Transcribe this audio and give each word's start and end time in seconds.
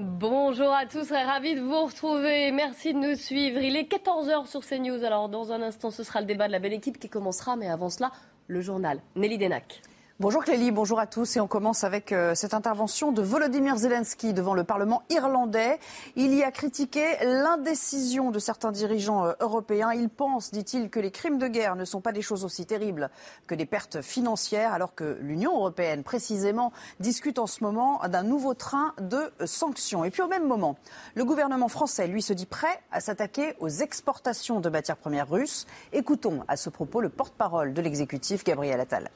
Bonjour 0.00 0.72
à 0.72 0.86
tous, 0.86 1.08
très 1.08 1.24
ravi 1.24 1.56
de 1.56 1.60
vous 1.60 1.86
retrouver. 1.86 2.52
Merci 2.52 2.94
de 2.94 2.98
nous 3.00 3.16
suivre. 3.16 3.58
Il 3.58 3.74
est 3.74 3.90
14h 3.90 4.46
sur 4.46 4.64
CNews. 4.64 5.02
Alors, 5.02 5.28
dans 5.28 5.50
un 5.50 5.60
instant, 5.60 5.90
ce 5.90 6.04
sera 6.04 6.20
le 6.20 6.26
débat 6.26 6.46
de 6.46 6.52
la 6.52 6.60
belle 6.60 6.72
équipe 6.72 7.00
qui 7.00 7.08
commencera, 7.08 7.56
mais 7.56 7.68
avant 7.68 7.90
cela, 7.90 8.12
le 8.46 8.60
journal. 8.60 9.00
Nelly 9.16 9.38
Denac. 9.38 9.82
Bonjour 10.20 10.42
Clélie, 10.42 10.72
bonjour 10.72 10.98
à 10.98 11.06
tous 11.06 11.36
et 11.36 11.40
on 11.40 11.46
commence 11.46 11.84
avec 11.84 12.10
euh, 12.10 12.34
cette 12.34 12.52
intervention 12.52 13.12
de 13.12 13.22
Volodymyr 13.22 13.76
Zelensky 13.76 14.32
devant 14.32 14.52
le 14.52 14.64
Parlement 14.64 15.04
irlandais. 15.10 15.78
Il 16.16 16.34
y 16.34 16.42
a 16.42 16.50
critiqué 16.50 17.04
l'indécision 17.22 18.32
de 18.32 18.40
certains 18.40 18.72
dirigeants 18.72 19.26
euh, 19.26 19.34
européens. 19.38 19.92
Il 19.92 20.08
pense, 20.08 20.50
dit-il, 20.50 20.90
que 20.90 20.98
les 20.98 21.12
crimes 21.12 21.38
de 21.38 21.46
guerre 21.46 21.76
ne 21.76 21.84
sont 21.84 22.00
pas 22.00 22.10
des 22.10 22.20
choses 22.20 22.44
aussi 22.44 22.66
terribles 22.66 23.10
que 23.46 23.54
des 23.54 23.64
pertes 23.64 24.02
financières 24.02 24.72
alors 24.72 24.96
que 24.96 25.18
l'Union 25.20 25.54
européenne 25.54 26.02
précisément 26.02 26.72
discute 26.98 27.38
en 27.38 27.46
ce 27.46 27.62
moment 27.62 28.00
d'un 28.08 28.24
nouveau 28.24 28.54
train 28.54 28.94
de 29.00 29.30
sanctions. 29.46 30.04
Et 30.04 30.10
puis 30.10 30.22
au 30.22 30.28
même 30.28 30.48
moment, 30.48 30.74
le 31.14 31.24
gouvernement 31.24 31.68
français, 31.68 32.08
lui, 32.08 32.22
se 32.22 32.32
dit 32.32 32.46
prêt 32.46 32.80
à 32.90 32.98
s'attaquer 32.98 33.54
aux 33.60 33.68
exportations 33.68 34.58
de 34.58 34.68
matières 34.68 34.96
premières 34.96 35.30
russes. 35.30 35.68
Écoutons 35.92 36.42
à 36.48 36.56
ce 36.56 36.70
propos 36.70 37.00
le 37.00 37.08
porte-parole 37.08 37.72
de 37.72 37.80
l'exécutif, 37.80 38.42
Gabriel 38.42 38.80
Attal. 38.80 39.12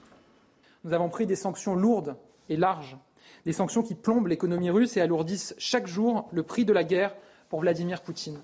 Nous 0.84 0.92
avons 0.92 1.08
pris 1.08 1.26
des 1.26 1.36
sanctions 1.36 1.76
lourdes 1.76 2.16
et 2.48 2.56
larges, 2.56 2.96
des 3.44 3.52
sanctions 3.52 3.82
qui 3.82 3.94
plombent 3.94 4.26
l'économie 4.26 4.70
russe 4.70 4.96
et 4.96 5.00
alourdissent 5.00 5.54
chaque 5.58 5.86
jour 5.86 6.28
le 6.32 6.42
prix 6.42 6.64
de 6.64 6.72
la 6.72 6.82
guerre 6.82 7.14
pour 7.48 7.60
Vladimir 7.60 8.02
Poutine. 8.02 8.40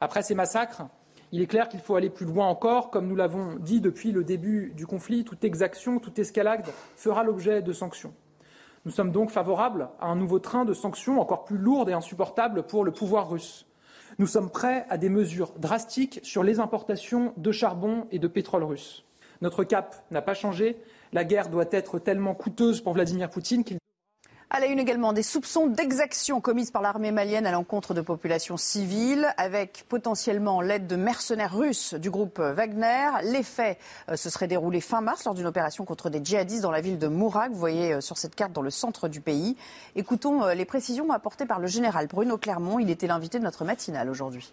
Après 0.00 0.22
ces 0.22 0.34
massacres, 0.34 0.82
il 1.32 1.40
est 1.40 1.46
clair 1.46 1.68
qu'il 1.68 1.80
faut 1.80 1.96
aller 1.96 2.10
plus 2.10 2.26
loin 2.26 2.46
encore. 2.46 2.90
Comme 2.90 3.08
nous 3.08 3.16
l'avons 3.16 3.56
dit 3.56 3.80
depuis 3.80 4.12
le 4.12 4.24
début 4.24 4.72
du 4.76 4.86
conflit, 4.86 5.24
toute 5.24 5.42
exaction, 5.44 5.98
toute 5.98 6.18
escalade 6.18 6.66
fera 6.96 7.24
l'objet 7.24 7.62
de 7.62 7.72
sanctions. 7.72 8.12
Nous 8.84 8.92
sommes 8.92 9.10
donc 9.10 9.30
favorables 9.30 9.88
à 10.00 10.08
un 10.08 10.16
nouveau 10.16 10.38
train 10.38 10.66
de 10.66 10.74
sanctions 10.74 11.20
encore 11.20 11.44
plus 11.44 11.56
lourdes 11.56 11.88
et 11.88 11.94
insupportables 11.94 12.64
pour 12.64 12.84
le 12.84 12.92
pouvoir 12.92 13.30
russe. 13.30 13.66
Nous 14.18 14.26
sommes 14.26 14.50
prêts 14.50 14.84
à 14.90 14.98
des 14.98 15.08
mesures 15.08 15.52
drastiques 15.58 16.20
sur 16.22 16.42
les 16.42 16.60
importations 16.60 17.32
de 17.38 17.50
charbon 17.50 18.06
et 18.12 18.18
de 18.18 18.28
pétrole 18.28 18.62
russe. 18.62 19.04
Notre 19.40 19.64
cap 19.64 20.04
n'a 20.10 20.22
pas 20.22 20.34
changé 20.34 20.76
la 21.14 21.24
guerre 21.24 21.48
doit 21.48 21.64
être 21.70 21.98
tellement 21.98 22.34
coûteuse 22.34 22.80
pour 22.82 22.92
Vladimir 22.92 23.30
Poutine 23.30 23.64
qu'il 23.64 23.78
à 24.50 24.60
la 24.60 24.66
une 24.66 24.78
également 24.78 25.12
des 25.12 25.24
soupçons 25.24 25.66
d'exactions 25.66 26.40
commises 26.40 26.70
par 26.70 26.80
l'armée 26.80 27.10
malienne 27.10 27.44
à 27.44 27.50
l'encontre 27.50 27.92
de 27.92 28.00
populations 28.00 28.56
civiles, 28.56 29.26
avec 29.36 29.84
potentiellement 29.88 30.60
l'aide 30.60 30.86
de 30.86 30.94
mercenaires 30.94 31.56
russes 31.56 31.94
du 31.94 32.08
groupe 32.08 32.38
Wagner. 32.38 33.08
Les 33.24 33.42
faits 33.42 33.78
euh, 34.08 34.14
se 34.14 34.30
seraient 34.30 34.46
déroulés 34.46 34.80
fin 34.80 35.00
mars 35.00 35.24
lors 35.24 35.34
d'une 35.34 35.46
opération 35.46 35.84
contre 35.84 36.08
des 36.08 36.20
djihadistes 36.22 36.62
dans 36.62 36.70
la 36.70 36.82
ville 36.82 36.98
de 36.98 37.08
Mourak. 37.08 37.50
Vous 37.50 37.58
voyez 37.58 37.94
euh, 37.94 38.00
sur 38.00 38.16
cette 38.16 38.36
carte 38.36 38.52
dans 38.52 38.62
le 38.62 38.70
centre 38.70 39.08
du 39.08 39.20
pays. 39.20 39.56
Écoutons 39.96 40.44
euh, 40.44 40.54
les 40.54 40.64
précisions 40.64 41.10
apportées 41.10 41.46
par 41.46 41.58
le 41.58 41.66
général 41.66 42.06
Bruno 42.06 42.38
Clermont. 42.38 42.78
Il 42.78 42.90
était 42.90 43.08
l'invité 43.08 43.40
de 43.40 43.44
notre 43.44 43.64
matinale 43.64 44.08
aujourd'hui. 44.08 44.52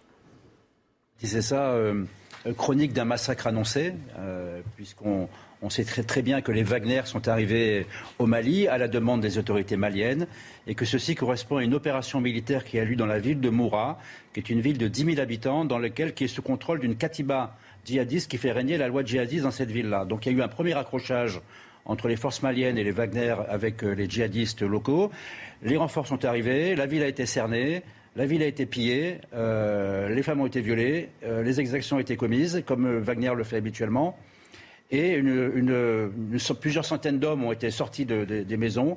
C'est 1.22 1.42
ça, 1.42 1.76
chronique 2.56 2.92
d'un 2.92 3.04
massacre 3.04 3.46
annoncé, 3.46 3.94
puisqu'on 4.74 5.28
on 5.62 5.70
sait 5.70 5.84
très, 5.84 6.22
bien 6.22 6.40
que 6.40 6.50
les 6.50 6.64
Wagner 6.64 7.02
sont 7.04 7.28
arrivés 7.28 7.86
au 8.18 8.26
Mali 8.26 8.66
à 8.66 8.78
la 8.78 8.88
demande 8.88 9.20
des 9.20 9.38
autorités 9.38 9.76
maliennes 9.76 10.26
et 10.66 10.74
que 10.74 10.84
ceci 10.84 11.14
correspond 11.14 11.58
à 11.58 11.62
une 11.62 11.74
opération 11.74 12.20
militaire 12.20 12.64
qui 12.64 12.80
a 12.80 12.84
lieu 12.84 12.96
dans 12.96 13.06
la 13.06 13.20
ville 13.20 13.40
de 13.40 13.48
Moura, 13.48 13.98
qui 14.34 14.40
est 14.40 14.50
une 14.50 14.60
ville 14.60 14.76
de 14.76 14.88
10 14.88 15.04
000 15.04 15.20
habitants, 15.20 15.64
dans 15.64 15.78
laquelle 15.78 16.14
qui 16.14 16.24
est 16.24 16.28
sous 16.28 16.42
contrôle 16.42 16.80
d'une 16.80 16.96
katiba 16.96 17.56
djihadiste 17.84 18.28
qui 18.28 18.38
fait 18.38 18.50
régner 18.50 18.76
la 18.76 18.88
loi 18.88 19.04
djihadiste 19.04 19.44
dans 19.44 19.52
cette 19.52 19.70
ville-là. 19.70 20.04
Donc 20.04 20.26
il 20.26 20.32
y 20.32 20.34
a 20.34 20.38
eu 20.38 20.42
un 20.42 20.48
premier 20.48 20.74
accrochage 20.74 21.40
entre 21.84 22.08
les 22.08 22.16
forces 22.16 22.42
maliennes 22.42 22.76
et 22.76 22.84
les 22.84 22.90
Wagner 22.90 23.36
avec 23.48 23.84
euh, 23.84 23.92
les 23.94 24.10
djihadistes 24.10 24.62
locaux. 24.62 25.12
Les 25.62 25.76
renforts 25.76 26.08
sont 26.08 26.24
arrivés, 26.24 26.74
la 26.74 26.86
ville 26.86 27.02
a 27.02 27.08
été 27.08 27.24
cernée. 27.24 27.82
La 28.14 28.26
ville 28.26 28.42
a 28.42 28.46
été 28.46 28.66
pillée, 28.66 29.20
euh, 29.32 30.10
les 30.10 30.22
femmes 30.22 30.42
ont 30.42 30.46
été 30.46 30.60
violées, 30.60 31.08
euh, 31.24 31.42
les 31.42 31.60
exactions 31.60 31.96
ont 31.96 31.98
été 31.98 32.14
commises, 32.14 32.62
comme 32.66 32.98
Wagner 32.98 33.32
le 33.34 33.42
fait 33.42 33.56
habituellement 33.56 34.18
et 34.92 35.20
plusieurs 36.60 36.84
centaines 36.84 37.18
d'hommes 37.18 37.44
ont 37.44 37.52
été 37.52 37.70
sortis 37.70 38.04
des 38.04 38.56
maisons 38.56 38.96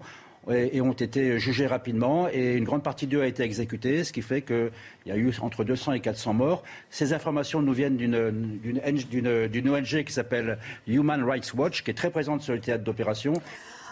et, 0.51 0.81
ont 0.81 0.93
été 0.93 1.39
jugés 1.39 1.65
rapidement 1.65 2.27
et 2.31 2.53
une 2.55 2.65
grande 2.65 2.83
partie 2.83 3.07
d'eux 3.07 3.21
a 3.21 3.27
été 3.27 3.43
exécutée, 3.43 4.03
ce 4.03 4.13
qui 4.13 4.21
fait 4.21 4.41
qu'il 4.41 4.71
y 5.05 5.11
a 5.11 5.17
eu 5.17 5.31
entre 5.41 5.63
200 5.63 5.93
et 5.93 5.99
400 6.01 6.33
morts. 6.33 6.63
Ces 6.89 7.13
informations 7.13 7.61
nous 7.61 7.73
viennent 7.73 7.97
d'une 7.97 9.69
ONG 9.69 10.03
qui 10.03 10.13
s'appelle 10.13 10.57
Human 10.85 11.23
Rights 11.23 11.53
Watch, 11.53 11.83
qui 11.83 11.91
est 11.91 11.95
très 11.95 12.11
présente 12.11 12.41
sur 12.41 12.53
le 12.53 12.59
théâtre 12.59 12.83
d'opération 12.83 13.33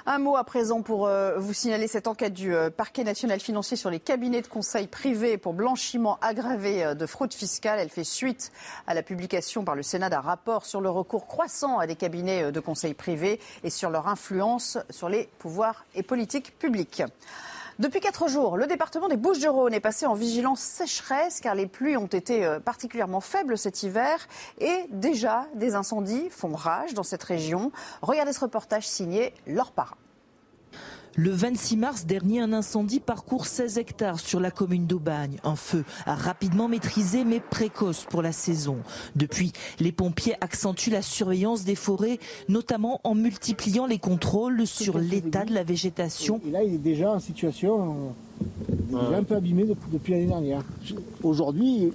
un 0.06 0.19
mot 0.19 0.36
à 0.36 0.44
présent 0.44 0.81
pour 0.81 1.08
euh, 1.08 1.38
vous 1.38 1.53
signaler 1.53 1.88
cette 1.88 2.08
enquête 2.08 2.34
du 2.34 2.53
euh, 2.53 2.69
parquet 2.69 3.03
national 3.03 3.40
financier 3.40 3.78
sur 3.78 3.90
les 3.90 4.00
cabinets 4.00 4.41
de 4.41 4.47
conseil 4.47 4.88
privés 4.88 5.38
pour 5.38 5.53
blanchiment 5.53 6.18
aggravé 6.22 6.84
euh, 6.84 6.94
de 6.94 7.06
fraude 7.06 7.34
fiscale. 7.34 7.80
Elle 7.80 7.90
fait 7.90 8.03
suite 8.03 8.52
à 8.86 8.94
la 8.94 9.03
publication 9.03 9.63
par 9.63 9.75
le 9.75 9.84
Sénat 9.84 10.09
d'un 10.09 10.19
rapport 10.19 10.66
sur 10.66 10.81
le 10.81 10.90
recours 10.90 11.28
croissant 11.28 11.80
à 11.80 11.88
des 11.88 11.96
cabinets 11.96 12.52
de 12.52 12.59
conseil 12.59 12.94
privés 12.94 13.40
et 13.63 13.69
sur 13.69 13.90
leur 13.90 14.08
influence 14.08 14.78
sur 14.90 15.08
les 15.08 15.30
pouvoirs 15.40 15.86
et 15.96 16.03
politiques 16.03 16.58
publiques. 16.59 17.03
Depuis 17.80 18.00
quatre 18.00 18.28
jours, 18.28 18.56
le 18.56 18.68
département 18.68 19.08
des 19.08 19.18
Bouches-du-Rhône 19.18 19.74
est 19.74 19.80
passé 19.80 20.06
en 20.06 20.14
vigilance 20.14 20.60
sécheresse 20.60 21.40
car 21.42 21.56
les 21.56 21.66
pluies 21.66 21.98
ont 21.98 22.06
été 22.06 22.46
euh, 22.46 22.60
particulièrement 22.60 23.20
faibles 23.20 23.58
cet 23.58 23.82
hiver 23.82 24.28
et 24.60 24.86
déjà 24.92 25.48
des 25.56 25.74
incendies 25.74 26.30
font 26.30 26.54
rage 26.54 26.94
dans 26.94 27.02
cette 27.02 27.24
région. 27.24 27.72
Regardez 28.04 28.32
ce 28.32 28.42
reportage 28.42 28.88
signé 28.88 29.34
Laure 29.48 29.72
Parra. 29.72 29.98
Le 31.16 31.29
26 31.29 31.78
mars 31.78 32.06
dernier, 32.07 32.40
un 32.40 32.53
incendie 32.53 33.00
parcourt 33.00 33.46
16 33.46 33.78
hectares 33.78 34.19
sur 34.19 34.40
la 34.40 34.50
commune 34.50 34.88
d'Aubagne. 34.88 35.38
Un 35.44 35.56
feu 35.56 35.84
rapidement 36.07 36.68
maîtrisé 36.68 37.24
mais 37.24 37.40
précoce 37.40 38.06
pour 38.09 38.24
la 38.24 38.31
saison. 38.31 38.78
Depuis, 39.16 39.51
les 39.79 39.91
pompiers 39.91 40.34
accentuent 40.41 40.90
la 40.90 41.03
surveillance 41.03 41.66
des 41.66 41.75
forêts, 41.75 42.18
notamment 42.50 43.00
en 43.03 43.13
multipliant 43.13 43.85
les 43.85 44.00
contrôles 44.00 44.66
sur 44.66 44.97
l'état 44.97 45.46
de 45.46 45.53
la 45.53 45.63
végétation. 45.63 46.41
Et 46.47 46.50
là, 46.50 46.63
il 46.63 46.74
est 46.74 46.79
déjà 46.79 47.12
en 47.12 47.19
situation 47.19 48.16
euh, 48.94 49.18
un 49.18 49.24
peu 49.24 49.35
abîmé 49.35 49.66
depuis 49.91 50.13
l'année 50.13 50.25
dernière. 50.25 50.63
Aujourd'hui, 51.22 51.91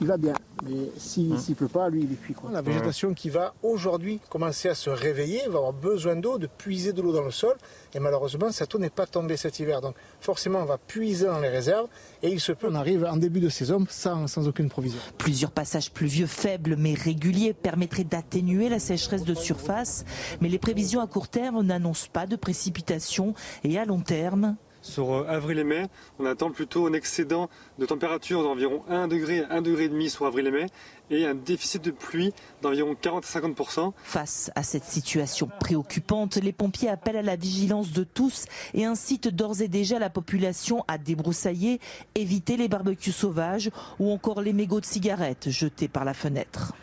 il 0.00 0.06
va 0.06 0.16
bien. 0.16 0.34
Mais 0.64 0.90
s'il 0.96 1.30
ne 1.30 1.54
peut 1.54 1.68
pas, 1.68 1.88
lui, 1.88 2.02
il 2.04 2.12
est 2.12 2.16
cuit. 2.16 2.34
La 2.52 2.62
végétation 2.62 3.14
qui 3.14 3.30
va 3.30 3.54
aujourd'hui 3.62 4.20
commencer 4.28 4.68
à 4.68 4.74
se 4.74 4.90
réveiller 4.90 5.42
va 5.48 5.58
avoir 5.58 5.72
besoin 5.72 6.16
d'eau, 6.16 6.38
de 6.38 6.46
puiser 6.46 6.92
de 6.92 7.02
l'eau 7.02 7.12
dans 7.12 7.24
le 7.24 7.30
sol. 7.30 7.56
Et 7.94 8.00
malheureusement, 8.00 8.52
cette 8.52 8.74
eau 8.74 8.78
n'est 8.78 8.90
pas 8.90 9.06
tombée 9.06 9.36
cet 9.36 9.58
hiver. 9.58 9.80
Donc 9.80 9.96
forcément, 10.20 10.60
on 10.60 10.64
va 10.64 10.78
puiser 10.78 11.26
dans 11.26 11.40
les 11.40 11.48
réserves. 11.48 11.88
Et 12.22 12.30
il 12.30 12.40
se 12.40 12.52
peut, 12.52 12.68
on 12.70 12.74
arrive 12.74 13.04
en 13.04 13.16
début 13.16 13.40
de 13.40 13.48
saison 13.48 13.84
sans, 13.88 14.26
sans 14.26 14.48
aucune 14.48 14.68
provision. 14.68 15.00
Plusieurs 15.18 15.50
passages 15.50 15.90
pluvieux 15.90 16.26
faibles 16.26 16.76
mais 16.76 16.94
réguliers 16.94 17.52
permettraient 17.52 18.04
d'atténuer 18.04 18.68
la 18.68 18.78
sécheresse 18.78 19.24
de 19.24 19.34
surface. 19.34 20.04
Mais 20.40 20.48
les 20.48 20.58
prévisions 20.58 21.00
à 21.00 21.06
court 21.06 21.28
terme 21.28 21.62
n'annoncent 21.62 22.08
pas 22.12 22.26
de 22.26 22.36
précipitations. 22.36 23.34
Et 23.64 23.78
à 23.78 23.84
long 23.84 24.00
terme, 24.00 24.56
sur 24.82 25.12
euh, 25.12 25.26
avril 25.28 25.58
et 25.58 25.64
mai, 25.64 25.86
on 26.18 26.26
attend 26.26 26.50
plutôt 26.50 26.86
un 26.86 26.92
excédent 26.92 27.48
de 27.78 27.86
température 27.86 28.42
d'environ 28.42 28.82
1 28.88 29.08
degré, 29.08 29.44
1 29.48 29.62
degré 29.62 29.84
et 29.84 29.88
demi 29.88 30.10
sur 30.10 30.26
avril 30.26 30.46
et 30.46 30.50
mai 30.50 30.66
et 31.10 31.26
un 31.26 31.34
déficit 31.34 31.82
de 31.82 31.90
pluie 31.90 32.32
d'environ 32.62 32.94
40 32.94 33.24
à 33.24 33.40
50% 33.40 33.92
Face 34.04 34.50
à 34.54 34.62
cette 34.62 34.84
situation 34.84 35.50
préoccupante, 35.58 36.36
les 36.36 36.52
pompiers 36.52 36.88
appellent 36.88 37.16
à 37.16 37.22
la 37.22 37.36
vigilance 37.36 37.92
de 37.92 38.04
tous 38.04 38.44
et 38.74 38.84
incitent 38.84 39.28
d'ores 39.28 39.60
et 39.60 39.68
déjà 39.68 39.98
la 39.98 40.10
population 40.10 40.84
à 40.88 40.98
débroussailler, 40.98 41.80
éviter 42.14 42.56
les 42.56 42.68
barbecues 42.68 43.12
sauvages 43.12 43.70
ou 43.98 44.10
encore 44.10 44.40
les 44.40 44.52
mégots 44.52 44.80
de 44.80 44.86
cigarettes 44.86 45.50
jetés 45.50 45.88
par 45.88 46.04
la 46.04 46.14
fenêtre. 46.14 46.74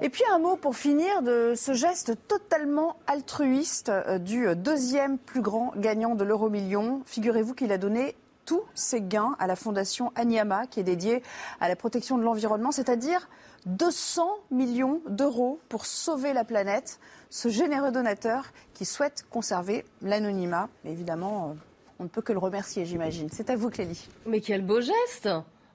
Et 0.00 0.10
puis 0.10 0.22
un 0.32 0.38
mot 0.38 0.54
pour 0.54 0.76
finir 0.76 1.22
de 1.22 1.54
ce 1.56 1.74
geste 1.74 2.12
totalement 2.28 2.96
altruiste 3.08 3.88
euh, 3.88 4.18
du 4.18 4.46
deuxième 4.54 5.18
plus 5.18 5.40
grand 5.40 5.72
gagnant 5.76 6.14
de 6.14 6.22
l'euro 6.22 6.48
million. 6.48 7.02
Figurez-vous 7.04 7.54
qu'il 7.54 7.72
a 7.72 7.78
donné 7.78 8.14
tous 8.44 8.62
ses 8.74 9.02
gains 9.02 9.36
à 9.40 9.46
la 9.46 9.56
fondation 9.56 10.12
Anyama, 10.14 10.66
qui 10.68 10.80
est 10.80 10.84
dédiée 10.84 11.22
à 11.60 11.68
la 11.68 11.76
protection 11.76 12.16
de 12.16 12.22
l'environnement, 12.22 12.70
c'est-à-dire 12.70 13.28
200 13.66 14.26
millions 14.52 15.02
d'euros 15.08 15.58
pour 15.68 15.84
sauver 15.84 16.32
la 16.32 16.44
planète. 16.44 17.00
Ce 17.28 17.48
généreux 17.48 17.90
donateur 17.90 18.52
qui 18.74 18.84
souhaite 18.84 19.26
conserver 19.30 19.84
l'anonymat, 20.00 20.68
évidemment, 20.84 21.50
euh, 21.50 21.54
on 21.98 22.04
ne 22.04 22.08
peut 22.08 22.22
que 22.22 22.32
le 22.32 22.38
remercier, 22.38 22.86
j'imagine. 22.86 23.28
C'est 23.32 23.50
à 23.50 23.56
vous, 23.56 23.68
Clélie. 23.68 24.08
Mais 24.26 24.40
quel 24.40 24.64
beau 24.64 24.80
geste 24.80 25.28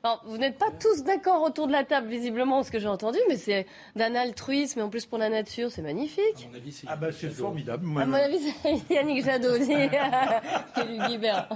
alors, 0.05 0.21
vous 0.25 0.37
n'êtes 0.37 0.57
pas 0.57 0.69
tous 0.69 1.05
d'accord 1.05 1.43
autour 1.43 1.65
de 1.67 1.71
la 1.71 1.85
table, 1.85 2.09
visiblement, 2.09 2.61
ce 2.63 2.71
que 2.71 2.77
j'ai 2.77 2.89
entendu, 2.89 3.19
mais 3.29 3.37
c'est 3.37 3.65
d'un 3.95 4.15
altruisme, 4.15 4.79
et 4.79 4.81
en 4.81 4.89
plus 4.89 5.05
pour 5.05 5.17
la 5.17 5.29
nature, 5.29 5.71
c'est 5.71 5.81
magnifique. 5.81 6.49
ah 6.87 6.97
bah 6.97 7.13
c'est 7.13 7.29
formidable. 7.29 7.85
À 7.97 8.05
mon 8.05 8.13
avis, 8.13 8.37
c'est 8.61 8.93
Yannick 8.93 9.23
Jadot, 9.23 9.57
dit 9.59 9.73
Guibert. 11.07 11.47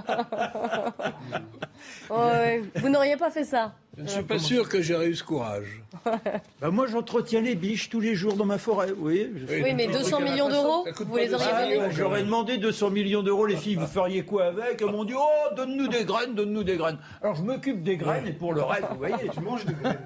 Vous 2.76 2.88
n'auriez 2.88 3.18
pas 3.18 3.30
fait 3.30 3.44
ça? 3.44 3.74
Je 3.98 4.02
ne 4.04 4.08
suis 4.08 4.22
pas 4.22 4.38
sûr 4.38 4.68
que 4.68 4.80
j'aurais 4.80 5.08
eu 5.08 5.16
ce 5.16 5.24
courage. 5.24 5.82
bah 6.60 6.70
moi, 6.70 6.86
j'entretiens 6.86 7.40
les 7.40 7.56
biches 7.56 7.90
tous 7.90 7.98
les 7.98 8.14
jours 8.14 8.34
dans 8.34 8.44
ma 8.44 8.58
forêt. 8.58 8.92
Oui, 8.96 9.28
oui 9.48 9.74
mais 9.74 9.88
200 9.88 10.20
millions 10.20 10.48
d'euros, 10.48 10.86
vous 10.96 11.16
les 11.16 11.34
auriez 11.34 11.76
donnés 11.78 11.90
J'aurais 11.90 12.22
demandé 12.22 12.58
200 12.58 12.90
millions 12.90 13.24
d'euros, 13.24 13.46
les 13.46 13.56
filles, 13.56 13.74
vous 13.74 13.88
feriez 13.88 14.22
quoi 14.22 14.46
avec? 14.46 14.80
Elles 14.80 14.92
m'ont 14.92 15.02
dit, 15.02 15.14
oh, 15.16 15.54
donne-nous 15.56 15.88
des 15.88 16.04
graines, 16.04 16.34
donne-nous 16.34 16.62
des 16.62 16.76
graines. 16.76 16.98
Alors 17.22 17.34
je 17.34 17.42
m'occupe 17.42 17.82
des 17.82 17.96
graines 17.96 18.28
et 18.28 18.32
pour 18.32 18.52
le 18.52 18.62
reste, 18.62 18.86
vous 18.92 18.98
voyez, 18.98 19.28
tu 19.32 19.40
manges 19.40 19.64
des 19.64 19.74
graines. 19.74 19.98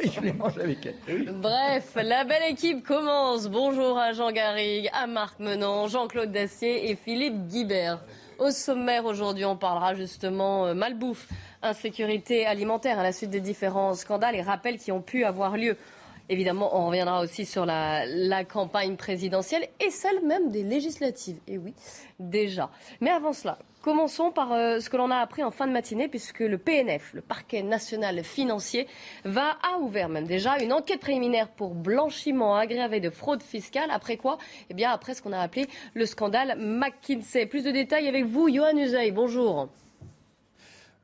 et 0.00 0.08
je 0.14 0.20
les 0.20 0.32
mange 0.32 0.58
avec 0.58 0.86
elles. 0.86 1.32
Bref, 1.32 1.96
la 1.96 2.22
belle 2.24 2.48
équipe 2.48 2.86
commence. 2.86 3.48
Bonjour 3.48 3.98
à 3.98 4.12
Jean 4.12 4.30
Garrigue, 4.30 4.88
à 4.92 5.08
Marc 5.08 5.40
Menant, 5.40 5.88
Jean-Claude 5.88 6.30
Dacier 6.30 6.90
et 6.90 6.94
Philippe 6.94 7.48
Guibert. 7.48 7.98
Au 8.38 8.50
sommaire 8.50 9.04
aujourd'hui, 9.04 9.44
on 9.44 9.56
parlera 9.56 9.94
justement 9.94 10.66
euh, 10.66 10.74
malbouffe 10.74 11.28
insécurité 11.62 12.46
alimentaire 12.46 12.98
à 12.98 13.02
la 13.02 13.12
suite 13.12 13.30
des 13.30 13.40
différents 13.40 13.94
scandales 13.94 14.34
et 14.34 14.42
rappels 14.42 14.78
qui 14.78 14.92
ont 14.92 15.02
pu 15.02 15.24
avoir 15.24 15.56
lieu. 15.56 15.76
Évidemment, 16.28 16.76
on 16.76 16.86
reviendra 16.86 17.20
aussi 17.20 17.44
sur 17.44 17.66
la, 17.66 18.44
campagne 18.44 18.96
présidentielle 18.96 19.68
et 19.80 19.90
celle 19.90 20.24
même 20.24 20.50
des 20.50 20.62
législatives. 20.62 21.38
Et 21.46 21.58
oui, 21.58 21.74
déjà. 22.18 22.70
Mais 23.00 23.10
avant 23.10 23.32
cela, 23.32 23.58
commençons 23.82 24.30
par 24.30 24.52
euh, 24.52 24.80
ce 24.80 24.88
que 24.88 24.96
l'on 24.96 25.10
a 25.10 25.16
appris 25.16 25.42
en 25.42 25.50
fin 25.50 25.66
de 25.66 25.72
matinée, 25.72 26.08
puisque 26.08 26.40
le 26.40 26.56
PNF, 26.56 27.12
le 27.12 27.20
parquet 27.20 27.62
national 27.62 28.24
financier, 28.24 28.86
va 29.24 29.58
a 29.62 29.78
ouvert 29.78 30.08
même 30.08 30.26
déjà 30.26 30.58
une 30.62 30.72
enquête 30.72 31.00
préliminaire 31.00 31.48
pour 31.48 31.74
blanchiment 31.74 32.56
aggravé 32.56 33.00
de 33.00 33.10
fraude 33.10 33.42
fiscale. 33.42 33.90
Après 33.90 34.16
quoi 34.16 34.38
Eh 34.70 34.74
bien, 34.74 34.90
après 34.90 35.14
ce 35.14 35.22
qu'on 35.22 35.32
a 35.32 35.40
appelé 35.40 35.66
le 35.94 36.06
scandale 36.06 36.54
McKinsey. 36.58 37.46
Plus 37.46 37.64
de 37.64 37.70
détails 37.70 38.08
avec 38.08 38.24
vous, 38.24 38.48
Johan 38.48 38.76
Uzey. 38.76 39.10
Bonjour. 39.10 39.68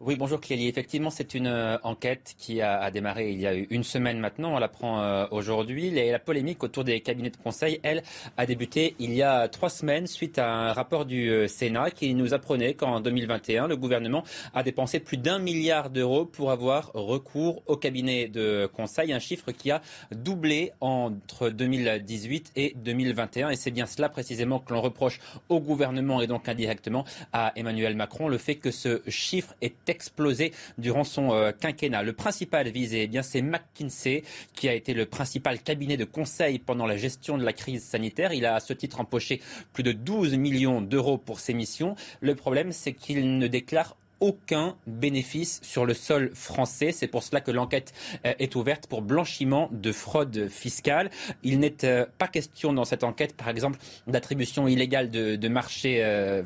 Oui, 0.01 0.15
bonjour 0.15 0.41
Clélie. 0.41 0.69
Effectivement, 0.69 1.11
c'est 1.11 1.35
une 1.35 1.49
euh, 1.49 1.77
enquête 1.83 2.37
qui 2.39 2.63
a, 2.63 2.89
démarré 2.93 3.33
il 3.33 3.41
y 3.41 3.49
a 3.49 3.53
une 3.53 3.83
semaine 3.83 4.21
maintenant. 4.21 4.55
On 4.55 4.59
l'apprend 4.61 5.03
euh, 5.03 5.27
aujourd'hui. 5.33 5.91
La 5.91 6.21
polémique 6.21 6.63
autour 6.63 6.85
des 6.85 7.01
cabinets 7.01 7.31
de 7.31 7.37
conseil, 7.37 7.81
elle, 7.83 8.05
a 8.37 8.47
débuté 8.47 8.95
il 9.01 9.13
y 9.13 9.25
a 9.25 9.49
trois 9.49 9.71
semaines 9.71 10.07
suite 10.07 10.39
à 10.39 10.49
un 10.49 10.73
rapport 10.73 11.05
du 11.05 11.29
euh, 11.29 11.49
Sénat 11.49 11.91
qui 11.91 12.15
nous 12.15 12.33
apprenait 12.33 12.75
qu'en 12.75 13.01
2021, 13.01 13.67
le 13.67 13.77
gouvernement 13.77 14.23
a 14.55 14.63
dépensé 14.63 15.01
plus 15.01 15.17
d'un 15.17 15.41
milliard 15.41 15.91
d'euros 15.91 16.27
pour 16.27 16.53
avoir 16.53 16.93
recours 16.95 17.65
aux 17.67 17.77
cabinets 17.77 18.29
de 18.29 18.71
conseil, 18.73 19.13
un 19.13 19.19
chiffre 19.19 19.51
qui 19.51 19.73
a 19.73 19.83
doublé 20.13 20.71
entre 20.81 21.49
2018 21.49 22.53
et 22.55 22.73
2021. 22.77 23.51
Et 23.51 23.57
c'est 23.57 23.73
bien 23.73 23.87
cela 23.87 24.09
précisément 24.09 24.61
que 24.61 24.73
l'on 24.73 24.81
reproche 24.81 25.19
au 25.49 25.59
gouvernement 25.59 26.21
et 26.21 26.29
donc 26.29 26.49
indirectement 26.49 27.05
à 27.33 27.53
Emmanuel 27.57 27.97
Macron, 27.97 28.29
le 28.29 28.39
fait 28.39 28.55
que 28.55 28.71
ce 28.71 29.03
chiffre 29.09 29.55
est 29.61 29.88
explosé 29.89 30.53
durant 30.79 31.05
son 31.05 31.33
euh, 31.33 31.53
quinquennat. 31.53 32.03
Le 32.03 32.13
principal 32.13 32.69
visé, 32.69 33.03
eh 33.03 33.07
bien, 33.07 33.23
c'est 33.23 33.43
McKinsey, 33.43 34.23
qui 34.55 34.69
a 34.69 34.75
été 34.75 34.95
le 34.95 35.07
principal 35.07 35.61
cabinet 35.61 35.97
de 35.97 36.05
conseil 36.05 36.59
pendant 36.59 36.87
la 36.87 36.97
gestion 36.97 37.39
de 37.39 37.45
la 37.45 37.53
crise 37.53 37.83
sanitaire. 37.83 38.33
Il 38.33 38.47
a 38.47 38.55
à 38.55 38.61
ce 38.61 38.73
titre 38.73 39.01
empoché 39.01 39.41
plus 39.73 39.83
de 39.83 39.93
12 39.93 40.37
millions 40.37 40.81
d'euros 40.81 41.19
pour 41.19 41.41
ses 41.41 41.55
missions. 41.55 41.95
Le 42.21 42.35
problème, 42.35 42.73
c'est 42.73 42.93
qu'il 42.93 43.39
ne 43.39 43.47
déclare 43.47 43.97
aucun 44.21 44.77
bénéfice 44.87 45.61
sur 45.63 45.87
le 45.87 45.95
sol 45.95 46.31
français. 46.35 46.93
C'est 46.93 47.07
pour 47.07 47.23
cela 47.23 47.41
que 47.41 47.51
l'enquête 47.51 47.93
euh, 48.27 48.35
est 48.39 48.57
ouverte 48.57 48.87
pour 48.87 49.03
blanchiment 49.03 49.69
de 49.73 49.93
fraude 49.93 50.49
fiscale. 50.49 51.11
Il 51.43 51.61
n'est 51.61 51.85
euh, 51.85 52.07
pas 52.19 52.29
question 52.29 52.73
dans 52.73 52.85
cette 52.85 53.05
enquête, 53.05 53.37
par 53.37 53.49
exemple, 53.49 53.79
d'attribution 54.07 54.69
illégale 54.69 55.11
de, 55.11 55.49
marchés 55.49 56.05
euh, 56.05 56.43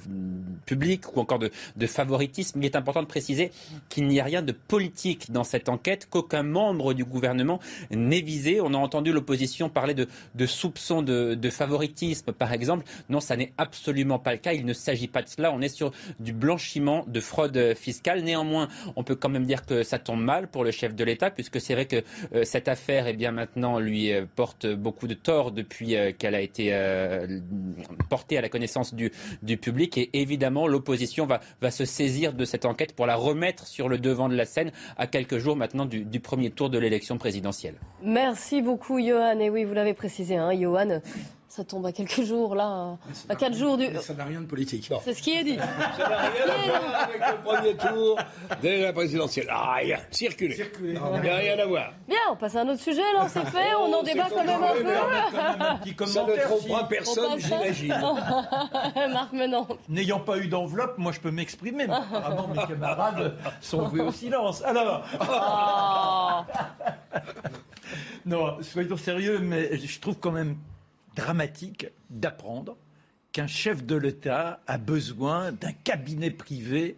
publics 0.67 1.17
ou 1.17 1.21
encore 1.21 1.39
de, 1.39 1.51
favoritisme. 1.87 2.61
Il 2.61 2.65
est 2.65 2.77
important 2.77 3.03
de 3.03 3.09
préciser 3.09 3.51
qu'il 3.89 4.07
n'y 4.07 4.21
a 4.21 4.25
rien 4.25 4.43
de 4.43 4.53
politique 4.53 5.33
dans 5.33 5.45
cette 5.45 5.69
enquête, 5.69 6.07
qu'aucun 6.09 6.43
membre 6.43 6.95
du 6.95 7.05
gouvernement 7.05 7.59
n'est 7.91 8.21
visé. 8.21 8.61
On 8.61 8.75
a 8.75 8.79
entendu 8.79 9.13
l'opposition 9.13 9.69
parler 9.69 9.95
de, 9.95 10.07
de 10.35 10.47
soupçons 10.47 11.03
de, 11.03 11.35
de 11.35 11.51
favoritisme, 11.51 12.33
par 12.33 12.53
exemple. 12.53 12.85
Non, 13.09 13.21
ça 13.21 13.37
n'est 13.37 13.53
absolument 13.59 14.19
pas 14.19 14.33
le 14.33 14.39
cas. 14.39 14.53
Il 14.53 14.65
ne 14.65 14.73
s'agit 14.73 15.09
pas 15.09 15.23
de 15.23 15.29
cela. 15.29 15.53
On 15.53 15.61
est 15.61 15.69
sur 15.69 15.91
du 16.21 16.33
blanchiment 16.33 17.05
de 17.09 17.21
fraude 17.21 17.62
fiscale. 17.75 18.23
Néanmoins, 18.23 18.69
on 18.97 19.05
peut 19.05 19.15
quand 19.15 19.29
même 19.29 19.47
dire 19.47 19.65
que 19.65 19.83
ça 19.83 19.99
tombe 19.99 20.23
mal 20.23 20.49
pour 20.49 20.65
le 20.65 20.71
chef 20.71 20.95
de 20.95 21.05
l'État, 21.05 21.31
puisque 21.31 21.61
c'est 21.61 21.75
vrai 21.75 21.87
que 21.87 22.03
euh, 22.35 22.45
cette 22.45 22.69
affaire, 22.69 23.07
eh 23.07 23.13
bien 23.13 23.33
maintenant, 23.33 23.79
lui 23.79 24.13
euh, 24.13 24.25
porte 24.37 24.67
beaucoup 24.67 25.07
de 25.07 25.15
tort 25.15 25.53
depuis 25.53 25.97
euh, 25.97 26.13
qu'elle 26.17 26.35
a 26.35 26.41
été 26.41 26.73
portée 28.09 28.39
à 28.39 28.41
la 28.41 28.49
connaissance 28.49 28.95
du, 28.95 29.11
public. 29.57 29.99
Et 29.99 30.11
évidemment, 30.15 30.67
l'opposition 30.67 31.27
va, 31.27 31.71
se 31.71 31.85
saisir 31.85 32.33
de 32.33 32.45
cette 32.45 32.65
enquête 32.65 32.95
pour 32.95 33.07
la 33.07 33.17
remettre 33.17 33.67
sur 33.67 33.89
le 33.89 33.99
devant 33.99 34.29
de 34.29 34.35
la 34.35 34.45
scène 34.45 34.73
à 34.97 35.07
quelques 35.07 35.39
jours 35.39 35.57
maintenant 35.57 35.87
du, 35.87 36.05
du 36.05 36.21
premier 36.21 36.51
tour 36.51 36.71
de 36.71 36.79
l'élection 36.79 37.19
présidentielle. 37.19 37.75
Merci 38.03 38.63
beaucoup, 38.63 39.01
Johan. 39.01 39.39
Et 39.39 39.51
oui, 39.51 39.65
vous 39.65 39.75
l'avez 39.75 39.95
précisé, 39.95 40.37
hein, 40.37 40.53
Johan 40.59 41.01
ça 41.55 41.65
tombe 41.65 41.85
à 41.85 41.93
quelques 41.93 42.23
jours, 42.23 42.55
là, 42.55 42.97
à 43.29 43.37
quatre 43.37 43.55
jours 43.55 43.77
du. 43.77 43.87
Ça 44.01 44.15
n'a 44.15 44.25
rien 44.25 44.41
de 44.41 44.47
politique. 44.47 44.91
C'est 45.05 45.13
ce 45.13 45.21
qui 45.21 45.33
est 45.33 45.45
dit. 45.45 45.59
Ça 45.59 46.09
n'a 46.09 46.19
rien 46.31 46.45
à 46.49 46.67
voir 46.67 47.03
avec 47.03 47.21
le 47.21 47.43
premier 47.45 47.77
tour 47.77 48.19
de 48.63 48.83
la 48.83 48.93
présidentielle. 48.95 49.49
Ah, 49.51 49.75
rien, 49.75 49.99
circuler. 50.11 50.55
Circuler. 50.55 50.99
Il 51.17 51.21
n'y 51.21 51.29
a 51.29 51.37
rien 51.37 51.59
à 51.59 51.67
voir. 51.67 51.93
Bien, 52.09 52.17
on 52.31 52.37
passe 52.37 52.57
à 52.57 52.63
un 52.63 52.69
autre 52.71 52.81
sujet, 52.81 53.03
là, 53.13 53.29
c'est 53.29 53.45
fait, 53.45 53.75
on 53.79 53.93
en 53.93 54.03
débat 54.03 54.29
quand 54.31 54.45
même 54.45 54.63
un 54.63 55.93
peu. 55.93 56.07
Ça 56.07 56.25
ne 56.25 56.37
trompera 56.43 56.89
personne, 56.89 57.39
j'imagine. 57.39 57.89
Marc 59.13 59.33
Menon. 59.35 59.67
N'ayant 59.91 60.21
pas 60.21 60.39
eu 60.39 60.49
d'enveloppe, 60.49 60.97
moi 60.97 61.13
je 61.13 61.21
peux 61.21 61.31
m'exprimer, 61.31 61.87
mais 61.87 61.95
apparemment 62.15 62.49
mes 62.49 62.67
camarades 62.67 63.37
sont 63.61 63.89
voués 63.89 64.01
au 64.01 64.13
silence. 64.13 64.63
Alors. 64.65 65.05
Oh. 65.21 67.19
non, 68.25 68.57
soyons 68.63 68.97
sérieux, 68.97 69.39
mais 69.39 69.77
je 69.77 70.01
trouve 70.01 70.17
quand 70.19 70.33
même 70.33 70.57
dramatique 71.17 71.87
d'apprendre 72.11 72.77
qu'un 73.33 73.47
chef 73.47 73.85
de 73.85 73.97
l'État 73.97 74.61
a 74.67 74.79
besoin 74.79 75.53
d'un 75.53 75.73
cabinet 75.73 76.31
privé 76.31 76.97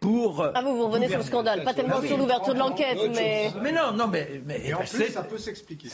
pour. 0.00 0.44
Ah, 0.54 0.62
vous, 0.62 0.76
vous 0.76 0.88
revenez 0.88 1.08
sur 1.08 1.18
le 1.18 1.24
scandale, 1.24 1.64
pas 1.64 1.74
tellement 1.74 2.02
sur 2.02 2.18
l'ouverture 2.18 2.54
de 2.54 2.58
l'enquête, 2.58 2.98
mais. 3.14 3.50
Mais 3.62 3.72
non, 3.72 3.92
non, 3.92 4.08
mais. 4.08 4.42
mais 4.44 4.60
Et 4.64 4.74
en 4.74 4.80
plus, 4.80 5.10
ça 5.10 5.22
peut 5.22 5.38
s'expliquer. 5.38 5.88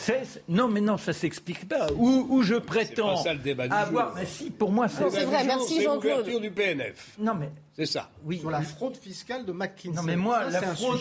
Non, 0.49 0.68
mais 0.68 0.80
non, 0.80 0.96
ça 0.96 1.12
s'explique 1.12 1.68
pas. 1.68 1.88
Où, 1.96 2.26
où 2.28 2.42
je 2.42 2.56
prétends. 2.56 3.16
C'est 3.16 3.23
pas 3.25 3.30
ça 3.30 3.35
le 3.35 3.40
débat 3.40 3.68
du 3.68 3.75
avoir. 3.75 4.14
Mais 4.14 4.26
si, 4.26 4.50
pour 4.50 4.73
moi, 4.73 4.88
c'est. 4.88 5.08
C'est 5.11 5.25
vrai, 5.25 5.44
merci 5.44 5.82
Jean-Claude. 5.82 6.25
C'est 6.25 6.32
l'ouverture 6.32 6.40
du 6.40 6.50
PNF. 6.50 7.16
Non, 7.18 7.35
mais. 7.35 7.50
C'est 7.74 7.86
ça. 7.86 8.10
Oui. 8.24 8.38
Sur 8.38 8.50
la 8.50 8.60
fraude 8.60 8.96
fiscale 8.96 9.46
de 9.46 9.52
McKinsey. 9.52 9.96
Non, 9.96 10.02
mais 10.02 10.16
moi, 10.16 10.44
la 10.50 10.60
fraude, 10.60 11.00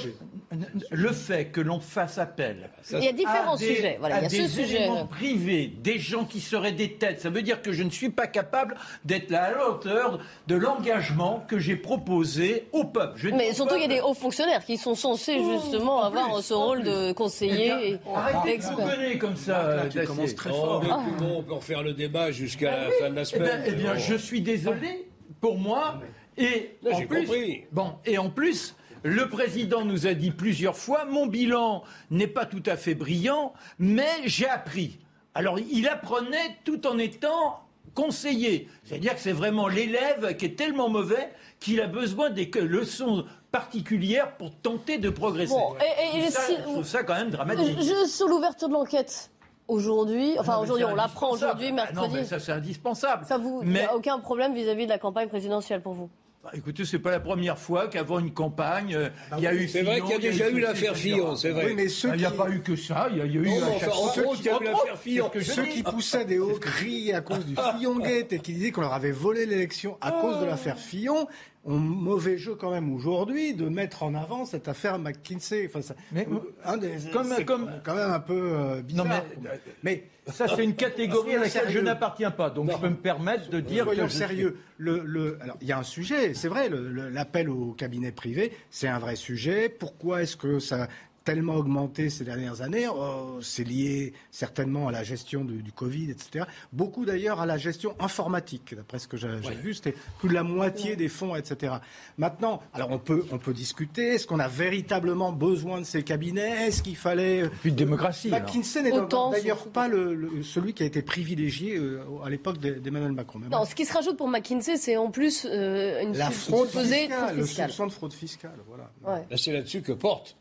le 0.90 1.12
fait 1.12 1.48
que 1.48 1.60
l'on 1.60 1.82
fasse 1.82 2.18
appel. 2.18 2.70
il 2.92 3.04
y 3.04 3.10
a 3.10 3.12
différents 3.12 3.58
sujets. 3.58 3.98
Voilà, 4.00 4.20
il 4.20 4.24
y 4.24 4.26
a 4.26 4.30
des 4.30 4.48
ce 4.48 4.62
sujet. 4.62 4.88
privés, 5.10 5.68
des 5.68 6.00
gens 6.00 6.24
qui 6.24 6.40
seraient 6.40 6.72
des 6.72 6.94
têtes. 6.94 7.20
Ça 7.20 7.30
veut 7.30 7.42
dire 7.42 7.62
que 7.62 7.74
je 7.74 7.84
ne 7.84 7.90
suis 7.90 8.10
pas 8.10 8.28
capable 8.28 8.76
d'être 9.04 9.34
à 9.34 9.52
la 9.52 9.70
hauteur 9.70 10.20
de 10.48 10.56
l'engagement 10.56 11.44
que 11.46 11.60
j'ai 11.60 11.76
proposé 11.76 12.70
au 12.72 12.86
peuple. 12.86 13.34
mais 13.34 13.54
surtout, 13.54 13.76
il 13.76 13.82
y 13.82 13.86
a 13.86 13.90
des 13.90 14.02
hauts 14.02 14.14
fonctionnaires 14.14 14.64
qui 14.64 14.78
sont 14.78 14.96
censés 14.96 15.38
oh, 15.42 15.60
justement 15.60 16.04
avoir 16.04 16.42
ce 16.42 16.54
rôle 16.54 16.84
de 16.84 17.12
conseiller. 17.12 18.00
Eh 18.06 18.16
arrêtez 18.16 18.60
de 18.60 18.64
vous 18.64 19.20
comme 19.20 19.36
ça. 19.36 19.88
Qui 19.90 20.04
commence 20.06 20.36
très 20.36 20.50
fort. 20.52 20.84
Ah. 20.90 21.04
on 21.22 21.44
peut 21.44 21.54
refaire 21.54 21.84
le 21.84 21.94
débat 21.94 22.32
jusqu'à 22.32 22.72
la 22.72 22.92
fin 22.92 23.10
de 23.10 23.16
la 23.16 23.22
eh 23.24 23.26
semaine. 23.26 23.64
Eh 23.68 23.72
bien, 23.74 23.96
je 23.98 24.16
suis 24.16 24.42
désolé. 24.42 25.08
Pour 25.40 25.58
moi, 25.58 26.00
et 26.38 26.78
en 26.92 27.06
plus, 27.06 27.30
bon, 27.72 27.94
et 28.06 28.18
en 28.18 28.30
plus, 28.30 28.76
le 29.04 29.30
président 29.30 29.84
nous 29.84 30.08
a 30.08 30.14
dit 30.14 30.32
plusieurs 30.32 30.78
fois, 30.78 31.06
mon 31.06 31.26
bilan 31.26 31.84
n'est 32.10 32.28
pas 32.28 32.46
tout 32.46 32.64
à 32.66 32.78
fait 32.78 32.96
brillant, 32.96 33.54
mais 33.80 34.12
j'ai 34.26 34.48
appris. 34.48 35.00
Alors, 35.34 35.58
il 35.60 35.88
apprenait 35.88 36.58
tout 36.66 36.86
en 36.86 36.98
étant 36.98 37.62
conseiller. 37.96 38.70
C'est-à-dire 38.84 39.16
que 39.16 39.20
c'est 39.20 39.32
vraiment 39.32 39.68
l'élève 39.68 40.36
qui 40.38 40.46
est 40.46 40.56
tellement 40.58 40.90
mauvais 40.90 41.32
qu'il 41.60 41.82
a 41.82 41.88
besoin 41.88 42.30
des 42.30 42.50
leçons 42.56 43.26
particulières 43.52 44.36
pour 44.38 44.52
tenter 44.56 44.98
de 44.98 45.10
progresser. 45.10 45.54
Bon, 45.54 45.76
et, 46.16 46.30
ça, 46.30 46.42
je 46.50 46.62
trouve 46.62 46.86
ça 46.86 47.04
quand 47.04 47.16
même 47.16 47.32
dramatique. 47.32 47.82
Juste 47.82 48.16
sur 48.16 48.28
l'ouverture 48.28 48.68
de 48.70 48.74
l'enquête. 48.74 49.32
Aujourd'hui, 49.68 50.36
enfin 50.38 50.58
aujourd'hui, 50.58 50.86
on 50.86 50.96
l'apprend 50.96 51.32
aujourd'hui, 51.32 51.72
mercredi. 51.72 51.96
non, 51.96 52.10
mais 52.14 52.26
ça 52.26 52.40
c'est 52.40 52.52
indispensable. 52.52 53.26
Ça 53.26 53.38
vous, 53.38 53.62
mais... 53.64 53.86
a 53.86 53.96
aucun 53.96 54.20
problème 54.20 54.54
vis-à-vis 54.54 54.84
de 54.84 54.90
la 54.90 54.98
campagne 54.98 55.30
présidentielle 55.30 55.82
pour 55.82 55.94
vous 55.94 56.10
bah, 56.44 56.50
écoutez, 56.56 56.86
c'est 56.86 56.98
pas 56.98 57.12
la 57.12 57.20
première 57.20 57.60
fois 57.60 57.88
qu'avant 57.88 58.18
une 58.18 58.34
campagne, 58.34 58.96
euh, 58.96 59.10
bah 59.30 59.36
il 59.38 59.44
y 59.44 59.48
a 59.48 59.54
eu. 59.54 59.68
C'est 59.68 59.84
vrai 59.84 60.02
qu'il 60.02 60.10
y 60.10 60.14
a 60.14 60.18
déjà 60.18 60.50
eu 60.50 60.60
l'affaire 60.60 60.98
Fillon, 60.98 61.36
c'est 61.36 61.52
vrai. 61.52 61.68
Oui, 61.68 61.74
mais 61.76 61.86
il 61.86 62.18
n'y 62.18 62.26
a 62.26 62.32
pas 62.32 62.50
eu 62.50 62.62
que 62.62 62.76
ça. 62.76 63.10
Il 63.12 63.18
y 63.20 63.22
a, 63.22 63.26
eu. 63.26 63.48
Non, 63.48 63.76
enfin, 63.76 63.92
entre 63.92 64.26
autres, 64.26 64.40
il 64.40 64.46
y 64.46 64.50
a 64.50 64.60
eu 64.60 64.64
l'affaire 64.64 64.98
Fillon. 64.98 65.32
Ceux 65.40 65.66
qui 65.66 65.84
poussaient 65.84 66.26
des 66.26 66.40
hauts 66.40 66.58
cris 66.60 67.14
à 67.14 67.22
cause 67.22 67.46
du 67.46 67.56
Fillon 67.56 68.00
Gate 68.00 68.34
et 68.34 68.40
qui 68.40 68.54
disaient 68.54 68.72
qu'on 68.72 68.82
leur 68.82 68.94
avait 68.94 69.12
volé 69.12 69.46
l'élection 69.46 69.98
à 70.02 70.12
cause 70.12 70.40
de 70.40 70.46
l'affaire 70.46 70.80
Fillon 70.80 71.28
ont 71.64 71.78
mauvais 71.78 72.38
jeu 72.38 72.56
quand 72.56 72.72
même 72.72 72.94
aujourd'hui 72.94 73.54
de 73.54 73.70
mettre 73.70 74.04
en 74.04 74.16
avant 74.16 74.46
cette 74.46 74.68
affaire 74.68 74.98
McKinsey. 74.98 75.68
Enfin, 75.68 75.82
ça, 75.82 75.96
mais, 76.12 76.28
un 76.66 76.78
des, 76.78 76.98
comme, 77.12 77.46
comme 77.46 77.72
quand 77.84 77.96
même 77.96 78.12
un 78.12 78.20
peu 78.20 78.54
euh, 78.54 78.82
bizarre. 78.82 79.06
Non, 79.06 79.12
mais, 79.44 79.60
mais, 79.84 80.04
ça 80.28 80.48
c'est 80.48 80.64
une 80.64 80.76
catégorie 80.76 81.36
à 81.36 81.40
laquelle 81.40 81.70
je 81.70 81.80
n'appartiens 81.80 82.32
pas, 82.32 82.50
donc 82.50 82.72
je 82.72 82.78
peux 82.78 82.90
me 82.90 82.96
permettre 82.96 83.50
de 83.50 83.60
dire 83.60 83.86
Soyons 83.86 84.06
que 84.06 84.12
sérieux. 84.12 84.58
Le, 84.78 85.04
le, 85.06 85.38
alors 85.42 85.58
il 85.62 85.68
y 85.68 85.72
a 85.72 85.78
un 85.78 85.84
sujet, 85.84 86.34
c'est 86.34 86.48
vrai, 86.48 86.70
l'appel 86.70 87.50
au 87.50 87.74
cabinet 87.74 88.12
privé, 88.12 88.52
c'est 88.72 88.88
un 88.88 88.98
vrai 88.98 89.16
sujet. 89.16 89.70
Pourquoi 89.70 90.24
est-ce 90.24 90.36
que 90.36 90.60
ça 90.60 90.88
tellement 91.24 91.56
augmenté 91.56 92.10
ces 92.10 92.24
dernières 92.24 92.62
années. 92.62 92.88
Oh, 92.88 93.40
c'est 93.42 93.64
lié 93.64 94.14
certainement 94.32 94.88
à 94.88 94.92
la 94.92 95.04
gestion 95.04 95.44
du, 95.44 95.62
du 95.62 95.72
Covid, 95.72 96.12
etc. 96.12 96.46
Beaucoup 96.74 97.06
d'ailleurs 97.06 97.40
à 97.42 97.46
la 97.46 97.58
gestion 97.58 97.96
informatique, 98.00 98.76
d'après 98.76 99.00
ce 99.00 99.08
que 99.08 99.18
j'ai 99.18 99.28
vu, 99.62 99.74
c'était 99.74 99.96
plus 100.20 100.30
de 100.30 100.34
la 100.34 100.44
moitié 100.44 100.96
des 100.96 101.10
fonds, 101.10 101.36
etc. 101.36 101.76
Maintenant, 102.18 102.62
alors 102.74 102.92
on 102.92 103.00
peut, 103.00 103.26
on 103.32 103.38
peut 103.38 103.54
discuter, 103.54 104.16
est-ce 104.16 104.28
qu'on 104.28 104.40
a 104.40 104.48
véritablement 104.48 105.32
besoin 105.32 105.80
de 105.80 105.86
ces 105.86 106.04
cabinets? 106.04 106.68
Est-ce 106.68 106.82
qu'il 106.84 106.96
fallait... 106.96 107.50
Plus 107.62 107.72
de 107.72 107.76
démocratie. 107.76 108.30
McKinsey 108.30 108.82
n'est 108.82 108.92
d'ailleurs 109.32 109.68
pas 109.68 109.88
le, 109.88 110.44
celui 110.44 110.74
qui 110.74 110.84
a 110.84 110.86
été 110.86 111.02
privilégié 111.02 111.78
euh, 111.78 112.02
à 112.24 112.30
l'époque 112.30 112.58
d'Emmanuel 112.60 113.12
Macron. 113.12 113.40
non, 113.40 113.66
ce 113.66 113.76
qui 113.76 113.86
se 113.86 113.94
rajoute 113.94 114.18
pour 114.18 114.28
McKinsey, 114.28 114.78
c'est 114.78 114.98
en 114.98 115.12
plus 115.12 115.46
euh, 115.50 116.02
une 116.02 116.18
la 116.18 116.30
fraude 116.30 116.70
fiscale, 116.70 117.38
le 117.38 117.46
soupçon 117.46 117.88
de 117.88 117.92
fraude 117.92 118.14
fiscale. 118.14 118.58
Voilà. 118.68 119.26
C'est 119.38 119.54
là-dessus 119.54 119.82
que 119.82 119.92
porte 119.92 120.36
euh, 120.36 120.41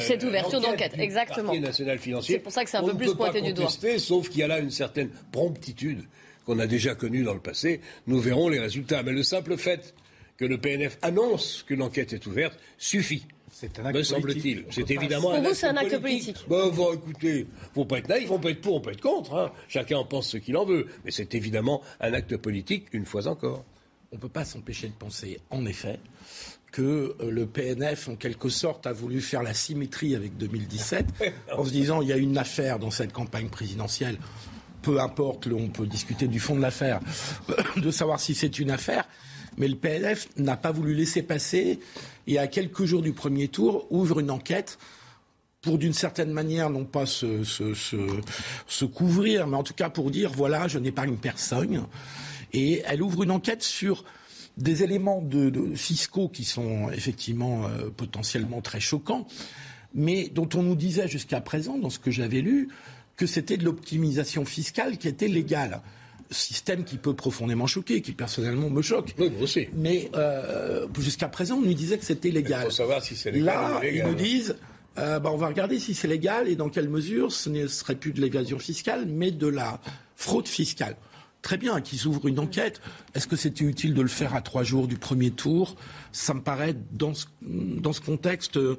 cette 0.00 0.24
ouverture 0.24 0.60
d'enquête, 0.60 0.94
exactement. 0.98 1.54
national 1.54 1.98
financier. 1.98 2.36
C'est 2.36 2.42
pour 2.42 2.52
ça 2.52 2.64
que 2.64 2.70
c'est 2.70 2.76
un 2.76 2.84
peu 2.84 2.96
plus 2.96 3.14
pointé 3.14 3.40
du 3.40 3.52
doigt. 3.52 3.70
Sauf 3.98 4.28
qu'il 4.28 4.40
y 4.40 4.42
a 4.42 4.48
là 4.48 4.58
une 4.58 4.70
certaine 4.70 5.10
promptitude 5.32 6.02
qu'on 6.44 6.58
a 6.58 6.66
déjà 6.66 6.94
connue 6.94 7.24
dans 7.24 7.34
le 7.34 7.40
passé. 7.40 7.80
Nous 8.06 8.20
verrons 8.20 8.48
les 8.48 8.58
résultats. 8.58 9.02
Mais 9.02 9.12
le 9.12 9.22
simple 9.22 9.56
fait 9.56 9.94
que 10.38 10.44
le 10.44 10.58
PNF 10.58 10.98
annonce 11.02 11.62
qu'une 11.66 11.82
enquête 11.82 12.12
est 12.12 12.26
ouverte 12.26 12.58
suffit. 12.78 13.26
C'est 13.50 13.78
un 13.80 13.86
acte 13.86 13.98
me 13.98 14.02
semble-t-il. 14.02 14.64
C'est 14.70 14.90
évidemment 14.90 15.32
pour 15.32 15.42
vous, 15.42 15.54
c'est 15.54 15.66
un 15.66 15.76
acte 15.76 15.98
politique. 15.98 16.36
Bon, 16.48 16.70
bon, 16.70 16.94
écoutez, 16.94 17.46
faut 17.74 17.84
pas 17.84 17.98
être 17.98 18.08
naïf, 18.08 18.30
on 18.30 18.38
peut 18.38 18.50
être 18.50 18.60
pour, 18.60 18.76
on 18.76 18.80
peut 18.80 18.92
être 18.92 19.00
contre. 19.00 19.34
Hein. 19.34 19.52
Chacun 19.68 19.98
en 19.98 20.04
pense 20.04 20.28
ce 20.28 20.36
qu'il 20.36 20.56
en 20.56 20.64
veut. 20.64 20.86
Mais 21.04 21.10
c'est 21.10 21.34
évidemment 21.34 21.82
un 22.00 22.12
acte 22.12 22.36
politique, 22.36 22.86
une 22.92 23.04
fois 23.04 23.26
encore. 23.26 23.64
On 24.12 24.16
ne 24.16 24.20
peut 24.20 24.28
pas 24.28 24.44
s'empêcher 24.44 24.88
de 24.88 24.92
penser, 24.92 25.40
en 25.50 25.66
effet, 25.66 25.98
que 26.72 27.16
euh, 27.20 27.30
le 27.30 27.46
PNF, 27.46 28.08
en 28.08 28.16
quelque 28.16 28.48
sorte, 28.48 28.86
a 28.86 28.92
voulu 28.92 29.20
faire 29.20 29.42
la 29.42 29.54
symétrie 29.54 30.14
avec 30.14 30.36
2017, 30.36 31.06
en 31.56 31.64
se 31.64 31.70
disant 31.70 32.02
il 32.02 32.08
y 32.08 32.12
a 32.12 32.16
une 32.16 32.38
affaire 32.38 32.78
dans 32.78 32.90
cette 32.90 33.12
campagne 33.12 33.48
présidentielle. 33.48 34.18
Peu 34.82 35.00
importe, 35.00 35.48
on 35.48 35.68
peut 35.68 35.86
discuter 35.86 36.28
du 36.28 36.40
fond 36.40 36.54
de 36.54 36.60
l'affaire, 36.60 37.00
de 37.76 37.90
savoir 37.90 38.20
si 38.20 38.34
c'est 38.34 38.58
une 38.58 38.70
affaire, 38.70 39.08
mais 39.56 39.68
le 39.68 39.76
PNF 39.76 40.28
n'a 40.36 40.56
pas 40.56 40.72
voulu 40.72 40.94
laisser 40.94 41.22
passer 41.22 41.80
et 42.26 42.38
à 42.38 42.46
quelques 42.46 42.84
jours 42.84 43.02
du 43.02 43.12
premier 43.12 43.48
tour 43.48 43.86
ouvre 43.90 44.20
une 44.20 44.30
enquête 44.30 44.78
pour 45.60 45.78
d'une 45.78 45.92
certaine 45.92 46.30
manière 46.30 46.70
non 46.70 46.84
pas 46.84 47.06
se, 47.06 47.42
se, 47.42 48.84
couvrir, 48.84 49.48
mais 49.48 49.56
en 49.56 49.64
tout 49.64 49.74
cas 49.74 49.90
pour 49.90 50.10
dire 50.10 50.30
voilà, 50.30 50.68
je 50.68 50.78
n'épargne 50.78 51.16
personne. 51.16 51.86
Et 52.52 52.82
elle 52.86 53.02
ouvre 53.02 53.24
une 53.24 53.32
enquête 53.32 53.62
sur 53.62 54.04
des 54.58 54.82
éléments 54.82 55.22
de, 55.22 55.74
fiscaux 55.74 56.28
qui 56.28 56.44
sont 56.44 56.90
effectivement 56.90 57.66
euh, 57.66 57.90
potentiellement 57.96 58.60
très 58.60 58.80
choquants, 58.80 59.26
mais 59.94 60.28
dont 60.28 60.48
on 60.54 60.62
nous 60.62 60.74
disait 60.74 61.08
jusqu'à 61.08 61.40
présent, 61.40 61.78
dans 61.78 61.90
ce 61.90 61.98
que 61.98 62.10
j'avais 62.10 62.40
lu, 62.40 62.68
que 63.16 63.26
c'était 63.26 63.56
de 63.56 63.64
l'optimisation 63.64 64.44
fiscale 64.44 64.98
qui 64.98 65.08
était 65.08 65.28
légale. 65.28 65.80
Système 66.30 66.84
qui 66.84 66.98
peut 66.98 67.14
profondément 67.14 67.66
choquer, 67.66 68.02
qui 68.02 68.12
personnellement 68.12 68.68
me 68.68 68.82
choque. 68.82 69.14
Oui, 69.18 69.30
moi 69.30 69.42
aussi. 69.42 69.68
Mais 69.72 70.10
euh, 70.14 70.86
jusqu'à 70.98 71.28
présent, 71.28 71.56
on 71.56 71.62
nous 71.62 71.72
disait 71.72 71.96
que 71.96 72.04
c'était 72.04 72.30
légal. 72.30 72.64
Il 72.64 72.66
faut 72.66 72.70
savoir 72.70 73.02
si 73.02 73.16
c'est 73.16 73.30
légal. 73.30 73.46
Là, 73.46 73.80
ou 73.80 73.84
ils 73.86 74.04
nous 74.04 74.14
disent 74.14 74.56
euh, 74.98 75.20
bah, 75.20 75.30
on 75.32 75.38
va 75.38 75.46
regarder 75.46 75.78
si 75.78 75.94
c'est 75.94 76.08
légal 76.08 76.48
et 76.48 76.56
dans 76.56 76.68
quelle 76.68 76.88
mesure 76.90 77.32
ce 77.32 77.48
ne 77.48 77.66
serait 77.66 77.94
plus 77.94 78.12
de 78.12 78.20
l'évasion 78.20 78.58
fiscale, 78.58 79.06
mais 79.06 79.30
de 79.30 79.46
la 79.46 79.80
fraude 80.16 80.48
fiscale 80.48 80.96
très 81.42 81.56
bien 81.56 81.80
qu'ils 81.80 82.06
ouvrent 82.06 82.26
une 82.26 82.38
enquête. 82.38 82.80
Est-ce 83.14 83.26
que 83.26 83.36
c'était 83.36 83.64
utile 83.64 83.94
de 83.94 84.02
le 84.02 84.08
faire 84.08 84.34
à 84.34 84.40
trois 84.40 84.62
jours 84.62 84.88
du 84.88 84.96
premier 84.96 85.30
tour? 85.30 85.76
Ça 86.12 86.34
me 86.34 86.40
paraît, 86.40 86.76
dans 86.92 87.14
ce, 87.14 88.00
contexte, 88.00 88.56
euh, 88.56 88.76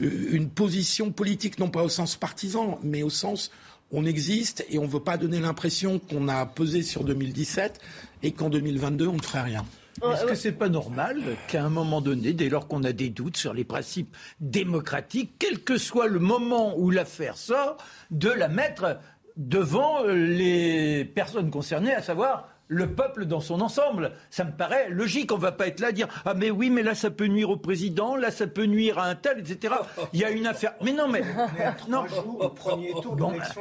une 0.00 0.50
position 0.50 1.10
politique, 1.10 1.58
non 1.58 1.70
pas 1.70 1.82
au 1.82 1.88
sens 1.88 2.16
partisan, 2.16 2.78
mais 2.82 3.02
au 3.02 3.10
sens 3.10 3.50
on 3.92 4.06
existe 4.06 4.64
et 4.70 4.78
on 4.78 4.84
ne 4.84 4.88
veut 4.88 5.00
pas 5.00 5.18
donner 5.18 5.38
l'impression 5.38 5.98
qu'on 5.98 6.26
a 6.28 6.46
pesé 6.46 6.82
sur 6.82 7.04
2017 7.04 7.78
et 8.22 8.32
qu'en 8.32 8.48
2022, 8.48 9.06
on 9.06 9.16
ne 9.16 9.22
ferait 9.22 9.42
rien. 9.42 9.66
Est-ce 10.02 10.24
que 10.24 10.34
c'est 10.34 10.52
pas 10.52 10.70
normal 10.70 11.22
qu'à 11.48 11.62
un 11.62 11.68
moment 11.68 12.00
donné, 12.00 12.32
dès 12.32 12.48
lors 12.48 12.66
qu'on 12.66 12.82
a 12.82 12.92
des 12.92 13.10
doutes 13.10 13.36
sur 13.36 13.52
les 13.52 13.64
principes 13.64 14.16
démocratiques, 14.40 15.34
quel 15.38 15.62
que 15.62 15.76
soit 15.76 16.08
le 16.08 16.18
moment 16.18 16.76
où 16.78 16.90
l'affaire 16.90 17.36
sort, 17.36 17.76
de 18.10 18.30
la 18.30 18.48
mettre 18.48 18.98
devant 19.36 20.04
les 20.04 21.04
personnes 21.04 21.50
concernées, 21.50 21.94
à 21.94 22.02
savoir 22.02 22.48
le 22.72 22.86
peuple 22.86 23.26
dans 23.26 23.40
son 23.40 23.60
ensemble. 23.60 24.12
Ça 24.30 24.44
me 24.44 24.52
paraît 24.52 24.88
logique. 24.88 25.30
On 25.32 25.36
ne 25.36 25.42
va 25.42 25.52
pas 25.52 25.66
être 25.66 25.80
là 25.80 25.88
à 25.88 25.92
dire 25.92 26.08
Ah, 26.24 26.34
mais 26.34 26.50
oui, 26.50 26.70
mais 26.70 26.82
là, 26.82 26.94
ça 26.94 27.10
peut 27.10 27.26
nuire 27.26 27.50
au 27.50 27.56
président, 27.56 28.16
là, 28.16 28.30
ça 28.30 28.46
peut 28.46 28.64
nuire 28.64 28.98
à 28.98 29.06
un 29.06 29.14
tel, 29.14 29.40
etc. 29.40 29.74
Il 30.12 30.20
y 30.20 30.24
a 30.24 30.30
une 30.30 30.46
affaire. 30.46 30.72
Mais 30.82 30.92
non, 30.92 31.06
mais. 31.08 31.22
non. 31.88 32.04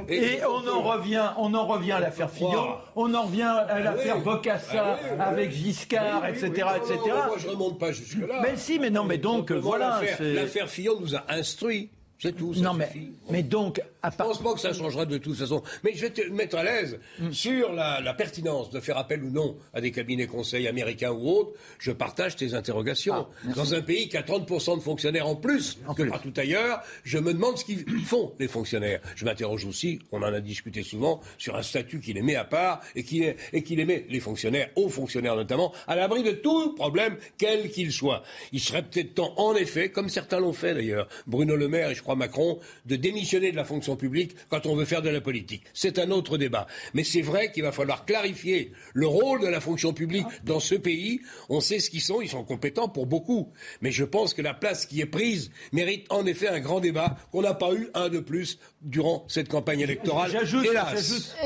et 0.07 0.39
on 0.45 0.67
en 0.67 0.81
revient, 0.81 1.29
on 1.37 1.53
en 1.53 1.67
revient 1.67 1.93
à 1.93 1.99
l'affaire 1.99 2.29
Fillon, 2.29 2.75
on 2.95 3.13
en 3.13 3.23
revient 3.23 3.43
à 3.43 3.79
l'affaire 3.79 4.19
Bocassa 4.19 4.97
avec 5.19 5.51
Giscard, 5.51 6.25
etc., 6.27 6.47
etc. 6.77 6.99
Moi, 7.05 7.35
je 7.37 7.47
ne 7.47 7.51
remonte 7.51 7.79
pas 7.79 7.91
jusque-là. 7.91 8.39
Mais 8.41 8.55
si, 8.55 8.79
mais 8.79 8.89
non, 8.89 9.03
mais 9.03 9.17
donc, 9.17 9.51
voilà. 9.51 10.01
L'affaire 10.19 10.69
Fillon 10.69 10.99
nous 10.99 11.15
a 11.15 11.25
instruit 11.29 11.91
c'est 12.21 12.33
tout. 12.33 12.53
non, 12.57 12.75
mais, 12.75 12.89
mais 13.31 13.41
donc. 13.41 13.81
Je 14.03 14.15
pense 14.15 14.41
pas 14.41 14.53
que 14.53 14.59
ça 14.59 14.73
changera 14.73 15.05
de 15.05 15.17
toute 15.17 15.35
façon. 15.35 15.61
Mais 15.83 15.93
je 15.93 16.01
vais 16.01 16.09
te 16.09 16.27
mettre 16.29 16.57
à 16.57 16.63
l'aise 16.63 16.99
mm. 17.19 17.31
sur 17.31 17.73
la, 17.73 18.01
la, 18.01 18.13
pertinence 18.13 18.69
de 18.69 18.79
faire 18.79 18.97
appel 18.97 19.23
ou 19.23 19.29
non 19.29 19.57
à 19.73 19.81
des 19.81 19.91
cabinets 19.91 20.27
conseils 20.27 20.67
américains 20.67 21.11
ou 21.11 21.29
autres. 21.29 21.51
Je 21.79 21.91
partage 21.91 22.35
tes 22.35 22.53
interrogations. 22.53 23.27
Ah, 23.47 23.53
Dans 23.55 23.73
un 23.73 23.81
pays 23.81 24.09
qui 24.09 24.17
a 24.17 24.21
30% 24.21 24.77
de 24.77 24.81
fonctionnaires 24.81 25.27
en 25.27 25.35
plus 25.35 25.79
que 25.95 26.03
partout 26.03 26.33
ailleurs, 26.37 26.81
je 27.03 27.17
me 27.17 27.33
demande 27.33 27.57
ce 27.57 27.65
qu'ils 27.65 27.85
font, 28.05 28.33
les 28.39 28.47
fonctionnaires. 28.47 29.01
Je 29.15 29.25
m'interroge 29.25 29.65
aussi, 29.65 29.99
on 30.11 30.19
en 30.23 30.33
a 30.33 30.41
discuté 30.41 30.83
souvent, 30.83 31.21
sur 31.37 31.55
un 31.55 31.63
statut 31.63 31.99
qui 31.99 32.13
les 32.13 32.21
met 32.21 32.35
à 32.35 32.43
part 32.43 32.81
et 32.95 33.03
qui, 33.03 33.23
et 33.53 33.63
qui 33.63 33.75
les 33.75 33.85
met, 33.85 34.05
les 34.09 34.19
fonctionnaires, 34.19 34.69
hauts 34.75 34.89
fonctionnaires 34.89 35.35
notamment, 35.35 35.73
à 35.87 35.95
l'abri 35.95 36.23
de 36.23 36.31
tout 36.31 36.73
problème, 36.73 37.17
quel 37.37 37.69
qu'il 37.69 37.91
soit. 37.91 38.23
Il 38.51 38.59
serait 38.59 38.83
peut-être 38.83 39.15
temps, 39.15 39.33
en 39.37 39.55
effet, 39.55 39.89
comme 39.89 40.09
certains 40.09 40.39
l'ont 40.39 40.53
fait 40.53 40.73
d'ailleurs, 40.73 41.07
Bruno 41.27 41.55
Le 41.55 41.67
Maire 41.67 41.91
et 41.91 41.95
je 41.95 42.01
crois 42.01 42.15
Macron 42.15 42.59
de 42.85 42.95
démissionner 42.95 43.51
de 43.51 43.55
la 43.55 43.63
fonction 43.63 43.90
publique 43.95 44.35
quand 44.49 44.65
on 44.65 44.75
veut 44.75 44.85
faire 44.85 45.01
de 45.01 45.09
la 45.09 45.21
politique. 45.21 45.63
C'est 45.73 45.99
un 45.99 46.11
autre 46.11 46.37
débat. 46.37 46.67
Mais 46.93 47.03
c'est 47.03 47.21
vrai 47.21 47.51
qu'il 47.51 47.63
va 47.63 47.71
falloir 47.71 48.05
clarifier 48.05 48.71
le 48.93 49.07
rôle 49.07 49.41
de 49.41 49.47
la 49.47 49.59
fonction 49.59 49.93
publique 49.93 50.27
dans 50.43 50.59
ce 50.59 50.75
pays. 50.75 51.21
On 51.49 51.61
sait 51.61 51.79
ce 51.79 51.89
qu'ils 51.89 52.01
sont, 52.01 52.21
ils 52.21 52.29
sont 52.29 52.43
compétents 52.43 52.89
pour 52.89 53.05
beaucoup. 53.05 53.51
Mais 53.81 53.91
je 53.91 54.03
pense 54.03 54.33
que 54.33 54.41
la 54.41 54.53
place 54.53 54.85
qui 54.85 55.01
est 55.01 55.05
prise 55.05 55.51
mérite 55.71 56.05
en 56.09 56.25
effet 56.25 56.47
un 56.47 56.59
grand 56.59 56.79
débat 56.79 57.17
qu'on 57.31 57.41
n'a 57.41 57.53
pas 57.53 57.73
eu 57.73 57.89
un 57.93 58.09
de 58.09 58.19
plus 58.19 58.59
durant 58.81 59.25
cette 59.27 59.49
campagne 59.49 59.81
électorale. 59.81 60.31
J'ajoute 60.31 60.67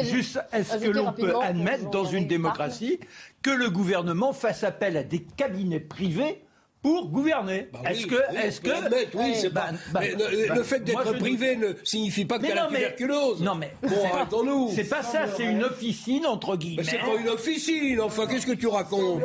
juste, 0.04 0.40
est-ce 0.54 0.78
que 0.78 0.90
l'on 0.90 1.14
peut 1.14 1.36
admettre 1.38 1.90
dans 1.90 2.06
une 2.06 2.28
démocratie 2.28 3.00
que 3.42 3.52
le 3.52 3.70
gouvernement 3.70 4.34
fasse 4.34 4.64
appel 4.64 4.98
à 4.98 5.04
des 5.04 5.24
cabinets 5.38 5.80
privés 5.80 6.45
pour 6.86 7.10
gouverner. 7.10 7.68
Bah 7.74 7.80
est-ce 7.90 8.06
que, 8.06 8.22
est-ce 8.38 8.62
que, 8.62 8.70
oui, 9.18 9.34
c'est 9.34 9.50
bah, 9.50 9.70
bah, 9.92 10.02
le, 10.06 10.62
fait 10.62 10.82
d'être 10.82 11.18
privé 11.18 11.56
ne 11.56 11.70
signifie 11.84 12.26
pas 12.26 12.38
que 12.38 12.46
la 12.46 12.68
tuberculose. 12.68 13.42
Non 13.42 13.56
mais 13.56 13.74
bon, 13.82 14.44
nous 14.44 14.70
C'est 14.72 14.84
pas 14.84 15.02
ça, 15.02 15.26
c'est 15.36 15.46
une 15.46 15.64
officine 15.64 16.28
entre 16.28 16.56
guillemets. 16.56 16.84
Mais 16.84 16.92
c'est 16.92 17.00
pas 17.00 17.20
une 17.20 17.30
officine. 17.30 18.00
Enfin, 18.02 18.28
qu'est-ce 18.28 18.46
que 18.46 18.52
tu 18.52 18.68
racontes 18.68 19.24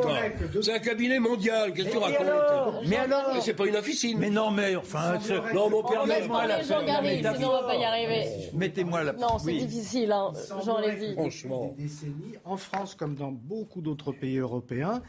C'est 0.59 0.73
un 0.73 0.79
cabinet 0.79 1.19
mondial. 1.19 1.71
Qu'est-ce 1.73 1.89
que 1.89 1.91
tu 1.91 1.97
racontes 1.99 2.87
Mais 2.87 2.97
alors 2.97 3.29
Mais 3.35 3.41
c'est 3.41 3.53
pas 3.53 3.67
une 3.67 3.75
officine. 3.75 4.17
Mais 4.17 4.31
non, 4.31 4.49
mais 4.49 4.75
enfin, 4.75 5.19
non, 5.53 5.69
mon 5.69 5.83
père, 5.83 6.07
moi 6.27 6.47
la 6.47 6.63
sinon 6.63 6.77
on 6.79 7.51
va 7.51 7.63
pas 7.63 7.75
y 7.75 7.83
arriver. 7.83 8.27
Mettez-moi 8.55 9.03
la. 9.03 9.13
Non, 9.13 9.37
c'est 9.37 9.53
difficile, 9.53 10.11
hein. 10.11 10.33
Jean 10.65 10.79
Lévy. 10.79 11.13
Franchement. 11.13 11.75
En 12.43 12.57
France, 12.57 12.95
comme 12.95 13.13
dans 13.13 13.31
beaucoup 13.31 13.81
d'autres 13.81 14.13
pays 14.13 14.39
européens, 14.39 15.03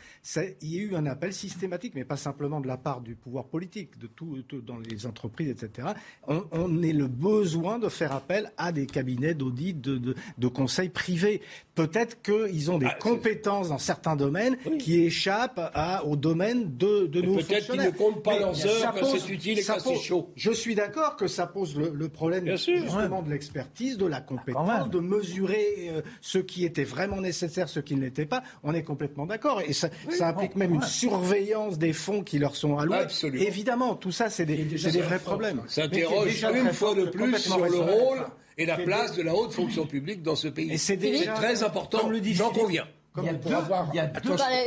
il 0.60 0.68
y 0.68 0.78
a 0.78 0.82
eu 0.82 0.96
un 0.96 1.06
appel 1.06 1.32
systématique, 1.32 1.94
mais 1.94 2.04
pas 2.04 2.18
simplement 2.18 2.41
simplement 2.42 2.60
de 2.60 2.66
la 2.66 2.76
part 2.76 3.00
du 3.00 3.14
pouvoir 3.14 3.44
politique, 3.44 3.98
de 4.00 4.08
tout, 4.08 4.36
dans 4.66 4.78
les 4.78 5.06
entreprises, 5.06 5.50
etc. 5.50 5.88
On, 6.26 6.42
on 6.50 6.82
est 6.82 6.92
le 6.92 7.06
besoin 7.06 7.78
de 7.78 7.88
faire 7.88 8.12
appel 8.12 8.50
à 8.56 8.72
des 8.72 8.86
cabinets 8.86 9.34
d'audit, 9.34 9.80
de, 9.80 9.96
de, 9.96 10.16
de, 10.38 10.48
conseils 10.48 10.88
privés. 10.88 11.40
Peut-être 11.76 12.20
qu'ils 12.20 12.70
ont 12.72 12.78
des 12.78 12.86
ah, 12.86 12.96
compétences 12.98 13.68
dans 13.68 13.78
certains 13.78 14.16
domaines 14.16 14.56
qui 14.80 15.04
échappent 15.04 15.70
à, 15.72 16.04
au 16.04 16.16
domaine 16.16 16.76
de, 16.76 17.06
de 17.06 17.20
nos 17.22 17.36
Peut-être 17.36 17.70
qu'ils 17.70 17.80
ne 17.80 17.90
comptent 17.90 18.24
pas 18.24 18.38
leurs 18.40 18.66
heures 18.66 18.92
quand 18.98 19.06
c'est 19.06 19.28
utile 19.28 19.60
et 19.60 19.62
quand 19.64 19.78
c'est 19.78 19.96
chaud. 20.00 20.32
Je 20.34 20.50
suis 20.50 20.74
d'accord 20.74 21.16
que 21.16 21.28
ça 21.28 21.46
pose 21.46 21.76
le, 21.76 21.90
le 21.94 22.08
problème 22.08 22.46
justement 22.48 23.22
de 23.22 23.30
l'expertise, 23.30 23.98
de 23.98 24.06
la 24.06 24.20
compétence, 24.20 24.90
de 24.90 24.98
mesurer 24.98 25.90
euh, 25.90 26.02
ce 26.20 26.38
qui 26.38 26.64
était 26.64 26.84
vraiment 26.84 27.20
nécessaire, 27.20 27.68
ce 27.68 27.78
qui 27.78 27.94
ne 27.94 28.00
l'était 28.00 28.26
pas. 28.26 28.42
On 28.64 28.74
est 28.74 28.82
complètement 28.82 29.26
d'accord. 29.26 29.60
Et 29.60 29.72
ça, 29.72 29.88
ça 30.10 30.28
implique 30.28 30.56
même 30.56 30.74
une 30.74 30.82
surveillance 30.82 31.78
des 31.78 31.92
fonds 31.92 32.21
qui 32.22 32.38
leur 32.38 32.56
sont 32.56 32.78
alloués. 32.78 32.98
Absolument. 32.98 33.44
Évidemment, 33.44 33.94
tout 33.94 34.12
ça, 34.12 34.30
c'est 34.30 34.46
des, 34.46 34.64
des 34.64 35.00
vrais 35.00 35.18
problèmes. 35.18 35.62
Ça 35.68 35.84
interroge 35.84 36.46
une 36.54 36.72
fois 36.72 36.94
de 36.94 37.04
plus 37.04 37.38
sur 37.38 37.64
le 37.64 37.78
rôle 37.78 38.26
et 38.58 38.66
la 38.66 38.76
place 38.76 39.16
de 39.16 39.22
la 39.22 39.34
haute 39.34 39.52
fonction 39.52 39.86
publique 39.86 40.22
dans 40.22 40.36
ce 40.36 40.48
pays. 40.48 40.78
C'est 40.78 40.98
très 41.34 41.62
important, 41.62 42.10
j'en 42.32 42.50
conviens. 42.50 42.86
Comme 43.14 43.26
il 43.26 43.52
avoir... 43.52 43.92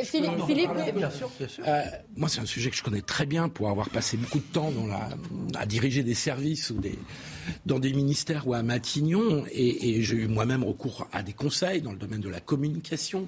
Philippe, 0.03 0.45
Philippe 0.45 0.71
bien 0.95 1.09
sûr, 1.09 1.31
bien 1.39 1.47
sûr. 1.47 1.63
Euh, 1.67 1.81
moi, 2.15 2.29
c'est 2.29 2.41
un 2.41 2.45
sujet 2.45 2.69
que 2.69 2.75
je 2.75 2.83
connais 2.83 3.01
très 3.01 3.25
bien 3.25 3.49
pour 3.49 3.69
avoir 3.69 3.89
passé 3.89 4.17
beaucoup 4.17 4.37
de 4.37 4.43
temps 4.43 4.69
dans 4.69 4.85
la, 4.85 5.09
à 5.55 5.65
diriger 5.65 6.03
des 6.03 6.13
services 6.13 6.69
ou 6.69 6.75
des, 6.75 6.99
dans 7.65 7.79
des 7.79 7.91
ministères 7.91 8.47
ou 8.47 8.53
à 8.53 8.61
Matignon, 8.61 9.45
et, 9.51 9.97
et 9.97 10.03
j'ai 10.03 10.17
eu 10.17 10.27
moi-même 10.27 10.63
recours 10.63 11.07
à 11.11 11.23
des 11.23 11.33
conseils 11.33 11.81
dans 11.81 11.91
le 11.91 11.97
domaine 11.97 12.21
de 12.21 12.29
la 12.29 12.39
communication 12.39 13.27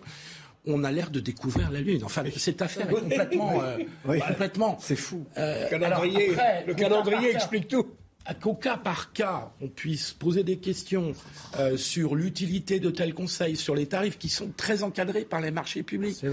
on 0.67 0.83
a 0.83 0.91
l'air 0.91 1.09
de 1.09 1.19
découvrir 1.19 1.71
la 1.71 1.81
Lune. 1.81 2.03
Enfin, 2.03 2.23
cette 2.35 2.61
affaire 2.61 2.89
est 2.89 2.93
complètement... 2.93 3.61
Euh, 3.61 4.19
complètement 4.27 4.77
c'est 4.81 4.95
fou. 4.95 5.25
Euh, 5.37 5.63
le 5.63 5.69
calendrier, 5.69 6.31
le 6.67 6.73
calendrier 6.73 7.35
explique 7.35 7.67
tout 7.67 7.87
qu'au 8.33 8.53
cas 8.53 8.77
par 8.77 9.13
cas, 9.13 9.51
on 9.61 9.67
puisse 9.67 10.13
poser 10.13 10.43
des 10.43 10.57
questions 10.57 11.13
euh, 11.59 11.77
sur 11.77 12.15
l'utilité 12.15 12.79
de 12.79 12.89
tels 12.89 13.13
conseils, 13.13 13.55
sur 13.55 13.75
les 13.75 13.85
tarifs 13.85 14.17
qui 14.17 14.29
sont 14.29 14.49
très 14.55 14.83
encadrés 14.83 15.23
par 15.23 15.41
les 15.41 15.51
marchés 15.51 15.83
publics. 15.83 16.23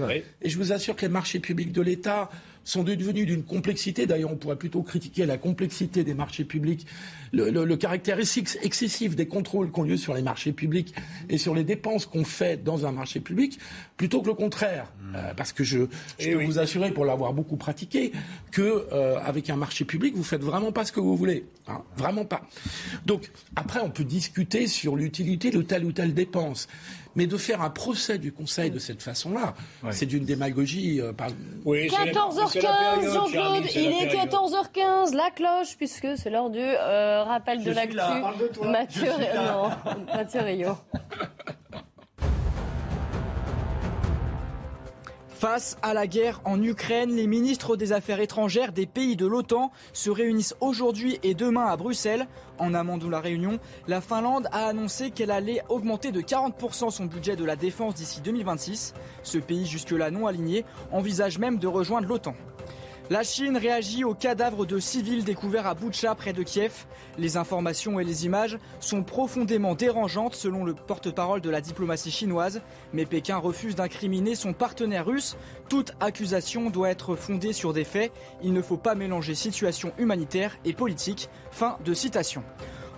Et 0.41 0.49
je 0.49 0.57
vous 0.57 0.73
assure 0.73 0.95
que 0.95 1.03
les 1.03 1.11
marchés 1.11 1.39
publics 1.39 1.71
de 1.71 1.81
l'État 1.81 2.29
sont 2.63 2.83
devenus 2.83 3.27
d'une 3.27 3.43
complexité. 3.43 4.07
D'ailleurs, 4.07 4.31
on 4.31 4.37
pourrait 4.37 4.57
plutôt 4.57 4.81
critiquer 4.81 5.25
la 5.25 5.37
complexité 5.37 6.03
des 6.03 6.15
marchés 6.15 6.45
publics, 6.45 6.85
le, 7.31 7.75
caractère 7.75 8.19
excessif 8.19 9.15
des 9.15 9.27
contrôles 9.27 9.71
qui 9.71 9.79
ont 9.79 9.83
lieu 9.83 9.97
sur 9.97 10.13
les 10.13 10.21
marchés 10.21 10.51
publics 10.51 10.93
et 11.29 11.37
sur 11.37 11.53
les 11.53 11.63
dépenses 11.63 12.05
qu'on 12.05 12.23
fait 12.23 12.63
dans 12.63 12.85
un 12.85 12.91
marché 12.91 13.19
public, 13.19 13.59
plutôt 13.97 14.21
que 14.21 14.27
le 14.27 14.33
contraire. 14.33 14.91
Hmm. 15.01 15.15
Euh, 15.15 15.33
parce 15.35 15.53
que 15.53 15.63
je, 15.63 15.79
je 16.19 16.29
eh 16.29 16.35
peux 16.35 16.45
vous 16.45 16.59
assurer, 16.59 16.91
pour 16.91 17.05
l'avoir 17.05 17.33
beaucoup 17.33 17.57
pratiqué, 17.57 18.11
que 18.51 18.87
euh, 18.91 19.17
avec 19.23 19.49
un 19.49 19.55
marché 19.55 19.85
public, 19.85 20.15
vous 20.15 20.23
faites 20.23 20.41
vraiment 20.41 20.71
pas 20.71 20.85
ce 20.85 20.91
que 20.91 20.99
vous 20.99 21.15
voulez. 21.15 21.45
Hein, 21.67 21.81
vraiment 21.97 22.25
pas. 22.25 22.41
Donc, 23.05 23.31
après, 23.55 23.79
on 23.81 23.89
peut 23.89 24.03
discuter 24.03 24.67
sur 24.67 24.95
l'utilité 24.95 25.49
de 25.49 25.61
telle 25.61 25.85
ou 25.85 25.91
telle 25.91 26.13
dépense. 26.13 26.67
Mais 27.17 27.27
de 27.27 27.37
faire 27.37 27.61
un 27.61 27.69
procès 27.69 28.17
du 28.17 28.33
Conseil 28.33 28.71
de 28.71 28.77
cette 28.77 29.01
façon-là, 29.01 29.55
c'est 29.91 30.05
d'une 30.05 30.25
démagogie. 30.25 30.99
Euh, 30.99 31.13
par... 31.13 31.29
14h15, 31.65 33.13
Jean-Claude, 33.13 33.63
il 33.73 33.85
est 33.85 34.13
14h15, 34.13 35.15
la 35.15 35.31
cloche, 35.31 35.77
puisque 35.77 36.17
c'est 36.17 36.29
l'heure 36.29 36.49
du 36.49 36.59
euh, 37.15 37.23
rappel 37.23 37.63
de 37.63 37.71
l'actu. 37.71 37.97
Mathieu, 38.63 39.11
non, 39.35 39.69
Mathieu 40.13 40.41
Rio. 40.41 40.77
Face 45.45 45.77
à 45.81 45.93
la 45.93 46.07
guerre 46.07 46.41
en 46.45 46.63
Ukraine, 46.63 47.13
les 47.13 47.27
ministres 47.27 47.75
des 47.75 47.91
Affaires 47.91 48.21
étrangères 48.21 48.71
des 48.71 48.85
pays 48.85 49.15
de 49.15 49.25
l'OTAN 49.25 49.69
se 49.91 50.09
réunissent 50.09 50.55
aujourd'hui 50.61 51.19
et 51.23 51.33
demain 51.33 51.65
à 51.65 51.75
Bruxelles. 51.75 52.25
En 52.57 52.73
amont 52.73 52.97
de 52.97 53.07
la 53.07 53.19
réunion, 53.19 53.59
la 53.87 53.99
Finlande 53.99 54.47
a 54.53 54.65
annoncé 54.65 55.11
qu'elle 55.11 55.31
allait 55.31 55.61
augmenter 55.67 56.13
de 56.13 56.21
40% 56.21 56.89
son 56.89 57.05
budget 57.05 57.35
de 57.35 57.43
la 57.43 57.57
défense 57.57 57.95
d'ici 57.95 58.21
2026. 58.21 58.93
Ce 59.23 59.37
pays 59.37 59.65
jusque-là 59.65 60.09
non 60.09 60.25
aligné 60.25 60.63
envisage 60.91 61.37
même 61.37 61.59
de 61.59 61.67
rejoindre 61.67 62.07
l'OTAN. 62.07 62.33
La 63.11 63.21
Chine 63.21 63.55
réagit 63.55 64.03
aux 64.03 64.15
cadavres 64.15 64.65
de 64.65 64.79
civils 64.79 65.23
découverts 65.23 65.67
à 65.67 65.75
Boutcha 65.75 66.15
près 66.15 66.33
de 66.33 66.41
Kiev. 66.41 66.85
Les 67.19 67.37
informations 67.37 67.99
et 67.99 68.03
les 68.03 68.25
images 68.25 68.57
sont 68.79 69.03
profondément 69.03 69.75
dérangeantes 69.75 70.33
selon 70.33 70.63
le 70.63 70.73
porte-parole 70.73 71.39
de 71.39 71.51
la 71.51 71.61
diplomatie 71.61 72.09
chinoise, 72.09 72.63
mais 72.93 73.05
Pékin 73.05 73.37
refuse 73.37 73.75
d'incriminer 73.75 74.33
son 74.33 74.53
partenaire 74.53 75.05
russe. 75.05 75.37
Toute 75.69 75.93
accusation 75.99 76.71
doit 76.71 76.89
être 76.89 77.15
fondée 77.15 77.53
sur 77.53 77.73
des 77.73 77.83
faits. 77.83 78.11
Il 78.41 78.53
ne 78.53 78.61
faut 78.63 78.75
pas 78.75 78.95
mélanger 78.95 79.35
situation 79.35 79.93
humanitaire 79.99 80.57
et 80.65 80.73
politique. 80.73 81.29
Fin 81.51 81.77
de 81.85 81.93
citation. 81.93 82.43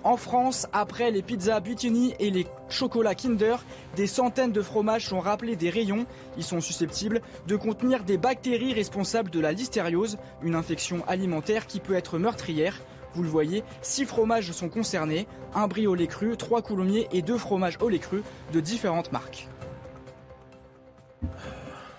En 0.08 0.16
France, 0.16 0.68
après 0.72 1.12
les 1.12 1.22
pizzas 1.22 1.60
Butini 1.60 2.14
et 2.18 2.30
les 2.30 2.48
chocolats 2.70 3.14
Kinder, 3.14 3.58
des 3.98 4.08
centaines 4.08 4.54
de 4.54 4.62
fromages 4.62 5.08
sont 5.08 5.20
rappelés 5.20 5.58
des 5.58 5.70
rayons. 5.70 6.06
Ils 6.38 6.46
sont 6.46 6.62
susceptibles 6.62 7.20
de 7.46 7.58
contenir 7.58 8.06
des 8.06 8.18
bactéries 8.18 8.72
responsables 8.72 9.30
de 9.30 9.42
la 9.42 9.52
listériose, 9.52 10.18
une 10.42 10.56
infection 10.56 11.04
alimentaire 11.10 11.68
qui 11.68 11.82
peut 11.82 11.94
être 11.94 12.20
meurtrière. 12.20 12.80
Vous 13.16 13.22
le 13.22 13.28
voyez, 13.28 13.66
six 13.82 14.06
fromages 14.06 14.54
sont 14.54 14.70
concernés, 14.70 15.28
un 15.54 15.68
brie 15.68 15.88
au 15.88 15.94
lait 15.94 16.08
cru, 16.08 16.38
trois 16.38 16.62
coulommiers 16.62 17.10
et 17.12 17.22
deux 17.22 17.38
fromages 17.38 17.78
au 17.82 17.90
lait 17.90 18.00
cru 18.00 18.24
de 18.54 18.62
différentes 18.62 19.12
marques. 19.12 19.50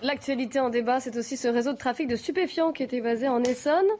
L'actualité 0.00 0.60
en 0.60 0.70
débat, 0.70 1.00
c'est 1.00 1.18
aussi 1.18 1.36
ce 1.36 1.48
réseau 1.48 1.74
de 1.74 1.78
trafic 1.78 2.08
de 2.08 2.16
stupéfiants 2.16 2.72
qui 2.72 2.84
était 2.84 3.02
basé 3.02 3.28
en 3.28 3.42
Essonne 3.42 3.90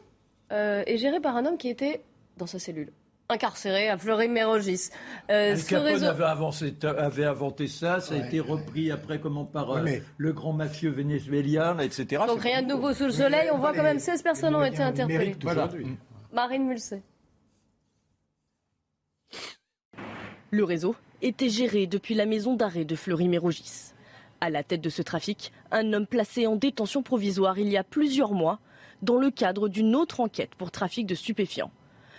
euh, 0.50 0.82
et 0.86 0.96
géré 0.96 1.20
par 1.20 1.36
un 1.36 1.44
homme 1.44 1.58
qui 1.58 1.68
était 1.68 2.00
dans 2.38 2.46
sa 2.46 2.58
cellule 2.58 2.90
incarcéré 3.30 3.90
à 3.90 3.98
Fleury-Mérogis. 3.98 4.88
Euh, 5.30 5.52
Al 5.52 5.62
Capone 5.62 6.02
avait, 6.02 6.24
avancé, 6.24 6.74
avait, 6.82 7.26
inventé 7.26 7.68
ça, 7.68 8.00
ça 8.00 8.14
a 8.14 8.16
été 8.16 8.40
repris 8.40 8.90
après 8.90 9.20
comment 9.20 9.44
par 9.44 9.70
euh, 9.72 9.84
le 10.16 10.32
grand 10.32 10.54
mafieux 10.54 10.88
vénézuélien, 10.88 11.78
etc. 11.78 12.22
Donc 12.26 12.40
rien 12.40 12.62
de 12.62 12.68
nouveau 12.68 12.94
sous 12.94 13.04
le 13.04 13.12
soleil, 13.12 13.50
on 13.52 13.58
voit 13.58 13.74
quand 13.74 13.82
même 13.82 13.98
16 13.98 14.22
personnes 14.22 14.54
ont 14.54 14.64
été 14.64 14.82
interpellées. 14.82 15.36
Marine 16.32 16.66
Mulsey. 16.66 17.02
Le 20.50 20.64
réseau 20.64 20.96
était 21.20 21.50
géré 21.50 21.86
depuis 21.86 22.14
la 22.14 22.24
maison 22.24 22.54
d'arrêt 22.54 22.86
de 22.86 22.96
Fleury-Mérogis. 22.96 23.92
À 24.40 24.48
la 24.48 24.62
tête 24.62 24.80
de 24.80 24.88
ce 24.88 25.02
trafic, 25.02 25.52
un 25.70 25.92
homme 25.92 26.06
placé 26.06 26.46
en 26.46 26.56
détention 26.56 27.02
provisoire 27.02 27.58
il 27.58 27.68
y 27.68 27.76
a 27.76 27.84
plusieurs 27.84 28.32
mois 28.32 28.58
dans 29.02 29.18
le 29.18 29.30
cadre 29.30 29.68
d'une 29.68 29.94
autre 29.94 30.20
enquête 30.20 30.54
pour 30.56 30.70
trafic 30.70 31.06
de 31.06 31.14
stupéfiants. 31.14 31.70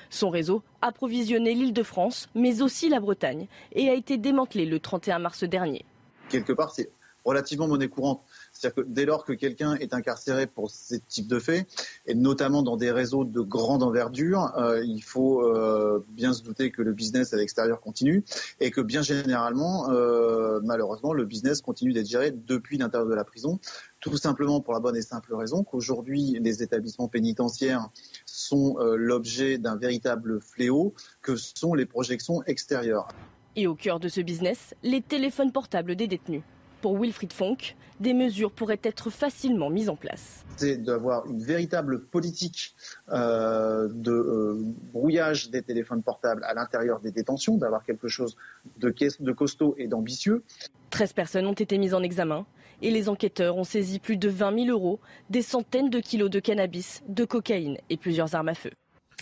Son 0.09 0.29
réseau 0.29 0.63
approvisionnait 0.81 1.53
l'île 1.53 1.73
de 1.73 1.83
France, 1.83 2.29
mais 2.35 2.61
aussi 2.61 2.89
la 2.89 2.99
Bretagne, 2.99 3.47
et 3.73 3.89
a 3.89 3.93
été 3.93 4.17
démantelé 4.17 4.65
le 4.65 4.79
31 4.79 5.19
mars 5.19 5.43
dernier. 5.43 5.85
Quelque 6.29 6.53
part, 6.53 6.71
c'est 6.71 6.91
relativement 7.25 7.67
monnaie 7.67 7.89
courante. 7.89 8.23
C'est-à-dire 8.59 8.83
que 8.83 8.89
dès 8.89 9.05
lors 9.05 9.23
que 9.23 9.31
quelqu'un 9.31 9.75
est 9.75 9.93
incarcéré 9.93 10.45
pour 10.45 10.69
ce 10.69 10.95
type 10.95 11.27
de 11.27 11.39
faits, 11.39 11.65
et 12.05 12.13
notamment 12.13 12.61
dans 12.61 12.75
des 12.75 12.91
réseaux 12.91 13.23
de 13.23 13.39
grande 13.39 13.83
envergure, 13.83 14.51
euh, 14.57 14.83
il 14.83 15.01
faut 15.01 15.41
euh, 15.45 16.05
bien 16.09 16.33
se 16.33 16.43
douter 16.43 16.69
que 16.69 16.81
le 16.81 16.91
business 16.91 17.33
à 17.33 17.37
l'extérieur 17.37 17.79
continue 17.79 18.21
et 18.59 18.69
que 18.69 18.81
bien 18.81 19.01
généralement, 19.01 19.91
euh, 19.91 20.59
malheureusement, 20.61 21.13
le 21.13 21.23
business 21.23 21.61
continue 21.61 21.93
d'être 21.93 22.09
géré 22.09 22.31
depuis 22.31 22.77
l'intérieur 22.77 23.07
de 23.07 23.15
la 23.15 23.23
prison, 23.23 23.59
tout 24.01 24.17
simplement 24.17 24.59
pour 24.59 24.73
la 24.73 24.81
bonne 24.81 24.97
et 24.97 25.01
simple 25.01 25.33
raison 25.35 25.63
qu'aujourd'hui, 25.63 26.37
les 26.41 26.61
établissements 26.61 27.07
pénitentiaires 27.07 27.87
sont 28.25 28.77
l'objet 28.79 29.57
d'un 29.57 29.77
véritable 29.77 30.41
fléau 30.41 30.93
que 31.21 31.37
sont 31.37 31.73
les 31.73 31.85
projections 31.85 32.43
extérieures. 32.43 33.07
Et 33.55 33.67
au 33.67 33.75
cœur 33.75 34.01
de 34.01 34.09
ce 34.09 34.19
business, 34.19 34.73
les 34.83 35.01
téléphones 35.01 35.51
portables 35.53 35.95
des 35.95 36.07
détenus. 36.07 36.43
Pour 36.81 36.97
Wilfried 36.97 37.33
Fonck, 37.33 37.75
des 37.99 38.13
mesures 38.13 38.51
pourraient 38.51 38.79
être 38.83 39.09
facilement 39.09 39.69
mises 39.69 39.89
en 39.89 39.95
place. 39.95 40.45
C'est 40.55 40.77
d'avoir 40.77 41.25
une 41.25 41.43
véritable 41.43 42.05
politique 42.05 42.73
euh, 43.11 43.89
de 43.91 44.11
euh, 44.11 44.57
brouillage 44.93 45.49
des 45.49 45.61
téléphones 45.61 46.01
portables 46.01 46.43
à 46.45 46.53
l'intérieur 46.53 47.01
des 47.01 47.11
détentions, 47.11 47.57
d'avoir 47.57 47.83
quelque 47.83 48.07
chose 48.07 48.37
de, 48.77 48.93
de 49.19 49.31
costaud 49.33 49.75
et 49.77 49.87
d'ambitieux. 49.87 50.43
13 50.91 51.13
personnes 51.13 51.45
ont 51.47 51.53
été 51.53 51.77
mises 51.77 51.93
en 51.93 52.01
examen 52.01 52.45
et 52.81 52.91
les 52.91 53.09
enquêteurs 53.09 53.57
ont 53.57 53.65
saisi 53.65 53.99
plus 53.99 54.15
de 54.15 54.29
20 54.29 54.65
000 54.65 54.69
euros, 54.69 55.01
des 55.29 55.41
centaines 55.41 55.89
de 55.89 55.99
kilos 55.99 56.29
de 56.29 56.39
cannabis, 56.39 57.03
de 57.09 57.25
cocaïne 57.25 57.77
et 57.89 57.97
plusieurs 57.97 58.35
armes 58.35 58.49
à 58.49 58.55
feu. 58.55 58.71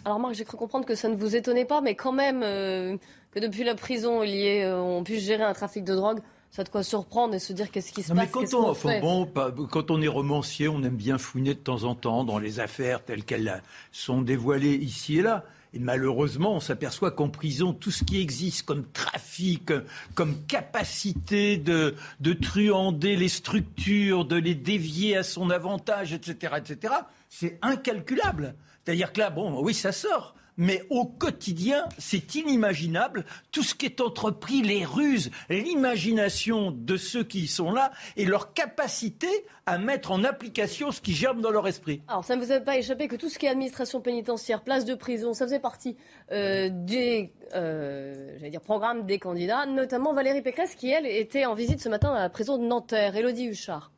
Alors 0.06 0.20
Marc, 0.20 0.36
j'ai 0.36 0.46
cru 0.46 0.58
comprendre 0.58 0.86
que 0.86 0.94
ça 0.94 1.10
ne 1.10 1.16
vous 1.16 1.36
étonnait 1.36 1.66
pas, 1.66 1.82
mais 1.82 1.96
quand 1.96 2.12
même 2.12 2.44
euh, 2.44 2.98
que 3.32 3.40
depuis 3.40 3.64
la 3.64 3.74
prison, 3.74 4.22
il 4.22 4.30
y 4.30 4.46
ait, 4.46 4.72
on 4.72 5.04
puisse 5.04 5.24
gérer 5.24 5.44
un 5.44 5.54
trafic 5.54 5.84
de 5.84 5.96
drogue 5.96 6.20
ça 6.52 6.64
de 6.64 6.70
quoi 6.70 6.84
surprendre 6.84 7.36
et 7.36 7.40
se 7.40 7.54
dire 7.54 7.70
qu'est-ce 7.72 7.92
qui 7.92 8.04
se 8.04 8.14
passe. 8.14 8.18
Mais 8.18 8.28
quand 8.28 8.54
on, 8.54 8.74
bon, 9.02 9.68
quand 9.68 9.92
on 9.92 10.02
est 10.02 10.08
romancier, 10.08 10.68
on 10.68 10.82
aime 10.84 10.96
bien 10.96 11.18
fouiner 11.18 11.54
de 11.54 11.60
temps 11.60 11.84
en 11.84 11.96
temps 11.96 12.24
dans 12.24 12.40
les 12.40 12.60
affaires 12.60 13.04
telles 13.04 13.24
qu'elles 13.24 13.62
sont 13.92 14.22
dévoilées 14.22 14.76
ici 14.76 15.20
et 15.20 15.22
là. 15.22 15.44
Et 15.74 15.80
malheureusement, 15.80 16.56
on 16.56 16.60
s'aperçoit 16.60 17.12
qu'en 17.12 17.30
prison, 17.30 17.74
tout 17.74 17.92
ce 17.92 18.04
qui 18.04 18.22
existe 18.22 18.66
comme 18.66 18.86
trafic, 18.86 19.72
comme 20.16 20.42
capacité 20.46 21.58
de, 21.58 21.94
de 22.22 22.34
truander 22.34 23.16
les 23.18 23.28
structures, 23.28 24.26
de 24.26 24.38
les 24.38 24.56
dévier 24.56 25.18
à 25.18 25.24
son 25.24 25.50
avantage, 25.50 26.14
etc., 26.14 26.54
etc., 26.58 26.94
c'est 27.30 27.60
incalculable. 27.62 28.56
C'est-à-dire 28.84 29.12
que 29.12 29.20
là, 29.20 29.30
bon, 29.30 29.62
oui, 29.62 29.74
ça 29.74 29.92
sort 29.92 30.34
mais 30.58 30.84
au 30.90 31.06
quotidien, 31.06 31.88
c'est 31.98 32.36
inimaginable. 32.36 33.26
Tout 33.52 33.64
ce 33.64 33.76
qui 33.76 33.86
est 33.86 34.02
entrepris, 34.02 34.62
les 34.62 34.86
ruses, 34.86 35.32
l'imagination 35.50 36.72
de 36.72 36.98
ceux 36.98 37.24
qui 37.24 37.42
y 37.42 37.48
sont 37.48 37.72
là 37.72 37.92
et 38.16 38.26
leur 38.26 38.54
capacité 38.54 39.28
à 39.66 39.78
mettre 39.78 40.12
en 40.12 40.24
application 40.24 40.92
ce 40.92 41.02
qui 41.02 41.14
germe 41.14 41.42
dans 41.42 41.52
leur 41.52 41.68
esprit. 41.68 42.02
Alors, 42.08 42.24
ça 42.24 42.36
ne 42.36 42.44
vous 42.44 42.52
a 42.52 42.60
pas 42.60 42.78
échappé 42.78 43.08
que 43.08 43.16
tout 43.16 43.30
ce 43.30 43.38
qui 43.38 43.46
est 43.46 43.50
administration 43.50 44.02
pénitentiaire, 44.02 44.62
place 44.62 44.86
de 44.86 44.96
prison, 44.96 45.34
ça 45.34 45.46
faisait 45.46 45.60
partie 45.60 45.98
euh, 46.32 46.70
des 46.72 47.32
euh, 47.54 48.38
programmes 48.64 49.06
des 49.06 49.20
candidats, 49.20 49.66
notamment 49.66 50.14
Valérie 50.14 50.42
Pécresse 50.42 50.76
qui, 50.76 50.90
elle, 50.90 51.06
était 51.06 51.46
en 51.46 51.54
visite 51.54 51.82
ce 51.82 51.90
matin 51.90 52.14
à 52.14 52.20
la 52.20 52.30
prison 52.30 52.58
de 52.58 52.64
Nanterre. 52.64 53.16
Elodie 53.16 53.48
Huchard. 53.48 53.92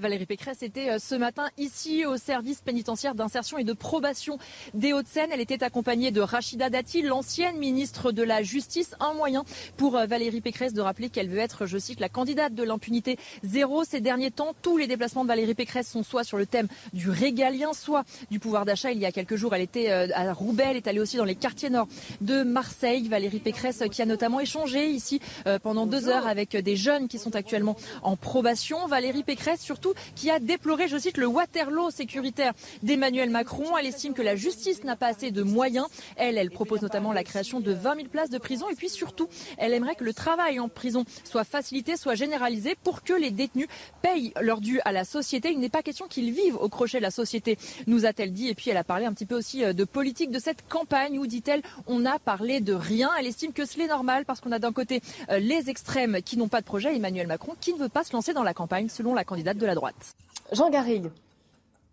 Valérie 0.00 0.26
Pécresse 0.26 0.62
était 0.62 0.90
euh, 0.90 0.98
ce 0.98 1.14
matin 1.14 1.48
ici 1.56 2.04
au 2.04 2.18
service 2.18 2.60
pénitentiaire 2.60 3.14
d'insertion 3.14 3.56
et 3.56 3.64
de 3.64 3.72
probation 3.72 4.38
des 4.74 4.92
Hauts-de-Seine. 4.92 5.30
Elle 5.32 5.40
était 5.40 5.64
accompagnée 5.64 6.10
de 6.10 6.20
Rachida 6.20 6.68
Dati, 6.68 7.00
l'ancienne 7.00 7.56
ministre 7.56 8.12
de 8.12 8.22
la 8.22 8.42
Justice. 8.42 8.94
Un 9.00 9.14
moyen 9.14 9.44
pour 9.78 9.96
euh, 9.96 10.04
Valérie 10.04 10.42
Pécresse 10.42 10.74
de 10.74 10.82
rappeler 10.82 11.08
qu'elle 11.08 11.30
veut 11.30 11.38
être, 11.38 11.64
je 11.64 11.78
cite, 11.78 11.98
la 12.00 12.10
candidate 12.10 12.54
de 12.54 12.62
l'impunité 12.62 13.16
zéro. 13.42 13.84
Ces 13.84 14.02
derniers 14.02 14.30
temps, 14.30 14.54
tous 14.60 14.76
les 14.76 14.86
déplacements 14.86 15.22
de 15.22 15.28
Valérie 15.28 15.54
Pécresse 15.54 15.88
sont 15.88 16.02
soit 16.02 16.24
sur 16.24 16.36
le 16.36 16.44
thème 16.44 16.68
du 16.92 17.08
régalien, 17.08 17.72
soit 17.72 18.04
du 18.30 18.38
pouvoir 18.38 18.66
d'achat. 18.66 18.92
Il 18.92 18.98
y 18.98 19.06
a 19.06 19.12
quelques 19.12 19.36
jours, 19.36 19.54
elle 19.54 19.62
était 19.62 19.90
euh, 19.90 20.08
à 20.14 20.30
Roubaix, 20.34 20.66
elle 20.68 20.76
est 20.76 20.88
allée 20.88 21.00
aussi 21.00 21.16
dans 21.16 21.24
les 21.24 21.36
quartiers 21.36 21.70
nord 21.70 21.88
de 22.20 22.42
Marseille. 22.42 23.08
Valérie 23.08 23.38
Pécresse 23.38 23.82
qui 23.90 24.02
a 24.02 24.06
notamment 24.06 24.40
échangé 24.40 24.90
ici 24.90 25.20
pendant 25.62 25.86
deux 25.86 26.08
heures 26.08 26.26
avec 26.26 26.56
des 26.56 26.76
jeunes 26.76 27.08
qui 27.08 27.18
sont 27.18 27.34
actuellement 27.34 27.76
en 28.02 28.16
probation. 28.16 28.86
Valérie 28.86 29.22
Pécresse, 29.22 29.60
surtout, 29.60 29.85
qui 30.14 30.30
a 30.30 30.38
déploré, 30.38 30.88
je 30.88 30.96
cite, 30.98 31.18
le 31.18 31.26
Waterloo 31.26 31.90
sécuritaire 31.90 32.52
d'Emmanuel 32.82 33.30
Macron. 33.30 33.76
Elle 33.76 33.86
estime 33.86 34.14
que 34.14 34.22
la 34.22 34.36
justice 34.36 34.84
n'a 34.84 34.96
pas 34.96 35.08
assez 35.08 35.30
de 35.30 35.42
moyens. 35.42 35.86
Elle, 36.16 36.38
elle 36.38 36.50
propose 36.50 36.82
notamment 36.82 37.12
la 37.12 37.24
création 37.24 37.60
de 37.60 37.72
20 37.72 37.96
000 37.96 38.08
places 38.08 38.30
de 38.30 38.38
prison. 38.38 38.68
Et 38.70 38.74
puis 38.74 38.88
surtout, 38.88 39.28
elle 39.58 39.72
aimerait 39.72 39.94
que 39.94 40.04
le 40.04 40.14
travail 40.14 40.60
en 40.60 40.68
prison 40.68 41.04
soit 41.24 41.44
facilité, 41.44 41.96
soit 41.96 42.14
généralisé 42.14 42.76
pour 42.82 43.02
que 43.02 43.12
les 43.12 43.30
détenus 43.30 43.68
payent 44.02 44.32
leur 44.40 44.60
dû 44.60 44.80
à 44.84 44.92
la 44.92 45.04
société. 45.04 45.50
Il 45.52 45.58
n'est 45.58 45.68
pas 45.68 45.82
question 45.82 46.06
qu'ils 46.06 46.32
vivent 46.32 46.56
au 46.56 46.68
crochet 46.68 46.98
de 46.98 47.02
la 47.02 47.10
société, 47.10 47.58
nous 47.86 48.06
a-t-elle 48.06 48.32
dit. 48.32 48.48
Et 48.48 48.54
puis 48.54 48.70
elle 48.70 48.76
a 48.76 48.84
parlé 48.84 49.06
un 49.06 49.12
petit 49.12 49.26
peu 49.26 49.36
aussi 49.36 49.64
euh, 49.64 49.72
de 49.72 49.84
politique 49.84 50.30
de 50.30 50.38
cette 50.38 50.68
campagne 50.68 51.18
où, 51.18 51.26
dit-elle, 51.26 51.62
on 51.86 52.00
n'a 52.00 52.18
parlé 52.18 52.60
de 52.60 52.72
rien. 52.72 53.10
Elle 53.18 53.26
estime 53.26 53.52
que 53.52 53.64
c'est 53.64 53.86
normal 53.86 54.24
parce 54.24 54.40
qu'on 54.40 54.52
a 54.52 54.58
d'un 54.58 54.72
côté 54.72 55.00
euh, 55.30 55.38
les 55.38 55.70
extrêmes 55.70 56.22
qui 56.22 56.36
n'ont 56.36 56.48
pas 56.48 56.60
de 56.60 56.66
projet, 56.66 56.94
Emmanuel 56.94 57.26
Macron 57.26 57.54
qui 57.60 57.72
ne 57.72 57.78
veut 57.78 57.88
pas 57.88 58.04
se 58.04 58.12
lancer 58.12 58.32
dans 58.32 58.42
la 58.42 58.54
campagne 58.54 58.88
selon 58.88 59.14
la 59.14 59.24
candidate 59.24 59.56
de 59.56 59.66
la 59.66 59.74
droite. 59.76 60.16
Jean 60.52 60.70
Garrigue. 60.70 61.10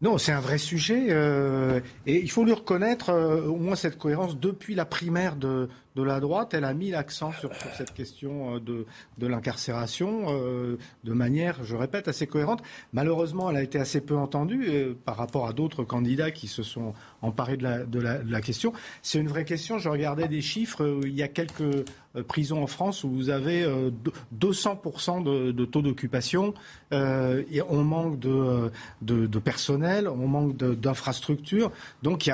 Non, 0.01 0.17
c'est 0.17 0.33
un 0.33 0.41
vrai 0.41 0.57
sujet 0.57 1.07
euh, 1.11 1.79
et 2.05 2.19
il 2.19 2.29
faut 2.29 2.43
lui 2.43 2.51
reconnaître 2.51 3.09
euh, 3.09 3.45
au 3.45 3.55
moins 3.55 3.75
cette 3.75 3.97
cohérence 3.97 4.37
depuis 4.37 4.75
la 4.75 4.83
primaire 4.83 5.37
de, 5.37 5.69
de 5.95 6.03
la 6.03 6.19
droite. 6.19 6.53
Elle 6.53 6.65
a 6.65 6.73
mis 6.73 6.91
l'accent 6.91 7.31
sur, 7.31 7.51
cette 7.77 7.93
question 7.93 8.55
euh, 8.55 8.59
de, 8.59 8.85
de 9.17 9.27
l'incarcération 9.27 9.93
de 11.03 11.13
manière, 11.13 11.63
je 11.63 11.75
répète, 11.75 12.07
assez 12.07 12.27
cohérente. 12.27 12.61
Malheureusement, 12.93 13.49
elle 13.49 13.57
a 13.57 13.63
été 13.63 13.79
assez 13.79 14.01
peu 14.01 14.15
entendue 14.15 14.95
par 15.05 15.17
rapport 15.17 15.47
à 15.47 15.53
d'autres 15.53 15.83
candidats 15.83 16.31
qui 16.31 16.47
se 16.47 16.63
sont 16.63 16.93
emparés 17.21 17.57
de 17.57 17.63
la, 17.63 17.83
de 17.83 17.99
la, 17.99 18.41
question. 18.41 18.73
C'est 19.01 19.19
une 19.19 19.27
vraie 19.27 19.45
question. 19.45 19.77
Je 19.77 19.89
regardais 19.89 20.27
des 20.27 20.41
chiffres. 20.41 20.99
Il 21.03 21.15
y 21.15 21.23
a 21.23 21.27
quelques 21.27 21.85
euh, 22.15 22.21
prison 22.21 22.61
en 22.61 22.67
France 22.67 23.03
où 23.03 23.09
vous 23.09 23.29
avez 23.31 23.65
200% 24.39 25.27
euh, 25.27 25.51
de, 25.51 25.65
taux 25.65 25.81
d'occupation. 25.81 26.53
Euh, 26.91 27.43
et 27.51 27.61
on 27.63 27.83
manque 27.83 28.19
de, 28.19 28.71
de, 29.01 29.39
personnel, 29.39 30.07
on 30.07 30.27
manque 30.27 30.55
d'infrastructures. 30.55 31.71
Donc, 32.03 32.29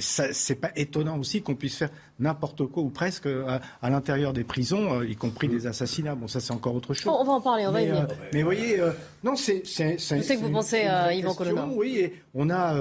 c'est 0.00 0.60
pas 0.60 0.70
étonnant 0.76 1.18
aussi 1.18 1.42
qu'on 1.42 1.56
puisse 1.56 1.76
faire 1.76 1.90
n'importe 2.18 2.66
quoi 2.66 2.82
ou 2.82 2.90
presque 2.90 3.26
à, 3.26 3.90
l'intérieur 3.90 4.32
des 4.32 4.44
prisons, 4.44 5.02
y 5.02 5.16
compris 5.16 5.48
des 5.48 5.66
assassinats. 5.66 6.14
Bon, 6.14 6.28
ça 6.28 6.40
c'est 6.40 6.52
encore 6.52 6.74
autre 6.74 6.94
chose. 6.94 7.12
on 7.12 7.24
va 7.24 7.32
en 7.32 7.40
parler, 7.40 7.66
on 7.66 7.72
va 7.72 7.82
y 7.82 7.88
venir. 7.88 8.06
mais 8.32 8.40
vous 8.40 8.46
voyez, 8.46 8.80
non, 9.22 9.36
c'est. 9.36 9.62
Je 9.64 9.98
sais 9.98 10.36
que 10.36 10.40
vous 10.40 10.52
pensez 10.52 10.82
à 10.82 11.12
Yvan 11.12 11.34
Colonna. 11.34 11.66
Oui, 11.74 11.98
et 11.98 12.22
on 12.34 12.50
a. 12.50 12.80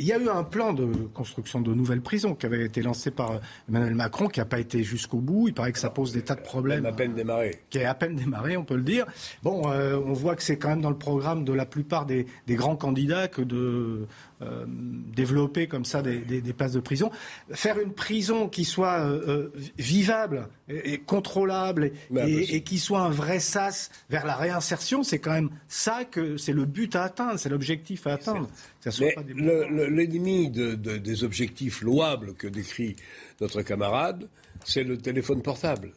Il 0.00 0.04
y 0.04 0.12
a 0.12 0.18
eu 0.18 0.28
un 0.28 0.44
plan 0.44 0.72
de 0.72 0.86
construction 1.12 1.60
de 1.60 1.74
nouvelles 1.74 2.00
prisons 2.00 2.36
qui 2.36 2.46
avait 2.46 2.64
été 2.64 2.82
lancé 2.82 3.10
par 3.10 3.40
Emmanuel 3.68 3.96
Macron, 3.96 4.28
qui 4.28 4.38
n'a 4.38 4.46
pas 4.46 4.60
été 4.60 4.84
jusqu'au 4.84 5.18
bout. 5.18 5.48
Il 5.48 5.54
paraît 5.54 5.72
que 5.72 5.78
ça 5.80 5.90
pose 5.90 6.12
des 6.12 6.22
tas 6.22 6.36
de 6.36 6.40
problèmes. 6.40 6.86
à 6.86 6.92
peine 6.92 7.14
démarré. 7.14 7.62
Qui 7.68 7.78
est 7.78 7.84
à 7.84 7.94
peine 7.94 8.14
démarré, 8.14 8.56
on 8.56 8.64
peut 8.64 8.76
le 8.76 8.84
dire. 8.84 9.06
Bon, 9.42 9.72
euh, 9.72 9.98
on 10.06 10.12
voit 10.12 10.36
que 10.36 10.44
c'est 10.44 10.56
quand 10.56 10.68
même 10.68 10.82
dans 10.82 10.90
le 10.90 10.96
programme 10.96 11.44
de 11.44 11.52
la 11.52 11.66
plupart 11.66 12.06
des, 12.06 12.26
des 12.46 12.54
grands 12.54 12.76
candidats 12.76 13.26
que 13.26 13.42
de 13.42 14.06
euh, 14.40 14.64
développer 14.68 15.66
comme 15.66 15.84
ça 15.84 16.00
des, 16.00 16.18
des, 16.20 16.52
places 16.52 16.72
de 16.72 16.80
prison. 16.80 17.10
Faire 17.50 17.80
une 17.80 17.92
prison 17.92 18.48
qui 18.48 18.64
soit 18.64 19.00
euh, 19.00 19.50
vivable 19.78 20.48
et, 20.68 20.98
contrôlable 20.98 21.90
et, 22.16 22.54
et, 22.54 22.62
qui 22.62 22.78
soit 22.78 23.00
un 23.00 23.10
vrai 23.10 23.40
sas 23.40 23.90
vers 24.10 24.24
la 24.24 24.36
réinsertion, 24.36 25.02
c'est 25.02 25.18
quand 25.18 25.32
même 25.32 25.50
ça 25.66 26.04
que 26.04 26.36
c'est 26.36 26.52
le 26.52 26.66
but 26.66 26.94
à 26.94 27.02
atteindre, 27.02 27.36
c'est 27.36 27.48
l'objectif 27.48 28.06
à 28.06 28.12
atteindre. 28.12 28.48
L'ennemi 28.84 30.50
de, 30.50 30.74
des 30.74 31.24
objectifs 31.24 31.82
louables 31.82 32.34
que 32.34 32.46
décrit 32.46 32.94
notre 33.40 33.62
camarade, 33.62 34.28
c'est 34.64 34.84
le 34.84 34.98
téléphone 34.98 35.42
portable. 35.42 35.92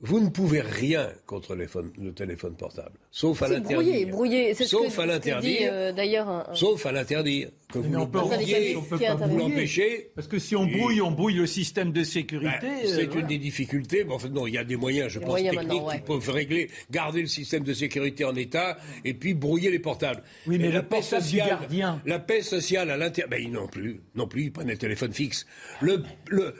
Vous 0.00 0.20
ne 0.20 0.28
pouvez 0.28 0.60
rien 0.60 1.10
contre 1.24 1.54
le 1.54 2.12
téléphone 2.12 2.56
portable, 2.56 2.98
sauf 3.16 3.40
à 3.40 3.48
l'interdire. 3.48 4.08
Brouillé, 4.08 4.52
c'est 4.52 4.66
sauf 4.66 4.98
à 4.98 5.06
l'interdire. 5.06 5.70
Euh, 5.72 5.92
d'ailleurs, 5.92 6.50
sauf 6.52 6.84
à 6.84 6.92
l'interdire. 6.92 7.48
Que 7.72 7.80
vous 7.80 8.06
peut, 8.06 8.20
vous 8.20 9.38
l'empêcher. 9.38 10.10
Parce 10.14 10.28
que 10.28 10.38
si 10.38 10.54
on 10.54 10.66
brouille, 10.66 11.00
on 11.00 11.10
brouille 11.10 11.34
le 11.34 11.46
système 11.46 11.90
de 11.90 12.04
sécurité. 12.04 12.58
Ben, 12.62 12.76
c'est 12.84 13.08
euh, 13.08 13.20
une 13.20 13.26
des 13.26 13.38
difficultés. 13.38 14.04
Mais 14.04 14.14
en 14.14 14.20
fait, 14.20 14.28
non, 14.28 14.46
il 14.46 14.54
y 14.54 14.58
a 14.58 14.62
des 14.62 14.76
moyens, 14.76 15.10
je 15.10 15.18
pense, 15.18 15.42
techniques 15.42 15.82
qui 15.92 16.00
peuvent 16.06 16.30
régler, 16.30 16.70
garder 16.92 17.22
le 17.22 17.26
système 17.26 17.64
de 17.64 17.72
sécurité 17.74 18.24
en 18.24 18.36
état 18.36 18.76
et 19.04 19.14
puis 19.14 19.34
brouiller 19.34 19.72
les 19.72 19.80
portables. 19.80 20.22
Oui, 20.46 20.58
mais 20.60 20.70
la 20.70 20.84
paix 20.84 21.02
sociale, 21.02 21.48
gardien. 21.48 22.00
la 22.06 22.20
paix 22.20 22.42
sociale 22.42 22.88
à 22.90 22.96
l'intérieur, 22.96 23.30
ben 23.30 23.50
non 23.50 23.66
plus, 23.66 24.00
non 24.14 24.28
plus, 24.28 24.44
ils 24.44 24.52
prennent 24.52 24.68
le 24.68 24.78
téléphone 24.78 25.12
fixe. 25.12 25.44
Le, 25.80 26.04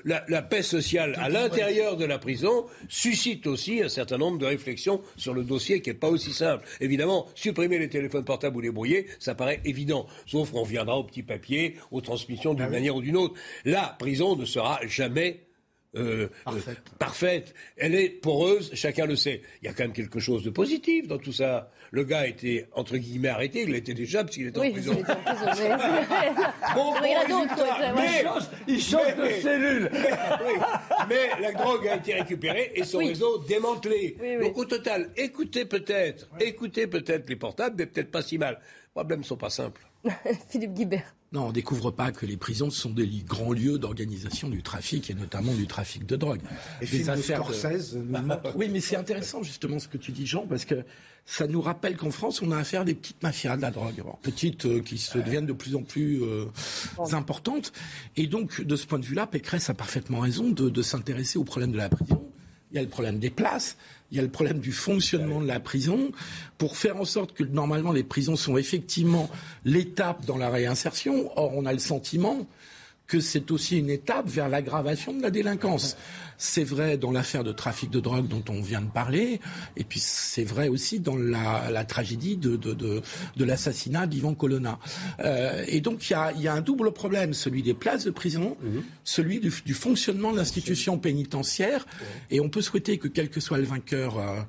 la, 0.05 0.25
la 0.27 0.43
paix 0.43 0.63
sociale 0.63 1.15
à 1.21 1.29
l'intérieur 1.29 1.97
de 1.97 2.05
la 2.05 2.19
prison 2.19 2.67
suscite 2.89 3.47
aussi 3.47 3.81
un 3.81 3.89
certain 3.89 4.19
nombre 4.19 4.39
de 4.39 4.47
réflexions 4.47 5.01
sur 5.17 5.35
le 5.35 5.45
dossier 5.45 5.81
qui 5.83 5.91
n'est 5.91 5.95
pas 5.95 6.09
aussi 6.09 6.33
simple. 6.33 6.46
Évidemment, 6.81 7.27
supprimer 7.35 7.79
les 7.79 7.89
téléphones 7.89 8.25
portables 8.25 8.57
ou 8.57 8.61
les 8.61 8.71
brouiller, 8.71 9.07
ça 9.19 9.35
paraît 9.35 9.61
évident. 9.65 10.07
Sauf 10.27 10.53
qu'on 10.53 10.65
viendra 10.65 10.99
au 10.99 11.05
petit 11.05 11.23
papier, 11.23 11.77
aux 11.91 12.01
transmissions 12.01 12.55
d'une 12.55 12.65
ah 12.65 12.71
manière 12.71 12.97
ou 12.97 13.03
d'une 13.03 13.17
autre. 13.17 13.35
La 13.65 13.97
prison 13.99 14.37
ne 14.37 14.45
sera 14.45 14.81
jamais 14.87 15.47
euh, 15.97 16.29
euh, 16.49 16.61
parfaite. 16.99 17.55
Elle 17.77 17.95
est 17.95 18.09
poreuse, 18.09 18.71
chacun 18.75 19.07
le 19.07 19.17
sait. 19.17 19.41
Il 19.63 19.67
y 19.67 19.69
a 19.69 19.73
quand 19.73 19.85
même 19.85 19.93
quelque 19.93 20.21
chose 20.21 20.43
de 20.43 20.51
positif 20.51 21.09
dans 21.09 21.19
tout 21.19 21.33
ça. 21.33 21.71
Le 21.91 22.05
gars 22.05 22.21
a 22.21 22.27
été, 22.27 22.67
entre 22.73 22.97
guillemets, 22.97 23.29
arrêté. 23.29 23.63
Il 23.63 23.73
l'était 23.73 23.95
déjà 23.95 24.25
parce 24.25 24.37
qu'il 24.37 24.47
était 24.47 24.59
en 24.59 24.71
prison. 24.71 24.97
Il, 28.69 28.75
il 28.75 28.83
change 28.83 29.17
de 29.17 29.29
cellule. 29.43 29.91
Mais, 31.09 31.31
la 31.41 31.53
drogue 31.53 31.87
a 31.89 31.97
été 31.97 32.15
récupérée 32.15 32.73
et 32.75 32.85
son 32.85 32.99
réseau 32.99 33.39
démantelé. 33.39 34.17
Donc 34.43 34.57
au 34.59 34.65
total, 34.65 35.11
écoutez 35.17 35.65
peut-être, 35.65 36.29
écoutez 36.41 36.87
peut-être 36.87 37.29
les 37.29 37.37
portables, 37.37 37.77
mais 37.79 37.87
peut-être 37.87 38.11
pas 38.11 38.23
si 38.23 38.39
mal. 38.39 38.55
Les 38.55 38.91
problèmes 38.93 39.21
ne 39.21 39.25
sont 39.25 39.37
pas 39.37 39.51
simples. 39.51 39.83
Philippe 40.49 40.75
Guibert. 40.75 41.16
Non, 41.33 41.45
on 41.45 41.49
ne 41.49 41.53
découvre 41.53 41.91
pas 41.91 42.13
que 42.13 42.25
les 42.25 42.37
prisons 42.37 42.71
sont 42.71 42.91
des 42.91 43.07
grands 43.27 43.53
lieux 43.53 43.79
d'organisation 43.79 44.49
du 44.49 44.63
trafic 44.63 45.11
et 45.11 45.15
notamment 45.15 45.53
du 45.53 45.67
trafic 45.67 46.07
de 46.07 46.17
drogue. 46.17 46.41
Et 46.81 46.87
des 46.87 47.11
affaires 47.11 47.45
de... 47.45 47.99
Bah, 47.99 48.43
oui, 48.55 48.69
mais 48.71 48.81
c'est 48.81 48.97
intéressant 48.97 49.43
justement 49.43 49.79
ce 49.79 49.89
que 49.89 49.99
tu 49.99 50.13
dis, 50.13 50.27
Jean, 50.27 50.47
parce 50.47 50.65
que 50.65 50.85
ça 51.25 51.49
nous 51.49 51.61
rappelle 51.61 51.97
qu'en 51.97 52.13
France, 52.13 52.41
on 52.41 52.53
a 52.53 52.57
affaire 52.57 52.83
à 52.83 52.85
des 52.85 52.95
petites 52.95 53.21
mafias 53.23 53.57
de 53.57 53.63
la 53.63 53.73
drogue, 53.73 54.03
petites 54.23 54.65
euh, 54.67 54.81
qui 54.81 54.97
se 54.97 55.19
deviennent 55.19 55.47
de 55.47 55.53
plus 55.53 55.75
en 55.75 55.83
plus 55.83 56.23
euh, 56.23 56.47
importantes. 57.13 57.73
Et 58.17 58.29
donc, 58.29 58.61
de 58.63 58.77
ce 58.77 58.87
point 58.87 59.01
de 59.01 59.05
vue-là, 59.05 59.27
Pécresse 59.27 59.69
a 59.69 59.75
parfaitement 59.75 60.21
raison 60.21 60.51
de, 60.51 60.71
de 60.71 60.83
s'intéresser 60.83 61.39
au 61.39 61.45
problème 61.45 61.73
de 61.73 61.79
la 61.79 61.89
prison. 61.89 62.16
Il 62.77 62.81
y 62.81 62.83
a 62.83 62.85
le 62.85 62.91
problème 62.91 63.19
des 63.19 63.31
places, 63.31 63.79
il 64.11 64.19
y 64.19 64.21
a 64.21 64.23
le 64.23 64.29
problème 64.29 64.59
du 64.59 64.71
fonctionnement 64.71 65.41
de 65.41 65.47
la 65.47 65.61
prison, 65.61 66.13
pour 66.59 66.77
faire 66.77 66.99
en 66.99 67.07
sorte 67.07 67.33
que 67.33 67.43
normalement 67.43 67.91
les 67.91 68.05
prisons 68.05 68.37
sont 68.37 68.59
effectivement 68.59 69.31
l'étape 69.65 70.27
dans 70.27 70.37
la 70.37 70.51
réinsertion. 70.51 71.31
Or, 71.37 71.57
on 71.57 71.65
a 71.65 71.73
le 71.73 71.79
sentiment 71.79 72.47
que 73.07 73.21
c'est 73.21 73.51
aussi 73.51 73.79
une 73.79 73.91
étape 73.91 74.29
vers 74.29 74.49
l'aggravation 74.49 75.13
de 75.13 75.23
la 75.23 75.31
délinquance. 75.31 75.97
C'est 76.39 76.65
vrai 76.65 76.99
dans 76.99 77.13
l'affaire 77.13 77.45
de 77.45 77.53
trafic 77.53 77.91
de 77.91 78.01
drogue 78.01 78.29
dont 78.29 78.45
on 78.51 78.61
vient 78.61 78.83
de 78.83 78.91
parler, 78.91 79.41
et 79.77 79.85
puis 79.85 80.01
c'est 80.01 80.45
vrai 80.45 80.69
aussi 80.69 81.01
dans 81.01 81.17
la, 81.17 81.71
la 81.71 81.85
tragédie 81.85 82.37
de, 82.37 82.57
de, 82.57 82.75
de, 82.75 83.01
de 83.37 83.45
l'assassinat 83.45 84.07
d'Ivan 84.07 84.35
Colonna. 84.35 84.79
Euh, 85.21 85.65
et 85.67 85.81
donc 85.81 86.11
il 86.11 86.13
y 86.13 86.17
a, 86.17 86.33
y 86.33 86.49
a, 86.49 86.53
un 86.53 86.61
double 86.61 86.93
problème, 86.93 87.33
celui 87.33 87.63
des 87.63 87.73
places 87.73 88.05
de 88.05 88.11
prison, 88.11 88.57
mmh. 88.61 88.79
celui 89.05 89.41
du, 89.41 89.53
du, 89.65 89.73
fonctionnement 89.73 90.33
de 90.33 90.37
l'institution 90.37 90.99
pénitentiaire, 90.99 91.87
et 92.31 92.41
on 92.41 92.51
peut 92.51 92.63
souhaiter 92.63 92.99
que 92.99 93.09
quel 93.09 93.31
que 93.31 93.41
soit 93.41 93.59
le 93.59 93.65
vainqueur 93.65 94.19
euh, 94.19 94.41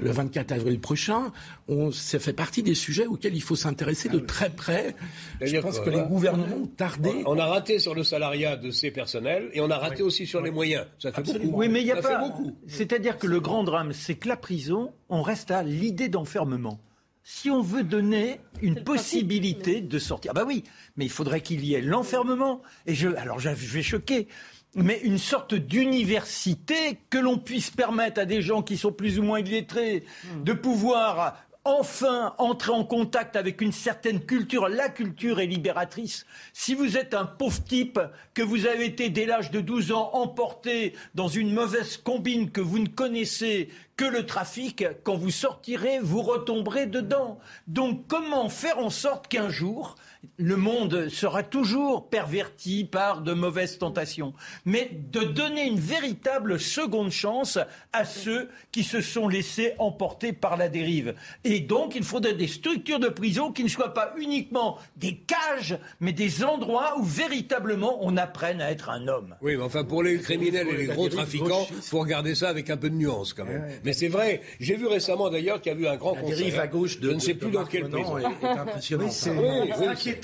le 0.00 0.10
24 0.10 0.50
avril 0.52 0.80
prochain, 0.80 1.32
on, 1.68 1.92
ça 1.92 2.18
fait 2.18 2.32
partie 2.32 2.62
des 2.62 2.74
sujets 2.74 3.06
auxquels 3.06 3.34
il 3.34 3.42
faut 3.42 3.56
s'intéresser 3.56 4.08
de 4.08 4.18
très 4.18 4.50
près. 4.50 4.96
Je 5.40 5.56
pense 5.58 5.78
que 5.78 5.90
les 5.90 6.02
gouvernements 6.02 6.56
ont 6.56 6.66
tardé. 6.66 7.22
On 7.26 7.38
a 7.38 7.46
raté 7.46 7.78
sur 7.78 7.94
le 7.94 8.02
salariat 8.06 8.56
de 8.56 8.70
ces 8.70 8.90
personnels 8.90 9.50
et 9.52 9.60
on 9.60 9.70
a 9.70 9.76
raté 9.76 10.02
aussi 10.02 10.26
sur 10.26 10.40
les 10.40 10.50
moyens. 10.50 10.86
Ça 10.98 11.12
fait 11.12 11.22
beaucoup. 11.22 11.58
Oui, 11.58 11.68
mais 11.68 11.80
il 11.80 11.86
y 11.86 11.92
a 11.92 12.00
pas. 12.00 12.32
C'est-à-dire 12.66 13.18
que 13.18 13.26
le 13.26 13.40
grand 13.40 13.64
drame, 13.64 13.92
c'est 13.92 14.14
que 14.14 14.28
la 14.28 14.36
prison, 14.36 14.94
on 15.08 15.22
reste 15.22 15.50
à 15.50 15.62
l'idée 15.62 16.08
d'enfermement. 16.08 16.80
Si 17.28 17.50
on 17.50 17.60
veut 17.60 17.82
donner 17.82 18.40
une 18.62 18.84
possibilité 18.84 19.80
de 19.80 19.98
sortir, 19.98 20.30
ah 20.30 20.34
bah 20.34 20.44
oui, 20.46 20.62
mais 20.96 21.04
il 21.04 21.10
faudrait 21.10 21.40
qu'il 21.40 21.64
y 21.64 21.74
ait 21.74 21.80
l'enfermement. 21.80 22.62
Et 22.86 22.94
je, 22.94 23.08
alors 23.08 23.40
je 23.40 23.48
vais 23.48 23.82
choquer, 23.82 24.28
mais 24.76 25.00
une 25.02 25.18
sorte 25.18 25.54
d'université 25.54 26.98
que 27.10 27.18
l'on 27.18 27.38
puisse 27.38 27.70
permettre 27.70 28.20
à 28.20 28.26
des 28.26 28.42
gens 28.42 28.62
qui 28.62 28.76
sont 28.76 28.92
plus 28.92 29.18
ou 29.18 29.22
moins 29.22 29.40
illettrés 29.40 30.04
hmm. 30.24 30.44
de 30.44 30.52
pouvoir 30.52 31.45
enfin 31.66 32.32
entrer 32.38 32.70
en 32.70 32.84
contact 32.84 33.34
avec 33.34 33.60
une 33.60 33.72
certaine 33.72 34.20
culture. 34.24 34.68
La 34.68 34.88
culture 34.88 35.40
est 35.40 35.46
libératrice. 35.46 36.24
Si 36.52 36.74
vous 36.74 36.96
êtes 36.96 37.12
un 37.12 37.26
pauvre 37.26 37.62
type, 37.64 37.98
que 38.34 38.42
vous 38.42 38.66
avez 38.66 38.86
été 38.86 39.10
dès 39.10 39.26
l'âge 39.26 39.50
de 39.50 39.60
12 39.60 39.90
ans 39.90 40.10
emporté 40.12 40.94
dans 41.16 41.26
une 41.26 41.52
mauvaise 41.52 41.96
combine 41.96 42.50
que 42.52 42.60
vous 42.60 42.78
ne 42.78 42.86
connaissez 42.86 43.68
que 43.96 44.04
le 44.04 44.26
trafic, 44.26 44.84
quand 45.02 45.16
vous 45.16 45.30
sortirez, 45.30 45.98
vous 46.00 46.22
retomberez 46.22 46.86
dedans. 46.86 47.38
Donc 47.66 48.06
comment 48.06 48.48
faire 48.48 48.78
en 48.78 48.90
sorte 48.90 49.26
qu'un 49.26 49.48
jour, 49.48 49.96
le 50.36 50.56
monde 50.56 51.08
sera 51.08 51.42
toujours 51.42 52.08
perverti 52.08 52.84
par 52.84 53.22
de 53.22 53.32
mauvaises 53.32 53.78
tentations, 53.78 54.34
mais 54.64 54.90
de 55.10 55.20
donner 55.20 55.66
une 55.66 55.78
véritable 55.78 56.60
seconde 56.60 57.10
chance 57.10 57.58
à 57.92 58.04
ceux 58.04 58.48
qui 58.72 58.84
se 58.84 59.00
sont 59.00 59.28
laissés 59.28 59.72
emporter 59.78 60.32
par 60.32 60.56
la 60.56 60.68
dérive. 60.68 61.14
Et 61.44 61.60
donc, 61.60 61.94
il 61.94 62.02
faudrait 62.02 62.34
des 62.34 62.48
structures 62.48 63.00
de 63.00 63.08
prison 63.08 63.52
qui 63.52 63.64
ne 63.64 63.68
soient 63.68 63.94
pas 63.94 64.14
uniquement 64.16 64.78
des 64.96 65.16
cages, 65.16 65.78
mais 66.00 66.12
des 66.12 66.44
endroits 66.44 66.94
où 66.98 67.02
véritablement 67.02 67.98
on 68.02 68.16
apprenne 68.16 68.60
à 68.60 68.70
être 68.70 68.90
un 68.90 69.08
homme. 69.08 69.36
Oui, 69.42 69.56
mais 69.56 69.62
enfin, 69.62 69.84
pour 69.84 70.02
les 70.02 70.18
criminels 70.18 70.68
et 70.68 70.76
les 70.76 70.86
gros 70.86 71.08
trafiquants, 71.08 71.66
il 71.70 71.82
faut 71.82 72.00
regarder 72.00 72.34
ça 72.34 72.48
avec 72.48 72.70
un 72.70 72.76
peu 72.76 72.90
de 72.90 72.94
nuance 72.94 73.32
quand 73.32 73.44
même. 73.44 73.66
Mais 73.84 73.92
c'est 73.92 74.08
vrai, 74.08 74.42
j'ai 74.60 74.76
vu 74.76 74.86
récemment 74.86 75.30
d'ailleurs 75.30 75.60
qu'il 75.60 75.72
y 75.72 75.76
a 75.76 75.78
eu 75.78 75.86
un 75.86 75.96
grand 75.96 76.14
la 76.14 76.22
dérive 76.22 76.58
à 76.58 76.66
gauche 76.66 77.00
de, 77.00 77.10
je 77.10 77.14
ne 77.14 77.20
sais 77.20 77.34
plus 77.34 77.50
dans 77.50 77.64
quel 77.64 77.88
pays. 77.88 78.02
Est, 78.02 78.46
impressionnant. 78.46 79.08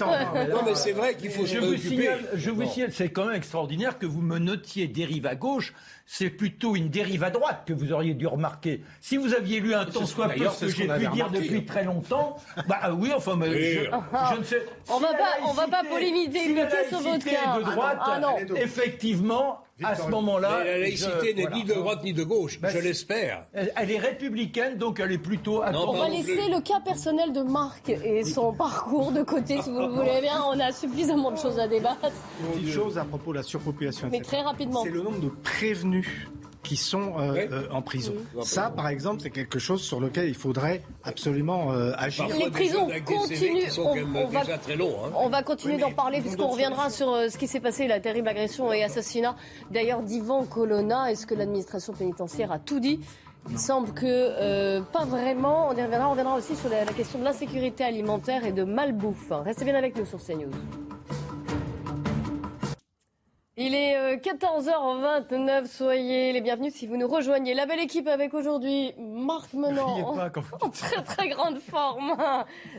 Non, 0.00 0.62
mais 0.64 0.74
c'est 0.74 0.92
vrai 0.92 1.14
qu'il 1.14 1.30
faut 1.30 1.46
je 1.46 1.54
se 1.54 1.58
vous 1.58 1.76
signale, 1.76 2.28
je 2.34 2.50
vous 2.50 2.66
signale, 2.66 2.92
c'est 2.92 3.10
quand 3.10 3.26
même 3.26 3.36
extraordinaire 3.36 3.98
que 3.98 4.06
vous 4.06 4.20
me 4.20 4.38
notiez 4.38 4.88
dérive 4.88 5.26
à 5.26 5.34
gauche. 5.34 5.72
C'est 6.04 6.30
plutôt 6.30 6.76
une 6.76 6.88
dérive 6.88 7.22
à 7.24 7.30
droite 7.30 7.62
que 7.66 7.72
vous 7.72 7.92
auriez 7.92 8.14
dû 8.14 8.26
remarquer. 8.26 8.82
Si 9.00 9.16
vous 9.16 9.34
aviez 9.34 9.60
lu 9.60 9.74
un 9.74 9.86
temps 9.86 10.04
soit 10.04 10.28
peu 10.28 10.48
ce 10.48 10.66
que 10.66 10.72
j'ai 10.72 10.88
pu 10.88 11.06
dire 11.08 11.30
depuis 11.30 11.64
très 11.64 11.84
longtemps, 11.84 12.36
bah 12.68 12.92
oui, 12.92 13.12
enfin, 13.14 13.36
mais 13.36 13.50
je, 13.52 13.84
je, 13.84 14.38
ne 14.38 14.44
sais. 14.44 14.66
On 14.88 14.98
va 14.98 15.14
pas, 15.14 15.36
on 15.46 15.52
va 15.52 15.68
pas 15.68 15.82
polémiser 15.88 16.38
si 16.40 16.88
sur 16.88 17.00
votre 17.00 17.24
cas. 17.24 17.58
de 17.58 17.62
droite, 17.62 17.98
ah 18.00 18.18
non. 18.20 18.36
effectivement, 18.56 19.62
à 19.84 19.94
ce 19.94 20.08
moment-là. 20.08 20.64
La 20.64 20.78
laïcité 20.78 21.34
n'est 21.34 21.46
ni 21.54 21.64
de 21.64 21.74
droite 21.74 22.02
ni 22.04 22.12
de 22.12 22.24
gauche, 22.24 22.60
bah, 22.60 22.68
je 22.70 22.78
l'espère. 22.78 23.46
Elle 23.52 23.90
est 23.90 23.98
républicaine, 23.98 24.78
donc 24.78 25.00
elle 25.00 25.12
est 25.12 25.18
plutôt 25.18 25.62
à 25.62 25.72
On 25.72 25.92
va 25.92 26.08
laisser 26.08 26.48
le 26.48 26.60
cas 26.60 26.80
personnel 26.80 27.32
de 27.32 27.42
Marc 27.42 27.88
et 27.88 28.24
son 28.24 28.52
parcours 28.52 29.12
de 29.12 29.22
côté, 29.22 29.60
si 29.62 29.70
vous 29.70 29.80
le 29.80 29.88
voulez 29.88 30.20
bien. 30.20 30.42
On 30.48 30.58
a 30.60 30.72
suffisamment 30.72 31.30
de 31.30 31.38
choses 31.38 31.58
à 31.58 31.68
débattre. 31.68 32.10
Une 32.56 32.68
chose 32.68 32.98
à 32.98 33.04
propos 33.04 33.32
de 33.32 33.38
la 33.38 33.42
surpopulation. 33.42 34.08
Mais 34.10 34.20
très 34.20 34.42
rapidement. 34.42 34.82
C'est 34.84 34.90
le 34.90 35.02
nombre 35.02 35.20
de 35.20 35.28
prévenus 35.28 36.28
qui 36.62 36.76
sont 36.76 37.14
euh, 37.18 37.46
euh, 37.50 37.68
en 37.70 37.82
prison. 37.82 38.14
Ça, 38.42 38.70
par 38.70 38.88
exemple, 38.88 39.20
c'est 39.22 39.30
quelque 39.30 39.58
chose 39.58 39.82
sur 39.82 40.00
lequel 40.00 40.28
il 40.28 40.34
faudrait 40.34 40.82
absolument 41.02 41.72
euh, 41.72 41.92
agir. 41.96 42.26
Les 42.28 42.50
prisons 42.50 42.88
continuent. 43.04 43.64
On, 43.78 44.26
va, 44.26 44.58
très 44.58 44.76
long, 44.76 44.94
hein. 45.04 45.10
on 45.16 45.28
va 45.28 45.42
continuer 45.42 45.78
d'en 45.78 45.92
parler 45.92 46.20
puisqu'on 46.20 46.48
reviendra 46.48 46.90
sur 46.90 47.08
ce 47.30 47.36
qui 47.36 47.46
s'est 47.46 47.60
passé, 47.60 47.88
la 47.88 48.00
terrible 48.00 48.28
agression 48.28 48.72
et 48.72 48.82
assassinat 48.84 49.36
d'ailleurs 49.70 50.02
d'Ivan 50.02 50.44
Colonna. 50.44 51.10
Est-ce 51.10 51.26
que 51.26 51.34
l'administration 51.34 51.92
pénitentiaire 51.92 52.52
a 52.52 52.58
tout 52.58 52.80
dit? 52.80 53.00
Il 53.50 53.58
semble 53.58 53.92
que 53.92 54.80
pas 54.92 55.04
vraiment. 55.04 55.68
On 55.68 55.76
y 55.76 55.82
reviendra. 55.82 56.08
On 56.08 56.12
reviendra 56.12 56.36
aussi 56.36 56.54
sur 56.54 56.68
la, 56.68 56.84
la 56.84 56.92
question 56.92 57.18
de 57.18 57.24
l'insécurité 57.24 57.82
alimentaire 57.82 58.44
et 58.44 58.52
de 58.52 58.62
malbouffe. 58.62 59.32
Restez 59.44 59.64
bien 59.64 59.74
avec 59.74 59.96
nous 59.96 60.06
sur 60.06 60.24
CNews. 60.24 60.50
Il 63.58 63.74
est 63.74 64.16
14h29, 64.16 65.34
euh, 65.34 65.66
soyez 65.66 66.32
les 66.32 66.40
bienvenus 66.40 66.72
si 66.72 66.86
vous 66.86 66.96
nous 66.96 67.06
rejoignez. 67.06 67.52
La 67.52 67.66
belle 67.66 67.80
équipe 67.80 68.08
avec 68.08 68.32
aujourd'hui 68.32 68.94
Marc 68.98 69.52
Menant, 69.52 70.16
en 70.62 70.70
très 70.70 71.02
très 71.02 71.28
grande 71.28 71.58
forme, 71.58 72.16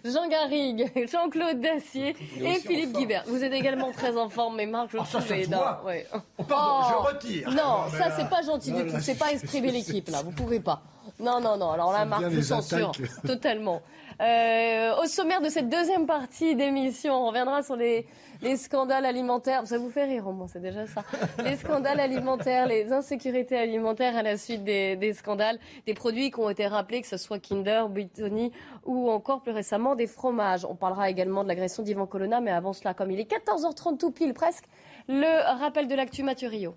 Jean 0.04 0.28
Garrigue, 0.28 0.92
Jean-Claude 1.12 1.62
Dacier 1.62 2.16
et 2.42 2.56
Philippe 2.56 2.94
Guibert. 2.94 3.24
Vous 3.28 3.44
êtes 3.44 3.54
également 3.54 3.92
très 3.92 4.18
en 4.18 4.30
forme, 4.30 4.56
mais 4.56 4.66
Marc, 4.66 4.90
je 4.94 4.98
oh, 4.98 5.04
ça, 5.06 5.22
ça 5.22 5.82
ouais. 5.86 6.08
oh, 6.12 6.44
Pardon, 6.44 6.88
je 6.90 7.14
retire. 7.14 7.52
Non, 7.52 7.88
ça 7.96 8.10
c'est 8.18 8.28
pas 8.28 8.42
gentil 8.42 8.72
du 8.72 8.88
tout, 8.88 9.00
c'est 9.00 9.20
pas 9.20 9.32
exprimer 9.32 9.70
l'équipe 9.70 10.10
là, 10.10 10.24
vous 10.24 10.32
pouvez 10.32 10.60
pas. 10.60 10.82
Non, 11.20 11.40
non, 11.40 11.56
non, 11.56 11.70
alors 11.70 11.92
là 11.92 12.04
Marc, 12.06 12.28
je 12.32 12.42
censure 12.42 12.94
totalement. 13.28 13.84
Euh, 14.22 14.96
au 15.02 15.06
sommaire 15.06 15.42
de 15.42 15.50
cette 15.50 15.70
deuxième 15.70 16.06
partie 16.06 16.56
d'émission, 16.56 17.14
on 17.14 17.28
reviendra 17.28 17.62
sur 17.62 17.76
les 17.76 18.08
les 18.44 18.58
scandales 18.58 19.06
alimentaires, 19.06 19.66
ça 19.66 19.78
vous 19.78 19.90
fait 19.90 20.04
rire 20.04 20.28
au 20.28 20.34
moins, 20.34 20.48
c'est 20.48 20.62
déjà 20.62 20.86
ça. 20.86 21.04
Les 21.44 21.56
scandales 21.56 22.00
alimentaires, 22.00 22.68
les 22.68 22.92
insécurités 22.92 23.58
alimentaires 23.58 24.16
à 24.18 24.22
la 24.22 24.38
suite 24.38 24.64
des, 24.64 25.14
scandales, 25.14 25.58
des 25.88 25.94
produits 25.94 26.30
qui 26.30 26.40
ont 26.40 26.50
été 26.50 26.68
rappelés, 26.68 27.02
que 27.02 27.08
ce 27.08 27.18
soit 27.18 27.40
Kinder, 27.40 27.90
Buitoni 27.90 28.52
ou 28.86 29.10
encore 29.10 29.42
plus 29.42 29.52
récemment 29.52 29.96
des 29.96 30.08
fromages. 30.08 30.66
On 30.66 30.76
parlera 30.76 31.10
également 31.10 31.44
de 31.44 31.48
l'agression 31.48 31.84
d'Ivan 31.84 32.06
Colonna, 32.06 32.42
mais 32.42 32.52
avant 32.52 32.74
cela, 32.74 32.94
comme 32.94 33.12
il 33.12 33.20
est 33.20 33.32
14h30 33.32 33.98
tout 33.98 34.12
pile 34.12 34.34
presque, 34.34 34.66
le 35.08 35.60
rappel 35.60 35.88
de 35.88 35.96
l'actu 35.96 36.24
Mathurio. 36.24 36.76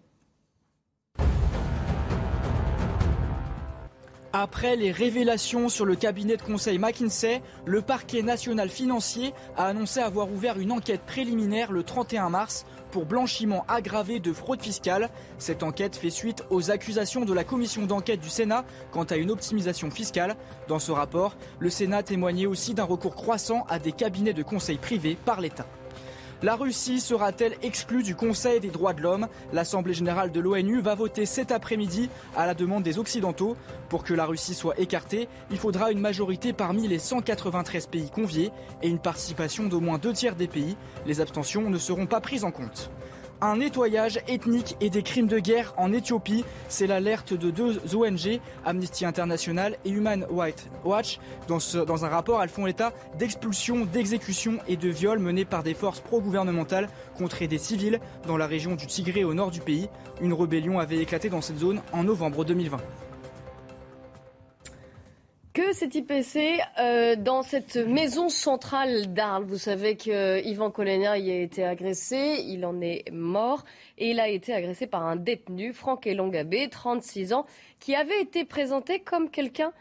Après 4.32 4.76
les 4.76 4.90
révélations 4.90 5.68
sur 5.68 5.84
le 5.84 5.94
cabinet 5.94 6.36
de 6.36 6.42
conseil 6.42 6.78
McKinsey, 6.78 7.40
le 7.64 7.80
parquet 7.80 8.22
national 8.22 8.68
financier 8.68 9.32
a 9.56 9.66
annoncé 9.66 10.00
avoir 10.00 10.30
ouvert 10.30 10.58
une 10.58 10.72
enquête 10.72 11.02
préliminaire 11.02 11.72
le 11.72 11.82
31 11.82 12.28
mars 12.30 12.66
pour 12.90 13.06
blanchiment 13.06 13.64
aggravé 13.68 14.20
de 14.20 14.32
fraude 14.32 14.60
fiscale. 14.62 15.10
Cette 15.38 15.62
enquête 15.62 15.96
fait 15.96 16.10
suite 16.10 16.44
aux 16.50 16.70
accusations 16.70 17.24
de 17.24 17.32
la 17.32 17.44
commission 17.44 17.86
d'enquête 17.86 18.20
du 18.20 18.28
Sénat 18.28 18.64
quant 18.90 19.04
à 19.04 19.16
une 19.16 19.30
optimisation 19.30 19.90
fiscale. 19.90 20.36
Dans 20.68 20.78
ce 20.78 20.92
rapport, 20.92 21.36
le 21.58 21.70
Sénat 21.70 22.02
témoignait 22.02 22.46
aussi 22.46 22.74
d'un 22.74 22.84
recours 22.84 23.14
croissant 23.14 23.64
à 23.68 23.78
des 23.78 23.92
cabinets 23.92 24.32
de 24.34 24.42
conseil 24.42 24.78
privés 24.78 25.16
par 25.24 25.40
l'État. 25.40 25.66
La 26.42 26.54
Russie 26.54 27.00
sera-t-elle 27.00 27.56
exclue 27.62 28.02
du 28.02 28.14
Conseil 28.14 28.60
des 28.60 28.68
droits 28.68 28.92
de 28.92 29.00
l'homme? 29.00 29.26
L'Assemblée 29.54 29.94
générale 29.94 30.32
de 30.32 30.38
l'ONU 30.38 30.82
va 30.82 30.94
voter 30.94 31.24
cet 31.24 31.50
après-midi 31.50 32.10
à 32.36 32.46
la 32.46 32.52
demande 32.52 32.82
des 32.82 32.98
Occidentaux. 32.98 33.56
Pour 33.88 34.04
que 34.04 34.12
la 34.12 34.26
Russie 34.26 34.54
soit 34.54 34.78
écartée, 34.78 35.28
il 35.50 35.56
faudra 35.56 35.90
une 35.90 35.98
majorité 35.98 36.52
parmi 36.52 36.88
les 36.88 36.98
193 36.98 37.86
pays 37.86 38.10
conviés 38.10 38.50
et 38.82 38.88
une 38.88 38.98
participation 38.98 39.64
d'au 39.64 39.80
moins 39.80 39.96
deux 39.96 40.12
tiers 40.12 40.36
des 40.36 40.46
pays. 40.46 40.76
Les 41.06 41.22
abstentions 41.22 41.70
ne 41.70 41.78
seront 41.78 42.06
pas 42.06 42.20
prises 42.20 42.44
en 42.44 42.50
compte 42.50 42.90
un 43.40 43.56
nettoyage 43.56 44.20
ethnique 44.28 44.76
et 44.80 44.90
des 44.90 45.02
crimes 45.02 45.26
de 45.26 45.38
guerre 45.38 45.74
en 45.76 45.92
Éthiopie. 45.92 46.44
C'est 46.68 46.86
l'alerte 46.86 47.34
de 47.34 47.50
deux 47.50 47.80
ONG, 47.94 48.40
Amnesty 48.64 49.04
International 49.04 49.76
et 49.84 49.90
Human 49.90 50.26
Rights 50.30 50.68
Watch. 50.84 51.18
Dans, 51.48 52.04
un 52.04 52.08
rapport, 52.08 52.42
elles 52.42 52.48
font 52.48 52.66
état 52.66 52.92
d'expulsions, 53.18 53.84
d'exécutions 53.84 54.58
et 54.68 54.76
de 54.76 54.88
viols 54.88 55.18
menés 55.18 55.44
par 55.44 55.62
des 55.62 55.74
forces 55.74 56.00
pro-gouvernementales 56.00 56.88
contre 57.16 57.44
des 57.46 57.58
civils 57.58 58.00
dans 58.26 58.36
la 58.36 58.46
région 58.46 58.74
du 58.74 58.86
Tigré 58.86 59.24
au 59.24 59.34
nord 59.34 59.50
du 59.50 59.60
pays. 59.60 59.88
Une 60.20 60.32
rébellion 60.32 60.78
avait 60.78 60.98
éclaté 60.98 61.28
dans 61.28 61.40
cette 61.40 61.58
zone 61.58 61.82
en 61.92 62.04
novembre 62.04 62.44
2020 62.44 62.78
que 65.56 65.72
s'est-il 65.72 66.04
passé 66.04 66.60
euh, 66.78 67.16
dans 67.16 67.40
cette 67.40 67.76
maison 67.76 68.28
centrale 68.28 69.14
d'Arles 69.14 69.44
Vous 69.44 69.56
savez 69.56 69.96
qu'Ivan 69.96 70.70
Colena 70.70 71.16
y 71.16 71.30
a 71.30 71.40
été 71.40 71.64
agressé, 71.64 72.44
il 72.46 72.66
en 72.66 72.82
est 72.82 73.10
mort 73.10 73.64
et 73.96 74.10
il 74.10 74.20
a 74.20 74.28
été 74.28 74.52
agressé 74.52 74.86
par 74.86 75.06
un 75.06 75.16
détenu, 75.16 75.72
Franck 75.72 76.06
Elongabé, 76.06 76.68
36 76.68 77.32
ans, 77.32 77.46
qui 77.80 77.94
avait 77.94 78.20
été 78.20 78.44
présenté 78.44 79.00
comme 79.00 79.30
quelqu'un 79.30 79.72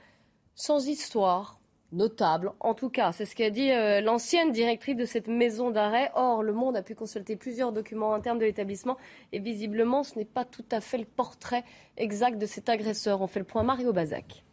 sans 0.53 0.87
histoire, 0.87 1.59
notable. 1.91 2.53
En 2.61 2.73
tout 2.73 2.89
cas, 2.89 3.11
c'est 3.11 3.25
ce 3.25 3.35
qu'a 3.35 3.49
dit 3.49 3.73
euh, 3.73 3.99
l'ancienne 3.99 4.53
directrice 4.53 4.95
de 4.95 5.03
cette 5.03 5.27
maison 5.27 5.71
d'arrêt. 5.71 6.09
Or, 6.15 6.41
Le 6.41 6.53
Monde 6.53 6.77
a 6.77 6.83
pu 6.83 6.95
consulter 6.95 7.35
plusieurs 7.35 7.73
documents 7.73 8.13
internes 8.13 8.39
de 8.39 8.45
l'établissement 8.45 8.95
et 9.33 9.39
visiblement, 9.39 10.03
ce 10.03 10.17
n'est 10.17 10.23
pas 10.23 10.45
tout 10.45 10.63
à 10.71 10.79
fait 10.79 10.99
le 10.99 11.05
portrait 11.05 11.65
exact 11.97 12.37
de 12.37 12.45
cet 12.45 12.69
agresseur. 12.69 13.21
On 13.21 13.27
fait 13.27 13.39
le 13.39 13.45
point 13.45 13.63
Mario 13.63 13.91
Bazac. 13.91 14.45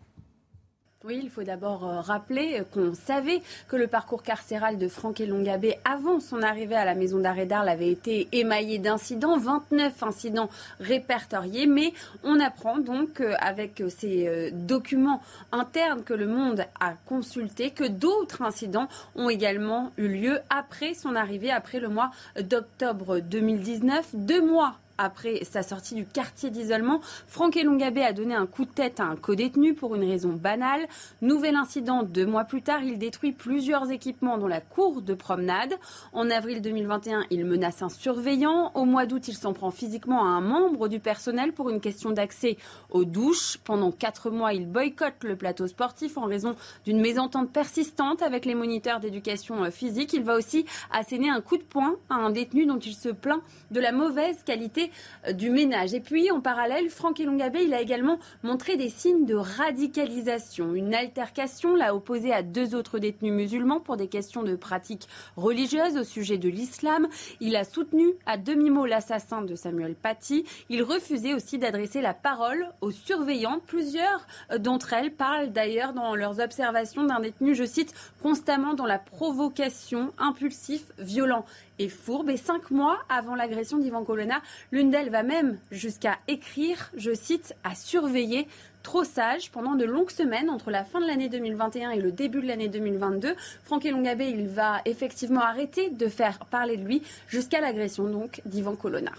Oui, 1.04 1.18
il 1.20 1.30
faut 1.30 1.42
d'abord 1.42 1.84
euh, 1.84 2.00
rappeler 2.00 2.62
qu'on 2.72 2.94
savait 2.94 3.42
que 3.66 3.74
le 3.74 3.88
parcours 3.88 4.22
carcéral 4.22 4.78
de 4.78 4.86
Franck 4.86 5.20
Elongabé, 5.20 5.78
avant 5.84 6.20
son 6.20 6.42
arrivée 6.42 6.76
à 6.76 6.84
la 6.84 6.94
maison 6.94 7.18
d'arrêt 7.18 7.44
d'Arles, 7.44 7.70
avait 7.70 7.90
été 7.90 8.28
émaillé 8.30 8.78
d'incidents, 8.78 9.36
29 9.36 10.00
incidents 10.04 10.48
répertoriés, 10.78 11.66
mais 11.66 11.92
on 12.22 12.38
apprend 12.38 12.78
donc 12.78 13.20
euh, 13.20 13.34
avec 13.40 13.82
ces 13.88 14.28
euh, 14.28 14.50
documents 14.52 15.20
internes 15.50 16.04
que 16.04 16.14
le 16.14 16.28
monde 16.28 16.66
a 16.78 16.92
consultés 17.06 17.70
que 17.70 17.88
d'autres 17.88 18.42
incidents 18.42 18.86
ont 19.16 19.28
également 19.28 19.90
eu 19.96 20.06
lieu 20.06 20.38
après 20.50 20.94
son 20.94 21.16
arrivée, 21.16 21.50
après 21.50 21.80
le 21.80 21.88
mois 21.88 22.12
d'octobre 22.40 23.18
2019, 23.18 24.10
deux 24.14 24.40
mois 24.40 24.76
après 25.02 25.42
sa 25.44 25.62
sortie 25.62 25.94
du 25.94 26.06
quartier 26.06 26.50
d'isolement, 26.50 27.00
Franck 27.26 27.56
Elongabé 27.56 28.02
a 28.02 28.12
donné 28.12 28.34
un 28.34 28.46
coup 28.46 28.64
de 28.64 28.70
tête 28.70 29.00
à 29.00 29.04
un 29.04 29.16
co-détenu 29.16 29.74
pour 29.74 29.96
une 29.96 30.04
raison 30.04 30.32
banale. 30.32 30.86
Nouvel 31.20 31.56
incident, 31.56 32.04
deux 32.04 32.24
mois 32.24 32.44
plus 32.44 32.62
tard, 32.62 32.82
il 32.82 32.98
détruit 32.98 33.32
plusieurs 33.32 33.90
équipements 33.90 34.38
dont 34.38 34.46
la 34.46 34.60
cour 34.60 35.02
de 35.02 35.14
promenade. 35.14 35.74
En 36.12 36.30
avril 36.30 36.62
2021, 36.62 37.24
il 37.30 37.44
menace 37.44 37.82
un 37.82 37.88
surveillant. 37.88 38.70
Au 38.74 38.84
mois 38.84 39.06
d'août, 39.06 39.26
il 39.26 39.34
s'en 39.34 39.52
prend 39.52 39.72
physiquement 39.72 40.24
à 40.24 40.28
un 40.28 40.40
membre 40.40 40.88
du 40.88 41.00
personnel 41.00 41.52
pour 41.52 41.68
une 41.68 41.80
question 41.80 42.10
d'accès 42.12 42.56
aux 42.90 43.04
douches. 43.04 43.58
Pendant 43.64 43.90
quatre 43.90 44.30
mois, 44.30 44.52
il 44.52 44.66
boycotte 44.66 45.24
le 45.24 45.34
plateau 45.34 45.66
sportif 45.66 46.16
en 46.16 46.26
raison 46.26 46.54
d'une 46.84 47.00
mésentente 47.00 47.50
persistante 47.50 48.22
avec 48.22 48.44
les 48.44 48.54
moniteurs 48.54 49.00
d'éducation 49.00 49.68
physique. 49.72 50.12
Il 50.12 50.22
va 50.22 50.36
aussi 50.36 50.64
asséner 50.92 51.28
un 51.28 51.40
coup 51.40 51.56
de 51.56 51.62
poing 51.64 51.96
à 52.08 52.14
un 52.14 52.30
détenu 52.30 52.66
dont 52.66 52.78
il 52.78 52.94
se 52.94 53.08
plaint 53.08 53.42
de 53.72 53.80
la 53.80 53.90
mauvaise 53.90 54.36
qualité 54.44 54.90
euh, 54.90 54.91
du 55.32 55.50
ménage. 55.50 55.94
Et 55.94 56.00
puis, 56.00 56.30
en 56.30 56.40
parallèle, 56.40 56.90
Franck 56.90 57.20
Elongabé, 57.20 57.62
il 57.64 57.74
a 57.74 57.80
également 57.80 58.18
montré 58.42 58.76
des 58.76 58.88
signes 58.88 59.24
de 59.24 59.34
radicalisation. 59.34 60.74
Une 60.74 60.94
altercation 60.94 61.74
l'a 61.74 61.94
opposé 61.94 62.32
à 62.32 62.42
deux 62.42 62.74
autres 62.74 62.98
détenus 62.98 63.32
musulmans 63.32 63.80
pour 63.80 63.96
des 63.96 64.08
questions 64.08 64.42
de 64.42 64.56
pratiques 64.56 65.08
religieuses 65.36 65.96
au 65.96 66.04
sujet 66.04 66.38
de 66.38 66.48
l'islam. 66.48 67.08
Il 67.40 67.56
a 67.56 67.64
soutenu 67.64 68.06
à 68.26 68.36
demi-mot 68.36 68.86
l'assassin 68.86 69.42
de 69.42 69.54
Samuel 69.54 69.94
Paty. 69.94 70.44
Il 70.68 70.82
refusait 70.82 71.34
aussi 71.34 71.58
d'adresser 71.58 72.00
la 72.00 72.14
parole 72.14 72.68
aux 72.80 72.90
surveillants. 72.90 73.60
Plusieurs 73.66 74.26
euh, 74.50 74.58
d'entre 74.58 74.92
elles 74.92 75.12
parlent 75.12 75.52
d'ailleurs 75.52 75.92
dans 75.92 76.14
leurs 76.14 76.40
observations 76.40 77.04
d'un 77.04 77.20
détenu, 77.20 77.54
je 77.54 77.64
cite, 77.64 77.94
constamment 78.22 78.74
dans 78.74 78.86
la 78.86 78.98
provocation, 78.98 80.12
impulsif, 80.18 80.84
violent 80.98 81.44
et 81.82 81.88
fourbe. 81.88 82.30
Et 82.30 82.36
cinq 82.36 82.70
mois 82.70 82.98
avant 83.08 83.34
l'agression 83.34 83.78
d'Ivan 83.78 84.04
Colonna, 84.04 84.40
l'une 84.70 84.90
d'elles 84.90 85.10
va 85.10 85.22
même 85.22 85.58
jusqu'à 85.70 86.18
écrire, 86.28 86.90
je 86.96 87.12
cite, 87.12 87.54
à 87.64 87.74
surveiller 87.74 88.46
trop 88.82 89.04
sage 89.04 89.50
pendant 89.50 89.74
de 89.74 89.84
longues 89.84 90.10
semaines 90.10 90.50
entre 90.50 90.70
la 90.70 90.84
fin 90.84 91.00
de 91.00 91.06
l'année 91.06 91.28
2021 91.28 91.90
et 91.90 92.00
le 92.00 92.12
début 92.12 92.40
de 92.40 92.46
l'année 92.46 92.68
2022. 92.68 93.34
Franck 93.64 93.84
Elongabé, 93.84 94.28
il 94.28 94.48
va 94.48 94.80
effectivement 94.84 95.42
arrêter 95.42 95.90
de 95.90 96.08
faire 96.08 96.38
parler 96.46 96.76
de 96.76 96.84
lui 96.84 97.02
jusqu'à 97.28 97.60
l'agression 97.60 98.04
donc 98.04 98.40
d'Ivan 98.44 98.76
Colonna. 98.76 99.12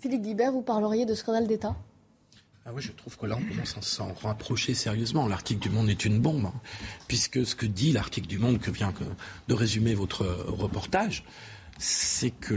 Philippe 0.00 0.22
Guibert, 0.22 0.52
vous 0.52 0.62
parleriez 0.62 1.06
de 1.06 1.14
scandale 1.14 1.46
d'État? 1.46 1.76
Ah 2.64 2.70
oui, 2.72 2.80
je 2.80 2.92
trouve 2.92 3.16
que 3.16 3.26
là, 3.26 3.36
on 3.36 3.52
commence 3.52 3.76
à 3.76 3.82
s'en 3.82 4.12
rapprocher 4.22 4.74
sérieusement. 4.74 5.26
L'article 5.26 5.60
du 5.60 5.68
Monde 5.68 5.90
est 5.90 6.04
une 6.04 6.20
bombe, 6.20 6.46
hein, 6.46 6.54
puisque 7.08 7.44
ce 7.44 7.56
que 7.56 7.66
dit 7.66 7.92
l'article 7.92 8.28
du 8.28 8.38
Monde 8.38 8.60
que 8.60 8.70
vient 8.70 8.94
de 9.48 9.54
résumer 9.54 9.94
votre 9.94 10.24
reportage, 10.46 11.24
c'est 11.78 12.30
que 12.30 12.54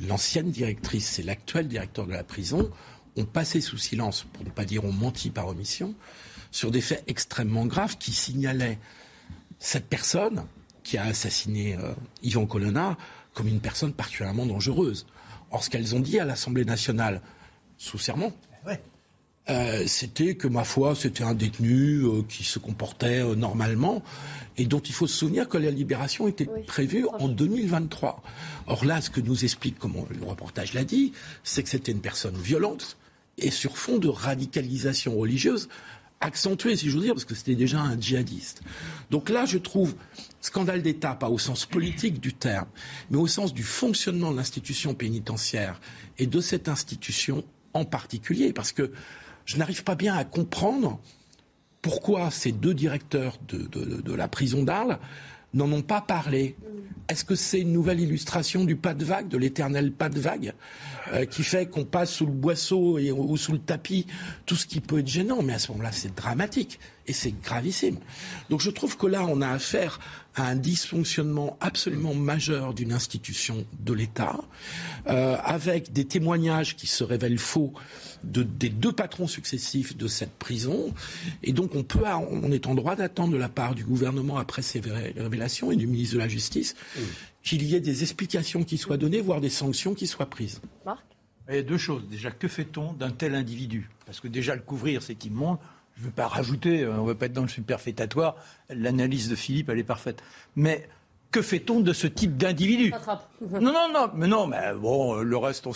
l'ancienne 0.00 0.50
directrice 0.50 1.18
et 1.18 1.22
l'actuel 1.22 1.68
directeur 1.68 2.06
de 2.06 2.12
la 2.12 2.24
prison 2.24 2.70
ont 3.16 3.24
passé 3.24 3.60
sous 3.60 3.78
silence, 3.78 4.26
pour 4.32 4.44
ne 4.44 4.50
pas 4.50 4.64
dire 4.64 4.84
ont 4.84 4.92
menti 4.92 5.30
par 5.30 5.48
omission, 5.48 5.94
sur 6.50 6.70
des 6.70 6.80
faits 6.80 7.04
extrêmement 7.06 7.66
graves 7.66 7.98
qui 7.98 8.12
signalaient 8.12 8.78
cette 9.58 9.86
personne 9.86 10.46
qui 10.82 10.98
a 10.98 11.04
assassiné 11.04 11.76
euh, 11.76 11.94
Yvan 12.22 12.46
Colonna 12.46 12.96
comme 13.32 13.48
une 13.48 13.60
personne 13.60 13.92
particulièrement 13.92 14.46
dangereuse. 14.46 15.06
Or, 15.50 15.64
ce 15.64 15.70
qu'elles 15.70 15.94
ont 15.94 16.00
dit 16.00 16.18
à 16.18 16.24
l'Assemblée 16.24 16.64
nationale, 16.64 17.20
sous 17.76 17.98
serment, 17.98 18.32
euh, 19.50 19.84
c'était 19.86 20.36
que, 20.36 20.48
ma 20.48 20.64
foi, 20.64 20.94
c'était 20.94 21.22
un 21.22 21.34
détenu 21.34 22.02
euh, 22.02 22.22
qui 22.28 22.44
se 22.44 22.58
comportait 22.58 23.20
euh, 23.20 23.34
normalement 23.34 24.02
et 24.56 24.64
dont 24.64 24.80
il 24.80 24.94
faut 24.94 25.06
se 25.06 25.16
souvenir 25.16 25.48
que 25.48 25.58
la 25.58 25.70
libération 25.70 26.28
était 26.28 26.48
prévue 26.66 27.06
en 27.18 27.28
2023. 27.28 28.22
Or 28.68 28.84
là, 28.86 29.02
ce 29.02 29.10
que 29.10 29.20
nous 29.20 29.44
explique, 29.44 29.78
comme 29.78 29.94
le 30.18 30.24
reportage 30.24 30.72
l'a 30.72 30.84
dit, 30.84 31.12
c'est 31.42 31.62
que 31.62 31.68
c'était 31.68 31.92
une 31.92 32.00
personne 32.00 32.36
violente 32.36 32.96
et 33.36 33.50
sur 33.50 33.76
fond 33.76 33.98
de 33.98 34.08
radicalisation 34.08 35.14
religieuse 35.14 35.68
accentuée, 36.20 36.76
si 36.76 36.88
je 36.88 36.96
veux 36.96 37.02
dire, 37.02 37.12
parce 37.12 37.26
que 37.26 37.34
c'était 37.34 37.54
déjà 37.54 37.80
un 37.80 38.00
djihadiste. 38.00 38.62
Donc 39.10 39.28
là, 39.28 39.44
je 39.44 39.58
trouve 39.58 39.94
scandale 40.40 40.80
d'État, 40.80 41.14
pas 41.14 41.28
au 41.28 41.38
sens 41.38 41.66
politique 41.66 42.18
du 42.18 42.32
terme, 42.32 42.68
mais 43.10 43.18
au 43.18 43.26
sens 43.26 43.52
du 43.52 43.62
fonctionnement 43.62 44.32
de 44.32 44.36
l'institution 44.36 44.94
pénitentiaire 44.94 45.80
et 46.18 46.26
de 46.26 46.40
cette 46.40 46.68
institution 46.68 47.44
en 47.74 47.84
particulier, 47.84 48.52
parce 48.52 48.72
que 48.72 48.90
je 49.44 49.56
n'arrive 49.56 49.84
pas 49.84 49.94
bien 49.94 50.14
à 50.14 50.24
comprendre 50.24 51.00
pourquoi 51.82 52.30
ces 52.30 52.52
deux 52.52 52.74
directeurs 52.74 53.38
de, 53.48 54.14
la 54.14 54.28
prison 54.28 54.62
d'Arles 54.62 54.98
n'en 55.52 55.70
ont 55.70 55.82
pas 55.82 56.00
parlé. 56.00 56.56
Est-ce 57.08 57.24
que 57.24 57.34
c'est 57.34 57.60
une 57.60 57.72
nouvelle 57.72 58.00
illustration 58.00 58.64
du 58.64 58.76
pas 58.76 58.94
de 58.94 59.04
vague, 59.04 59.28
de 59.28 59.36
l'éternel 59.36 59.92
pas 59.92 60.08
de 60.08 60.18
vague, 60.18 60.54
euh, 61.12 61.26
qui 61.26 61.42
fait 61.42 61.66
qu'on 61.66 61.84
passe 61.84 62.10
sous 62.10 62.24
le 62.24 62.32
boisseau 62.32 62.98
ou 62.98 63.36
sous 63.36 63.52
le 63.52 63.58
tapis 63.58 64.06
tout 64.46 64.56
ce 64.56 64.66
qui 64.66 64.80
peut 64.80 65.00
être 65.00 65.06
gênant? 65.06 65.42
Mais 65.42 65.52
à 65.52 65.58
ce 65.58 65.70
moment-là, 65.72 65.92
c'est 65.92 66.14
dramatique 66.14 66.80
et 67.06 67.12
c'est 67.12 67.34
gravissime. 67.42 67.98
Donc 68.48 68.62
je 68.62 68.70
trouve 68.70 68.96
que 68.96 69.06
là, 69.06 69.26
on 69.28 69.42
a 69.42 69.48
affaire 69.48 70.00
à 70.34 70.48
un 70.48 70.56
dysfonctionnement 70.56 71.56
absolument 71.60 72.14
majeur 72.14 72.74
d'une 72.74 72.92
institution 72.92 73.64
de 73.78 73.92
l'État, 73.92 74.38
euh, 75.06 75.36
avec 75.42 75.92
des 75.92 76.04
témoignages 76.04 76.76
qui 76.76 76.86
se 76.86 77.04
révèlent 77.04 77.38
faux 77.38 77.72
des 78.24 78.70
deux 78.70 78.92
patrons 78.92 79.26
successifs 79.26 79.96
de 79.96 80.08
cette 80.08 80.32
prison. 80.32 80.94
Et 81.42 81.52
donc 81.52 81.74
on 81.74 81.82
peut, 81.82 82.04
on 82.30 82.50
est 82.50 82.66
en 82.66 82.74
droit 82.74 82.96
d'attendre 82.96 83.32
de 83.32 83.38
la 83.38 83.50
part 83.50 83.74
du 83.74 83.84
gouvernement 83.84 84.38
après 84.38 84.62
ces 84.62 84.80
révélations 84.80 85.70
et 85.70 85.76
du 85.76 85.86
ministre 85.86 86.14
de 86.14 86.20
la 86.20 86.28
Justice 86.28 86.74
qu'il 87.42 87.62
y 87.62 87.74
ait 87.74 87.80
des 87.80 88.02
explications 88.02 88.64
qui 88.64 88.78
soient 88.78 88.96
données, 88.96 89.20
voire 89.20 89.40
des 89.40 89.50
sanctions 89.50 89.94
qui 89.94 90.06
soient 90.06 90.30
prises. 90.30 90.60
Marc? 90.84 91.04
Il 91.48 91.54
y 91.56 91.58
a 91.58 91.62
deux 91.62 91.76
choses. 91.76 92.08
Déjà, 92.08 92.30
que 92.30 92.48
fait-on 92.48 92.94
d'un 92.94 93.10
tel 93.10 93.34
individu? 93.34 93.90
Parce 94.06 94.18
que 94.18 94.28
déjà, 94.28 94.54
le 94.54 94.62
couvrir, 94.62 95.02
c'est 95.02 95.26
immonde. 95.26 95.58
Je 95.96 96.02
ne 96.02 96.06
veux 96.06 96.12
pas 96.12 96.26
rajouter, 96.26 96.82
euh, 96.82 96.94
on 96.98 97.02
ne 97.02 97.08
va 97.08 97.14
pas 97.14 97.26
être 97.26 97.32
dans 97.32 97.42
le 97.42 97.48
superfétatoire. 97.48 98.36
L'analyse 98.68 99.28
de 99.28 99.36
Philippe, 99.36 99.68
elle 99.68 99.78
est 99.78 99.84
parfaite. 99.84 100.22
Mais 100.56 100.88
que 101.30 101.42
fait-on 101.42 101.80
de 101.80 101.92
ce 101.92 102.06
type 102.06 102.36
d'individu 102.36 102.92
Non, 103.40 103.60
non, 103.60 103.88
non, 103.92 104.10
mais 104.14 104.26
non, 104.26 104.46
mais 104.46 104.72
bon, 104.74 105.14
le 105.14 105.36
reste, 105.36 105.66
on, 105.66 105.72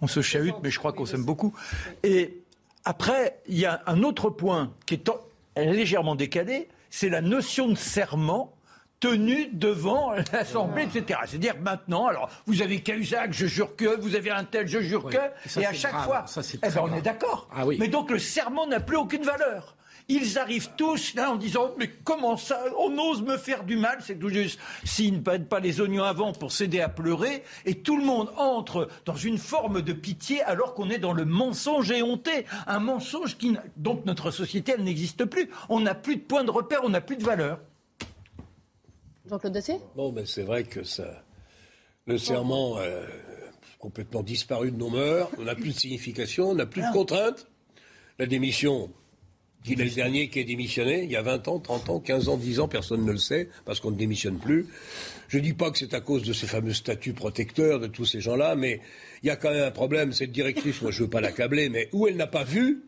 on, 0.00 0.06
se 0.06 0.20
chahute, 0.20 0.56
mais 0.62 0.70
je 0.70 0.78
crois 0.78 0.92
qu'on 0.92 1.06
s'aime 1.06 1.24
beaucoup. 1.24 1.54
Et 2.02 2.42
après, 2.84 3.40
il 3.46 3.58
y 3.58 3.66
a 3.66 3.82
un 3.86 4.02
autre 4.02 4.30
point 4.30 4.72
qui 4.86 4.94
est 4.94 5.10
légèrement 5.56 6.14
décalé, 6.14 6.68
c'est 6.90 7.08
la 7.08 7.20
notion 7.20 7.68
de 7.68 7.74
serment 7.74 8.54
tenu 9.00 9.48
devant 9.52 10.12
l'Assemblée, 10.32 10.84
etc. 10.84 11.20
C'est-à-dire 11.26 11.54
maintenant, 11.60 12.06
alors 12.06 12.30
vous 12.46 12.62
avez 12.62 12.80
Cahuzac, 12.80 13.32
je 13.32 13.46
jure 13.46 13.74
que, 13.74 14.00
vous 14.00 14.14
avez 14.14 14.30
un 14.30 14.44
tel, 14.44 14.68
je 14.68 14.80
jure 14.80 15.08
que, 15.08 15.60
et 15.60 15.66
à 15.66 15.72
chaque 15.72 15.98
fois, 16.02 16.24
eh 16.62 16.68
ben, 16.68 16.80
on 16.82 16.94
est 16.94 17.02
d'accord. 17.02 17.48
Ah 17.54 17.64
mais 17.78 17.88
donc 17.88 18.10
le 18.10 18.18
serment 18.18 18.66
n'a 18.66 18.80
plus 18.80 18.96
aucune 18.96 19.22
valeur. 19.22 19.76
Ils 20.10 20.38
arrivent 20.38 20.70
tous 20.76 21.14
là 21.14 21.30
en 21.30 21.36
disant 21.36 21.70
Mais 21.78 21.88
comment 21.88 22.36
ça 22.36 22.60
On 22.78 22.98
ose 22.98 23.22
me 23.22 23.36
faire 23.36 23.62
du 23.62 23.76
mal? 23.76 23.98
C'est 24.00 24.18
tout 24.18 24.28
juste. 24.28 24.58
S'ils 24.84 25.14
ne 25.14 25.18
pètent 25.20 25.48
pas 25.48 25.60
les 25.60 25.80
oignons 25.80 26.02
avant 26.02 26.32
pour 26.32 26.50
s'aider 26.50 26.80
à 26.80 26.88
pleurer, 26.88 27.44
et 27.64 27.76
tout 27.76 27.96
le 27.96 28.04
monde 28.04 28.28
entre 28.36 28.88
dans 29.04 29.14
une 29.14 29.38
forme 29.38 29.82
de 29.82 29.92
pitié 29.92 30.42
alors 30.42 30.74
qu'on 30.74 30.90
est 30.90 30.98
dans 30.98 31.12
le 31.12 31.24
mensonge 31.24 31.92
éhonté. 31.92 32.44
Un 32.66 32.80
mensonge 32.80 33.38
qui, 33.38 33.56
dont 33.76 34.02
notre 34.04 34.32
société, 34.32 34.72
elle 34.76 34.82
n'existe 34.82 35.24
plus. 35.26 35.48
On 35.68 35.78
n'a 35.78 35.94
plus 35.94 36.16
de 36.16 36.22
point 36.22 36.42
de 36.42 36.50
repère, 36.50 36.80
on 36.82 36.88
n'a 36.88 37.00
plus 37.00 37.16
de 37.16 37.24
valeur. 37.24 37.60
Jean-Claude 39.30 39.52
Dacier? 39.52 39.76
Bon, 39.94 40.10
ben 40.10 40.26
c'est 40.26 40.42
vrai 40.42 40.64
que 40.64 40.82
ça. 40.82 41.24
Le 42.06 42.18
serment 42.18 42.76
a 42.76 42.82
euh, 42.82 43.06
complètement 43.78 44.22
disparu 44.22 44.72
de 44.72 44.76
nos 44.76 44.90
mœurs. 44.90 45.30
On 45.38 45.44
n'a 45.44 45.54
plus 45.54 45.72
de 45.72 45.78
signification, 45.78 46.50
on 46.50 46.54
n'a 46.54 46.66
plus 46.66 46.82
de 46.82 46.92
contraintes. 46.92 47.46
La 48.18 48.26
démission, 48.26 48.90
qui 49.64 49.74
est 49.74 49.76
le 49.76 49.88
dernier 49.88 50.28
qui 50.28 50.40
est 50.40 50.44
démissionné, 50.44 51.04
il 51.04 51.10
y 51.10 51.16
a 51.16 51.22
20 51.22 51.46
ans, 51.46 51.60
30 51.60 51.90
ans, 51.90 52.00
15 52.00 52.28
ans, 52.28 52.36
10 52.36 52.60
ans, 52.60 52.68
personne 52.68 53.04
ne 53.04 53.12
le 53.12 53.18
sait, 53.18 53.48
parce 53.64 53.78
qu'on 53.78 53.92
ne 53.92 53.96
démissionne 53.96 54.38
plus. 54.38 54.66
Je 55.28 55.38
ne 55.38 55.42
dis 55.42 55.54
pas 55.54 55.70
que 55.70 55.78
c'est 55.78 55.94
à 55.94 56.00
cause 56.00 56.24
de 56.24 56.32
ces 56.32 56.48
fameux 56.48 56.72
statuts 56.72 57.12
protecteurs 57.12 57.78
de 57.78 57.86
tous 57.86 58.06
ces 58.06 58.20
gens-là, 58.20 58.56
mais 58.56 58.80
il 59.22 59.28
y 59.28 59.30
a 59.30 59.36
quand 59.36 59.50
même 59.50 59.62
un 59.62 59.70
problème. 59.70 60.12
Cette 60.12 60.32
directrice, 60.32 60.82
moi 60.82 60.90
je 60.90 60.98
ne 60.98 61.04
veux 61.04 61.10
pas 61.10 61.20
l'accabler, 61.20 61.68
mais 61.68 61.88
où 61.92 62.08
elle 62.08 62.16
n'a 62.16 62.26
pas 62.26 62.44
vu, 62.44 62.84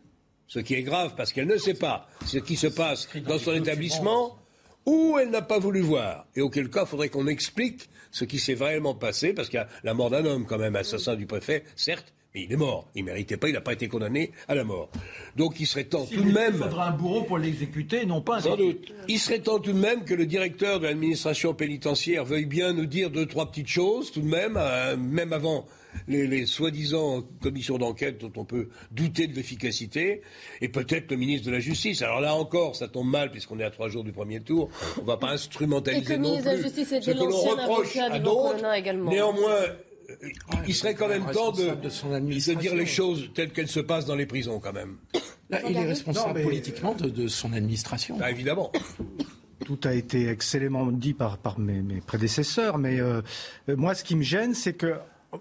ce 0.49 0.59
qui 0.59 0.75
est 0.75 0.83
grave, 0.83 1.15
parce 1.17 1.33
qu'elle 1.33 1.47
ne 1.47 1.57
sait 1.57 1.75
pas 1.75 2.09
ce 2.27 2.39
qui 2.39 2.57
se 2.57 2.67
passe 2.67 3.09
dans 3.27 3.39
son 3.39 3.55
établissement, 3.55 4.42
ou 4.87 5.17
elle 5.21 5.31
n'a 5.31 5.43
pas 5.43 5.59
voulu 5.59 5.81
voir. 5.81 6.27
Et 6.37 6.41
auquel 6.41 6.69
cas, 6.71 6.83
il 6.85 6.89
faudrait 6.89 7.09
qu'on 7.09 7.27
explique 7.27 7.89
ce 8.11 8.25
qui 8.25 8.39
s'est 8.39 8.55
vraiment 8.55 8.95
passé, 8.95 9.33
parce 9.33 9.49
qu'il 9.49 9.59
y 9.59 9.63
a 9.63 9.69
la 9.85 9.95
mort 9.95 10.11
d'un 10.11 10.25
homme 10.25 10.47
quand 10.47 10.59
même, 10.59 10.77
assassin 10.77 11.17
du 11.17 11.27
préfet, 11.27 11.65
certes, 11.77 12.13
mais 12.35 12.45
il 12.45 12.53
est 12.53 12.57
mort. 12.57 12.89
Il 12.95 13.05
ne 13.05 13.11
méritait 13.11 13.37
pas, 13.37 13.49
il 13.49 13.53
n'a 13.53 13.61
pas 13.61 13.75
été 13.75 13.89
condamné 13.89 14.33
à 14.49 14.55
la 14.55 14.65
mort. 14.65 14.91
Donc 15.37 15.61
il 15.61 15.67
serait 15.67 15.85
temps 15.85 16.07
tout 16.07 16.23
de 16.23 16.33
même. 16.33 16.55
Il 16.55 16.63
faudra 16.63 16.89
un 16.89 16.93
bourreau 16.93 17.23
pour 17.23 17.39
l'exécuter, 17.39 18.07
non 18.07 18.23
pas 18.23 18.37
un. 18.39 18.41
Sans 18.41 18.57
doute. 18.57 18.93
Il 19.09 19.19
serait 19.19 19.41
temps 19.41 19.59
tout 19.59 19.73
de 19.73 19.79
même 19.79 20.05
que 20.05 20.15
le 20.15 20.27
directeur 20.27 20.81
de 20.81 20.87
l'administration 20.87 21.55
pénitentiaire 21.55 22.25
veuille 22.25 22.47
bien 22.47 22.73
nous 22.73 22.87
dire 22.87 23.11
deux, 23.11 23.27
trois 23.27 23.51
petites 23.51 23.69
choses, 23.69 24.13
tout 24.13 24.23
de 24.23 24.29
même, 24.29 24.57
euh, 24.57 24.97
même 24.97 25.33
avant 25.33 25.67
les, 26.09 26.47
soi-disant 26.47 27.23
commissions 27.41 27.79
d'enquête 27.79 28.19
dont 28.19 28.33
on 28.37 28.45
peut 28.45 28.69
douter 28.91 29.27
de 29.27 29.35
l'efficacité, 29.35 30.23
et 30.61 30.69
peut-être 30.69 31.11
le 31.11 31.17
ministre 31.17 31.47
de 31.47 31.53
la 31.53 31.61
Justice. 31.61 32.03
Alors 32.03 32.21
là 32.21 32.35
encore, 32.35 32.77
ça 32.77 32.89
tombe 32.89 33.09
mal 33.09 33.31
puisqu'on 33.31 33.59
est 33.61 33.65
à 33.65 33.71
trois 33.71 33.89
jours 33.89 34.05
du 34.05 34.13
premier 34.13 34.41
tour. 34.41 34.71
On 34.99 35.03
ne 35.03 35.07
va 35.07 35.17
pas 35.17 35.31
instrumentaliser 35.31 36.19
non 36.19 36.41
plus. 36.41 36.53
ce 36.53 37.11
que 37.11 37.19
l'on 37.19 37.31
reproche 37.31 37.97
à 37.97 38.19
d'autres. 38.19 38.63
Néanmoins, 39.11 39.67
il 40.67 40.75
serait 40.75 40.95
quand 40.95 41.09
même 41.09 41.31
temps 41.33 41.53
de, 41.53 42.55
dire 42.55 42.75
les 42.75 42.87
choses 42.87 43.31
telles 43.35 43.53
qu'elles 43.53 43.69
se 43.69 43.81
passent 43.81 44.07
dans 44.07 44.15
les 44.15 44.27
prisons, 44.27 44.61
quand 44.61 44.73
même. 44.73 44.97
il 45.69 45.77
est 45.77 45.87
responsable 45.87 46.43
politiquement 46.43 46.95
de, 46.95 47.29
son 47.29 47.53
administration. 47.53 48.17
Bah, 48.19 48.31
évidemment. 48.31 48.73
Tout 49.65 49.79
a 49.85 49.95
été 49.95 50.29
excellemment 50.29 50.87
dit 50.87 51.15
par, 51.15 51.39
mes, 51.59 52.01
prédécesseurs, 52.01 52.79
mais 52.79 53.01
euh, 53.01 53.23
moi, 53.69 53.95
ce 53.95 54.03
qui 54.03 54.17
me 54.17 54.23
gêne, 54.23 54.55
c'est 54.55 54.73
que 54.73 54.95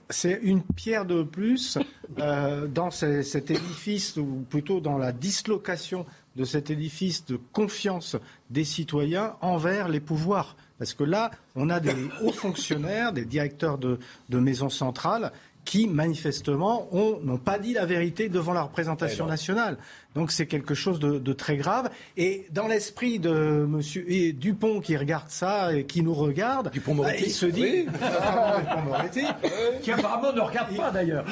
c'est 0.10 0.39
une 0.42 0.62
pierre 0.62 1.06
de 1.06 1.24
plus 1.24 1.78
euh, 2.20 2.68
dans 2.68 2.92
cet 2.92 3.52
édifice, 3.52 4.18
ou 4.18 4.46
plutôt 4.50 4.80
dans 4.80 4.98
la 4.98 5.12
dislocation 5.12 6.06
de 6.36 6.46
cet 6.46 6.70
édifice 6.70 7.26
de 7.26 7.39
confiance 7.52 8.16
des 8.50 8.64
citoyens 8.64 9.36
envers 9.42 9.89
les 9.89 10.00
pouvoirs. 10.00 10.56
Parce 10.78 10.94
que 10.94 11.04
là, 11.04 11.32
on 11.56 11.70
a 11.70 11.80
des 11.80 11.96
hauts 12.24 12.32
fonctionnaires, 12.32 13.14
des 13.14 13.26
directeurs 13.26 13.78
de, 13.78 14.00
maisons 14.30 14.70
centrales 14.70 15.32
qui, 15.64 15.88
manifestement, 15.88 16.89
n'ont 17.24 17.38
pas 17.38 17.60
dit 17.60 17.74
la 17.74 17.86
vérité 17.86 18.30
devant 18.30 18.54
la 18.54 18.64
représentation 18.64 19.26
eh 19.28 19.30
nationale. 19.30 19.78
Donc 20.16 20.32
c'est 20.32 20.45
quelque 20.45 20.74
chose 20.74 20.99
de, 20.99 21.34
très 21.34 21.55
grave. 21.55 21.89
Et 22.18 22.45
dans 22.51 22.68
l'esprit 22.68 23.20
de 23.20 23.66
Monsieur 23.68 24.05
Dupont 24.34 24.82
qui 24.82 24.97
regarde 24.97 25.30
ça 25.30 25.74
et 25.74 25.86
qui 25.86 26.01
nous 26.01 26.14
regarde, 26.14 26.70
Dupont 26.72 26.95
bah, 26.95 27.16
il 27.16 27.32
se 27.32 27.45
dit, 27.45 27.86
qui 29.82 29.91
apparemment 29.91 30.34
ne 30.34 30.41
regarde 30.41 30.76
pas 30.76 30.91
d'ailleurs, 30.91 31.26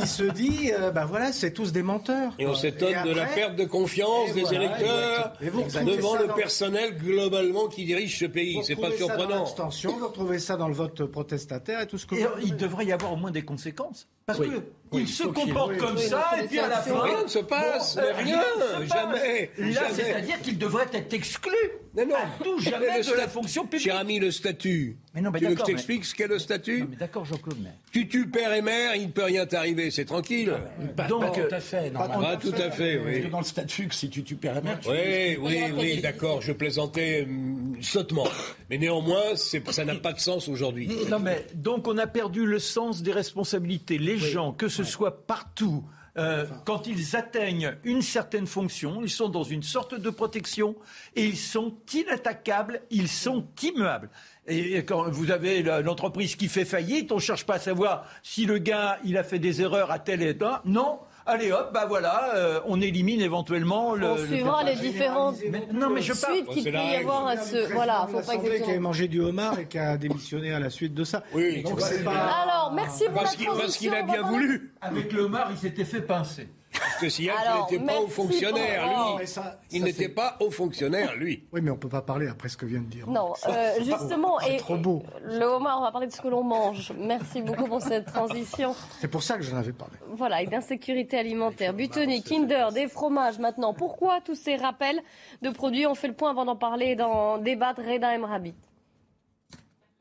il 0.00 0.06
se 0.06 0.22
dit, 0.22 0.70
euh, 0.72 0.90
bah 0.90 1.04
voilà, 1.06 1.32
c'est 1.32 1.50
tous 1.50 1.72
des 1.72 1.82
menteurs. 1.82 2.34
Et 2.38 2.46
on 2.46 2.54
s'étonne 2.54 3.04
de 3.04 3.12
la 3.12 3.26
perte 3.26 3.56
de 3.56 3.64
confiance 3.64 4.32
des 4.32 4.54
électeurs 4.54 5.32
devant 5.40 6.14
le 6.16 6.28
personnel 6.28 6.96
globalement 6.96 7.66
qui 7.66 7.84
dirige 7.84 8.18
ce 8.18 8.26
pays. 8.26 8.60
C'est 8.62 8.76
pas 8.76 8.92
surprenant. 8.92 9.44
vous 9.44 10.06
retrouvez 10.06 10.38
ça 10.38 10.56
dans 10.56 10.68
le 10.68 10.74
vote 10.74 11.04
protestataire 11.06 11.80
et 11.80 11.86
tout 11.86 11.98
ce 11.98 12.06
que. 12.06 12.14
Et 12.14 12.26
il 12.42 12.56
devrait 12.56 12.86
y 12.86 12.92
avoir 12.92 13.12
au 13.12 13.16
moins 13.16 13.30
des 13.30 13.42
conséquences. 13.42 14.06
Parce 14.26 14.38
que 14.38 14.62
il 14.92 15.08
se 15.08 15.24
comporte 15.24 15.76
comme 15.78 15.98
ça 15.98 16.24
et 16.42 16.46
puis 16.46 16.58
à 16.58 16.68
la 16.68 16.76
fin. 16.76 17.00
Rien 17.00 17.22
ne 17.22 17.28
se 17.28 17.38
passe, 17.38 17.98
rien, 18.24 18.42
jamais. 18.86 19.50
Là, 19.58 19.82
c'est-à-dire 19.92 20.40
qu'il 20.40 20.58
devrait 20.58 20.88
être 20.92 21.12
exclu. 21.12 21.50
Mais 21.94 22.06
non, 22.06 22.14
à 22.14 22.42
tout 22.42 22.60
jamais 22.60 23.00
de 23.02 23.16
la 23.16 23.26
fonction 23.26 23.64
publique. 23.64 23.82
Cher 23.82 23.96
ami, 23.96 24.20
le 24.20 24.30
statut. 24.30 24.96
Mais 25.14 25.20
non, 25.20 25.30
mais 25.32 25.40
tu 25.40 25.46
veux 25.46 25.54
que 25.54 25.60
je 25.60 25.64
t'explique 25.64 26.04
ce 26.04 26.14
qu'est 26.14 26.28
le 26.28 26.38
statut 26.38 26.86
D'accord, 26.98 27.24
Jean-Claude. 27.24 27.56
Tu 27.90 28.06
tues 28.06 28.28
père 28.28 28.52
et 28.52 28.62
mère, 28.62 28.94
il 28.94 29.08
ne 29.08 29.12
peut 29.12 29.24
rien 29.24 29.44
t'arriver, 29.44 29.90
c'est 29.90 30.04
tranquille. 30.04 30.52
Pas, 30.96 31.08
Donc, 31.08 31.34
tout 31.34 31.54
à 31.54 31.58
fait. 31.60 31.90
Pas, 31.90 32.36
tout 32.36 32.54
à 32.56 32.70
fait, 32.70 32.98
oui. 32.98 33.12
Parce 33.12 33.24
que 33.24 33.30
dans 33.32 33.38
le 33.40 33.44
statut, 33.44 33.88
si 33.90 34.08
tu 34.08 34.22
tues 34.22 34.36
père 34.36 34.56
et 34.56 34.62
mère, 34.62 34.78
tu 34.78 34.88
Oui, 34.88 35.36
oui, 35.40 35.62
oui, 35.76 36.00
d'accord, 36.00 36.40
je 36.40 36.52
plaisantais 36.52 37.24
hum, 37.24 37.76
sottement. 37.80 38.28
Mais 38.68 38.78
néanmoins, 38.78 39.34
ça 39.34 39.84
n'a 39.84 39.96
pas 39.96 40.12
de 40.12 40.20
sens 40.20 40.48
aujourd'hui. 40.48 40.88
Non, 41.08 41.18
mais 41.18 41.44
donc 41.54 41.88
on 41.88 41.98
a 41.98 42.06
perdu 42.06 42.46
le 42.46 42.60
sens 42.60 43.02
des 43.02 43.12
responsabilités. 43.12 43.98
Les 43.98 44.18
gens, 44.18 44.52
que 44.52 44.68
ce 44.68 44.84
soit 44.84 45.26
partout, 45.26 45.82
euh, 46.20 46.44
quand 46.66 46.86
ils 46.86 47.16
atteignent 47.16 47.76
une 47.82 48.02
certaine 48.02 48.46
fonction, 48.46 49.00
ils 49.02 49.10
sont 49.10 49.30
dans 49.30 49.42
une 49.42 49.62
sorte 49.62 49.94
de 49.94 50.10
protection 50.10 50.76
et 51.16 51.24
ils 51.24 51.38
sont 51.38 51.74
inattaquables, 51.94 52.82
ils 52.90 53.08
sont 53.08 53.46
immuables. 53.62 54.10
Et 54.46 54.84
quand 54.84 55.08
vous 55.10 55.30
avez 55.30 55.62
l'entreprise 55.62 56.36
qui 56.36 56.48
fait 56.48 56.66
faillite, 56.66 57.10
on 57.10 57.16
ne 57.16 57.20
cherche 57.20 57.46
pas 57.46 57.54
à 57.54 57.58
savoir 57.58 58.06
si 58.22 58.44
le 58.44 58.58
gars 58.58 58.98
il 59.04 59.16
a 59.16 59.24
fait 59.24 59.38
des 59.38 59.62
erreurs 59.62 59.90
à 59.90 59.98
tel 59.98 60.22
état. 60.22 60.60
Non, 60.66 61.00
allez 61.30 61.52
hop, 61.52 61.70
bah 61.72 61.86
voilà, 61.88 62.34
euh, 62.34 62.60
on 62.66 62.80
élimine 62.80 63.20
éventuellement 63.20 63.94
le. 63.94 64.06
On 64.06 64.16
suivra 64.26 64.64
les 64.64 64.76
différentes 64.76 65.36
non, 65.72 65.90
mais 65.90 66.02
je 66.02 66.12
suites 66.12 66.48
qu'il 66.48 66.64
peut 66.64 66.70
y 66.70 66.96
avoir 66.96 67.26
à 67.26 67.36
ce. 67.36 67.72
Voilà, 67.72 68.06
faut 68.10 68.20
pas 68.20 68.34
exactement. 68.34 68.64
qui 68.64 68.70
avait 68.70 68.78
mangé 68.78 69.08
du 69.08 69.20
homard 69.20 69.58
et 69.58 69.66
qui 69.66 69.78
a 69.78 69.96
démissionné 69.96 70.52
à 70.52 70.58
la 70.58 70.70
suite 70.70 70.94
de 70.94 71.04
ça. 71.04 71.22
Oui, 71.32 71.62
Donc, 71.62 71.78
pas... 71.78 72.10
Alors, 72.10 72.72
merci 72.74 73.04
pour 73.04 73.14
parce 73.14 73.38
la 73.38 73.52
Parce 73.52 73.76
qu'il 73.76 73.94
a 73.94 74.02
bien 74.02 74.22
voulu. 74.22 74.72
Avec 74.80 75.12
le 75.12 75.22
homard, 75.22 75.48
il 75.50 75.58
s'était 75.58 75.84
fait 75.84 76.02
pincer. 76.02 76.48
Parce 76.72 76.96
que 76.96 77.08
Siak 77.08 77.34
n'était 77.70 77.84
pas 77.84 78.00
haut 78.00 78.06
fonctionnaire, 78.06 79.16
lui. 79.18 79.26
il 79.72 79.82
n'était 79.84 80.08
pas 80.08 80.36
haut 80.40 80.50
fonctionnaire, 80.50 81.16
lui. 81.16 81.44
Oui, 81.52 81.60
mais 81.62 81.70
on 81.70 81.74
ne 81.74 81.80
peut 81.80 81.88
pas 81.88 82.02
parler 82.02 82.28
après 82.28 82.48
ce 82.48 82.56
que 82.56 82.66
vient 82.66 82.80
de 82.80 82.86
dire. 82.86 83.08
Non, 83.08 83.32
euh, 83.48 83.74
justement. 83.82 84.38
C'est 84.40 84.56
trop 84.58 84.76
beau. 84.76 85.02
Le 85.24 85.44
homard, 85.44 85.80
on 85.80 85.82
va 85.82 85.92
parler 85.92 86.06
de 86.06 86.12
ce 86.12 86.20
que 86.20 86.28
l'on 86.28 86.44
mange. 86.44 86.92
Merci 86.96 87.42
beaucoup 87.42 87.66
pour 87.66 87.82
cette 87.82 88.06
transition. 88.06 88.74
C'est 89.00 89.08
pour 89.08 89.22
ça 89.22 89.36
que 89.36 89.42
j'en 89.42 89.56
avais 89.56 89.72
parlé. 89.72 89.94
Voilà, 90.08 90.42
et 90.42 90.46
d'insécurité 90.46 91.18
alimentaire. 91.18 91.74
Butoni, 91.74 92.22
Kinder, 92.22 92.68
des 92.72 92.88
fromages 92.88 93.38
maintenant. 93.38 93.74
Pourquoi 93.74 94.20
tous 94.20 94.36
ces 94.36 94.56
rappels 94.56 95.00
de 95.42 95.50
produits 95.50 95.86
On 95.86 95.94
fait 95.94 96.08
le 96.08 96.14
point 96.14 96.30
avant 96.30 96.44
d'en 96.44 96.56
parler 96.56 96.94
dans 96.94 97.38
Débat 97.38 97.72
Reda 97.72 98.16
Rabbit. 98.26 98.54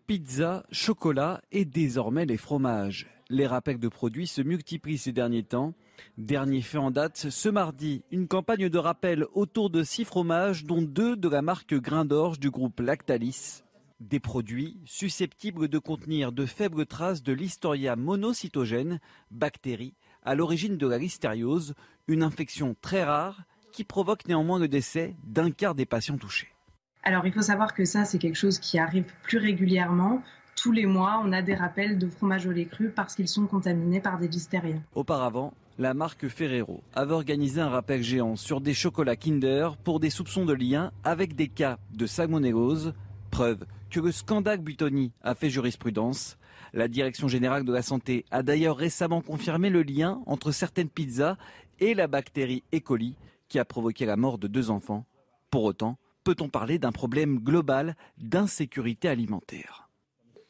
Pizza, 0.07 0.63
chocolat 0.71 1.41
et 1.51 1.65
désormais 1.65 2.25
les 2.25 2.37
fromages. 2.37 3.07
Les 3.31 3.45
rappels 3.45 3.77
de 3.77 3.87
produits 3.87 4.25
se 4.25 4.41
multiplient 4.41 4.97
ces 4.97 5.11
derniers 5.11 5.43
temps. 5.43 5.75
Dernier 6.17 6.63
fait 6.63 6.79
en 6.79 6.89
date, 6.89 7.27
ce 7.29 7.47
mardi, 7.47 8.03
une 8.09 8.27
campagne 8.27 8.69
de 8.69 8.77
rappel 8.79 9.23
autour 9.33 9.69
de 9.69 9.83
six 9.83 10.03
fromages, 10.03 10.65
dont 10.65 10.81
deux 10.81 11.15
de 11.15 11.29
la 11.29 11.43
marque 11.43 11.75
Grain 11.75 12.05
d'Orge 12.05 12.39
du 12.39 12.49
groupe 12.49 12.79
Lactalis. 12.79 13.61
Des 13.99 14.19
produits 14.19 14.79
susceptibles 14.85 15.67
de 15.67 15.77
contenir 15.77 16.31
de 16.31 16.47
faibles 16.47 16.87
traces 16.87 17.21
de 17.21 17.31
l'historia 17.31 17.95
monocytogène, 17.95 18.99
bactérie, 19.29 19.93
à 20.23 20.33
l'origine 20.33 20.77
de 20.77 20.87
la 20.87 20.97
listériose, 20.97 21.75
une 22.07 22.23
infection 22.23 22.75
très 22.81 23.03
rare 23.03 23.43
qui 23.71 23.83
provoque 23.83 24.27
néanmoins 24.27 24.57
le 24.57 24.67
décès 24.67 25.15
d'un 25.23 25.51
quart 25.51 25.75
des 25.75 25.85
patients 25.85 26.17
touchés. 26.17 26.49
Alors 27.03 27.27
il 27.27 27.31
faut 27.31 27.43
savoir 27.43 27.75
que 27.75 27.85
ça, 27.85 28.05
c'est 28.05 28.17
quelque 28.17 28.35
chose 28.35 28.57
qui 28.57 28.79
arrive 28.79 29.05
plus 29.21 29.37
régulièrement 29.37 30.23
tous 30.61 30.71
les 30.73 30.85
mois, 30.85 31.21
on 31.23 31.31
a 31.31 31.41
des 31.41 31.55
rappels 31.55 31.97
de 31.97 32.07
fromage 32.07 32.45
au 32.45 32.51
lait 32.51 32.65
cru 32.65 32.89
parce 32.89 33.15
qu'ils 33.15 33.29
sont 33.29 33.47
contaminés 33.47 34.01
par 34.01 34.19
des 34.19 34.27
listériens. 34.27 34.81
Auparavant, 34.93 35.53
la 35.77 35.93
marque 35.93 36.27
Ferrero 36.27 36.83
avait 36.93 37.13
organisé 37.13 37.61
un 37.61 37.69
rappel 37.69 38.03
géant 38.03 38.35
sur 38.35 38.59
des 38.59 38.73
chocolats 38.73 39.15
Kinder 39.15 39.77
pour 39.83 40.01
des 40.01 40.09
soupçons 40.09 40.45
de 40.45 40.53
lien 40.53 40.91
avec 41.05 41.35
des 41.35 41.47
cas 41.47 41.77
de 41.93 42.05
salmonellose, 42.05 42.93
preuve 43.31 43.65
que 43.89 44.01
le 44.01 44.11
scandale 44.11 44.59
Butoni 44.59 45.13
a 45.23 45.33
fait 45.33 45.49
jurisprudence. 45.49 46.37
La 46.73 46.89
Direction 46.89 47.29
générale 47.29 47.63
de 47.63 47.73
la 47.73 47.81
santé 47.81 48.25
a 48.29 48.43
d'ailleurs 48.43 48.77
récemment 48.77 49.21
confirmé 49.21 49.69
le 49.69 49.81
lien 49.81 50.21
entre 50.25 50.51
certaines 50.51 50.89
pizzas 50.89 51.37
et 51.79 51.93
la 51.93 52.07
bactérie 52.07 52.63
E. 52.75 52.79
coli 52.79 53.15
qui 53.47 53.59
a 53.59 53.65
provoqué 53.65 54.05
la 54.05 54.17
mort 54.17 54.37
de 54.37 54.47
deux 54.47 54.69
enfants. 54.69 55.05
Pour 55.49 55.63
autant, 55.63 55.97
peut-on 56.23 56.49
parler 56.49 56.77
d'un 56.77 56.91
problème 56.91 57.39
global 57.39 57.95
d'insécurité 58.17 59.07
alimentaire? 59.07 59.88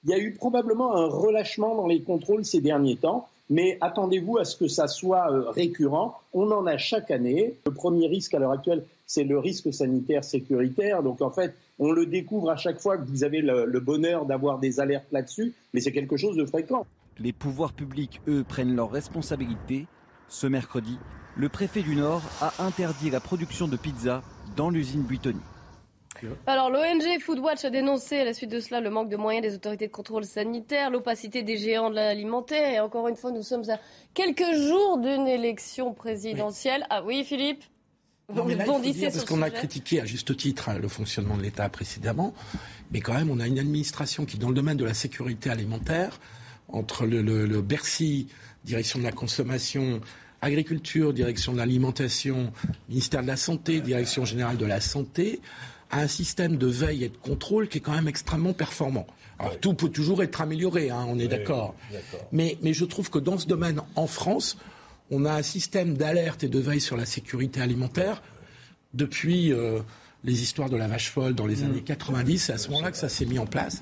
Il 0.03 0.11
y 0.11 0.13
a 0.13 0.19
eu 0.19 0.33
probablement 0.33 0.95
un 0.95 1.07
relâchement 1.07 1.75
dans 1.75 1.87
les 1.87 2.01
contrôles 2.01 2.45
ces 2.45 2.61
derniers 2.61 2.95
temps, 2.95 3.27
mais 3.49 3.77
attendez-vous 3.81 4.37
à 4.37 4.45
ce 4.45 4.55
que 4.55 4.67
ça 4.67 4.87
soit 4.87 5.31
euh, 5.31 5.49
récurrent. 5.49 6.19
On 6.33 6.51
en 6.51 6.65
a 6.67 6.77
chaque 6.77 7.11
année. 7.11 7.55
Le 7.65 7.73
premier 7.73 8.07
risque 8.07 8.33
à 8.33 8.39
l'heure 8.39 8.51
actuelle, 8.51 8.85
c'est 9.07 9.23
le 9.23 9.39
risque 9.39 9.73
sanitaire 9.73 10.23
sécuritaire. 10.23 11.03
Donc 11.03 11.21
en 11.21 11.31
fait, 11.31 11.55
on 11.79 11.91
le 11.91 12.05
découvre 12.05 12.51
à 12.51 12.55
chaque 12.55 12.79
fois 12.79 12.97
que 12.97 13.05
vous 13.09 13.23
avez 13.23 13.41
le, 13.41 13.79
bonheur 13.79 14.25
d'avoir 14.25 14.59
des 14.59 14.79
alertes 14.79 15.11
là-dessus, 15.11 15.53
mais 15.73 15.81
c'est 15.81 15.91
quelque 15.91 16.15
chose 16.15 16.37
de 16.37 16.45
fréquent. 16.45 16.85
Les 17.17 17.33
pouvoirs 17.33 17.73
publics, 17.73 18.21
eux, 18.27 18.45
prennent 18.47 18.75
leurs 18.75 18.91
responsabilités. 18.91 19.87
Ce 20.29 20.45
mercredi, 20.45 20.97
le 21.35 21.49
préfet 21.49 21.81
du 21.81 21.95
Nord 21.95 22.21
a 22.39 22.53
interdit 22.63 23.09
la 23.09 23.19
production 23.19 23.67
de 23.67 23.77
pizza 23.77 24.21
dans 24.55 24.69
l'usine 24.69 25.01
Buitoni. 25.01 25.41
Alors 26.47 26.69
l'ONG 26.69 27.19
Foodwatch 27.19 27.65
a 27.65 27.69
dénoncé 27.69 28.19
à 28.19 28.25
la 28.25 28.33
suite 28.33 28.49
de 28.49 28.59
cela 28.59 28.81
le 28.81 28.89
manque 28.89 29.09
de 29.09 29.17
moyens 29.17 29.45
des 29.45 29.55
autorités 29.55 29.87
de 29.87 29.91
contrôle 29.91 30.25
sanitaire, 30.25 30.89
l'opacité 30.89 31.43
des 31.43 31.57
géants 31.57 31.89
de 31.89 31.95
l'alimentaire. 31.95 32.73
Et 32.73 32.79
encore 32.79 33.07
une 33.07 33.15
fois 33.15 33.31
nous 33.31 33.43
sommes 33.43 33.69
à 33.69 33.79
quelques 34.13 34.53
jours 34.55 34.97
d'une 34.97 35.27
élection 35.27 35.93
présidentielle. 35.93 36.85
Ah 36.89 37.03
oui 37.03 37.23
Philippe? 37.23 37.63
Non, 38.33 38.45
mais 38.45 38.55
parce 38.55 39.25
qu'on 39.25 39.41
a 39.41 39.49
critiqué 39.49 40.01
à 40.01 40.05
juste 40.05 40.37
titre 40.37 40.69
hein, 40.69 40.77
le 40.77 40.87
fonctionnement 40.87 41.35
de 41.35 41.41
l'État 41.41 41.67
précédemment, 41.67 42.35
mais 42.91 42.99
quand 42.99 43.15
même 43.15 43.31
on 43.31 43.39
a 43.39 43.47
une 43.47 43.57
administration 43.57 44.25
qui 44.25 44.37
dans 44.37 44.49
le 44.49 44.53
domaine 44.53 44.77
de 44.77 44.85
la 44.85 44.93
sécurité 44.93 45.49
alimentaire, 45.49 46.19
entre 46.67 47.07
le, 47.07 47.23
le 47.23 47.61
Bercy, 47.63 48.27
direction 48.63 48.99
de 48.99 49.03
la 49.03 49.11
consommation, 49.11 49.99
agriculture, 50.41 51.13
direction 51.13 51.53
de 51.53 51.57
l'alimentation, 51.57 52.51
ministère 52.87 53.23
de 53.23 53.27
la 53.27 53.37
Santé, 53.37 53.81
direction 53.81 54.25
générale 54.25 54.57
de 54.57 54.65
la 54.65 54.79
Santé, 54.79 55.41
a 55.91 56.01
un 56.01 56.07
système 56.07 56.57
de 56.57 56.67
veille 56.67 57.03
et 57.05 57.09
de 57.09 57.17
contrôle 57.17 57.67
qui 57.67 57.79
est 57.79 57.81
quand 57.81 57.93
même 57.93 58.07
extrêmement 58.07 58.53
performant. 58.53 59.07
Alors 59.39 59.59
tout 59.59 59.73
peut 59.73 59.89
toujours 59.89 60.21
être 60.23 60.41
amélioré, 60.41 60.89
hein, 60.89 61.05
on 61.07 61.17
est 61.17 61.27
d'accord. 61.27 61.75
Mais, 62.31 62.57
mais 62.61 62.73
je 62.73 62.85
trouve 62.85 63.09
que 63.09 63.19
dans 63.19 63.37
ce 63.37 63.47
domaine, 63.47 63.81
en 63.95 64.05
France, 64.07 64.57
on 65.11 65.25
a 65.25 65.31
un 65.33 65.41
système 65.41 65.95
d'alerte 65.97 66.43
et 66.43 66.49
de 66.49 66.59
veille 66.59 66.81
sur 66.81 66.97
la 66.97 67.05
sécurité 67.05 67.61
alimentaire 67.61 68.21
depuis 68.93 69.53
euh, 69.53 69.79
les 70.23 70.41
histoires 70.43 70.69
de 70.69 70.77
la 70.77 70.87
vache 70.87 71.09
folle 71.09 71.33
dans 71.35 71.45
les 71.47 71.57
Mm. 71.63 71.65
années 71.65 71.81
90. 71.83 72.37
C'est 72.39 72.53
à 72.53 72.57
ce 72.57 72.69
moment-là 72.69 72.91
que 72.91 72.97
ça 72.97 73.09
s'est 73.09 73.25
mis 73.25 73.39
en 73.39 73.45
place. 73.45 73.81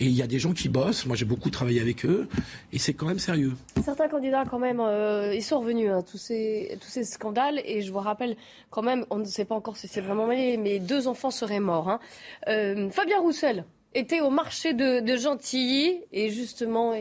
Et 0.00 0.06
il 0.06 0.12
y 0.12 0.22
a 0.22 0.26
des 0.26 0.38
gens 0.38 0.52
qui 0.52 0.68
bossent. 0.68 1.06
Moi, 1.06 1.16
j'ai 1.16 1.24
beaucoup 1.24 1.50
travaillé 1.50 1.80
avec 1.80 2.04
eux. 2.04 2.28
Et 2.72 2.78
c'est 2.78 2.94
quand 2.94 3.06
même 3.06 3.18
sérieux. 3.18 3.52
Certains 3.84 4.08
candidats, 4.08 4.44
quand 4.48 4.58
même, 4.58 4.80
euh, 4.80 5.34
ils 5.34 5.42
sont 5.42 5.60
revenus, 5.60 5.90
hein, 5.90 6.02
tous, 6.02 6.18
ces, 6.18 6.76
tous 6.80 6.88
ces 6.88 7.04
scandales. 7.04 7.60
Et 7.64 7.82
je 7.82 7.92
vous 7.92 8.00
rappelle, 8.00 8.36
quand 8.70 8.82
même, 8.82 9.06
on 9.10 9.18
ne 9.18 9.24
sait 9.24 9.44
pas 9.44 9.54
encore 9.54 9.76
si 9.76 9.86
c'est 9.86 10.00
vraiment 10.00 10.26
mêlé, 10.26 10.56
mais 10.56 10.78
deux 10.80 11.06
enfants 11.06 11.30
seraient 11.30 11.60
morts. 11.60 11.88
hein. 11.88 12.00
Euh, 12.48 12.90
Fabien 12.90 13.20
Roussel 13.20 13.64
était 13.94 14.20
au 14.20 14.30
marché 14.30 14.74
de, 14.74 15.00
de 15.00 15.16
Gentilly. 15.16 16.00
Et 16.12 16.30
justement, 16.30 16.92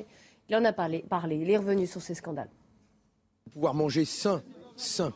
il 0.50 0.56
en 0.56 0.64
a 0.64 0.74
parlé, 0.74 1.04
parlé. 1.10 1.38
Il 1.38 1.50
est 1.50 1.58
revenu 1.58 1.88
sur 1.88 2.02
ces 2.02 2.14
scandales. 2.14 2.50
pouvoir 3.54 3.74
manger 3.74 4.06
sain, 4.06 4.44
sain 4.76 5.14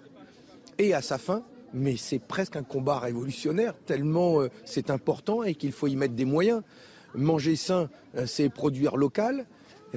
et 0.80 0.94
à 0.94 1.02
sa 1.02 1.18
faim, 1.18 1.44
mais 1.74 1.98
c'est 1.98 2.20
presque 2.20 2.56
un 2.56 2.64
combat 2.64 3.00
révolutionnaire, 3.00 3.74
tellement 3.86 4.42
euh, 4.42 4.50
c'est 4.64 4.90
important 4.90 5.44
et 5.44 5.56
qu'il 5.56 5.72
faut 5.72 5.88
y 5.88 5.96
mettre 5.96 6.14
des 6.14 6.26
moyens. 6.26 6.62
Manger 7.18 7.56
sain, 7.56 7.90
euh, 8.16 8.28
c'est 8.28 8.48
produire 8.50 8.96
local, 8.96 9.48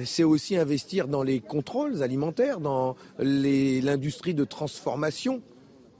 c'est 0.03 0.23
aussi 0.23 0.57
investir 0.57 1.07
dans 1.07 1.21
les 1.21 1.39
contrôles 1.39 2.01
alimentaires, 2.01 2.59
dans 2.59 2.95
l'industrie 3.19 4.33
de 4.33 4.43
transformation. 4.43 5.41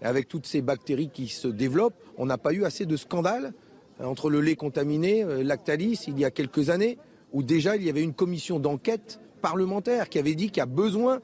Avec 0.02 0.28
toutes 0.28 0.48
ces 0.48 0.62
bactéries 0.62 1.12
qui 1.14 1.28
se 1.28 1.48
développent, 1.48 2.02
on 2.18 2.26
n'a 2.26 2.40
pas 2.40 2.54
eu 2.54 2.66
assez 2.66 2.88
de 2.88 2.98
scandales 2.98 3.54
euh, 4.00 4.06
entre 4.06 4.32
le 4.32 4.42
lait 4.42 4.56
contaminé, 4.56 5.24
euh, 5.24 5.44
Lactalis, 5.44 6.06
il 6.08 6.18
y 6.18 6.26
a 6.26 6.32
quelques 6.32 6.72
années, 6.72 6.98
où 7.34 7.44
déjà 7.44 7.76
il 7.76 7.84
y 7.84 7.90
avait 7.90 8.02
une 8.02 8.16
commission 8.16 8.60
d'enquête 8.60 9.20
parlementaire 9.42 10.10
qui 10.10 10.18
avait 10.18 10.34
dit 10.34 10.48
qu'il 10.48 10.58
y 10.58 10.62
a 10.62 10.66
besoin 10.66 11.22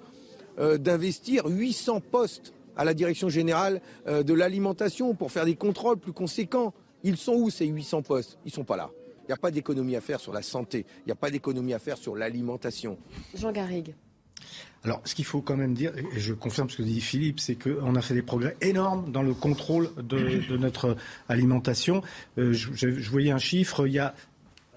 d'investir 0.79 1.45
800 1.45 2.01
postes 2.01 2.51
à 2.75 2.83
la 2.83 2.95
direction 2.95 3.29
générale 3.29 3.79
de 4.07 4.33
l'alimentation 4.33 5.13
pour 5.13 5.31
faire 5.31 5.45
des 5.45 5.55
contrôles 5.55 5.97
plus 5.97 6.13
conséquents. 6.13 6.73
Ils 7.03 7.17
sont 7.17 7.33
où 7.33 7.51
ces 7.51 7.67
800 7.67 8.01
postes? 8.01 8.39
Ils 8.43 8.51
sont 8.51 8.63
pas 8.63 8.75
là. 8.75 8.89
Il 9.27 9.31
n'y 9.31 9.33
a 9.33 9.37
pas 9.37 9.51
d'économie 9.51 9.95
à 9.95 10.01
faire 10.01 10.19
sur 10.19 10.31
la 10.33 10.41
santé. 10.41 10.85
Il 11.01 11.07
n'y 11.07 11.11
a 11.11 11.15
pas 11.15 11.29
d'économie 11.29 11.73
à 11.73 11.79
faire 11.79 11.97
sur 11.97 12.15
l'alimentation. 12.15 12.97
Jean 13.35 13.51
Garrigue. 13.51 13.93
Alors, 14.83 15.01
ce 15.03 15.15
qu'il 15.15 15.25
faut 15.25 15.41
quand 15.41 15.57
même 15.57 15.73
dire, 15.73 15.91
et 15.97 16.19
je 16.19 16.33
confirme 16.33 16.69
ce 16.69 16.77
que 16.77 16.83
dit 16.83 17.01
Philippe, 17.01 17.39
c'est 17.39 17.55
qu'on 17.55 17.95
a 17.95 18.01
fait 18.01 18.13
des 18.13 18.21
progrès 18.21 18.55
énormes 18.61 19.11
dans 19.11 19.23
le 19.23 19.33
contrôle 19.33 19.89
de, 19.97 20.47
de 20.47 20.57
notre 20.57 20.95
alimentation. 21.27 22.01
Euh, 22.37 22.53
je, 22.53 22.71
je- 22.73 22.99
je 22.99 23.09
voyais 23.09 23.31
un 23.31 23.39
chiffre, 23.39 23.87
il 23.87 23.93
y 23.93 23.99
a 23.99 24.13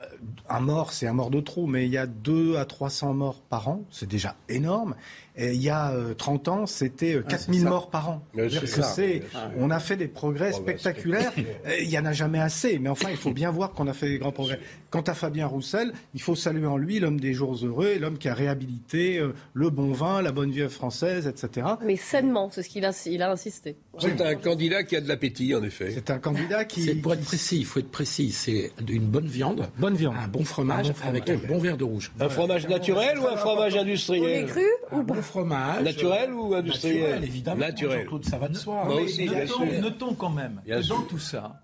euh, 0.02 0.06
un 0.48 0.60
mort, 0.60 0.92
c'est 0.92 1.06
un 1.06 1.12
mort 1.12 1.30
de 1.30 1.40
trop, 1.40 1.66
mais 1.66 1.86
il 1.86 1.92
y 1.92 1.98
a 1.98 2.06
2 2.06 2.56
à 2.56 2.64
300 2.64 3.12
morts 3.14 3.42
par 3.42 3.68
an, 3.68 3.84
c'est 3.90 4.08
déjà 4.08 4.34
énorme. 4.48 4.96
Il 5.40 5.62
y 5.62 5.70
a 5.70 5.92
euh, 5.92 6.14
30 6.14 6.48
ans, 6.48 6.66
c'était 6.66 7.14
euh, 7.14 7.22
Ah, 7.26 7.30
4000 7.30 7.58
c'est 7.60 7.64
ça. 7.64 7.70
morts 7.70 7.90
par 7.90 8.10
an. 8.10 8.22
Que 8.36 8.48
ça. 8.66 8.82
sûr. 8.94 9.20
on 9.58 9.70
a 9.70 9.80
fait 9.80 9.96
des 9.96 10.08
progrès 10.08 10.50
Oh, 10.52 10.56
bah, 10.58 10.62
spectaculaires. 10.62 11.32
Euh, 11.66 11.76
Il 11.80 11.88
y 11.90 11.98
en 11.98 12.04
a 12.04 12.12
jamais 12.12 12.40
assez, 12.40 12.78
mais 12.78 12.88
enfin, 12.88 13.08
il 13.10 13.16
faut 13.16 13.32
bien 13.32 13.50
voir 13.50 13.72
qu'on 13.72 13.86
a 13.88 13.92
fait 13.92 14.08
des 14.08 14.18
grands 14.18 14.32
progrès. 14.32 14.60
Quant 14.90 15.02
à 15.02 15.14
Fabien 15.14 15.46
Roussel, 15.46 15.92
il 16.14 16.20
faut 16.20 16.34
saluer 16.34 16.66
en 16.66 16.76
lui 16.76 16.98
l'homme 17.00 17.20
des 17.20 17.32
jours 17.32 17.56
heureux, 17.64 17.96
l'homme 18.00 18.18
qui 18.18 18.28
a 18.28 18.34
réhabilité 18.34 19.18
euh, 19.18 19.32
le 19.54 19.70
bon 19.70 19.92
vin, 19.92 20.20
la 20.22 20.32
bonne 20.32 20.50
vieille 20.50 20.68
française, 20.68 21.26
etc. 21.26 21.66
Mais 21.84 21.96
sainement, 21.96 22.50
c'est 22.52 22.62
ce 22.62 22.68
qu'il 22.68 22.84
a, 22.84 22.90
il 23.06 23.22
a 23.22 23.30
insisté. 23.30 23.76
C'est 23.98 24.20
un 24.20 24.34
candidat 24.34 24.82
qui 24.82 24.96
a 24.96 25.00
de 25.00 25.08
l'appétit, 25.08 25.54
en 25.54 25.62
effet. 25.62 25.90
C'est 25.94 26.10
un 26.10 26.18
candidat 26.18 26.64
qui. 26.64 26.82
C'est 26.82 26.94
pour 26.96 27.14
être 27.14 27.24
précis, 27.24 27.58
il 27.58 27.64
faut 27.66 27.78
être 27.80 27.90
précis. 27.90 28.30
C'est 28.32 28.72
une 28.88 29.06
bonne 29.06 29.26
viande, 29.26 29.68
bonne 29.78 29.94
viande, 29.94 30.16
un 30.22 30.28
bon 30.28 30.44
fromage, 30.44 30.86
Un 30.86 30.88
bon 30.90 30.94
fromage. 30.94 31.22
avec 31.22 31.30
un 31.30 31.46
bon 31.48 31.58
verre 31.58 31.76
de 31.76 31.84
rouge. 31.84 32.10
Un 32.18 32.28
fromage 32.28 32.66
naturel 32.68 33.18
ou 33.18 33.26
un 33.28 33.36
fromage 33.36 33.76
industriel 33.76 34.46
Un 34.92 35.00
bon 35.02 35.22
fromage. 35.30 35.82
Naturel 35.82 36.32
ou 36.32 36.54
industriel 36.54 37.00
Naturel, 37.00 37.24
évidemment. 37.24 37.60
Naturel. 37.60 38.00
Jean-Claude, 38.02 38.24
ça 38.24 38.38
va 38.38 38.48
de 38.48 38.56
soi. 38.56 38.84
Moi 38.84 38.94
Mais 38.96 39.02
aussi, 39.02 39.28
bien 39.28 39.44
notons, 39.44 39.70
sûr. 39.70 39.80
notons 39.82 40.14
quand 40.14 40.30
même 40.30 40.60
Bien 40.64 40.76
que 40.76 40.82
sûr. 40.82 40.96
dans 40.96 41.02
tout 41.02 41.18
ça, 41.18 41.60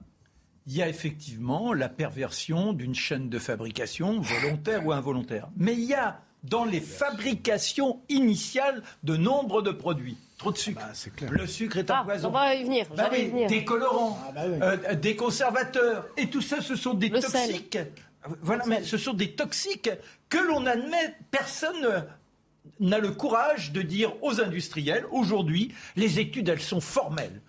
il 0.66 0.74
y 0.76 0.82
a 0.82 0.88
effectivement 0.88 1.72
la 1.72 1.88
perversion 1.88 2.72
d'une 2.72 2.94
chaîne 2.94 3.28
de 3.28 3.38
fabrication, 3.38 4.20
volontaire 4.20 4.84
ou 4.86 4.92
involontaire. 4.92 5.48
Mais 5.56 5.74
il 5.74 5.84
y 5.84 5.94
a 5.94 6.20
dans 6.42 6.64
les 6.64 6.80
fabrications 6.80 8.00
initiales 8.08 8.82
de 9.02 9.16
nombre 9.16 9.62
de 9.62 9.70
produits. 9.70 10.16
Trop 10.38 10.52
de 10.52 10.58
sucre. 10.58 10.82
Le 11.30 11.46
sucre 11.46 11.78
est 11.78 11.90
un 11.90 12.00
Ah, 12.00 12.04
poison. 12.04 12.28
on 12.28 12.32
va 12.32 12.54
y 12.54 12.62
venir. 12.64 12.86
Bah 12.96 13.08
y 13.10 13.16
oui, 13.22 13.28
venir. 13.30 13.48
des 13.48 13.64
colorants, 13.64 14.18
bah 14.34 14.42
euh, 14.44 14.94
des 14.94 15.16
conservateurs, 15.16 16.06
et 16.16 16.28
tout 16.28 16.42
ça, 16.42 16.60
ce 16.60 16.76
sont 16.76 16.94
des 16.94 17.08
Le 17.08 17.20
sel. 17.22 17.48
toxiques. 17.48 17.78
Voilà, 18.42 18.64
mais 18.66 18.82
ce 18.82 18.98
sont 18.98 19.14
des 19.14 19.32
toxiques 19.32 19.88
que 20.28 20.38
l'on 20.38 20.66
admet. 20.66 21.14
Personne 21.30 22.04
n'a 22.80 22.98
le 22.98 23.10
courage 23.10 23.72
de 23.72 23.82
dire 23.82 24.12
aux 24.22 24.40
industriels 24.40 25.06
aujourd'hui, 25.10 25.72
les 25.96 26.20
études, 26.20 26.48
elles 26.48 26.60
sont 26.60 26.80
formelles. 26.80 27.40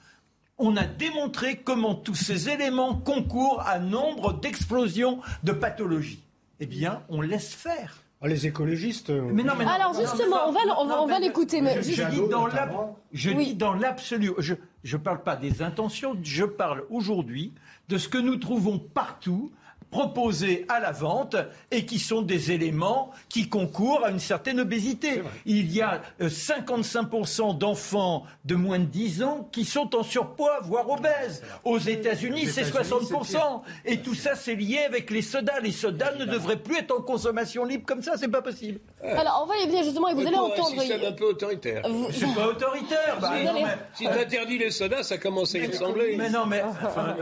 On 0.57 0.76
a 0.76 0.86
démontré 0.86 1.57
comment 1.57 1.93
tous 1.95 2.15
ces 2.15 2.49
éléments 2.49 2.95
concourent 2.95 3.61
à 3.68 3.80
nombre 3.80 4.34
d'explosions 4.34 5.20
de 5.43 5.51
pathologies. 5.51 6.24
Eh 6.59 6.65
bien, 6.65 7.03
on 7.09 7.22
laisse 7.22 7.53
faire. 7.53 8.01
Ah, 8.20 8.28
Les 8.28 8.47
écologistes. 8.47 9.11
euh, 9.11 9.30
Mais 9.32 9.43
non, 9.43 9.53
mais 9.55 9.65
non, 9.65 9.70
Alors 9.72 9.93
justement, 9.93 10.38
on 10.47 10.51
va, 10.51 10.59
on 10.80 10.88
va, 10.88 11.01
on 11.03 11.05
va 11.05 11.20
l'écouter. 11.20 11.61
Mais 11.61 11.84
je, 11.84 11.91
je 11.91 12.03
dis 12.05 12.28
dans 12.32 12.47
l'ab- 12.47 12.95
je 13.13 13.30
Oui. 13.30 13.45
dis 13.49 13.53
dans 13.53 13.74
l'absolu. 13.74 14.32
Je 14.39 14.55
ne 14.97 14.97
parle 15.01 15.22
pas 15.22 15.36
des 15.36 15.61
intentions, 15.61 16.18
je 16.24 16.43
parle 16.45 16.84
aujourd'hui 16.89 17.53
de 17.89 17.99
ce 17.99 18.07
que 18.09 18.18
nous 18.18 18.38
trouvons 18.38 18.80
partout 18.80 19.51
proposés 19.91 20.65
à 20.69 20.79
la 20.79 20.91
vente 20.91 21.35
et 21.71 21.85
qui 21.85 21.99
sont 21.99 22.21
des 22.21 22.51
éléments 22.51 23.11
qui 23.29 23.49
concourent 23.49 24.03
à 24.05 24.11
une 24.11 24.19
certaine 24.19 24.59
obésité. 24.59 25.21
Il 25.45 25.71
y 25.73 25.81
a 25.81 26.01
euh, 26.21 26.29
55% 26.29 27.57
d'enfants 27.57 28.23
de 28.45 28.55
moins 28.55 28.79
de 28.79 28.85
10 28.85 29.23
ans 29.23 29.47
qui 29.51 29.65
sont 29.65 29.95
en 29.95 30.03
surpoids, 30.03 30.59
voire 30.63 30.89
obèses. 30.89 31.43
Aux 31.63 31.77
États-Unis, 31.79 32.47
c'est 32.47 32.67
États-Unis, 32.67 33.09
60%. 33.11 33.61
Et 33.85 33.97
tout 34.01 34.15
ça, 34.15 34.35
c'est 34.35 34.55
lié 34.55 34.79
avec 34.88 35.09
les 35.11 35.21
sodas. 35.21 35.59
Les 35.61 35.71
sodas 35.71 36.13
ne 36.15 36.25
devraient 36.25 36.57
plus 36.57 36.77
être 36.79 36.91
en 36.97 37.01
consommation 37.01 37.63
libre 37.65 37.85
comme 37.85 38.01
ça, 38.01 38.13
c'est 38.17 38.27
pas 38.27 38.41
possible. 38.41 38.79
Alors, 39.03 39.41
on 39.43 39.47
va 39.47 39.57
y 39.57 39.67
venir 39.67 39.83
justement, 39.83 40.07
et 40.09 40.13
vous 40.13 40.25
allez 40.27 40.35
entendre. 40.38 40.79
système 40.81 41.03
un 41.05 41.11
peu 41.11 41.25
autoritaire. 41.25 41.83
Vous- 41.89 42.07
C'est 42.11 42.33
pas 42.33 42.47
autoritaire. 42.47 43.17
bah, 43.21 43.33
Si- 43.38 43.45
non, 43.45 43.53
mais- 43.53 43.77
Si 43.93 44.03
tu 44.03 44.09
interdis 44.09 44.57
les 44.57 44.71
sodas, 44.71 45.03
ça 45.03 45.17
commence 45.17 45.55
à 45.55 45.59
y 45.59 45.67
ressembler. 45.67 46.15
Mais 46.17 46.29
non, 46.29 46.45
mais 46.45 46.61
enfin, 46.85 47.15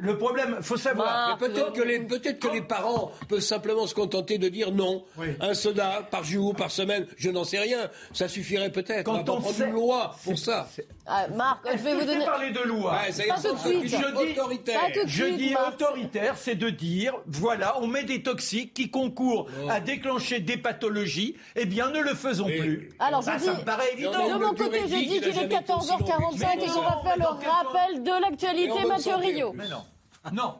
le 0.00 0.18
problème, 0.18 0.58
faut 0.60 0.76
savoir. 0.76 1.36
Peut-être 1.38 1.72
que, 1.78 1.88
les, 1.88 2.00
peut-être 2.00 2.38
que 2.40 2.48
les 2.48 2.62
parents 2.62 3.12
peuvent 3.28 3.40
simplement 3.40 3.86
se 3.86 3.94
contenter 3.94 4.38
de 4.38 4.48
dire 4.48 4.72
non. 4.72 5.04
Un 5.40 5.54
soda 5.54 6.06
par 6.10 6.24
jour, 6.24 6.54
par 6.54 6.70
semaine, 6.70 7.06
je 7.16 7.30
n'en 7.30 7.44
sais 7.44 7.58
rien. 7.58 7.88
Ça 8.12 8.28
suffirait 8.28 8.70
peut-être. 8.70 9.04
Quand 9.04 9.28
on 9.28 9.40
sait- 9.42 9.64
une 9.66 9.72
loi 9.72 10.14
pour 10.24 10.38
ça. 10.38 10.68
Ah, 11.06 11.26
Marc, 11.34 11.66
je 11.72 11.78
vais 11.82 11.94
vous 11.94 12.04
donner. 12.04 12.24
parler 12.24 12.50
de 12.50 12.60
loi. 12.60 12.98
Ouais, 13.04 13.12
ça 13.12 13.22
Pas 13.26 13.34
tout 13.36 13.54
de 13.54 13.58
ça, 13.58 13.68
suite. 13.68 13.80
c'est 13.88 13.96
Je 13.98 14.06
dis, 14.24 14.32
autoritaire. 14.38 14.80
Pas 14.80 14.86
tout 14.92 15.04
de 15.04 15.08
je 15.08 15.24
suite, 15.24 15.36
dis 15.38 15.50
Marc. 15.52 15.68
autoritaire, 15.80 16.34
c'est 16.36 16.54
de 16.54 16.68
dire, 16.70 17.14
voilà, 17.26 17.80
on 17.80 17.86
met 17.86 18.04
des 18.04 18.22
toxiques 18.22 18.74
qui 18.74 18.90
concourent 18.90 19.46
à 19.70 19.80
déclencher 19.80 20.40
des 20.40 20.56
pathologies, 20.58 21.34
eh 21.56 21.64
bien 21.64 21.90
ne 21.90 22.00
le 22.00 22.14
faisons 22.14 22.44
plus. 22.46 22.90
Alors, 22.98 23.22
je 23.22 23.30
Ah, 23.30 23.38
dis, 23.38 23.44
ça 23.46 23.54
me 23.54 23.64
paraît 23.64 23.92
évident. 23.94 24.28
de 24.38 24.44
mon 24.44 24.50
côté, 24.54 24.80
je 24.82 24.94
dis 24.94 25.06
qu'il 25.20 25.24
est 25.28 25.48
14h45 25.48 26.62
et 26.62 26.66
qu'on 26.66 26.80
va 26.82 27.00
faire 27.02 27.16
le 27.16 27.24
rappel 27.24 28.02
de 28.02 28.20
l'actualité, 28.22 28.86
Mathieu 28.86 29.14
Rio. 29.16 29.52
Mais 29.54 29.68
non. 29.68 29.82
Non. 30.32 30.54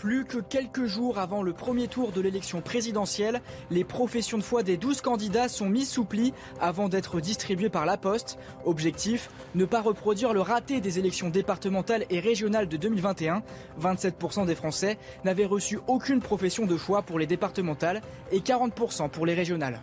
Plus 0.00 0.24
que 0.24 0.38
quelques 0.38 0.86
jours 0.86 1.18
avant 1.18 1.42
le 1.42 1.52
premier 1.52 1.86
tour 1.86 2.10
de 2.10 2.22
l'élection 2.22 2.62
présidentielle, 2.62 3.42
les 3.70 3.84
professions 3.84 4.38
de 4.38 4.42
foi 4.42 4.62
des 4.62 4.78
12 4.78 5.02
candidats 5.02 5.46
sont 5.46 5.68
mises 5.68 5.90
sous 5.90 6.06
pli 6.06 6.32
avant 6.58 6.88
d'être 6.88 7.20
distribuées 7.20 7.68
par 7.68 7.84
la 7.84 7.98
Poste. 7.98 8.38
Objectif, 8.64 9.28
ne 9.54 9.66
pas 9.66 9.82
reproduire 9.82 10.32
le 10.32 10.40
raté 10.40 10.80
des 10.80 10.98
élections 10.98 11.28
départementales 11.28 12.06
et 12.08 12.18
régionales 12.18 12.66
de 12.66 12.78
2021. 12.78 13.42
27% 13.78 14.46
des 14.46 14.54
Français 14.54 14.96
n'avaient 15.26 15.44
reçu 15.44 15.78
aucune 15.86 16.20
profession 16.20 16.64
de 16.64 16.78
foi 16.78 17.02
pour 17.02 17.18
les 17.18 17.26
départementales 17.26 18.00
et 18.32 18.40
40% 18.40 19.10
pour 19.10 19.26
les 19.26 19.34
régionales. 19.34 19.82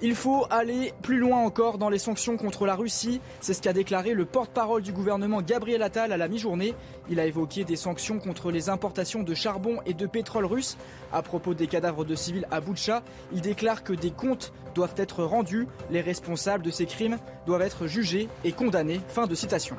Il 0.00 0.14
faut 0.14 0.46
aller 0.48 0.92
plus 1.02 1.18
loin 1.18 1.38
encore 1.38 1.76
dans 1.76 1.88
les 1.88 1.98
sanctions 1.98 2.36
contre 2.36 2.66
la 2.66 2.76
Russie. 2.76 3.20
C'est 3.40 3.52
ce 3.52 3.60
qu'a 3.60 3.72
déclaré 3.72 4.14
le 4.14 4.26
porte-parole 4.26 4.82
du 4.82 4.92
gouvernement 4.92 5.42
Gabriel 5.42 5.82
Attal 5.82 6.12
à 6.12 6.16
la 6.16 6.28
mi-journée. 6.28 6.74
Il 7.10 7.18
a 7.18 7.26
évoqué 7.26 7.64
des 7.64 7.74
sanctions 7.74 8.20
contre 8.20 8.52
les 8.52 8.68
importations 8.68 9.24
de 9.24 9.34
charbon 9.34 9.80
et 9.86 9.94
de 9.94 10.06
pétrole 10.06 10.44
russe. 10.44 10.76
À 11.12 11.22
propos 11.22 11.52
des 11.52 11.66
cadavres 11.66 12.04
de 12.04 12.14
civils 12.14 12.46
à 12.52 12.60
Boutcha, 12.60 13.02
il 13.32 13.40
déclare 13.40 13.82
que 13.82 13.92
des 13.92 14.12
comptes 14.12 14.52
doivent 14.76 14.94
être 14.96 15.24
rendus. 15.24 15.66
Les 15.90 16.00
responsables 16.00 16.62
de 16.62 16.70
ces 16.70 16.86
crimes 16.86 17.18
doivent 17.44 17.62
être 17.62 17.88
jugés 17.88 18.28
et 18.44 18.52
condamnés. 18.52 19.00
Fin 19.08 19.26
de 19.26 19.34
citation. 19.34 19.76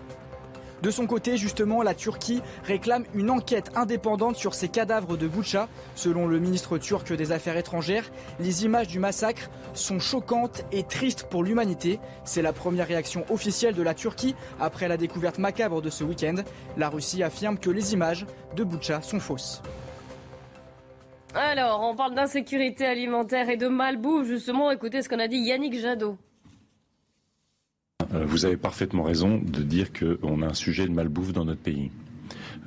De 0.82 0.92
son 0.92 1.08
côté, 1.08 1.36
justement, 1.36 1.82
la 1.82 1.94
Turquie 1.94 2.42
réclame 2.64 3.04
une 3.14 3.30
enquête 3.30 3.72
indépendante 3.76 4.38
sur 4.38 4.54
ces 4.54 4.70
cadavres 4.70 5.18
de 5.18 5.28
Boucha. 5.28 5.68
Selon 5.96 6.26
le 6.26 6.40
ministre 6.40 6.78
turc 6.78 7.12
des 7.12 7.32
Affaires 7.32 7.58
étrangères, 7.58 8.10
les 8.40 8.64
images 8.66 8.88
du 8.88 9.00
massacre 9.00 9.50
sont 9.74 10.00
choquantes 10.00 10.64
et 10.72 10.84
tristes 10.84 11.26
pour 11.30 11.44
l'humanité. 11.44 12.00
C'est 12.24 12.42
la 12.42 12.54
première 12.54 12.88
réaction 12.88 13.26
officielle 13.30 13.76
de 13.76 13.84
la 13.84 13.94
Turquie 13.94 14.36
après 14.60 14.88
la 14.88 14.98
découverte 14.98 15.38
macabre 15.38 15.82
de 15.82 15.90
ce 15.90 16.04
week-end. 16.04 16.36
La 16.78 16.90
Russie 16.90 17.24
affirme 17.24 17.58
que 17.58 17.70
les 17.70 17.94
images 17.94 18.26
de 18.56 18.64
Boucha 18.64 19.02
sont 19.02 19.20
fausses. 19.20 19.62
Alors, 21.36 21.82
on 21.84 21.96
parle 21.96 22.16
d'insécurité 22.16 22.86
alimentaire 22.86 23.50
et 23.50 23.58
de 23.58 23.68
malbouffe, 23.68 24.26
justement. 24.26 24.72
Écoutez 24.72 25.02
ce 25.02 25.10
qu'on 25.10 25.20
a 25.20 25.28
dit 25.28 25.38
Yannick 25.38 25.80
Jadot. 25.80 26.18
Euh, 28.14 28.26
vous 28.26 28.46
avez 28.46 28.58
parfaitement 28.58 29.04
raison 29.04 29.38
de 29.38 29.62
dire 29.62 29.92
qu'on 29.94 30.42
a 30.42 30.48
un 30.48 30.54
sujet 30.54 30.88
de 30.88 30.92
malbouffe 30.92 31.34
dans 31.34 31.46
notre 31.46 31.62
pays. 31.62 31.92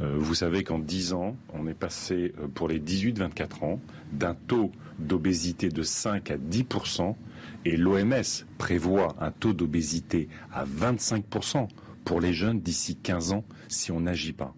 Euh, 0.00 0.16
vous 0.18 0.34
savez 0.34 0.62
qu'en 0.62 0.78
10 0.78 1.12
ans, 1.12 1.36
on 1.52 1.66
est 1.66 1.74
passé 1.74 2.32
euh, 2.38 2.46
pour 2.46 2.68
les 2.68 2.78
18-24 2.78 3.64
ans 3.64 3.80
d'un 4.12 4.34
taux 4.34 4.70
d'obésité 4.98 5.68
de 5.68 5.82
5 5.82 6.30
à 6.30 6.36
10% 6.36 7.14
et 7.64 7.76
l'OMS 7.76 8.22
prévoit 8.58 9.16
un 9.20 9.30
taux 9.30 9.52
d'obésité 9.52 10.28
à 10.52 10.64
25% 10.64 11.68
pour 12.04 12.20
les 12.20 12.32
jeunes 12.32 12.60
d'ici 12.60 12.96
15 12.96 13.32
ans 13.32 13.44
si 13.68 13.90
on 13.90 14.00
n'agit 14.00 14.32
pas. 14.32 14.54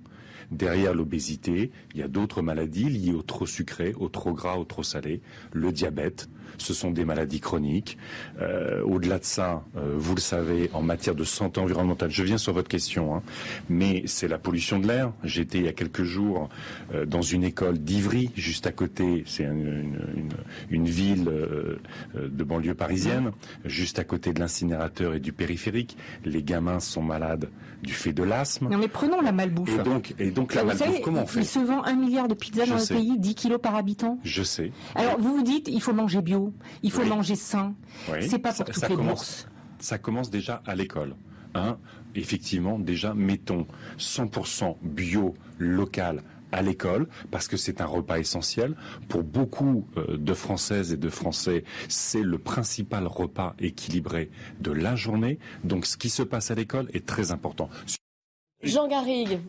Derrière 0.50 0.94
l'obésité, 0.94 1.70
il 1.94 2.00
y 2.00 2.02
a 2.02 2.08
d'autres 2.08 2.42
maladies 2.42 2.90
liées 2.90 3.14
au 3.14 3.22
trop 3.22 3.46
sucré, 3.46 3.94
au 3.98 4.08
trop 4.08 4.32
gras, 4.32 4.56
au 4.56 4.64
trop 4.64 4.82
salé, 4.82 5.22
le 5.52 5.72
diabète, 5.72 6.28
ce 6.58 6.74
sont 6.74 6.90
des 6.90 7.04
maladies 7.04 7.40
chroniques. 7.40 7.98
Euh, 8.40 8.82
au-delà 8.82 9.18
de 9.18 9.24
ça, 9.24 9.64
euh, 9.76 9.94
vous 9.96 10.14
le 10.14 10.20
savez, 10.20 10.70
en 10.72 10.82
matière 10.82 11.14
de 11.14 11.24
santé 11.24 11.60
environnementale, 11.60 12.10
je 12.10 12.22
viens 12.22 12.38
sur 12.38 12.52
votre 12.52 12.68
question, 12.68 13.14
hein, 13.14 13.22
mais 13.68 14.02
c'est 14.06 14.28
la 14.28 14.38
pollution 14.38 14.78
de 14.78 14.86
l'air. 14.86 15.12
J'étais 15.22 15.58
il 15.58 15.64
y 15.64 15.68
a 15.68 15.72
quelques 15.72 16.04
jours 16.04 16.48
euh, 16.92 17.06
dans 17.06 17.22
une 17.22 17.44
école 17.44 17.78
d'Ivry, 17.78 18.30
juste 18.36 18.66
à 18.66 18.72
côté, 18.72 19.24
c'est 19.26 19.44
une, 19.44 20.84
ville 20.84 21.24
de 21.24 22.44
banlieue 22.44 22.74
parisienne, 22.74 23.32
juste 23.64 23.98
à 23.98 24.04
côté 24.04 24.32
de 24.32 24.40
l'incinérateur 24.40 25.14
et 25.14 25.20
du 25.20 25.32
périphérique. 25.32 25.96
Les 26.24 26.42
gamins 26.42 26.80
sont 26.80 27.02
malades 27.02 27.48
du 27.82 27.92
fait 27.92 28.12
de 28.12 28.22
l'asthme. 28.22 28.68
Non 28.68 28.78
mais 28.78 28.88
prenons 28.88 29.20
la 29.20 29.32
malbouffe. 29.32 29.78
Et 29.78 29.82
donc, 29.82 30.14
et 30.18 30.30
donc 30.30 30.54
la 30.54 30.64
malbouffe, 30.64 31.00
comment 31.02 31.22
on 31.22 31.26
fait? 31.26 31.40
Il 31.40 31.46
se 31.46 31.58
vend 31.58 31.84
un 31.84 31.94
milliard 31.94 32.28
de 32.28 32.34
pizzas 32.34 32.66
dans 32.66 32.76
le 32.76 32.86
pays, 32.86 33.18
10 33.18 33.34
kilos 33.34 33.60
par 33.60 33.76
habitant. 33.76 34.18
Je 34.24 34.42
sais. 34.42 34.72
Alors 34.94 35.18
vous 35.18 35.36
vous 35.36 35.42
dites, 35.42 35.68
il 35.68 35.80
faut 35.80 35.92
manger 35.92 36.22
bio 36.22 36.43
il 36.82 36.90
faut 36.90 37.04
manger 37.04 37.36
sain. 37.36 37.74
C'est 38.20 38.38
pas 38.38 38.52
pour 38.52 38.64
toutes 38.64 38.88
les 38.88 38.96
commence, 38.96 39.46
Ça 39.78 39.98
commence 39.98 40.30
déjà 40.30 40.62
à 40.66 40.74
l'école. 40.74 41.16
Hein. 41.54 41.78
Effectivement, 42.14 42.78
déjà, 42.78 43.14
mettons 43.14 43.66
100% 43.98 44.76
bio, 44.82 45.34
local, 45.58 46.22
à 46.54 46.62
l'école 46.62 47.08
parce 47.30 47.48
que 47.48 47.56
c'est 47.56 47.80
un 47.80 47.86
repas 47.86 48.18
essentiel. 48.18 48.76
Pour 49.08 49.24
beaucoup 49.24 49.86
euh, 49.96 50.16
de 50.16 50.34
Françaises 50.34 50.92
et 50.92 50.96
de 50.96 51.10
Français, 51.10 51.64
c'est 51.88 52.22
le 52.22 52.38
principal 52.38 53.06
repas 53.06 53.54
équilibré 53.58 54.30
de 54.60 54.70
la 54.70 54.94
journée. 54.94 55.38
Donc 55.64 55.84
ce 55.84 55.96
qui 55.96 56.10
se 56.10 56.22
passe 56.22 56.50
à 56.50 56.54
l'école 56.54 56.88
est 56.94 57.04
très 57.04 57.32
important. 57.32 57.68
Jean 58.62 58.86
Garrigue, 58.86 59.40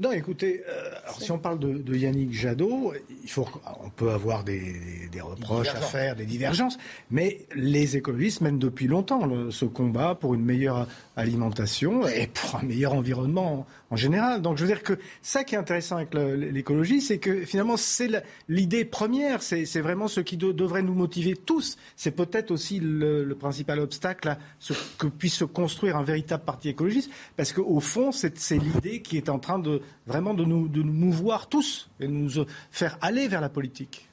non, 0.00 0.10
écoutez, 0.10 0.64
euh, 0.68 0.90
si 1.18 1.30
on 1.30 1.38
parle 1.38 1.58
de, 1.58 1.94
Yannick 1.94 2.32
Jadot, 2.32 2.94
il 3.22 3.30
faut, 3.30 3.46
on 3.82 3.90
peut 3.90 4.10
avoir 4.10 4.42
des, 4.42 4.74
reproches 5.20 5.68
à 5.68 5.80
faire, 5.80 6.16
des 6.16 6.24
divergences, 6.24 6.78
mais 7.10 7.46
les 7.54 7.96
écologistes 7.96 8.40
mènent 8.40 8.58
depuis 8.58 8.88
longtemps 8.88 9.28
ce 9.50 9.64
combat 9.64 10.16
pour 10.16 10.34
une 10.34 10.44
meilleure 10.44 10.88
alimentation 11.16 12.06
et 12.08 12.26
pour 12.26 12.56
un 12.56 12.62
meilleur 12.64 12.94
environnement 12.94 13.66
en 13.92 13.96
général. 13.96 14.40
Donc 14.40 14.56
je 14.56 14.62
veux 14.62 14.68
dire 14.68 14.82
que 14.82 14.98
ça 15.20 15.44
qui 15.44 15.54
est 15.54 15.58
intéressant 15.58 15.96
avec 15.96 16.14
l'écologie, 16.14 17.02
c'est 17.02 17.18
que 17.18 17.44
finalement 17.44 17.76
c'est 17.76 18.24
l'idée 18.48 18.86
première, 18.86 19.42
c'est 19.42 19.80
vraiment 19.80 20.08
ce 20.08 20.20
qui 20.20 20.38
devrait 20.38 20.82
nous 20.82 20.94
motiver 20.94 21.36
tous. 21.36 21.76
C'est 21.94 22.12
peut-être 22.12 22.50
aussi 22.50 22.80
le, 22.80 23.30
principal 23.38 23.80
obstacle 23.80 24.28
à 24.28 24.38
ce 24.58 24.72
que 24.96 25.06
puisse 25.06 25.34
se 25.34 25.44
construire 25.44 25.96
un 25.96 26.04
véritable 26.04 26.44
parti 26.44 26.70
écologiste, 26.70 27.10
parce 27.36 27.52
qu'au 27.52 27.80
fond 27.80 28.12
c'est 28.12 28.56
l'idée 28.56 29.02
qui 29.02 29.18
est 29.18 29.28
en 29.28 29.38
train 29.38 29.58
de 29.58 29.82
vraiment 30.06 30.32
de 30.32 30.44
nous, 30.44 30.68
de 30.68 30.82
nous 30.82 30.92
mouvoir 30.92 31.48
tous 31.48 31.90
et 32.00 32.06
de 32.06 32.12
nous 32.12 32.30
faire 32.70 32.96
aller 33.02 33.28
vers 33.28 33.42
la 33.42 33.50
politique. 33.50 34.08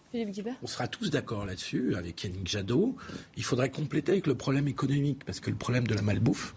On 0.61 0.67
sera 0.67 0.87
tous 0.87 1.09
d'accord 1.09 1.45
là-dessus 1.45 1.95
avec 1.95 2.23
Yannick 2.23 2.47
Jadot. 2.47 2.95
Il 3.37 3.43
faudrait 3.43 3.69
compléter 3.69 4.13
avec 4.13 4.27
le 4.27 4.35
problème 4.35 4.67
économique, 4.67 5.23
parce 5.23 5.39
que 5.39 5.51
le 5.51 5.55
problème 5.55 5.85
de 5.85 5.93
la 5.93 6.01
malbouffe, 6.01 6.55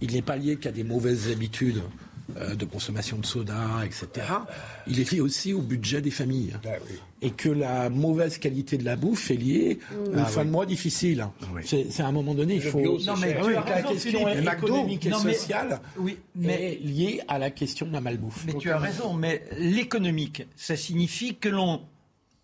il 0.00 0.12
n'est 0.12 0.22
pas 0.22 0.36
lié 0.36 0.56
qu'à 0.56 0.72
des 0.72 0.82
mauvaises 0.84 1.30
habitudes 1.30 1.82
euh, 2.36 2.54
de 2.54 2.64
consommation 2.64 3.18
de 3.18 3.26
soda, 3.26 3.84
etc. 3.84 4.26
Il 4.86 5.00
est 5.00 5.10
lié 5.10 5.20
aussi 5.20 5.52
au 5.52 5.60
budget 5.60 6.00
des 6.00 6.10
familles. 6.10 6.54
Ah 6.64 6.70
et 7.22 7.30
que 7.32 7.50
la 7.50 7.90
mauvaise 7.90 8.38
qualité 8.38 8.78
de 8.78 8.84
la 8.84 8.96
bouffe 8.96 9.30
est 9.30 9.36
liée 9.36 9.78
mmh. 9.78 9.94
aux 9.94 10.20
ah 10.20 10.24
fins 10.24 10.44
de 10.44 10.50
mois 10.50 10.64
difficiles. 10.64 11.26
Ah 11.42 11.46
c'est 11.62 12.00
à 12.00 12.06
un 12.06 12.12
moment 12.12 12.34
donné, 12.34 12.54
il 12.54 12.62
faut. 12.62 12.80
non, 12.80 13.14
mais 13.20 13.34
la 13.34 13.82
question 13.82 14.26
économique 14.28 15.06
et 15.06 15.12
sociale 15.12 15.80
oui, 15.98 16.18
mais... 16.34 16.72
est 16.72 16.78
liée 16.78 17.20
à 17.28 17.38
la 17.38 17.50
question 17.50 17.86
de 17.86 17.92
la 17.92 18.00
malbouffe. 18.00 18.44
Mais 18.46 18.54
tu 18.54 18.70
as 18.70 18.78
raison, 18.78 19.12
mais 19.12 19.44
l'économique, 19.58 20.46
ça 20.56 20.76
signifie 20.76 21.36
que 21.36 21.50
l'on 21.50 21.82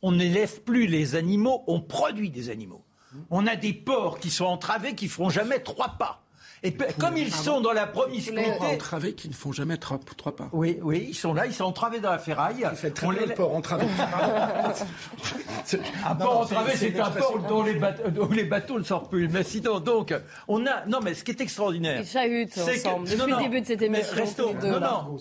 on 0.03 0.13
n'élève 0.13 0.61
plus 0.61 0.87
les 0.87 1.17
animaux, 1.17 1.65
on 1.67 1.81
produit 1.81 2.31
des 2.31 2.51
animaux. 2.51 2.85
On 3.31 3.47
a 3.47 3.57
des 3.57 3.73
porcs 3.73 4.21
qui 4.21 4.31
sont 4.31 4.45
entravés, 4.45 4.95
qui 4.95 5.09
feront 5.09 5.31
jamais 5.31 5.59
trois 5.59 5.97
pas. 5.99 6.23
Et 6.63 6.73
comme 6.73 7.17
ils 7.17 7.33
sont 7.33 7.61
dans 7.61 7.73
la 7.73 7.87
promiscuité. 7.87 8.53
entravés 8.61 9.15
qui 9.15 9.29
ne 9.29 9.35
font 9.35 9.53
jamais 9.53 9.77
trois, 9.77 10.01
pas. 10.37 10.49
Oui, 10.53 10.79
oui, 10.83 11.07
ils 11.09 11.15
sont 11.15 11.35
là, 11.35 11.47
ils 11.47 11.53
sont 11.53 11.65
entravés 11.65 12.01
dans 12.01 12.11
la 12.11 12.19
ferraille. 12.19 12.67
C'est 12.77 12.95
très 12.95 13.09
le 13.09 13.35
port 13.35 13.55
entravé. 13.55 13.87
un 16.07 16.15
port 16.15 16.41
entravé, 16.41 16.73
c'est 16.75 16.99
un 16.99 17.11
port 17.11 17.39
dont 17.49 17.63
les, 17.63 17.75
bateaux, 17.75 18.29
les 18.33 18.45
bateaux 18.45 18.79
ne 18.79 18.85
sortent 18.85 19.11
plus. 19.11 19.29
Mais 19.29 19.43
sinon, 19.43 19.81
donc, 19.81 20.15
on 20.49 20.67
a. 20.67 20.87
Non, 20.87 21.01
mais 21.03 21.15
ce 21.15 21.25
qui 21.25 21.33
est 21.33 21.41
extraordinaire. 21.41 22.01
Ils 22.01 22.07
chahutent 22.07 22.59
ensemble 22.59 23.09
depuis 23.09 23.33
le 23.33 23.43
début 23.43 23.61
de 23.61 23.67
cette 23.67 23.83
émission. 23.83 24.55
non, 24.63 24.81
non. 24.81 25.19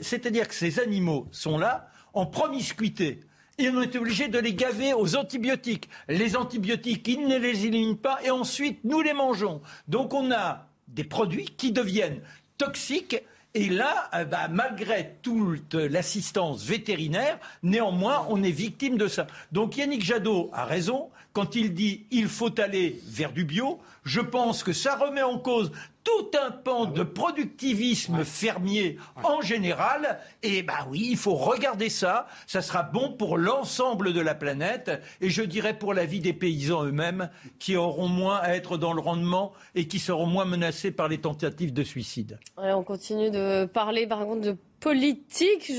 C'est-à-dire 0.00 0.48
que 0.48 0.54
ces 0.54 0.80
animaux 0.80 1.28
sont 1.30 1.58
là 1.58 1.88
en 2.12 2.26
promiscuité. 2.26 3.20
Et 3.58 3.70
on 3.70 3.80
est 3.80 3.96
obligé 3.96 4.28
de 4.28 4.38
les 4.38 4.54
gaver 4.54 4.92
aux 4.92 5.16
antibiotiques. 5.16 5.88
Les 6.08 6.36
antibiotiques, 6.36 7.08
ils 7.08 7.26
ne 7.26 7.38
les 7.38 7.66
éliminent 7.66 7.96
pas 7.96 8.18
et 8.22 8.30
ensuite 8.30 8.80
nous 8.84 9.00
les 9.00 9.14
mangeons. 9.14 9.62
Donc 9.88 10.12
on 10.12 10.30
a 10.30 10.66
des 10.88 11.04
produits 11.04 11.46
qui 11.56 11.72
deviennent 11.72 12.20
toxiques 12.58 13.22
et 13.56 13.70
là, 13.70 14.10
euh, 14.12 14.26
bah, 14.26 14.48
malgré 14.50 15.14
toute 15.22 15.72
l'assistance 15.72 16.62
vétérinaire, 16.62 17.38
néanmoins, 17.62 18.26
on 18.28 18.42
est 18.42 18.50
victime 18.50 18.98
de 18.98 19.08
ça. 19.08 19.26
Donc 19.50 19.78
Yannick 19.78 20.04
Jadot 20.04 20.50
a 20.52 20.66
raison 20.66 21.08
quand 21.32 21.54
il 21.54 21.72
dit 21.72 22.04
il 22.10 22.28
faut 22.28 22.60
aller 22.60 23.00
vers 23.06 23.32
du 23.32 23.44
bio. 23.44 23.80
Je 24.04 24.20
pense 24.20 24.62
que 24.62 24.74
ça 24.74 24.96
remet 24.96 25.22
en 25.22 25.38
cause 25.38 25.72
tout 26.06 26.38
un 26.40 26.52
pan 26.52 26.86
de 26.86 27.02
productivisme 27.02 28.24
fermier 28.24 28.96
en 29.24 29.40
général. 29.40 30.20
Et 30.44 30.62
bah 30.62 30.86
oui, 30.88 31.08
il 31.10 31.16
faut 31.16 31.34
regarder 31.34 31.88
ça. 31.88 32.28
Ça 32.46 32.62
sera 32.62 32.84
bon 32.84 33.12
pour 33.12 33.36
l'ensemble 33.36 34.12
de 34.12 34.20
la 34.20 34.36
planète 34.36 34.92
et 35.20 35.30
je 35.30 35.42
dirais 35.42 35.76
pour 35.76 35.94
la 35.94 36.06
vie 36.06 36.20
des 36.20 36.32
paysans 36.32 36.84
eux-mêmes 36.84 37.28
qui 37.58 37.74
auront 37.74 38.06
moins 38.06 38.36
à 38.36 38.54
être 38.54 38.78
dans 38.78 38.92
le 38.92 39.00
rendement 39.00 39.52
et 39.74 39.88
qui 39.88 39.98
seront 39.98 40.26
moins 40.26 40.44
menacés 40.44 40.92
par 40.92 41.08
les 41.08 41.18
tentatives 41.18 41.72
de 41.72 41.82
suicide. 41.82 42.38
on 42.56 42.84
continue 42.84 43.30
de 43.30 43.64
parler 43.64 44.06
par 44.06 44.20
contre 44.20 44.42
de 44.42 44.56
politique. 44.78 45.72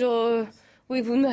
Oui, 0.90 1.02
vous 1.02 1.26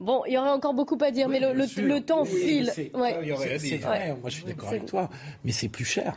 Bon, 0.00 0.22
il 0.26 0.32
y 0.32 0.38
aurait 0.38 0.50
encore 0.50 0.74
beaucoup 0.74 0.98
à 1.02 1.10
dire, 1.10 1.28
mais 1.28 1.38
le, 1.38 2.00
temps 2.00 2.24
file. 2.24 2.72
C'est 2.74 2.90
vrai, 2.90 4.16
moi 4.20 4.30
je 4.30 4.34
suis 4.36 4.44
d'accord 4.44 4.70
avec 4.70 4.86
toi, 4.86 5.10
mais 5.44 5.52
c'est 5.52 5.68
plus 5.68 5.84
cher. 5.84 6.16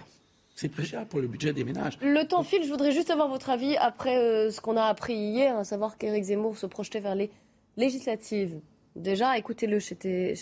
C'est 0.64 0.70
plus 0.70 0.86
cher 0.86 1.05
pour 1.05 1.20
le 1.20 1.28
budget 1.28 1.51
des 1.51 1.66
ménages. 1.66 1.97
Le 2.01 2.24
temps 2.24 2.41
file, 2.41 2.64
je 2.64 2.70
voudrais 2.70 2.93
juste 2.93 3.09
avoir 3.09 3.28
votre 3.28 3.49
avis 3.49 3.76
après 3.76 4.16
euh, 4.16 4.49
ce 4.49 4.61
qu'on 4.61 4.78
a 4.78 4.84
appris 4.84 5.14
hier, 5.14 5.57
à 5.57 5.66
savoir 5.66 5.97
qu'Éric 5.97 6.24
Zemmour 6.24 6.57
se 6.57 6.66
projetait 6.66 7.01
vers 7.01 7.16
les 7.16 7.32
législatives. 7.76 8.61
Déjà, 8.95 9.38
écoutez-le, 9.38 9.82
c'était 9.82 10.36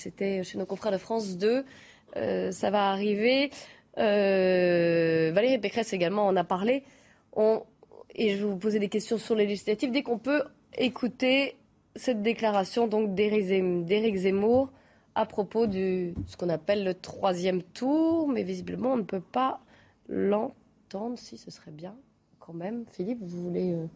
chez 0.43 0.59
nos 0.59 0.67
confrères 0.67 0.91
de 0.91 0.99
France 0.99 1.39
2, 1.39 1.65
euh, 2.17 2.51
ça 2.51 2.69
va 2.69 2.91
arriver. 2.91 3.49
Euh, 3.97 5.31
Valérie 5.33 5.57
Pécresse 5.57 5.91
également 5.91 6.27
en 6.27 6.35
a 6.35 6.43
parlé. 6.43 6.83
et 8.13 8.29
je 8.29 8.35
vais 8.35 8.43
vous 8.43 8.57
poser 8.57 8.77
des 8.77 8.89
questions 8.89 9.17
sur 9.17 9.33
les 9.33 9.47
législatives 9.47 9.89
dès 9.89 10.03
qu'on 10.03 10.19
peut 10.19 10.43
écouter 10.77 11.55
cette 11.95 12.21
déclaration 12.21 12.85
donc 12.85 13.15
d'Éric 13.15 14.17
Zemmour 14.17 14.71
à 15.15 15.25
propos 15.25 15.65
de 15.65 16.13
ce 16.27 16.37
qu'on 16.37 16.49
appelle 16.49 16.83
le 16.83 16.93
troisième 16.93 17.63
tour, 17.63 18.27
mais 18.27 18.43
visiblement 18.43 18.93
on 18.93 18.97
ne 18.97 19.01
peut 19.01 19.19
pas 19.19 19.61
l'entendre, 20.07 21.17
si 21.17 21.37
ce 21.37 21.51
serait 21.51 21.71
bien 21.71 21.95
quand 22.39 22.53
même. 22.53 22.85
Philippe, 22.91 23.21
vous 23.21 23.43
voulez, 23.43 23.73
euh, 23.73 23.87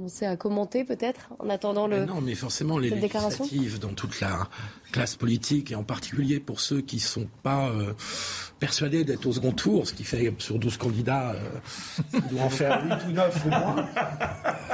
commencer 0.00 0.24
à 0.26 0.36
commenter 0.36 0.84
peut-être 0.84 1.28
en 1.38 1.50
attendant 1.50 1.86
le. 1.86 2.06
non, 2.06 2.22
mais 2.22 2.34
forcément 2.34 2.78
les 2.78 2.88
législatives 2.88 3.78
dans 3.78 3.92
toute 3.92 4.20
la 4.20 4.48
classe 4.92 5.14
politique 5.14 5.70
et 5.72 5.74
en 5.74 5.82
particulier 5.82 6.40
pour 6.40 6.60
ceux 6.60 6.80
qui 6.80 6.96
ne 6.96 7.00
sont 7.02 7.28
pas 7.42 7.68
euh, 7.68 7.92
persuadés 8.58 9.04
d'être 9.04 9.26
au 9.26 9.32
second 9.32 9.52
tour, 9.52 9.86
ce 9.86 9.92
qui 9.92 10.04
fait 10.04 10.32
sur 10.38 10.58
12 10.58 10.78
candidats, 10.78 11.32
euh, 11.32 12.14
il 12.14 12.22
doit 12.28 12.42
en 12.42 12.50
faire 12.50 12.82
8 12.82 13.08
ou 13.08 13.12
9 13.12 13.46
au 13.46 13.48
moins. 13.50 13.86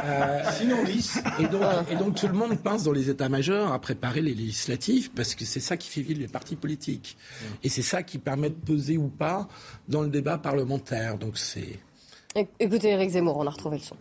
Euh, 0.04 0.42
Sinon 0.52 0.84
10. 0.84 1.22
Et 1.40 1.48
donc, 1.48 1.62
et 1.90 1.96
donc 1.96 2.14
tout 2.14 2.28
le 2.28 2.34
monde 2.34 2.56
pense 2.62 2.84
dans 2.84 2.92
les 2.92 3.10
états-majors 3.10 3.72
à 3.72 3.80
préparer 3.80 4.22
les 4.22 4.34
législatives 4.34 5.10
parce 5.10 5.34
que 5.34 5.44
c'est 5.44 5.60
ça 5.60 5.76
qui 5.76 5.88
fait 5.88 6.02
vivre 6.02 6.20
les 6.20 6.28
partis 6.28 6.54
politiques. 6.54 7.16
Et 7.64 7.68
c'est 7.68 7.82
ça 7.82 8.04
qui 8.04 8.18
permet 8.18 8.50
de 8.50 8.54
peser 8.54 8.96
ou 8.96 9.08
pas 9.08 9.48
dans 9.88 10.02
le 10.02 10.08
débat 10.08 10.38
parlementaire. 10.38 11.18
Donc 11.18 11.36
c'est. 11.36 11.80
Écoutez 12.60 12.90
Eric 12.90 13.10
Zemmour, 13.10 13.38
on 13.38 13.46
a 13.46 13.50
retrouvé 13.50 13.78
le 13.78 13.82
son. 13.82 13.96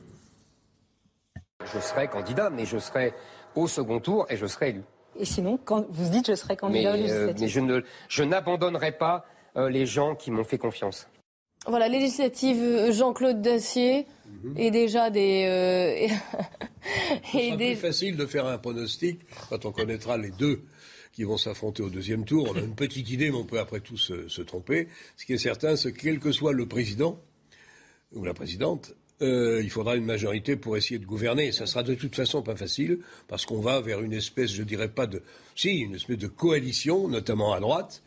Je 1.63 1.79
serai 1.79 2.07
candidat, 2.07 2.49
mais 2.49 2.65
je 2.65 2.77
serai 2.77 3.13
au 3.55 3.67
second 3.67 3.99
tour 3.99 4.25
et 4.29 4.35
je 4.35 4.45
serai 4.45 4.69
élu. 4.69 4.83
Et 5.17 5.25
sinon, 5.25 5.57
quand 5.57 5.85
vous 5.89 6.09
dites 6.09 6.27
je 6.27 6.35
serai 6.35 6.57
candidat 6.57 6.97
mais, 6.97 7.09
euh, 7.09 7.33
mais 7.39 7.47
je, 7.47 7.59
ne, 7.61 7.81
je 8.09 8.23
n'abandonnerai 8.23 8.91
pas 8.91 9.25
euh, 9.55 9.69
les 9.69 9.85
gens 9.85 10.15
qui 10.15 10.31
m'ont 10.31 10.43
fait 10.43 10.57
confiance. 10.57 11.07
Voilà, 11.67 11.87
législative 11.87 12.61
euh, 12.61 12.91
Jean-Claude 12.91 13.41
Dacier 13.41 14.05
mhm. 14.43 14.57
et 14.57 14.71
déjà 14.71 15.09
des. 15.09 16.09
C'est 17.31 17.55
des... 17.55 17.71
plus 17.71 17.75
facile 17.75 18.17
de 18.17 18.25
faire 18.25 18.45
un 18.45 18.57
pronostic 18.57 19.21
quand 19.49 19.65
on 19.65 19.71
connaîtra 19.71 20.17
les 20.17 20.31
deux 20.31 20.61
qui 21.13 21.23
vont 21.23 21.37
s'affronter 21.37 21.81
au 21.81 21.89
deuxième 21.89 22.25
tour. 22.25 22.49
On 22.51 22.57
a 22.57 22.59
une 22.59 22.75
petite 22.75 23.09
idée, 23.09 23.31
mais 23.31 23.37
on 23.37 23.45
peut 23.45 23.59
après 23.59 23.79
tout 23.79 23.97
se, 23.97 24.27
se 24.27 24.41
tromper. 24.41 24.89
Ce 25.15 25.25
qui 25.25 25.31
est 25.31 25.37
certain, 25.37 25.77
c'est 25.77 25.93
que 25.93 26.01
quel 26.01 26.19
que 26.19 26.33
soit 26.33 26.51
le 26.51 26.67
président 26.67 27.17
ou 28.13 28.25
la 28.25 28.33
présidente, 28.33 28.93
euh, 29.21 29.61
il 29.63 29.69
faudra 29.69 29.95
une 29.95 30.05
majorité 30.05 30.55
pour 30.55 30.75
essayer 30.75 30.99
de 30.99 31.05
gouverner. 31.05 31.51
Ça 31.51 31.65
sera 31.65 31.83
de 31.83 31.95
toute 31.95 32.15
façon 32.15 32.41
pas 32.41 32.55
facile, 32.55 32.99
parce 33.27 33.45
qu'on 33.45 33.61
va 33.61 33.79
vers 33.81 34.01
une 34.01 34.13
espèce, 34.13 34.51
je 34.51 34.63
dirais 34.63 34.89
pas 34.89 35.07
de, 35.07 35.21
si, 35.55 35.79
une 35.79 35.95
espèce 35.95 36.17
de 36.17 36.27
coalition, 36.27 37.07
notamment 37.07 37.53
à 37.53 37.59
droite. 37.59 38.03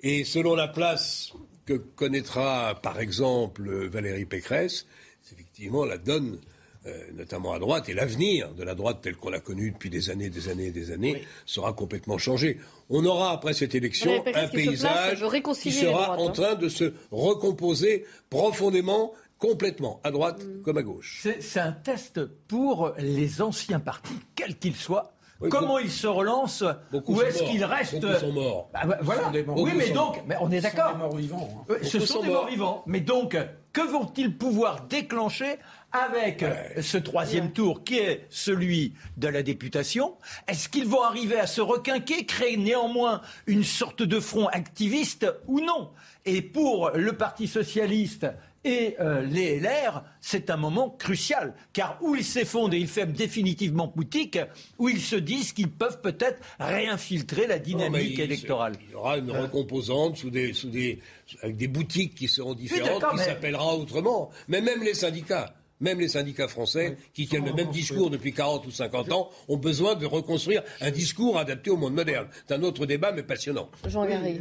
Et 0.00 0.24
selon 0.24 0.54
la 0.54 0.68
place 0.68 1.32
que 1.66 1.74
connaîtra, 1.74 2.78
par 2.82 3.00
exemple, 3.00 3.88
Valérie 3.88 4.26
Pécresse, 4.26 4.86
effectivement 5.32 5.84
la 5.84 5.98
donne, 5.98 6.38
euh, 6.86 7.02
notamment 7.14 7.54
à 7.54 7.58
droite, 7.58 7.88
et 7.88 7.94
l'avenir 7.94 8.52
de 8.52 8.62
la 8.62 8.74
droite 8.74 8.98
telle 9.02 9.16
qu'on 9.16 9.30
l'a 9.30 9.40
connue 9.40 9.70
depuis 9.70 9.88
des 9.88 10.10
années, 10.10 10.28
des 10.28 10.50
années 10.50 10.66
et 10.66 10.72
des 10.72 10.90
années, 10.90 11.22
sera 11.46 11.72
complètement 11.72 12.18
changé. 12.18 12.58
On 12.90 13.04
aura 13.06 13.32
après 13.32 13.54
cette 13.54 13.74
élection 13.74 14.22
un 14.34 14.48
paysage 14.48 15.24
qui 15.62 15.72
sera 15.72 16.18
en 16.18 16.28
hein. 16.28 16.32
train 16.32 16.54
de 16.54 16.68
se 16.68 16.92
recomposer 17.10 18.04
profondément 18.28 19.14
complètement, 19.38 20.00
à 20.04 20.10
droite 20.10 20.44
mm. 20.44 20.62
comme 20.62 20.78
à 20.78 20.82
gauche. 20.82 21.26
C'est 21.40 21.60
un 21.60 21.72
test 21.72 22.24
pour 22.48 22.92
les 22.98 23.42
anciens 23.42 23.80
partis, 23.80 24.18
quels 24.34 24.58
qu'ils 24.58 24.76
soient. 24.76 25.14
Comment 25.50 25.78
ils 25.78 25.90
se 25.90 26.06
relancent 26.06 26.64
Ou 26.92 27.20
est-ce 27.22 27.42
qu'ils 27.42 27.64
restent 27.64 28.00
Beaucoup 28.00 28.18
sont 28.18 28.32
morts. 28.32 28.70
Bah, 28.72 28.80
bah, 28.86 28.98
voilà. 29.02 29.32
Oui, 29.48 29.72
mais 29.76 29.90
donc, 29.90 30.22
mais 30.26 30.36
on 30.40 30.50
est 30.50 30.60
d'accord. 30.60 30.92
Ce 30.92 30.94
sont 30.94 31.02
des 31.02 31.02
morts 31.02 31.16
vivants. 31.16 31.66
Hein. 31.68 31.74
Ce 31.82 32.00
sont 32.00 32.22
des 32.22 32.28
morts 32.28 32.46
vivants. 32.46 32.82
Mais 32.86 33.00
donc, 33.00 33.36
que 33.72 33.80
vont-ils 33.80 34.36
pouvoir 34.36 34.86
déclencher 34.86 35.56
avec 35.92 36.44
ce 36.80 36.96
troisième 36.96 37.52
tour 37.52 37.84
qui 37.84 37.98
est 37.98 38.26
celui 38.30 38.94
de 39.16 39.28
la 39.28 39.42
députation? 39.42 40.14
Est-ce 40.46 40.68
qu'ils 40.68 40.86
vont 40.86 41.02
arriver 41.02 41.38
à 41.38 41.46
se 41.46 41.60
requinquer, 41.60 42.24
créer 42.24 42.56
néanmoins 42.56 43.20
une 43.46 43.64
sorte 43.64 44.02
de 44.02 44.20
front 44.20 44.46
activiste 44.46 45.26
ou 45.46 45.60
non? 45.60 45.90
Et 46.24 46.40
pour 46.40 46.90
le 46.94 47.12
Parti 47.14 47.48
socialiste 47.48 48.26
et 48.64 48.96
euh, 49.00 49.22
les 49.22 49.60
LR, 49.60 50.02
c'est 50.20 50.50
un 50.50 50.56
moment 50.56 50.90
crucial, 50.90 51.54
car 51.72 51.98
où 52.00 52.14
ils 52.14 52.24
s'effondrent 52.24 52.74
et 52.74 52.78
ils 52.78 52.88
ferment 52.88 53.12
définitivement 53.12 53.92
boutique, 53.94 54.38
où 54.78 54.88
ils 54.88 55.00
se 55.00 55.16
disent 55.16 55.52
qu'ils 55.52 55.70
peuvent 55.70 56.00
peut-être 56.00 56.40
réinfiltrer 56.58 57.46
la 57.46 57.58
dynamique 57.58 58.18
électorale. 58.18 58.74
Il 58.86 58.92
y 58.92 58.94
aura 58.94 59.18
une 59.18 59.30
recomposante 59.30 60.16
sous 60.16 60.30
des, 60.30 60.52
sous 60.54 60.70
des, 60.70 60.98
avec 61.42 61.56
des 61.56 61.68
boutiques 61.68 62.14
qui 62.14 62.28
seront 62.28 62.54
différentes, 62.54 63.04
qui 63.12 63.18
s'appellera 63.18 63.76
autrement. 63.76 64.30
Mais 64.48 64.60
même 64.60 64.82
les 64.82 64.94
syndicats. 64.94 65.54
Même 65.80 65.98
les 65.98 66.08
syndicats 66.08 66.46
français, 66.46 66.96
qui 67.12 67.26
tiennent 67.26 67.44
le 67.44 67.52
même 67.52 67.70
discours 67.70 68.08
depuis 68.08 68.32
40 68.32 68.64
ou 68.64 68.70
50 68.70 69.12
ans, 69.12 69.28
ont 69.48 69.56
besoin 69.56 69.96
de 69.96 70.06
reconstruire 70.06 70.62
un 70.80 70.92
discours 70.92 71.36
adapté 71.36 71.68
au 71.68 71.76
monde 71.76 71.94
moderne. 71.94 72.28
C'est 72.46 72.54
un 72.54 72.62
autre 72.62 72.86
débat, 72.86 73.10
mais 73.10 73.24
passionnant. 73.24 73.68
Jean 73.88 74.06
Garry. 74.06 74.40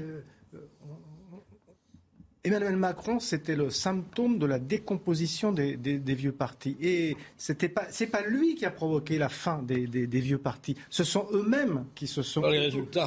Emmanuel 2.45 2.75
Macron, 2.75 3.21
c'était 3.21 3.55
le 3.55 3.69
symptôme 3.69 4.37
de 4.37 4.45
la 4.45 4.59
décomposition 4.59 5.53
des, 5.53 5.77
vieux 6.13 6.33
partis. 6.33 6.75
Et 6.81 7.15
c'était 7.37 7.69
pas, 7.69 7.85
c'est 7.89 8.07
pas 8.07 8.21
lui 8.21 8.55
qui 8.55 8.65
a 8.65 8.69
provoqué 8.69 9.17
la 9.17 9.29
fin 9.29 9.63
des, 9.63 9.85
vieux 10.07 10.37
partis. 10.37 10.75
Ce 10.89 11.05
sont 11.05 11.25
eux-mêmes 11.31 11.85
qui 11.95 12.05
se 12.05 12.21
sont 12.21 12.43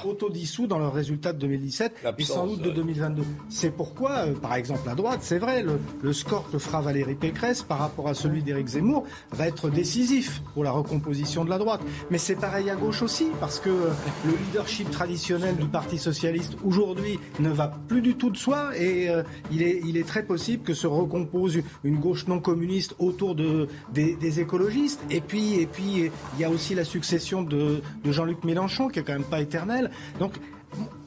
autodissous 0.07 0.66
dans 0.66 0.78
leurs 0.78 0.95
résultats 0.95 1.34
de 1.34 1.39
2017 1.41 2.07
et 2.16 2.24
sans 2.24 2.47
doute 2.47 2.62
de 2.62 2.70
2022. 2.70 3.24
C'est 3.51 3.72
pourquoi, 3.72 4.26
euh, 4.26 4.32
par 4.32 4.55
exemple, 4.55 4.89
à 4.89 4.95
droite, 4.95 5.18
c'est 5.20 5.39
vrai, 5.39 5.62
le, 6.03 6.12
score 6.14 6.51
que 6.51 6.57
fera 6.57 6.80
Valérie 6.80 7.14
Pécresse 7.14 7.62
par 7.62 7.78
rapport 7.78 8.09
à 8.09 8.14
celui 8.14 8.43
d'Éric 8.43 8.68
Zemmour 8.68 9.05
va 9.32 9.47
être 9.49 9.68
décisif 9.68 10.41
pour 10.55 10.64
la 10.64 10.70
recomposition 10.70 11.45
de 11.45 11.51
la 11.51 11.59
droite. 11.59 11.82
Mais 12.11 12.16
c'est 12.16 12.37
pareil 12.37 12.70
à 12.70 12.74
gauche 12.74 13.03
aussi, 13.03 13.26
parce 13.39 13.61
que 13.61 13.68
euh, 13.68 13.91
le 14.24 14.32
leadership 14.47 14.91
traditionnel 14.91 15.59
du 15.59 15.66
Parti 15.66 15.99
socialiste 15.99 16.57
aujourd'hui 16.64 17.20
ne 17.39 17.51
va 17.51 17.70
plus 17.87 18.01
du 18.01 18.14
tout 18.14 18.30
de 18.30 18.39
soi 18.39 18.74
et 18.78 19.11
euh, 19.11 19.24
il 19.51 19.62
est, 19.62 20.07
très 20.07 20.22
possible 20.22 20.62
que 20.62 20.74
se 20.74 20.87
recompose 20.87 21.59
une 21.83 21.97
gauche 21.97 22.27
non 22.27 22.41
communiste 22.41 22.95
autour 22.99 23.35
de, 23.35 23.68
des, 23.93 24.41
écologistes. 24.41 25.01
Et 25.11 25.20
puis, 25.20 25.68
il 25.79 26.41
y 26.41 26.45
a 26.45 26.51
aussi 26.51 26.74
la 26.74 26.85
succession 26.85 27.43
de, 27.43 27.83
Jean-Luc 28.05 28.45
Mélenchon, 28.45 28.89
qui 28.89 29.01
est 29.01 29.03
quand 29.03 29.14
même 29.14 29.24
pas 29.24 29.41
éternelle. 29.41 29.91
Donc, 30.20 30.35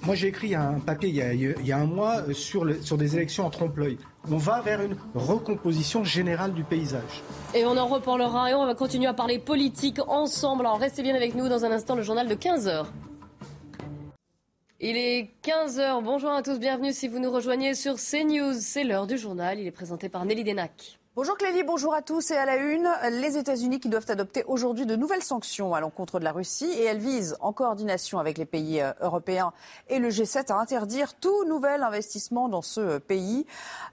moi, 0.01 0.15
j'ai 0.15 0.27
écrit 0.27 0.55
un 0.55 0.79
papier 0.79 1.09
il 1.09 1.65
y 1.67 1.71
a, 1.71 1.77
un 1.77 1.85
mois 1.85 2.23
sur, 2.33 2.65
sur 2.81 2.97
des 2.97 3.15
élections 3.15 3.45
en 3.45 3.49
trompe-l'œil. 3.49 3.97
On 4.31 4.37
va 4.37 4.61
vers 4.61 4.81
une 4.81 4.95
recomposition 5.15 6.03
générale 6.03 6.53
du 6.53 6.63
paysage. 6.63 7.23
Et 7.53 7.65
on 7.65 7.77
en 7.77 7.87
reparlera 7.87 8.49
et 8.51 8.53
on 8.53 8.65
va 8.65 8.75
continuer 8.75 9.07
à 9.07 9.13
parler 9.13 9.39
politique 9.39 9.99
ensemble. 10.07 10.65
Alors 10.65 10.79
restez 10.79 11.03
bien 11.03 11.15
avec 11.15 11.35
nous 11.35 11.47
dans 11.49 11.65
un 11.65 11.71
instant, 11.71 11.95
le 11.95 12.03
journal 12.03 12.27
de 12.27 12.35
15h. 12.35 12.85
Il 14.81 14.95
est 14.95 15.29
15h. 15.43 16.01
Bonjour 16.03 16.31
à 16.31 16.41
tous, 16.41 16.57
bienvenue 16.57 16.93
si 16.93 17.09
vous 17.09 17.19
nous 17.19 17.29
rejoignez 17.29 17.75
sur 17.75 17.95
CNews. 17.95 18.53
C'est 18.61 18.85
l'heure 18.85 19.07
du 19.07 19.17
journal. 19.17 19.59
Il 19.59 19.67
est 19.67 19.71
présenté 19.71 20.07
par 20.07 20.23
Nelly 20.23 20.45
Denac. 20.45 20.99
Bonjour 21.17 21.37
Clélie, 21.37 21.63
bonjour 21.63 21.93
à 21.93 22.01
tous. 22.01 22.31
Et 22.31 22.37
à 22.37 22.45
la 22.45 22.55
une, 22.55 22.89
les 23.11 23.37
États-Unis 23.37 23.81
qui 23.81 23.89
doivent 23.89 24.05
adopter 24.07 24.45
aujourd'hui 24.45 24.85
de 24.85 24.95
nouvelles 24.95 25.21
sanctions 25.21 25.73
à 25.73 25.81
l'encontre 25.81 26.19
de 26.19 26.23
la 26.23 26.31
Russie. 26.31 26.71
Et 26.71 26.85
elles 26.85 26.99
visent, 26.99 27.35
en 27.41 27.51
coordination 27.51 28.19
avec 28.19 28.37
les 28.37 28.45
pays 28.45 28.79
euh, 28.79 28.93
européens 29.01 29.51
et 29.89 29.99
le 29.99 30.07
G7, 30.07 30.49
à 30.49 30.55
interdire 30.55 31.13
tout 31.15 31.43
nouvel 31.43 31.83
investissement 31.83 32.47
dans 32.47 32.61
ce 32.61 32.79
euh, 32.79 32.99
pays. 32.99 33.45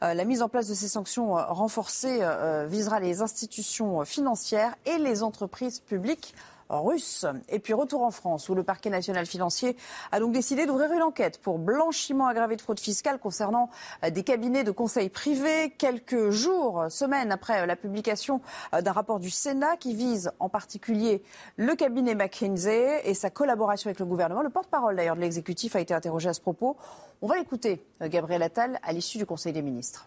Euh, 0.05 0.15
la 0.15 0.25
mise 0.25 0.41
en 0.41 0.49
place 0.49 0.69
de 0.69 0.75
ces 0.75 0.87
sanctions 0.87 1.33
renforcées 1.33 2.21
visera 2.69 3.01
les 3.01 3.23
institutions 3.23 4.05
financières 4.05 4.77
et 4.85 4.99
les 4.99 5.25
entreprises 5.25 5.81
publiques 5.81 6.33
russe. 6.69 7.27
Et 7.49 7.59
puis 7.59 7.73
retour 7.75 8.03
en 8.03 8.11
France, 8.11 8.49
où 8.49 8.55
le 8.55 8.63
parquet 8.63 8.91
national 8.91 9.27
financier 9.27 9.77
a 10.13 10.21
donc 10.21 10.33
décidé 10.33 10.67
d'ouvrir 10.67 10.93
une 10.93 11.03
enquête 11.03 11.39
pour 11.41 11.59
blanchiment 11.59 12.27
aggravé 12.27 12.57
de 12.57 12.61
fraude 12.61 12.81
fiscale 12.81 13.19
concernant 13.19 13.71
euh, 14.05 14.11
des 14.11 14.23
cabinets 14.23 14.65
de 14.65 14.71
conseil 14.71 15.09
privés, 15.09 15.73
quelques 15.79 16.31
jours, 16.31 16.87
semaines 16.91 17.33
après 17.33 17.63
euh, 17.63 17.67
la 17.67 17.77
publication 17.77 18.41
euh, 18.75 18.83
d'un 18.83 18.93
rapport 18.93 19.21
du 19.21 19.31
Sénat 19.31 19.77
qui 19.77 19.95
vise 19.95 20.31
en 20.41 20.49
particulier 20.49 21.23
le 21.57 21.75
cabinet 21.75 22.15
McKinsey 22.15 23.03
et 23.05 23.15
sa 23.15 23.31
collaboration 23.31 23.89
avec 23.89 24.01
le 24.01 24.07
gouvernement. 24.07 24.43
Le 24.43 24.51
porte-parole 24.51 24.97
d'ailleurs 24.97 25.17
de 25.17 25.21
l'exécutif 25.21 25.77
a 25.77 25.81
été 25.81 25.95
interrogé 25.95 26.29
à 26.29 26.35
ce 26.35 26.41
propos. 26.41 26.77
On 27.23 27.27
va 27.27 27.39
écouter 27.39 27.85
Gabriel 28.01 28.43
Attal 28.43 28.79
à 28.83 28.93
l'issue 28.93 29.19
du 29.19 29.27
Conseil 29.27 29.53
des 29.53 29.63
ministres. 29.63 30.07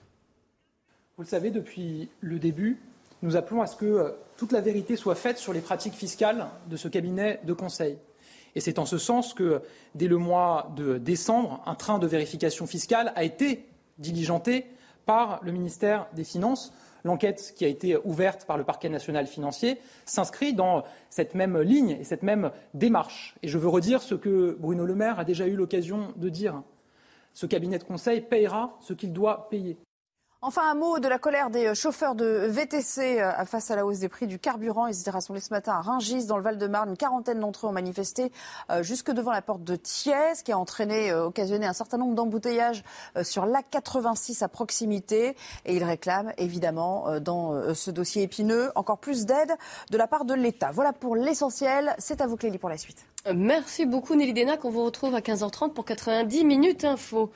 Vous 1.18 1.24
le 1.24 1.28
savez, 1.28 1.52
depuis 1.52 2.10
le 2.22 2.40
début, 2.40 2.80
nous 3.22 3.36
appelons 3.36 3.62
à 3.62 3.68
ce 3.68 3.76
que 3.76 4.16
toute 4.40 4.54
la 4.54 4.62
vérité 4.62 4.96
soit 4.96 5.16
faite 5.16 5.38
sur 5.38 5.52
les 5.52 5.60
pratiques 5.60 5.96
fiscales 5.96 6.48
de 6.70 6.78
ce 6.78 6.88
cabinet 6.88 7.42
de 7.44 7.52
conseil. 7.52 7.98
Et 8.56 8.62
c'est 8.62 8.80
en 8.80 8.86
ce 8.86 8.98
sens 8.98 9.34
que, 9.34 9.62
dès 9.96 10.08
le 10.08 10.16
mois 10.16 10.72
de 10.78 10.98
décembre, 10.98 11.62
un 11.66 11.76
train 11.76 12.00
de 12.00 12.08
vérification 12.08 12.66
fiscale 12.66 13.12
a 13.18 13.26
été 13.26 13.66
diligenté 13.98 14.66
par 15.06 15.42
le 15.44 15.52
ministère 15.52 16.08
des 16.14 16.24
Finances. 16.24 16.72
L'enquête 17.04 17.54
qui 17.58 17.66
a 17.66 17.68
été 17.68 17.98
ouverte 18.06 18.46
par 18.46 18.58
le 18.58 18.64
parquet 18.64 18.88
national 18.88 19.28
financier 19.28 19.78
s'inscrit 20.06 20.54
dans 20.54 20.86
cette 21.10 21.36
même 21.36 21.60
ligne 21.60 21.98
et 22.00 22.06
cette 22.06 22.24
même 22.24 22.52
démarche. 22.74 23.36
Et 23.44 23.50
je 23.50 23.58
veux 23.58 23.68
redire 23.68 24.02
ce 24.02 24.16
que 24.16 24.56
Bruno 24.58 24.86
Le 24.86 24.96
Maire 24.96 25.20
a 25.20 25.26
déjà 25.26 25.48
eu 25.48 25.56
l'occasion 25.58 26.14
de 26.16 26.30
dire. 26.30 26.64
Ce 27.34 27.46
cabinet 27.46 27.78
de 27.78 27.84
conseil 27.84 28.22
payera 28.22 28.78
ce 28.80 28.94
qu'il 28.94 29.12
doit 29.12 29.50
payer. 29.50 29.78
Enfin, 30.42 30.72
un 30.72 30.74
mot 30.74 31.00
de 31.00 31.10
la 31.10 31.20
colère 31.20 31.50
des 31.50 31.76
chauffeurs 31.76 32.16
de 32.16 32.48
VTC 32.48 33.20
euh, 33.20 33.44
face 33.44 33.72
à 33.72 33.76
la 33.76 33.86
hausse 33.86 34.00
des 34.00 34.08
prix 34.08 34.26
du 34.26 34.40
carburant. 34.40 34.88
Ils 34.88 34.98
étaient 34.98 35.12
rassemblés 35.12 35.42
ce 35.42 35.50
matin 35.50 35.74
à 35.74 35.82
Ringis, 35.82 36.28
dans 36.28 36.38
le 36.38 36.44
Val-de-Marne. 36.44 36.92
Une 36.92 36.96
quarantaine 36.96 37.42
d'entre 37.42 37.66
eux 37.66 37.70
ont 37.70 37.74
manifesté 37.74 38.32
euh, 38.72 38.82
jusque 38.82 39.12
devant 39.12 39.34
la 39.34 39.42
porte 39.42 39.66
de 39.66 39.76
Thiès, 39.76 40.42
qui 40.42 40.54
a 40.54 40.58
entraîné, 40.58 41.12
euh, 41.12 41.26
occasionné 41.26 41.66
un 41.66 41.74
certain 41.74 41.98
nombre 41.98 42.16
d'embouteillages 42.16 42.86
sur 43.22 43.46
l'A86 43.46 44.42
à 44.42 44.48
proximité. 44.48 45.36
Et 45.66 45.76
ils 45.76 45.84
réclament, 45.84 46.32
évidemment, 46.38 47.20
dans 47.20 47.74
ce 47.76 47.92
dossier 47.92 48.24
épineux, 48.24 48.72
encore 48.76 49.00
plus 49.00 49.26
d'aide 49.26 49.52
de 49.92 49.98
la 49.98 50.08
part 50.08 50.24
de 50.24 50.34
l'État. 50.34 50.72
Voilà 50.72 50.94
pour 50.94 51.18
l'essentiel. 51.18 51.94
C'est 51.98 52.22
à 52.22 52.28
vous, 52.28 52.38
Clélie, 52.38 52.60
pour 52.60 52.70
la 52.70 52.78
suite. 52.78 53.06
Merci 53.36 53.86
beaucoup, 53.86 54.16
Nelly 54.16 54.32
Denac. 54.32 54.64
On 54.64 54.70
vous 54.70 54.86
retrouve 54.86 55.16
à 55.16 55.20
15h30 55.20 55.74
pour 55.74 55.84
90 55.84 56.46
minutes 56.46 56.86
info. 56.86 57.30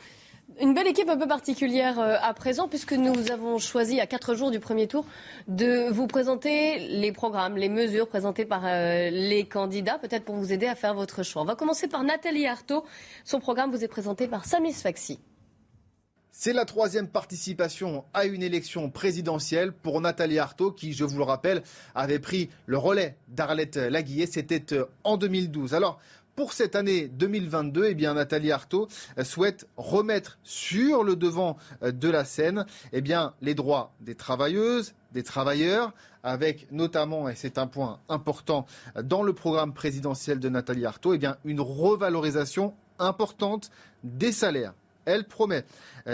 Une 0.59 0.75
belle 0.75 0.87
équipe 0.87 1.09
un 1.09 1.17
peu 1.17 1.27
particulière 1.27 1.99
euh, 1.99 2.15
à 2.21 2.33
présent, 2.33 2.67
puisque 2.67 2.93
nous 2.93 3.31
avons 3.31 3.57
choisi 3.57 3.99
à 3.99 4.05
quatre 4.05 4.35
jours 4.35 4.51
du 4.51 4.59
premier 4.59 4.87
tour 4.87 5.05
de 5.47 5.89
vous 5.89 6.05
présenter 6.05 6.77
les 6.79 7.11
programmes, 7.11 7.57
les 7.57 7.69
mesures 7.69 8.07
présentées 8.07 8.45
par 8.45 8.63
euh, 8.65 9.09
les 9.09 9.45
candidats, 9.45 9.97
peut-être 9.97 10.25
pour 10.25 10.35
vous 10.35 10.53
aider 10.53 10.67
à 10.67 10.75
faire 10.75 10.93
votre 10.93 11.23
choix. 11.23 11.41
On 11.41 11.45
va 11.45 11.55
commencer 11.55 11.87
par 11.87 12.03
Nathalie 12.03 12.45
Arthaud. 12.45 12.85
Son 13.25 13.39
programme 13.39 13.71
vous 13.71 13.83
est 13.83 13.87
présenté 13.87 14.27
par 14.27 14.45
Samis 14.45 14.73
Faxi. 14.73 15.19
C'est 16.35 16.53
la 16.53 16.65
troisième 16.65 17.07
participation 17.07 18.05
à 18.13 18.25
une 18.25 18.41
élection 18.41 18.89
présidentielle 18.89 19.71
pour 19.71 20.01
Nathalie 20.01 20.39
Arthaud, 20.39 20.71
qui, 20.71 20.93
je 20.93 21.03
vous 21.03 21.17
le 21.17 21.23
rappelle, 21.23 21.61
avait 21.93 22.17
pris 22.17 22.49
le 22.65 22.79
relais 22.79 23.17
d'Arlette 23.27 23.77
Laguillet. 23.77 24.25
C'était 24.25 24.75
euh, 24.75 24.85
en 25.03 25.17
2012. 25.17 25.75
Alors, 25.75 25.99
pour 26.35 26.53
cette 26.53 26.75
année 26.75 27.07
2022, 27.07 27.85
eh 27.85 27.95
Nathalie 27.95 28.51
Arthaud 28.51 28.87
euh, 29.17 29.23
souhaite 29.23 29.67
remettre 29.77 30.39
sur 30.43 31.03
le 31.03 31.15
devant 31.15 31.57
euh, 31.83 31.91
de 31.91 32.09
la 32.09 32.25
scène 32.25 32.65
eh 32.91 33.03
les 33.41 33.53
droits 33.53 33.93
des 34.01 34.15
travailleuses, 34.15 34.93
des 35.11 35.23
travailleurs, 35.23 35.93
avec 36.23 36.71
notamment, 36.71 37.29
et 37.29 37.35
c'est 37.35 37.57
un 37.57 37.67
point 37.67 37.99
important 38.09 38.65
euh, 38.97 39.03
dans 39.03 39.21
le 39.21 39.33
programme 39.33 39.73
présidentiel 39.73 40.39
de 40.39 40.49
Nathalie 40.49 40.85
Arthaud, 40.85 41.13
eh 41.13 41.19
une 41.45 41.61
revalorisation 41.61 42.73
importante 42.99 43.69
des 44.03 44.31
salaires. 44.31 44.73
Elle 45.05 45.25
promet 45.25 45.65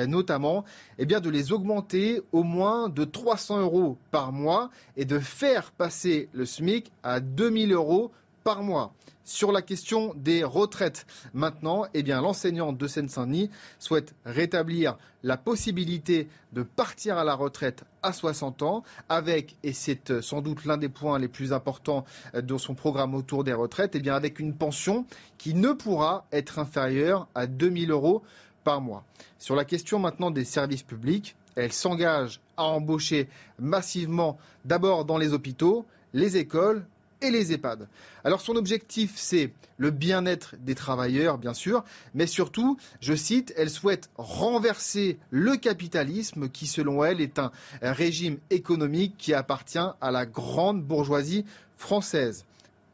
notamment 0.08 0.66
eh 0.98 1.06
bien, 1.06 1.20
de 1.20 1.30
les 1.30 1.52
augmenter 1.52 2.24
au 2.32 2.42
moins 2.42 2.90
de 2.90 3.04
300 3.04 3.60
euros 3.60 4.00
par 4.10 4.32
mois 4.32 4.72
et 4.98 5.06
de 5.06 5.20
faire 5.20 5.72
passer 5.72 6.28
le 6.34 6.48
SMIC 6.48 6.92
à 7.04 7.20
2000 7.20 7.72
euros 7.72 8.12
par 8.44 8.64
mois. 8.64 8.94
Sur 9.30 9.52
la 9.52 9.62
question 9.62 10.14
des 10.16 10.44
retraites, 10.44 11.06
maintenant, 11.36 11.86
eh 11.94 12.02
bien, 12.02 12.20
l'enseignante 12.20 12.80
de 12.80 12.88
Seine-Saint-Denis 12.88 13.52
souhaite 13.78 14.16
rétablir 14.26 14.98
la 15.22 15.38
possibilité 15.38 16.28
de 16.52 16.64
partir 16.64 17.20
à 17.20 17.24
la 17.24 17.36
retraite 17.36 17.84
à 18.02 18.12
60 18.12 18.64
ans, 18.64 18.84
avec, 19.08 19.56
et 19.62 19.74
c'est 19.74 20.10
euh, 20.10 20.24
sans 20.24 20.42
doute 20.42 20.66
l'un 20.66 20.78
des 20.78 20.90
points 20.90 21.20
les 21.20 21.28
plus 21.28 21.54
importants 21.54 22.06
euh, 22.34 22.42
de 22.42 22.58
son 22.58 22.74
programme 22.74 23.14
autour 23.14 23.44
des 23.44 23.54
retraites, 23.54 23.92
eh 23.94 24.00
bien, 24.00 24.16
avec 24.16 24.40
une 24.40 24.56
pension 24.56 25.06
qui 25.38 25.54
ne 25.54 25.74
pourra 25.74 26.26
être 26.32 26.58
inférieure 26.58 27.28
à 27.36 27.46
2000 27.46 27.92
euros 27.92 28.24
par 28.64 28.82
mois. 28.82 29.04
Sur 29.38 29.56
la 29.56 29.64
question 29.64 30.00
maintenant 30.00 30.32
des 30.32 30.44
services 30.44 30.82
publics, 30.82 31.36
elle 31.56 31.74
s'engage 31.74 32.40
à 32.58 32.64
embaucher 32.64 33.30
massivement 33.60 34.40
d'abord 34.66 35.06
dans 35.06 35.18
les 35.18 35.34
hôpitaux, 35.34 35.86
les 36.14 36.38
écoles 36.38 36.86
et 37.22 37.32
les 37.32 37.52
EHPAD. 37.54 37.88
Alors 38.24 38.42
son 38.42 38.56
objectif, 38.56 39.14
c'est 39.16 39.52
le 39.78 39.92
bien-être 39.92 40.56
des 40.60 40.76
travailleurs, 40.76 41.38
bien 41.38 41.54
sûr, 41.54 41.84
mais 42.14 42.28
surtout, 42.28 42.78
je 43.02 43.14
cite, 43.14 43.54
elle 43.58 43.70
souhaite 43.70 44.10
renverser 44.18 45.18
le 45.30 45.56
capitalisme 45.56 46.50
qui, 46.50 46.68
selon 46.68 47.04
elle, 47.04 47.22
est 47.22 47.40
un 47.40 47.52
régime 47.82 48.38
économique 48.50 49.16
qui 49.18 49.34
appartient 49.34 49.80
à 49.80 50.12
la 50.12 50.26
grande 50.26 50.84
bourgeoisie 50.84 51.46
française. 51.78 52.46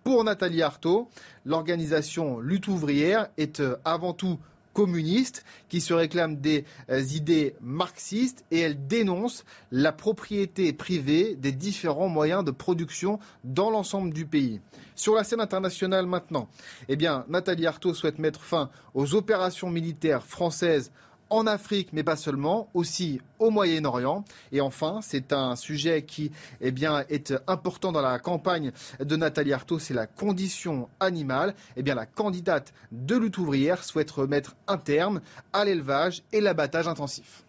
Pour 0.03 0.23
Nathalie 0.23 0.61
Arthaud, 0.61 1.09
l'organisation 1.45 2.39
Lutte 2.39 2.67
ouvrière 2.67 3.29
est 3.37 3.59
euh, 3.59 3.75
avant 3.83 4.13
tout 4.13 4.37
communiste 4.75 5.45
qui 5.69 5.81
se 5.81 5.93
réclame 5.93 6.35
des 6.35 6.65
euh, 6.91 7.01
idées 7.01 7.55
marxistes 7.61 8.43
et 8.51 8.59
elle 8.59 8.85
dénonce 8.85 9.45
la 9.71 9.93
propriété 9.93 10.73
privée 10.73 11.35
des 11.35 11.53
différents 11.53 12.09
moyens 12.09 12.43
de 12.43 12.51
production 12.51 13.17
dans 13.45 13.71
l'ensemble 13.71 14.13
du 14.13 14.25
pays. 14.25 14.59
Sur 14.93 15.15
la 15.15 15.23
scène 15.23 15.41
internationale 15.41 16.05
maintenant, 16.05 16.49
eh 16.89 16.97
bien, 16.97 17.25
Nathalie 17.29 17.65
Arthaud 17.65 17.93
souhaite 17.93 18.19
mettre 18.19 18.41
fin 18.41 18.69
aux 18.93 19.15
opérations 19.15 19.69
militaires 19.69 20.25
françaises 20.25 20.91
en 21.29 21.47
Afrique, 21.47 21.89
mais 21.93 22.03
pas 22.03 22.15
seulement, 22.15 22.69
aussi 22.73 23.21
au 23.39 23.49
Moyen-Orient. 23.49 24.23
Et 24.51 24.61
enfin, 24.61 24.99
c'est 25.01 25.33
un 25.33 25.55
sujet 25.55 26.03
qui 26.03 26.31
eh 26.61 26.71
bien, 26.71 27.03
est 27.09 27.33
important 27.47 27.91
dans 27.91 28.01
la 28.01 28.19
campagne 28.19 28.71
de 28.99 29.15
Nathalie 29.15 29.53
Arthaud, 29.53 29.79
c'est 29.79 29.93
la 29.93 30.07
condition 30.07 30.89
animale. 30.99 31.55
Eh 31.75 31.83
bien, 31.83 31.95
la 31.95 32.05
candidate 32.05 32.73
de 32.91 33.15
lutte 33.15 33.37
ouvrière 33.37 33.83
souhaite 33.83 34.11
remettre 34.11 34.55
un 34.67 34.77
terme 34.77 35.21
à 35.53 35.65
l'élevage 35.65 36.23
et 36.31 36.41
l'abattage 36.41 36.87
intensif. 36.87 37.45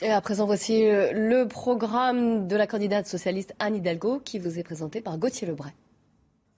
Et 0.00 0.12
à 0.12 0.20
présent, 0.20 0.46
voici 0.46 0.86
euh, 0.86 1.10
le 1.12 1.48
programme 1.48 2.46
de 2.46 2.54
la 2.54 2.68
candidate 2.68 3.08
socialiste 3.08 3.54
Anne 3.58 3.74
Hidalgo 3.74 4.20
qui 4.24 4.38
vous 4.38 4.58
est 4.58 4.62
présenté 4.62 5.00
par 5.00 5.18
Gauthier 5.18 5.48
Lebray. 5.48 5.72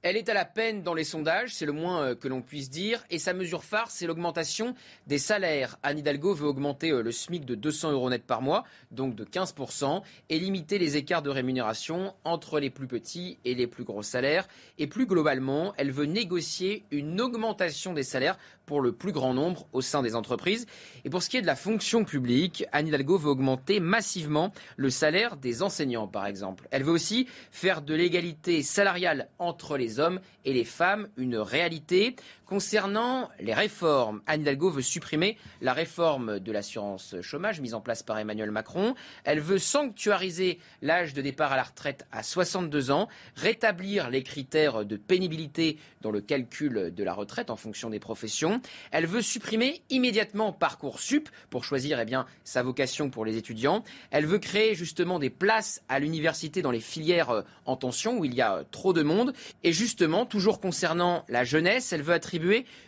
Elle 0.02 0.16
est 0.16 0.30
à 0.30 0.34
la 0.34 0.46
peine 0.46 0.82
dans 0.82 0.94
les 0.94 1.04
sondages, 1.04 1.54
c'est 1.54 1.66
le 1.66 1.72
moins 1.72 2.02
euh, 2.02 2.14
que 2.14 2.26
l'on 2.26 2.40
puisse 2.40 2.70
dire. 2.70 3.04
Et 3.10 3.18
sa 3.18 3.34
mesure 3.34 3.64
phare, 3.64 3.90
c'est 3.90 4.06
l'augmentation 4.06 4.74
des 5.06 5.18
salaires. 5.18 5.76
Anne 5.82 5.98
Hidalgo 5.98 6.32
veut 6.32 6.46
augmenter 6.46 6.90
euh, 6.90 7.02
le 7.02 7.12
SMIC 7.12 7.44
de 7.44 7.54
200 7.54 7.92
euros 7.92 8.08
net 8.08 8.24
par 8.24 8.40
mois, 8.40 8.64
donc 8.92 9.14
de 9.14 9.26
15%, 9.26 10.00
et 10.30 10.38
limiter 10.38 10.78
les 10.78 10.96
écarts 10.96 11.20
de 11.20 11.28
rémunération 11.28 12.14
entre 12.24 12.60
les 12.60 12.70
plus 12.70 12.86
petits 12.86 13.38
et 13.44 13.54
les 13.54 13.66
plus 13.66 13.84
gros 13.84 14.02
salaires. 14.02 14.48
Et 14.78 14.86
plus 14.86 15.04
globalement, 15.04 15.74
elle 15.76 15.90
veut 15.90 16.06
négocier 16.06 16.86
une 16.90 17.20
augmentation 17.20 17.92
des 17.92 18.02
salaires 18.02 18.38
pour 18.70 18.80
le 18.80 18.92
plus 18.92 19.10
grand 19.10 19.34
nombre 19.34 19.66
au 19.72 19.80
sein 19.80 20.00
des 20.00 20.14
entreprises. 20.14 20.64
Et 21.04 21.10
pour 21.10 21.24
ce 21.24 21.28
qui 21.28 21.36
est 21.36 21.42
de 21.42 21.46
la 21.48 21.56
fonction 21.56 22.04
publique, 22.04 22.64
Anne 22.70 22.86
Hidalgo 22.86 23.18
veut 23.18 23.30
augmenter 23.30 23.80
massivement 23.80 24.52
le 24.76 24.90
salaire 24.90 25.36
des 25.36 25.64
enseignants, 25.64 26.06
par 26.06 26.24
exemple. 26.24 26.68
Elle 26.70 26.84
veut 26.84 26.92
aussi 26.92 27.26
faire 27.50 27.82
de 27.82 27.94
l'égalité 27.94 28.62
salariale 28.62 29.26
entre 29.40 29.76
les 29.76 29.98
hommes 29.98 30.20
et 30.44 30.52
les 30.52 30.64
femmes 30.64 31.08
une 31.16 31.36
réalité. 31.36 32.14
Concernant 32.50 33.30
les 33.38 33.54
réformes, 33.54 34.22
Anne 34.26 34.40
Hidalgo 34.40 34.70
veut 34.70 34.82
supprimer 34.82 35.38
la 35.60 35.72
réforme 35.72 36.40
de 36.40 36.50
l'assurance 36.50 37.14
chômage 37.20 37.60
mise 37.60 37.74
en 37.74 37.80
place 37.80 38.02
par 38.02 38.18
Emmanuel 38.18 38.50
Macron. 38.50 38.96
Elle 39.22 39.38
veut 39.38 39.60
sanctuariser 39.60 40.58
l'âge 40.82 41.14
de 41.14 41.22
départ 41.22 41.52
à 41.52 41.56
la 41.56 41.62
retraite 41.62 42.08
à 42.10 42.24
62 42.24 42.90
ans, 42.90 43.06
rétablir 43.36 44.10
les 44.10 44.24
critères 44.24 44.84
de 44.84 44.96
pénibilité 44.96 45.78
dans 46.00 46.10
le 46.10 46.20
calcul 46.20 46.92
de 46.92 47.04
la 47.04 47.14
retraite 47.14 47.50
en 47.50 47.56
fonction 47.56 47.88
des 47.88 48.00
professions. 48.00 48.60
Elle 48.90 49.06
veut 49.06 49.22
supprimer 49.22 49.82
immédiatement 49.88 50.52
Parcoursup 50.52 51.28
pour 51.50 51.62
choisir 51.62 52.00
eh 52.00 52.04
bien, 52.04 52.26
sa 52.42 52.64
vocation 52.64 53.10
pour 53.10 53.24
les 53.24 53.36
étudiants. 53.36 53.84
Elle 54.10 54.26
veut 54.26 54.40
créer 54.40 54.74
justement 54.74 55.20
des 55.20 55.30
places 55.30 55.82
à 55.88 56.00
l'université 56.00 56.62
dans 56.62 56.72
les 56.72 56.80
filières 56.80 57.30
euh, 57.30 57.42
en 57.64 57.76
tension 57.76 58.18
où 58.18 58.24
il 58.24 58.34
y 58.34 58.40
a 58.40 58.56
euh, 58.56 58.64
trop 58.72 58.92
de 58.92 59.04
monde. 59.04 59.34
Et 59.62 59.72
justement, 59.72 60.26
toujours 60.26 60.60
concernant 60.60 61.24
la 61.28 61.44
jeunesse, 61.44 61.92
elle 61.92 62.02
veut 62.02 62.14
attribuer 62.14 62.39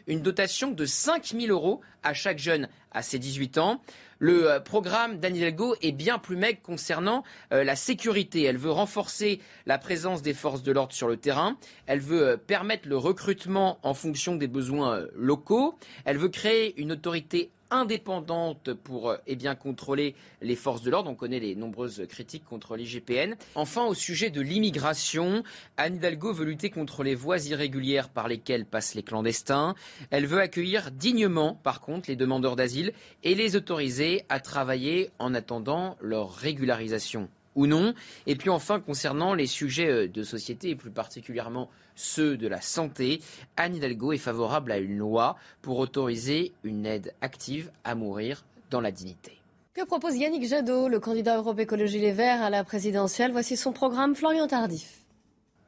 une 0.06 0.20
dotation 0.20 0.70
de 0.70 0.84
5 0.84 1.34
000 1.38 1.46
euros 1.52 1.80
à 2.02 2.14
chaque 2.14 2.38
jeune 2.38 2.68
à 2.90 3.02
ses 3.02 3.18
18 3.18 3.58
ans. 3.58 3.80
Le 4.18 4.48
euh, 4.48 4.60
programme 4.60 5.18
d'Anne 5.18 5.34
Hidalgo 5.34 5.74
est 5.82 5.90
bien 5.90 6.18
plus 6.18 6.36
maigre 6.36 6.60
concernant 6.62 7.24
euh, 7.52 7.64
la 7.64 7.74
sécurité. 7.74 8.42
Elle 8.42 8.56
veut 8.56 8.70
renforcer 8.70 9.40
la 9.66 9.78
présence 9.78 10.22
des 10.22 10.34
forces 10.34 10.62
de 10.62 10.70
l'ordre 10.70 10.92
sur 10.92 11.08
le 11.08 11.16
terrain. 11.16 11.56
Elle 11.86 12.00
veut 12.00 12.28
euh, 12.28 12.36
permettre 12.36 12.88
le 12.88 12.96
recrutement 12.96 13.78
en 13.82 13.94
fonction 13.94 14.36
des 14.36 14.46
besoins 14.46 15.06
locaux. 15.16 15.76
Elle 16.04 16.18
veut 16.18 16.28
créer 16.28 16.80
une 16.80 16.92
autorité 16.92 17.50
indépendante 17.72 18.72
pour 18.74 19.10
euh, 19.10 19.16
eh 19.26 19.34
bien, 19.34 19.54
contrôler 19.54 20.14
les 20.40 20.54
forces 20.54 20.82
de 20.82 20.90
l'ordre. 20.90 21.10
On 21.10 21.14
connaît 21.14 21.40
les 21.40 21.56
nombreuses 21.56 22.04
critiques 22.08 22.44
contre 22.44 22.76
l'IGPN. 22.76 23.34
Enfin, 23.54 23.84
au 23.84 23.94
sujet 23.94 24.30
de 24.30 24.40
l'immigration, 24.40 25.42
Anne 25.76 25.96
Hidalgo 25.96 26.32
veut 26.32 26.44
lutter 26.44 26.70
contre 26.70 27.02
les 27.02 27.14
voies 27.14 27.44
irrégulières 27.46 28.08
par 28.08 28.28
lesquelles 28.28 28.66
passent 28.66 28.94
les 28.94 29.02
clandestins. 29.02 29.74
Elle 30.10 30.26
veut 30.26 30.40
accueillir 30.40 30.90
dignement, 30.90 31.54
par 31.54 31.80
contre, 31.80 32.08
les 32.08 32.16
demandeurs 32.16 32.56
d'asile 32.56 32.92
et 33.24 33.34
les 33.34 33.56
autoriser 33.56 34.24
à 34.28 34.38
travailler 34.38 35.10
en 35.18 35.34
attendant 35.34 35.96
leur 36.00 36.34
régularisation 36.34 37.28
ou 37.54 37.66
non. 37.66 37.94
Et 38.26 38.36
puis 38.36 38.50
enfin, 38.50 38.80
concernant 38.80 39.34
les 39.34 39.46
sujets 39.46 39.90
euh, 39.90 40.08
de 40.08 40.22
société 40.22 40.70
et 40.70 40.76
plus 40.76 40.90
particulièrement 40.90 41.68
ceux 41.94 42.36
de 42.36 42.48
la 42.48 42.60
santé, 42.60 43.20
Anne 43.56 43.76
Hidalgo 43.76 44.12
est 44.12 44.18
favorable 44.18 44.72
à 44.72 44.78
une 44.78 44.98
loi 44.98 45.36
pour 45.60 45.78
autoriser 45.78 46.52
une 46.64 46.86
aide 46.86 47.14
active 47.20 47.70
à 47.84 47.94
mourir 47.94 48.44
dans 48.70 48.80
la 48.80 48.90
dignité. 48.90 49.38
Que 49.74 49.84
propose 49.84 50.16
Yannick 50.16 50.46
Jadot, 50.46 50.88
le 50.88 51.00
candidat 51.00 51.38
Europe 51.38 51.58
Écologie 51.58 51.98
Les 51.98 52.12
Verts 52.12 52.42
à 52.42 52.50
la 52.50 52.62
présidentielle? 52.62 53.32
Voici 53.32 53.56
son 53.56 53.72
programme 53.72 54.14
Florian 54.14 54.46
Tardif. 54.46 55.01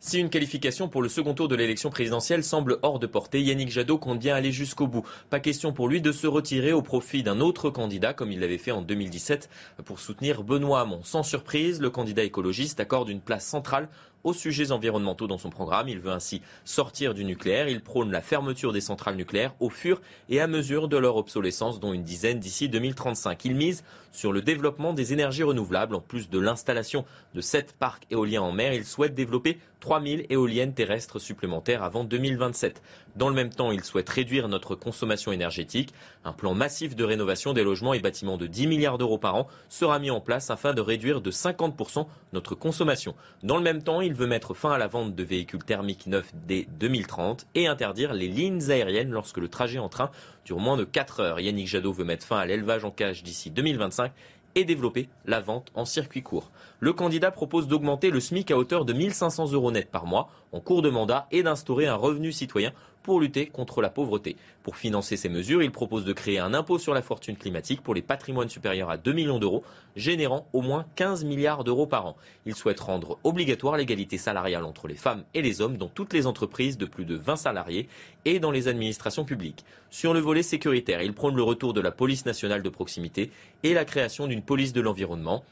Si 0.07 0.21
une 0.21 0.29
qualification 0.29 0.87
pour 0.87 1.01
le 1.01 1.09
second 1.09 1.33
tour 1.33 1.49
de 1.49 1.55
l'élection 1.55 1.89
présidentielle 1.89 2.45
semble 2.45 2.79
hors 2.83 2.99
de 2.99 3.07
portée, 3.07 3.41
Yannick 3.41 3.71
Jadot 3.71 3.97
compte 3.97 4.19
bien 4.19 4.35
aller 4.35 4.53
jusqu'au 4.53 4.87
bout. 4.87 5.03
Pas 5.31 5.41
question 5.41 5.73
pour 5.73 5.89
lui 5.89 6.03
de 6.03 6.13
se 6.13 6.27
retirer 6.27 6.75
au 6.75 6.83
profit 6.83 7.23
d'un 7.23 7.41
autre 7.41 7.71
candidat 7.71 8.13
comme 8.13 8.31
il 8.31 8.41
l'avait 8.41 8.59
fait 8.59 8.71
en 8.71 8.83
2017 8.83 9.49
pour 9.87 10.01
soutenir 10.01 10.43
Benoît 10.43 10.83
Hamon. 10.83 11.01
Sans 11.05 11.23
surprise, 11.23 11.81
le 11.81 11.89
candidat 11.89 12.23
écologiste 12.23 12.81
accorde 12.81 13.09
une 13.09 13.23
place 13.23 13.47
centrale 13.47 13.89
aux 14.25 14.33
sujets 14.33 14.73
environnementaux 14.73 15.27
dans 15.27 15.39
son 15.39 15.51
programme. 15.51 15.89
Il 15.89 16.01
veut 16.01 16.11
ainsi 16.11 16.43
sortir 16.65 17.15
du 17.15 17.25
nucléaire. 17.25 17.69
Il 17.69 17.83
prône 17.83 18.11
la 18.11 18.23
fermeture 18.23 18.73
des 18.73 18.81
centrales 18.81 19.17
nucléaires 19.17 19.55
au 19.61 19.69
fur 19.69 20.01
et 20.29 20.41
à 20.41 20.47
mesure 20.47 20.89
de 20.89 20.97
leur 20.97 21.17
obsolescence, 21.17 21.79
dont 21.79 21.93
une 21.93 22.03
dizaine 22.03 22.41
d'ici 22.41 22.69
2035. 22.69 23.45
Il 23.45 23.55
mise 23.55 23.85
sur 24.11 24.33
le 24.33 24.43
développement 24.43 24.93
des 24.93 25.13
énergies 25.13 25.43
renouvelables. 25.43 25.95
En 25.95 26.01
plus 26.01 26.31
de 26.31 26.39
l'installation 26.39 27.05
de 27.35 27.41
sept 27.41 27.75
parcs 27.79 28.07
éoliens 28.11 28.43
en 28.43 28.53
mer, 28.53 28.73
il 28.73 28.85
souhaite 28.85 29.15
développer 29.15 29.59
3000 29.95 30.27
éoliennes 30.29 30.75
terrestres 30.75 31.21
supplémentaires 31.21 31.85
avant 31.85 32.03
2027. 32.03 32.83
Dans 33.15 33.29
le 33.29 33.35
même 33.37 33.51
temps, 33.51 33.71
il 33.71 33.85
souhaite 33.85 34.09
réduire 34.09 34.49
notre 34.49 34.75
consommation 34.75 35.31
énergétique. 35.31 35.95
Un 36.25 36.33
plan 36.33 36.53
massif 36.53 36.97
de 36.97 37.05
rénovation 37.05 37.53
des 37.53 37.63
logements 37.63 37.95
et 37.95 38.01
bâtiments 38.01 38.37
de 38.37 38.49
10 38.49 38.67
milliards 38.67 38.99
d'euros 38.99 39.19
par 39.19 39.37
an 39.37 39.47
sera 39.69 40.01
mis 40.01 40.11
en 40.11 40.21
place 40.21 40.51
afin 40.51 40.75
de 40.75 40.81
réduire 40.81 41.21
de 41.21 41.31
50% 41.31 42.09
notre 42.33 42.57
consommation. 42.57 43.15
Dans 43.45 43.57
le 43.57 43.63
même 43.63 43.85
temps, 43.85 44.01
il 44.01 44.15
veut 44.15 44.27
mettre 44.27 44.53
fin 44.53 44.73
à 44.73 44.79
la 44.79 44.89
vente 44.89 45.15
de 45.15 45.23
véhicules 45.23 45.63
thermiques 45.63 46.09
neufs 46.09 46.33
dès 46.45 46.67
2030 46.81 47.47
et 47.55 47.69
interdire 47.69 48.15
les 48.15 48.27
lignes 48.27 48.69
aériennes 48.73 49.13
lorsque 49.13 49.39
le 49.39 49.47
trajet 49.47 49.79
en 49.79 49.89
train 49.89 50.11
dure 50.45 50.59
moins 50.59 50.77
de 50.77 50.83
4 50.83 51.21
heures. 51.21 51.39
Yannick 51.39 51.69
Jadot 51.69 51.93
veut 51.93 52.05
mettre 52.05 52.27
fin 52.27 52.39
à 52.39 52.47
l'élevage 52.47 52.85
en 52.85 52.91
cage 52.91 53.23
d'ici 53.23 53.53
2025 53.53 54.11
et 54.55 54.65
développer 54.65 55.09
la 55.25 55.41
vente 55.41 55.71
en 55.75 55.85
circuit 55.85 56.23
court. 56.23 56.51
Le 56.81 56.93
candidat 56.93 57.31
propose 57.31 57.69
d'augmenter 57.69 58.11
le 58.11 58.21
SMIC 58.21 58.51
à 58.51 58.57
hauteur 58.57 58.85
de 58.85 58.93
1500 58.93 59.53
euros 59.53 59.71
net 59.71 59.91
par 59.91 60.07
mois 60.07 60.29
en 60.53 60.61
cours 60.61 60.83
de 60.83 60.91
mandat 60.91 61.27
et 61.31 61.43
d'instaurer 61.43 61.87
un 61.87 61.97
revenu 61.97 62.33
citoyen 62.33 62.73
pour 63.05 63.21
lutter 63.21 63.47
contre 63.47 63.83
la 63.83 63.91
pauvreté. 63.91 64.35
Pour 64.65 64.77
financer 64.77 65.17
ces 65.17 65.29
mesures, 65.29 65.63
il 65.63 65.71
propose 65.71 66.07
de 66.07 66.13
créer 66.15 66.39
un 66.39 66.55
impôt 66.55 66.79
sur 66.79 66.95
la 66.95 67.03
fortune 67.03 67.37
climatique 67.37 67.83
pour 67.83 67.95
les 67.95 68.03
patrimoines 68.03 68.49
supérieurs 68.49 68.89
à 68.89 68.97
2 68.97 69.13
millions 69.13 69.39
d'euros, 69.39 69.63
générant 69.95 70.49
au 70.55 70.63
moins 70.63 70.87
15 70.97 71.25
milliards 71.25 71.65
d'euros 71.65 71.87
par 71.87 72.07
an. 72.07 72.17
Il 72.47 72.55
souhaite 72.55 72.81
rendre 72.81 73.19
obligatoire 73.23 73.77
l'égalité 73.77 74.17
salariale 74.17 74.65
entre 74.65 74.89
les 74.89 74.95
femmes 74.95 75.23
et 75.35 75.43
les 75.43 75.61
hommes 75.61 75.77
dans 75.77 75.89
toutes 75.89 76.15
les 76.15 76.27
entreprises 76.27 76.79
de 76.79 76.87
plus 76.87 77.05
de 77.05 77.15
20 77.15 77.37
salariés 77.37 77.89
et 78.25 78.39
dans 78.39 78.51
les 78.51 78.69
administrations 78.69 79.27
publiques. 79.27 79.67
Sur 79.91 80.15
le 80.15 80.21
volet 80.21 80.43
sécuritaire, 80.43 81.03
il 81.03 81.13
prône 81.13 81.37
le 81.37 81.43
retour 81.43 81.75
de 81.75 81.83
la 81.83 81.93
police 81.93 82.25
nationale 82.25 82.63
de 82.63 82.71
proximité 82.71 83.31
et 83.63 83.75
la 83.75 83.85
création 83.85 84.27
d'une 84.27 84.43
police 84.43 84.73
de 84.73 84.81
l'environnement. 84.81 85.45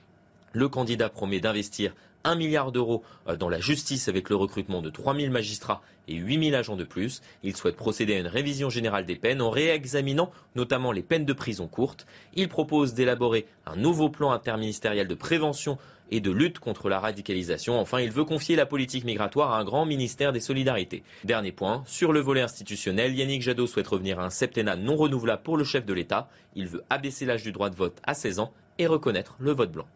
Le 0.54 0.70
candidat 0.70 1.10
promet 1.10 1.40
d'investir 1.40 1.94
1 2.24 2.34
milliard 2.34 2.72
d'euros 2.72 3.02
euh, 3.28 3.36
dans 3.36 3.48
la 3.48 3.60
justice 3.60 4.08
avec 4.08 4.30
le 4.30 4.36
recrutement 4.36 4.82
de 4.82 4.90
3000 4.90 5.30
magistrats 5.30 5.82
et 6.08 6.14
8000 6.14 6.54
agents 6.54 6.76
de 6.76 6.84
plus. 6.84 7.22
Il 7.42 7.56
souhaite 7.56 7.76
procéder 7.76 8.14
à 8.14 8.18
une 8.18 8.26
révision 8.26 8.70
générale 8.70 9.06
des 9.06 9.16
peines 9.16 9.42
en 9.42 9.50
réexaminant 9.50 10.30
notamment 10.56 10.92
les 10.92 11.02
peines 11.02 11.24
de 11.24 11.32
prison 11.32 11.68
courtes. 11.68 12.06
Il 12.34 12.48
propose 12.48 12.94
d'élaborer 12.94 13.46
un 13.66 13.76
nouveau 13.76 14.08
plan 14.08 14.32
interministériel 14.32 15.08
de 15.08 15.14
prévention 15.14 15.78
et 16.12 16.20
de 16.20 16.30
lutte 16.30 16.58
contre 16.58 16.90
la 16.90 17.00
radicalisation. 17.00 17.80
Enfin, 17.80 18.00
il 18.00 18.10
veut 18.10 18.24
confier 18.24 18.54
la 18.54 18.66
politique 18.66 19.04
migratoire 19.04 19.52
à 19.52 19.58
un 19.58 19.64
grand 19.64 19.86
ministère 19.86 20.32
des 20.32 20.40
Solidarités. 20.40 21.02
Dernier 21.24 21.52
point, 21.52 21.82
sur 21.86 22.12
le 22.12 22.20
volet 22.20 22.42
institutionnel, 22.42 23.14
Yannick 23.14 23.40
Jadot 23.40 23.66
souhaite 23.66 23.88
revenir 23.88 24.20
à 24.20 24.24
un 24.24 24.30
septennat 24.30 24.76
non 24.76 24.96
renouvelable 24.96 25.42
pour 25.42 25.56
le 25.56 25.64
chef 25.64 25.86
de 25.86 25.94
l'État. 25.94 26.28
Il 26.54 26.68
veut 26.68 26.84
abaisser 26.90 27.24
l'âge 27.24 27.42
du 27.42 27.52
droit 27.52 27.70
de 27.70 27.76
vote 27.76 27.98
à 28.04 28.12
16 28.12 28.40
ans 28.40 28.52
et 28.78 28.86
reconnaître 28.86 29.36
le 29.38 29.52
vote 29.52 29.72
blanc. 29.72 29.86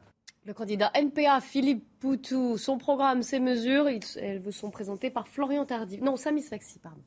Le 0.47 0.55
candidat 0.55 0.93
NPA 0.95 1.41
Philippe 1.41 1.85
Poutou, 1.99 2.57
son 2.57 2.79
programme, 2.79 3.25
ses 3.25 3.41
mesures, 3.41 3.89
elles 3.89 4.39
vous 4.39 4.53
sont 4.53 4.71
présentées 4.71 5.11
par 5.11 5.27
Florian 5.27 5.65
Tardif. 5.65 6.01
Non, 6.01 6.17
Samy 6.17 6.41
Sfaxi, 6.41 6.79
pardon. 6.79 7.03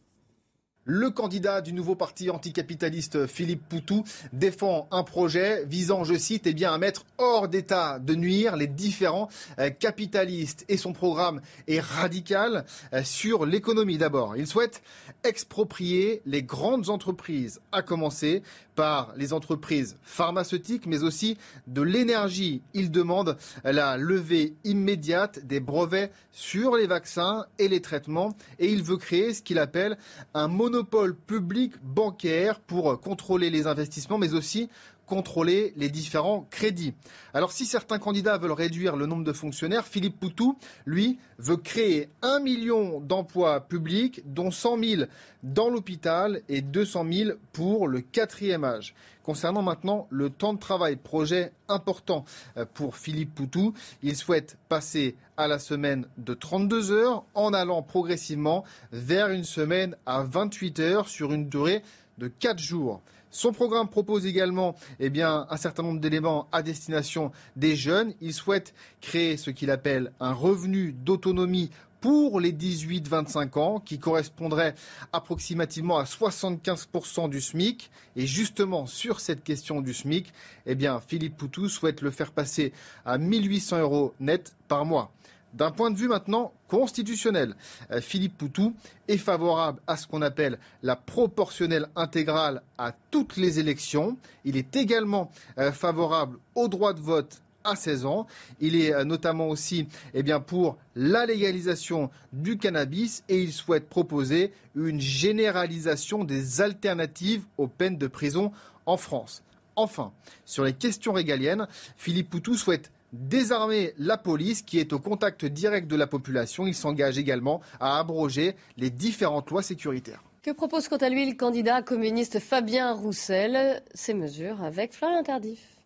Le 0.84 1.12
candidat 1.12 1.62
du 1.62 1.72
nouveau 1.72 1.94
parti 1.94 2.30
anticapitaliste 2.32 3.28
Philippe 3.28 3.62
Poutou 3.70 4.04
défend 4.34 4.88
un 4.92 5.04
projet 5.04 5.64
visant, 5.66 6.04
je 6.04 6.16
cite, 6.16 6.48
eh 6.48 6.54
bien, 6.54 6.74
à 6.74 6.78
mettre 6.78 7.06
hors 7.20 7.48
d'état 7.48 8.00
de 8.00 8.16
nuire 8.16 8.56
les 8.56 8.66
différents 8.66 9.30
euh, 9.60 9.70
capitalistes. 9.70 10.66
Et 10.68 10.78
son 10.78 10.92
programme 10.92 11.42
est 11.68 11.80
radical 11.80 12.66
euh, 12.94 13.04
sur 13.04 13.46
l'économie 13.46 14.00
d'abord. 14.00 14.36
Il 14.36 14.48
souhaite 14.48 14.82
exproprier 15.24 16.22
les 16.26 16.44
grandes 16.44 16.90
entreprises, 16.90 17.62
à 17.72 17.82
commencer 17.82 18.42
par 18.76 19.14
les 19.18 19.34
entreprises 19.34 19.98
pharmaceutiques, 20.04 20.86
mais 20.86 21.04
aussi 21.04 21.38
de 21.68 21.82
l'énergie. 21.82 22.62
Il 22.74 22.92
demande 22.92 23.38
la 23.64 23.98
levée 23.98 24.56
immédiate 24.64 25.46
des 25.46 25.60
brevets 25.60 26.12
sur 26.32 26.78
les 26.78 26.88
vaccins 26.88 27.46
et 27.58 27.68
les 27.68 27.82
traitements 27.82 28.36
et 28.58 28.72
il 28.72 28.82
veut 28.84 28.98
créer 28.98 29.34
ce 29.34 29.42
qu'il 29.42 29.60
appelle 29.60 29.98
un 30.34 30.48
monopole 30.48 31.16
public 31.16 31.74
bancaire 31.84 32.60
pour 32.62 33.00
contrôler 33.02 33.50
les 33.50 33.68
investissements, 33.68 34.18
mais 34.18 34.34
aussi 34.34 34.70
contrôler 35.10 35.74
les 35.76 35.90
différents 35.90 36.46
crédits. 36.52 36.94
Alors 37.34 37.52
si 37.52 37.66
certains 37.66 37.98
candidats 37.98 38.38
veulent 38.38 38.52
réduire 38.52 38.96
le 38.96 39.08
nombre 39.08 39.24
de 39.24 39.34
fonctionnaires, 39.34 39.88
Philippe 39.88 40.20
Poutou, 40.20 40.56
lui, 40.86 41.18
veut 41.40 41.58
créer 41.58 42.10
un 42.22 42.40
million 42.40 43.00
d'emplois 43.00 43.62
publics, 43.62 44.22
dont 44.26 44.52
100 44.52 44.84
000 44.84 45.04
dans 45.42 45.70
l'hôpital 45.70 46.42
et 46.48 46.62
200 46.62 47.06
000 47.12 47.32
pour 47.54 47.88
le 47.88 48.02
quatrième 48.02 48.64
âge. 48.64 48.94
Concernant 49.24 49.64
maintenant 49.64 50.08
le 50.12 50.30
temps 50.30 50.54
de 50.54 50.60
travail, 50.60 50.96
projet 50.96 51.52
important 51.68 52.26
euh, 52.58 52.66
pour 52.72 52.96
Philippe 52.96 53.34
Poutou, 53.34 53.74
il 54.04 54.16
souhaite 54.16 54.58
passer 54.70 55.16
à 55.38 55.48
la 55.48 55.58
semaine 55.58 56.06
de 56.18 56.34
32 56.34 56.92
heures 56.92 57.24
en 57.34 57.54
allant 57.54 57.82
progressivement 57.82 58.64
vers 58.92 59.30
une 59.30 59.44
semaine 59.44 59.96
à 60.06 60.24
28 60.24 60.80
heures 60.80 61.08
sur 61.10 61.34
une 61.34 61.50
durée 61.50 61.82
de 62.20 62.28
4 62.28 62.60
jours. 62.60 63.02
Son 63.32 63.52
programme 63.52 63.88
propose 63.88 64.26
également 64.26 64.76
eh 65.00 65.12
un 65.22 65.58
certain 65.58 65.84
nombre 65.84 66.00
d'éléments 66.00 66.48
à 66.52 66.64
destination 66.64 67.32
des 67.56 67.76
jeunes. 67.76 68.14
Il 68.22 68.34
souhaite 68.34 68.74
créer 69.02 69.38
ce 69.38 69.52
qu'il 69.52 69.72
appelle 69.72 70.12
un 70.20 70.34
revenu 70.34 70.94
d'autonomie 70.94 71.70
pour 72.02 72.40
les 72.40 72.54
18-25 72.54 73.60
ans, 73.60 73.80
qui 73.80 74.00
correspondrait 74.00 74.76
approximativement 75.12 75.98
à 75.98 76.04
75% 76.04 77.30
du 77.30 77.42
SMIC. 77.42 77.92
Et 78.16 78.26
justement, 78.26 78.86
sur 78.86 79.20
cette 79.20 79.44
question 79.44 79.82
du 79.82 79.94
SMIC, 79.94 80.32
eh 80.66 80.78
Philippe 81.06 81.38
Poutou 81.38 81.68
souhaite 81.68 82.02
le 82.02 82.12
faire 82.12 82.32
passer 82.32 82.74
à 83.06 83.18
1800 83.18 83.80
euros 83.80 84.14
net 84.20 84.56
par 84.68 84.86
mois. 84.86 85.12
D'un 85.54 85.72
point 85.72 85.90
de 85.90 85.98
vue 85.98 86.08
maintenant 86.08 86.54
constitutionnel, 86.68 87.56
euh, 87.92 88.02
Philippe 88.02 88.38
Poutou 88.38 88.76
est 89.08 89.18
favorable 89.18 89.82
à 89.88 89.98
ce 89.98 90.06
qu'on 90.06 90.22
appelle 90.22 90.60
la 90.84 90.96
proportionnelle 90.96 91.88
intégrale 91.96 92.62
à 92.78 92.94
toutes 93.10 93.36
les 93.36 93.60
élections. 93.60 94.18
Il 94.46 94.58
est 94.58 94.76
également 94.76 95.32
euh, 95.58 95.72
favorable 95.72 96.38
au 96.54 96.68
droit 96.68 96.94
de 96.94 97.02
vote 97.02 97.42
à 97.64 97.76
16 97.76 98.06
ans. 98.06 98.28
Il 98.60 98.76
est 98.76 98.94
euh, 98.94 99.04
notamment 99.04 99.48
aussi 99.50 99.88
eh 100.14 100.24
pour 100.46 100.78
la 100.96 101.26
légalisation 101.26 102.12
du 102.32 102.58
cannabis 102.58 103.24
et 103.28 103.42
il 103.42 103.52
souhaite 103.52 103.90
proposer 103.90 104.54
une 104.76 105.02
généralisation 105.02 106.24
des 106.24 106.62
alternatives 106.62 107.44
aux 107.58 107.68
peines 107.68 107.98
de 107.98 108.08
prison 108.08 108.52
en 108.86 108.98
France. 108.98 109.44
Enfin, 109.76 110.12
sur 110.46 110.64
les 110.64 110.74
questions 110.74 111.14
régaliennes, 111.14 111.68
Philippe 111.96 112.30
Poutou 112.30 112.56
souhaite 112.56 112.92
désarmer 113.14 113.94
la 113.98 114.18
police 114.18 114.62
qui 114.62 114.80
est 114.80 114.94
au 114.94 115.00
contact 115.00 115.46
direct 115.46 115.88
de 115.88 115.96
la 115.96 116.08
population. 116.08 116.68
Il 116.68 116.76
s'engage 116.76 117.18
également 117.18 117.62
à 117.80 118.00
abroger 118.00 118.56
les 118.78 118.90
différentes 118.90 119.50
lois 119.50 119.64
sécuritaires. 119.64 120.24
Que 120.42 120.52
propose 120.52 120.88
quant 120.88 120.98
à 120.98 121.10
lui 121.10 121.30
le 121.30 121.36
candidat 121.36 121.82
communiste 121.82 122.40
Fabien 122.40 122.94
Roussel? 122.94 123.84
Ces 123.94 124.14
mesures 124.14 124.64
avec 124.64 124.94
Florian 124.94 125.24
Tardif. 125.24 125.79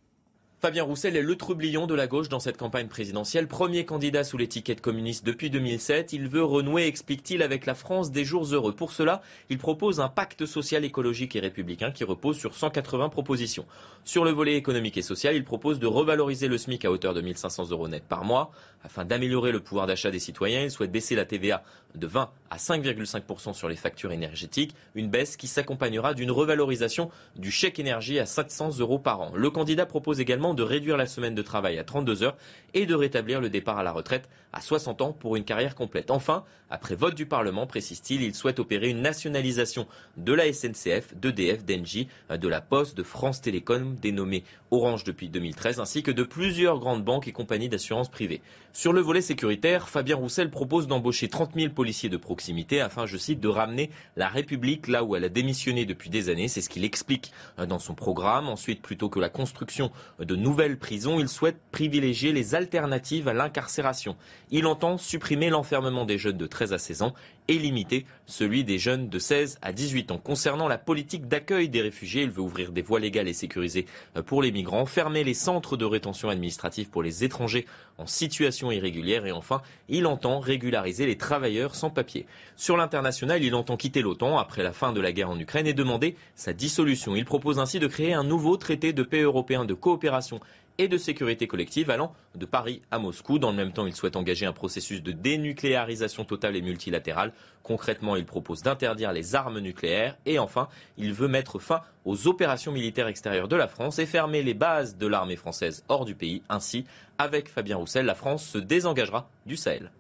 Fabien 0.64 0.84
Roussel 0.84 1.18
est 1.18 1.22
le 1.22 1.36
troublion 1.36 1.88
de 1.88 1.94
la 1.94 2.08
gauche 2.08 2.30
dans 2.30 2.40
cette 2.40 2.56
campagne 2.56 2.88
présidentielle. 2.88 3.50
Premier 3.50 3.84
candidat 3.84 4.24
sous 4.24 4.38
l'étiquette 4.38 4.80
communiste 4.80 5.26
depuis 5.26 5.50
2007, 5.50 6.14
il 6.14 6.30
veut 6.30 6.42
renouer, 6.42 6.88
explique-t-il, 6.88 7.42
avec 7.42 7.66
la 7.66 7.76
France 7.76 8.12
des 8.12 8.24
jours 8.24 8.46
heureux. 8.46 8.72
Pour 8.72 8.94
cela, 8.94 9.22
il 9.50 9.58
propose 9.58 10.00
un 10.00 10.08
pacte 10.08 10.46
social, 10.46 10.86
écologique 10.86 11.36
et 11.36 11.42
républicain 11.42 11.92
qui 11.92 12.06
repose 12.06 12.38
sur 12.38 12.56
180 12.56 13.10
propositions. 13.10 13.66
Sur 14.06 14.24
le 14.24 14.32
volet 14.32 14.56
économique 14.56 14.96
et 14.96 15.02
social, 15.02 15.36
il 15.36 15.44
propose 15.44 15.80
de 15.80 15.86
revaloriser 15.86 16.48
le 16.48 16.58
SMIC 16.58 16.86
à 16.86 16.92
hauteur 16.92 17.14
de 17.14 17.20
1500 17.20 17.72
euros 17.72 17.90
net 17.90 18.06
par 18.08 18.24
mois. 18.24 18.50
Afin 18.84 19.06
d'améliorer 19.06 19.52
le 19.52 19.62
pouvoir 19.62 19.88
d'achat 19.88 20.12
des 20.12 20.20
citoyens, 20.20 20.64
il 20.64 20.72
souhaite 20.72 20.92
baisser 20.92 21.16
la 21.16 21.26
TVA 21.26 21.64
de 21.96 22.08
20 22.08 22.30
à 22.50 22.58
5,5% 22.58 23.54
sur 23.54 23.70
les 23.70 23.76
factures 23.76 24.12
énergétiques, 24.12 24.76
une 24.94 25.10
baisse 25.10 25.38
qui 25.38 25.48
s'accompagnera 25.48 26.14
d'une 26.14 26.32
revalorisation 26.32 27.10
du 27.36 27.50
chèque 27.50 27.80
énergie 27.80 28.20
à 28.20 28.26
700 28.26 28.80
euros 28.80 29.00
par 29.00 29.22
an. 29.22 29.32
Le 29.36 29.50
candidat 29.50 29.86
propose 29.86 30.20
également 30.20 30.54
de 30.54 30.64
réduire 30.64 30.98
la 30.98 31.06
semaine 31.06 31.36
de 31.36 31.42
travail 31.42 31.80
à 31.80 31.84
32 31.84 32.24
heures 32.24 32.38
et 32.74 32.86
de 32.86 32.94
rétablir 32.94 33.42
le 33.42 33.50
départ 33.50 33.78
à 33.78 33.84
la 33.84 33.92
retraite 33.92 34.30
à 34.52 34.62
60 34.62 35.02
ans 35.02 35.14
pour 35.14 35.36
une 35.36 35.46
carrière 35.46 35.76
complète. 35.76 36.12
Enfin, 36.12 36.44
après 36.70 36.96
vote 36.96 37.16
du 37.16 37.26
Parlement, 37.26 37.66
précise-t-il, 37.66 38.22
il 38.22 38.36
souhaite 38.36 38.60
opérer 38.60 38.90
une 38.90 39.02
nationalisation 39.02 39.88
de 40.18 40.34
la 40.34 40.52
SNCF, 40.52 41.16
d'EDF, 41.16 41.64
d'Engie, 41.66 42.08
de 42.30 42.48
la 42.48 42.62
Poste, 42.62 42.98
de 42.98 43.04
France 43.04 43.42
Télécom, 43.42 43.96
dénommée 43.96 44.44
Orange 44.72 45.04
depuis 45.04 45.30
2013, 45.30 45.80
ainsi 45.80 46.04
que 46.04 46.12
de 46.12 46.24
plusieurs 46.24 46.80
grandes 46.80 47.04
banques 47.04 47.28
et 47.28 47.32
compagnies 47.32 47.70
d'assurance 47.70 48.10
privées. 48.10 48.42
Sur 48.76 48.92
le 48.92 49.02
volet 49.02 49.22
sécuritaire, 49.22 49.88
Fabien 49.88 50.16
Roussel 50.16 50.50
propose 50.50 50.88
d'embaucher 50.88 51.28
30 51.28 51.52
000 51.54 51.74
policiers 51.74 52.10
de 52.10 52.18
proximité 52.18 52.82
afin, 52.82 53.06
je 53.06 53.18
cite, 53.18 53.40
de 53.40 53.48
ramener 53.48 53.92
la 54.16 54.28
République 54.28 54.88
là 54.88 55.04
où 55.04 55.16
elle 55.16 55.24
a 55.24 55.30
démissionné 55.30 55.86
depuis 55.86 56.10
des 56.10 56.30
années. 56.30 56.48
C'est 56.48 56.60
ce 56.60 56.70
qu'il 56.70 56.84
explique 56.84 57.32
euh, 57.60 57.68
dans 57.68 57.78
son 57.78 57.94
programme. 57.94 58.50
Ensuite, 58.50 58.82
plutôt 58.82 59.10
que 59.10 59.20
la 59.20 59.30
construction 59.30 59.92
de 60.18 60.36
nouvelles 60.36 60.80
prisons, 60.80 61.20
il 61.20 61.30
souhaite 61.30 61.60
privilégier 61.72 62.34
les 62.34 62.56
alternatives 62.56 63.28
à 63.28 63.34
l'incarcération. 63.34 64.16
Il 64.50 64.66
entend 64.66 64.98
supprimer 64.98 65.52
l'enfermement 65.52 66.06
des 66.06 66.18
jeunes 66.18 66.38
de 66.38 66.48
13 66.48 66.74
à 66.74 66.80
16 66.80 67.04
ans 67.04 67.14
et 67.48 67.58
limiter 67.58 68.06
celui 68.26 68.64
des 68.64 68.78
jeunes 68.78 69.10
de 69.10 69.20
16 69.20 69.60
à 69.62 69.74
18 69.74 70.12
ans. 70.12 70.18
Concernant 70.18 70.68
la 70.68 70.78
politique 70.78 71.28
d'accueil 71.28 71.70
des 71.70 71.82
réfugiés, 71.82 72.24
il 72.24 72.30
veut 72.30 72.42
ouvrir 72.42 72.72
des 72.72 72.82
voies 72.82 73.00
légales 73.00 73.28
et 73.28 73.34
sécurisées 73.34 73.86
pour 74.26 74.42
les 74.42 74.52
migrants, 74.52 74.86
fermer 74.86 75.24
les 75.24 75.34
centres 75.34 75.78
de 75.78 75.86
rétention 75.86 76.30
administrative 76.30 76.90
pour 76.90 77.04
les 77.04 77.24
étrangers 77.24 77.66
en 77.98 78.08
situation 78.08 78.72
irrégulière 78.72 79.26
et 79.26 79.32
enfin, 79.32 79.62
il 79.90 80.08
entend 80.08 80.40
régulariser 80.40 81.06
les 81.06 81.18
travailleurs 81.18 81.76
sans 81.76 81.90
papier. 81.90 82.26
Sur 82.56 82.78
l'international, 82.78 83.44
il 83.44 83.54
entend 83.56 83.78
quitter 83.78 84.02
l'OTAN 84.02 84.38
après 84.38 84.64
la 84.64 84.74
fin 84.74 84.94
de 84.94 85.02
la 85.02 85.12
guerre 85.12 85.30
en 85.30 85.40
Ukraine 85.40 85.68
et 85.68 85.74
demander 85.74 86.16
sa 86.36 86.54
dissolution. 86.54 87.16
Il 87.16 87.26
propose 87.26 87.60
ainsi 87.60 87.80
de 87.80 87.88
créer 87.88 88.14
un 88.14 88.24
nouveau 88.24 88.58
traité 88.58 88.94
de 88.94 89.04
paix 89.04 89.22
européen 89.22 89.66
de 89.66 89.74
coopération 89.74 90.40
et 90.78 90.88
de 90.88 90.98
sécurité 90.98 91.48
collective 91.48 91.90
allant 91.90 92.14
de 92.36 92.46
Paris 92.46 92.82
à 92.92 93.00
Moscou. 93.00 93.40
Dans 93.40 93.52
le 93.52 93.58
même 93.58 93.72
temps, 93.72 93.86
il 93.86 93.96
souhaite 93.96 94.16
engager 94.16 94.46
un 94.46 94.54
processus 94.54 95.02
de 95.04 95.12
dénucléarisation 95.12 96.26
totale 96.26 96.56
et 96.56 96.62
multilatérale. 96.62 97.34
Concrètement, 97.62 98.16
il 98.16 98.26
propose 98.26 98.62
d'interdire 98.62 99.14
les 99.14 99.36
armes 99.36 99.60
nucléaires 99.60 100.18
et 100.26 100.40
enfin, 100.40 100.68
il 100.98 101.14
veut 101.14 101.28
mettre 101.28 101.60
fin 101.60 101.82
aux 102.06 102.28
opérations 102.28 102.72
militaires 102.72 103.08
extérieures 103.08 103.48
de 103.48 103.56
la 103.56 103.68
France 103.68 104.00
et 104.00 104.06
fermer 104.06 104.44
les 104.44 104.54
bases 104.54 104.98
de 104.98 105.08
l'armée 105.08 105.36
française 105.36 105.84
hors 105.88 106.06
du 106.06 106.16
pays. 106.16 106.42
Ainsi, 106.50 106.86
avec 107.18 107.50
Fabien 107.50 107.78
Roussel, 107.78 108.06
la 108.06 108.16
France 108.16 108.46
se 108.46 108.58
désengagera 108.58 109.30
du 109.46 109.56
Sahel. 109.56 109.92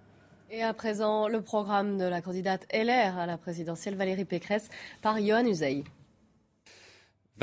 Et 0.55 0.61
à 0.61 0.73
présent, 0.73 1.27
le 1.27 1.41
programme 1.41 1.97
de 1.97 2.05
la 2.05 2.21
candidate 2.21 2.67
LR 2.71 3.17
à 3.17 3.25
la 3.25 3.37
présidentielle 3.37 3.95
Valérie 3.95 4.25
Pécresse 4.25 4.69
par 5.01 5.19
Johan 5.19 5.45
Uzey. 5.45 5.83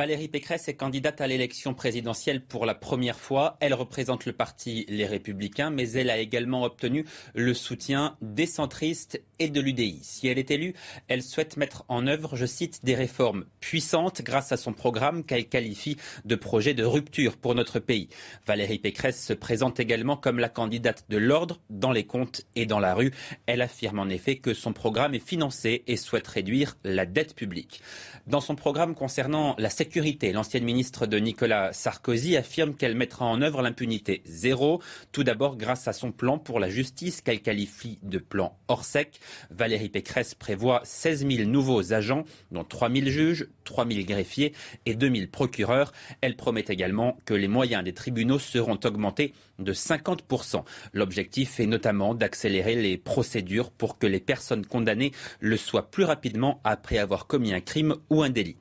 Valérie 0.01 0.29
Pécresse 0.29 0.67
est 0.69 0.77
candidate 0.77 1.21
à 1.21 1.27
l'élection 1.27 1.75
présidentielle 1.75 2.43
pour 2.43 2.65
la 2.65 2.75
première 2.75 3.21
fois. 3.21 3.59
Elle 3.61 3.75
représente 3.75 4.25
le 4.25 4.33
parti 4.33 4.87
Les 4.89 5.05
Républicains, 5.05 5.69
mais 5.69 5.91
elle 5.91 6.09
a 6.09 6.17
également 6.17 6.63
obtenu 6.63 7.05
le 7.35 7.53
soutien 7.53 8.17
des 8.23 8.47
centristes 8.47 9.23
et 9.39 9.51
de 9.51 9.61
l'UDI. 9.61 9.99
Si 10.01 10.27
elle 10.27 10.39
est 10.39 10.51
élue, 10.51 10.73
elle 11.09 11.23
souhaite 11.23 11.59
mettre 11.59 11.85
en 11.89 12.07
œuvre, 12.07 12.35
je 12.35 12.47
cite, 12.47 12.83
des 12.83 12.95
réformes 12.95 13.45
puissantes 13.61 14.23
grâce 14.23 14.53
à 14.53 14.57
son 14.57 14.73
programme 14.73 15.23
qu'elle 15.23 15.47
qualifie 15.47 15.99
de 16.25 16.35
projet 16.35 16.73
de 16.73 16.85
rupture 16.85 17.37
pour 17.37 17.55
notre 17.55 17.79
pays. 17.79 18.09
Valérie 18.47 18.79
Pécresse 18.79 19.23
se 19.23 19.35
présente 19.35 19.81
également 19.81 20.17
comme 20.17 20.39
la 20.39 20.49
candidate 20.49 21.05
de 21.11 21.19
l'ordre 21.19 21.61
dans 21.69 21.93
les 21.93 22.05
comptes 22.05 22.47
et 22.57 22.65
dans 22.65 22.81
la 22.81 22.95
rue. 22.95 23.13
Elle 23.45 23.61
affirme 23.61 23.99
en 23.99 24.09
effet 24.09 24.37
que 24.37 24.55
son 24.55 24.73
programme 24.73 25.15
est 25.15 25.27
financé 25.27 25.85
et 25.87 25.99
souhaite 25.99 26.29
réduire 26.29 26.79
la 26.85 27.05
dette 27.05 27.35
publique. 27.35 27.83
Dans 28.27 28.41
son 28.41 28.55
programme 28.55 28.95
concernant 28.95 29.55
la 29.59 29.69
sécurité, 29.69 29.90
l'ancienne 30.33 30.65
ministre 30.65 31.07
de 31.07 31.19
Nicolas 31.19 31.73
Sarkozy 31.73 32.37
affirme 32.37 32.75
qu'elle 32.75 32.95
mettra 32.95 33.25
en 33.25 33.43
œuvre 33.43 33.63
l'impunité 33.63 34.23
zéro, 34.25 34.81
tout 35.13 35.25
d'abord 35.25 35.57
grâce 35.57 35.89
à 35.89 35.93
son 35.93 36.13
plan 36.13 36.39
pour 36.39 36.61
la 36.61 36.69
justice 36.69 37.21
qu'elle 37.21 37.43
qualifie 37.43 37.99
de 38.03 38.19
plan 38.19 38.57
hors 38.69 38.85
sec. 38.85 39.21
Valérie 39.51 39.89
Pécresse 39.89 40.35
prévoit 40.35 40.81
16 40.85 41.27
000 41.27 41.49
nouveaux 41.49 41.93
agents, 41.93 42.25
dont 42.53 42.65
3 42.65 42.91
000 42.91 43.07
juges, 43.07 43.49
3 43.65 43.87
000 43.87 44.05
greffiers 44.07 44.53
et 44.87 44.95
2 44.95 45.15
000 45.15 45.27
procureurs. 45.31 45.93
Elle 46.21 46.37
promet 46.37 46.65
également 46.69 47.19
que 47.25 47.35
les 47.35 47.49
moyens 47.49 47.83
des 47.83 47.95
tribunaux 47.95 48.39
seront 48.39 48.79
augmentés 48.85 49.35
de 49.59 49.73
50%. 49.73 50.65
L'objectif 50.93 51.61
est 51.61 51.67
notamment 51.67 52.15
d'accélérer 52.15 52.77
les 52.77 52.97
procédures 52.97 53.71
pour 53.71 53.99
que 53.99 54.07
les 54.07 54.21
personnes 54.21 54.67
condamnées 54.67 55.13
le 55.41 55.57
soient 55.57 55.91
plus 55.91 56.05
rapidement 56.05 56.61
après 56.65 56.99
avoir 56.99 57.27
commis 57.27 57.53
un 57.53 57.61
crime 57.61 57.97
ou 58.09 58.23
un 58.23 58.31
délit. 58.31 58.57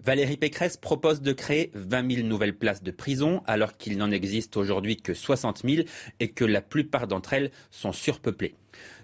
Valérie 0.00 0.36
Pécresse 0.36 0.76
propose 0.76 1.22
de 1.22 1.32
créer 1.32 1.72
20 1.74 2.16
000 2.16 2.28
nouvelles 2.28 2.56
places 2.56 2.84
de 2.84 2.92
prison 2.92 3.42
alors 3.46 3.76
qu'il 3.76 3.98
n'en 3.98 4.12
existe 4.12 4.56
aujourd'hui 4.56 4.96
que 4.96 5.12
60 5.12 5.62
000 5.68 5.88
et 6.20 6.28
que 6.30 6.44
la 6.44 6.60
plupart 6.60 7.08
d'entre 7.08 7.32
elles 7.32 7.50
sont 7.72 7.92
surpeuplées. 7.92 8.54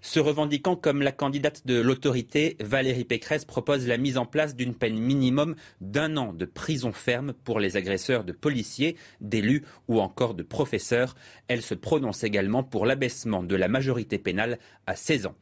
Se 0.02 0.20
revendiquant 0.20 0.76
comme 0.76 1.02
la 1.02 1.10
candidate 1.10 1.66
de 1.66 1.80
l'autorité, 1.80 2.56
Valérie 2.60 3.04
Pécresse 3.04 3.44
propose 3.44 3.88
la 3.88 3.96
mise 3.96 4.16
en 4.18 4.24
place 4.24 4.54
d'une 4.54 4.74
peine 4.74 4.98
minimum 4.98 5.56
d'un 5.80 6.16
an 6.16 6.32
de 6.32 6.44
prison 6.44 6.92
ferme 6.92 7.32
pour 7.32 7.58
les 7.58 7.76
agresseurs 7.76 8.22
de 8.22 8.32
policiers, 8.32 8.96
d'élus 9.20 9.64
ou 9.88 10.00
encore 10.00 10.34
de 10.34 10.44
professeurs. 10.44 11.16
Elle 11.48 11.62
se 11.62 11.74
prononce 11.74 12.22
également 12.22 12.62
pour 12.62 12.86
l'abaissement 12.86 13.42
de 13.42 13.56
la 13.56 13.66
majorité 13.66 14.18
pénale 14.18 14.60
à 14.86 14.94
16 14.94 15.26
ans. 15.26 15.34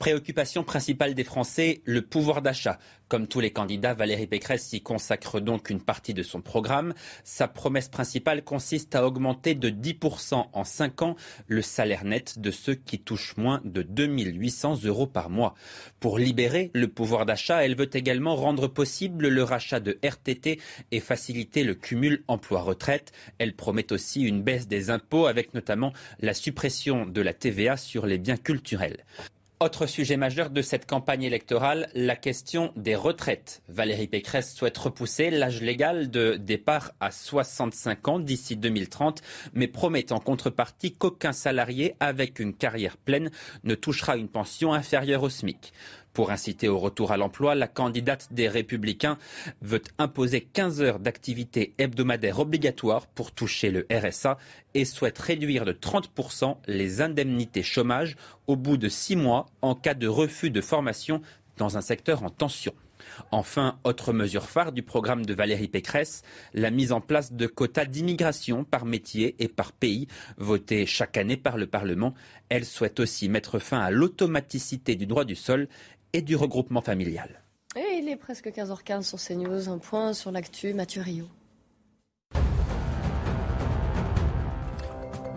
Préoccupation 0.00 0.64
principale 0.64 1.14
des 1.14 1.24
Français, 1.24 1.82
le 1.84 2.00
pouvoir 2.00 2.40
d'achat. 2.40 2.78
Comme 3.08 3.26
tous 3.26 3.40
les 3.40 3.50
candidats, 3.50 3.92
Valérie 3.92 4.26
Pécresse 4.26 4.72
y 4.72 4.80
consacre 4.80 5.40
donc 5.40 5.68
une 5.68 5.82
partie 5.82 6.14
de 6.14 6.22
son 6.22 6.40
programme. 6.40 6.94
Sa 7.22 7.48
promesse 7.48 7.90
principale 7.90 8.42
consiste 8.42 8.94
à 8.94 9.06
augmenter 9.06 9.54
de 9.54 9.68
10% 9.68 10.46
en 10.54 10.64
5 10.64 11.02
ans 11.02 11.16
le 11.48 11.60
salaire 11.60 12.06
net 12.06 12.38
de 12.38 12.50
ceux 12.50 12.76
qui 12.76 12.98
touchent 12.98 13.36
moins 13.36 13.60
de 13.66 13.82
2800 13.82 14.84
euros 14.84 15.06
par 15.06 15.28
mois. 15.28 15.54
Pour 16.00 16.18
libérer 16.18 16.70
le 16.72 16.88
pouvoir 16.88 17.26
d'achat, 17.26 17.62
elle 17.62 17.76
veut 17.76 17.94
également 17.94 18.36
rendre 18.36 18.68
possible 18.68 19.28
le 19.28 19.42
rachat 19.42 19.80
de 19.80 19.98
RTT 20.02 20.62
et 20.92 21.00
faciliter 21.00 21.62
le 21.62 21.74
cumul 21.74 22.24
emploi-retraite. 22.26 23.12
Elle 23.36 23.54
promet 23.54 23.92
aussi 23.92 24.22
une 24.22 24.42
baisse 24.42 24.66
des 24.66 24.88
impôts 24.88 25.26
avec 25.26 25.52
notamment 25.52 25.92
la 26.20 26.32
suppression 26.32 27.04
de 27.04 27.20
la 27.20 27.34
TVA 27.34 27.76
sur 27.76 28.06
les 28.06 28.16
biens 28.16 28.38
culturels. 28.38 29.04
Autre 29.62 29.84
sujet 29.84 30.16
majeur 30.16 30.48
de 30.48 30.62
cette 30.62 30.86
campagne 30.86 31.22
électorale, 31.22 31.90
la 31.94 32.16
question 32.16 32.72
des 32.76 32.94
retraites. 32.96 33.60
Valérie 33.68 34.06
Pécresse 34.06 34.54
souhaite 34.54 34.78
repousser 34.78 35.28
l'âge 35.28 35.60
légal 35.60 36.10
de 36.10 36.36
départ 36.36 36.92
à 36.98 37.10
65 37.10 38.08
ans 38.08 38.18
d'ici 38.20 38.56
2030, 38.56 39.20
mais 39.52 39.68
promet 39.68 40.14
en 40.14 40.18
contrepartie 40.18 40.94
qu'aucun 40.94 41.32
salarié 41.32 41.94
avec 42.00 42.38
une 42.38 42.54
carrière 42.54 42.96
pleine 42.96 43.30
ne 43.62 43.74
touchera 43.74 44.16
une 44.16 44.28
pension 44.28 44.72
inférieure 44.72 45.24
au 45.24 45.28
SMIC. 45.28 45.74
Pour 46.12 46.32
inciter 46.32 46.68
au 46.68 46.78
retour 46.78 47.12
à 47.12 47.16
l'emploi, 47.16 47.54
la 47.54 47.68
candidate 47.68 48.28
des 48.32 48.48
Républicains 48.48 49.16
veut 49.62 49.82
imposer 49.98 50.40
15 50.40 50.82
heures 50.82 50.98
d'activité 50.98 51.74
hebdomadaire 51.78 52.40
obligatoire 52.40 53.06
pour 53.06 53.30
toucher 53.30 53.70
le 53.70 53.86
RSA 53.90 54.36
et 54.74 54.84
souhaite 54.84 55.18
réduire 55.18 55.64
de 55.64 55.72
30% 55.72 56.56
les 56.66 57.00
indemnités 57.00 57.62
chômage 57.62 58.16
au 58.48 58.56
bout 58.56 58.76
de 58.76 58.88
six 58.88 59.16
mois 59.16 59.46
en 59.62 59.74
cas 59.74 59.94
de 59.94 60.08
refus 60.08 60.50
de 60.50 60.60
formation 60.60 61.22
dans 61.56 61.76
un 61.76 61.82
secteur 61.82 62.24
en 62.24 62.30
tension. 62.30 62.74
Enfin, 63.30 63.78
autre 63.84 64.12
mesure 64.12 64.48
phare 64.48 64.72
du 64.72 64.82
programme 64.82 65.24
de 65.24 65.34
Valérie 65.34 65.68
Pécresse, 65.68 66.22
la 66.54 66.70
mise 66.70 66.92
en 66.92 67.00
place 67.00 67.32
de 67.32 67.46
quotas 67.46 67.84
d'immigration 67.84 68.64
par 68.64 68.84
métier 68.84 69.36
et 69.38 69.48
par 69.48 69.72
pays, 69.72 70.06
votés 70.36 70.86
chaque 70.86 71.16
année 71.16 71.36
par 71.36 71.56
le 71.56 71.66
Parlement. 71.66 72.14
Elle 72.48 72.64
souhaite 72.64 73.00
aussi 73.00 73.28
mettre 73.28 73.58
fin 73.58 73.80
à 73.80 73.90
l'automaticité 73.90 74.96
du 74.96 75.06
droit 75.06 75.24
du 75.24 75.36
sol 75.36 75.68
et 76.12 76.22
du 76.22 76.36
regroupement 76.36 76.80
familial. 76.80 77.42
Et 77.76 77.98
il 77.98 78.08
est 78.08 78.16
presque 78.16 78.48
15h15 78.48 79.02
sur 79.02 79.18
CNews. 79.18 79.68
Un 79.68 79.78
point 79.78 80.12
sur 80.12 80.32
l'actu, 80.32 80.74
Mathieu 80.74 81.02
Rio. 81.02 81.26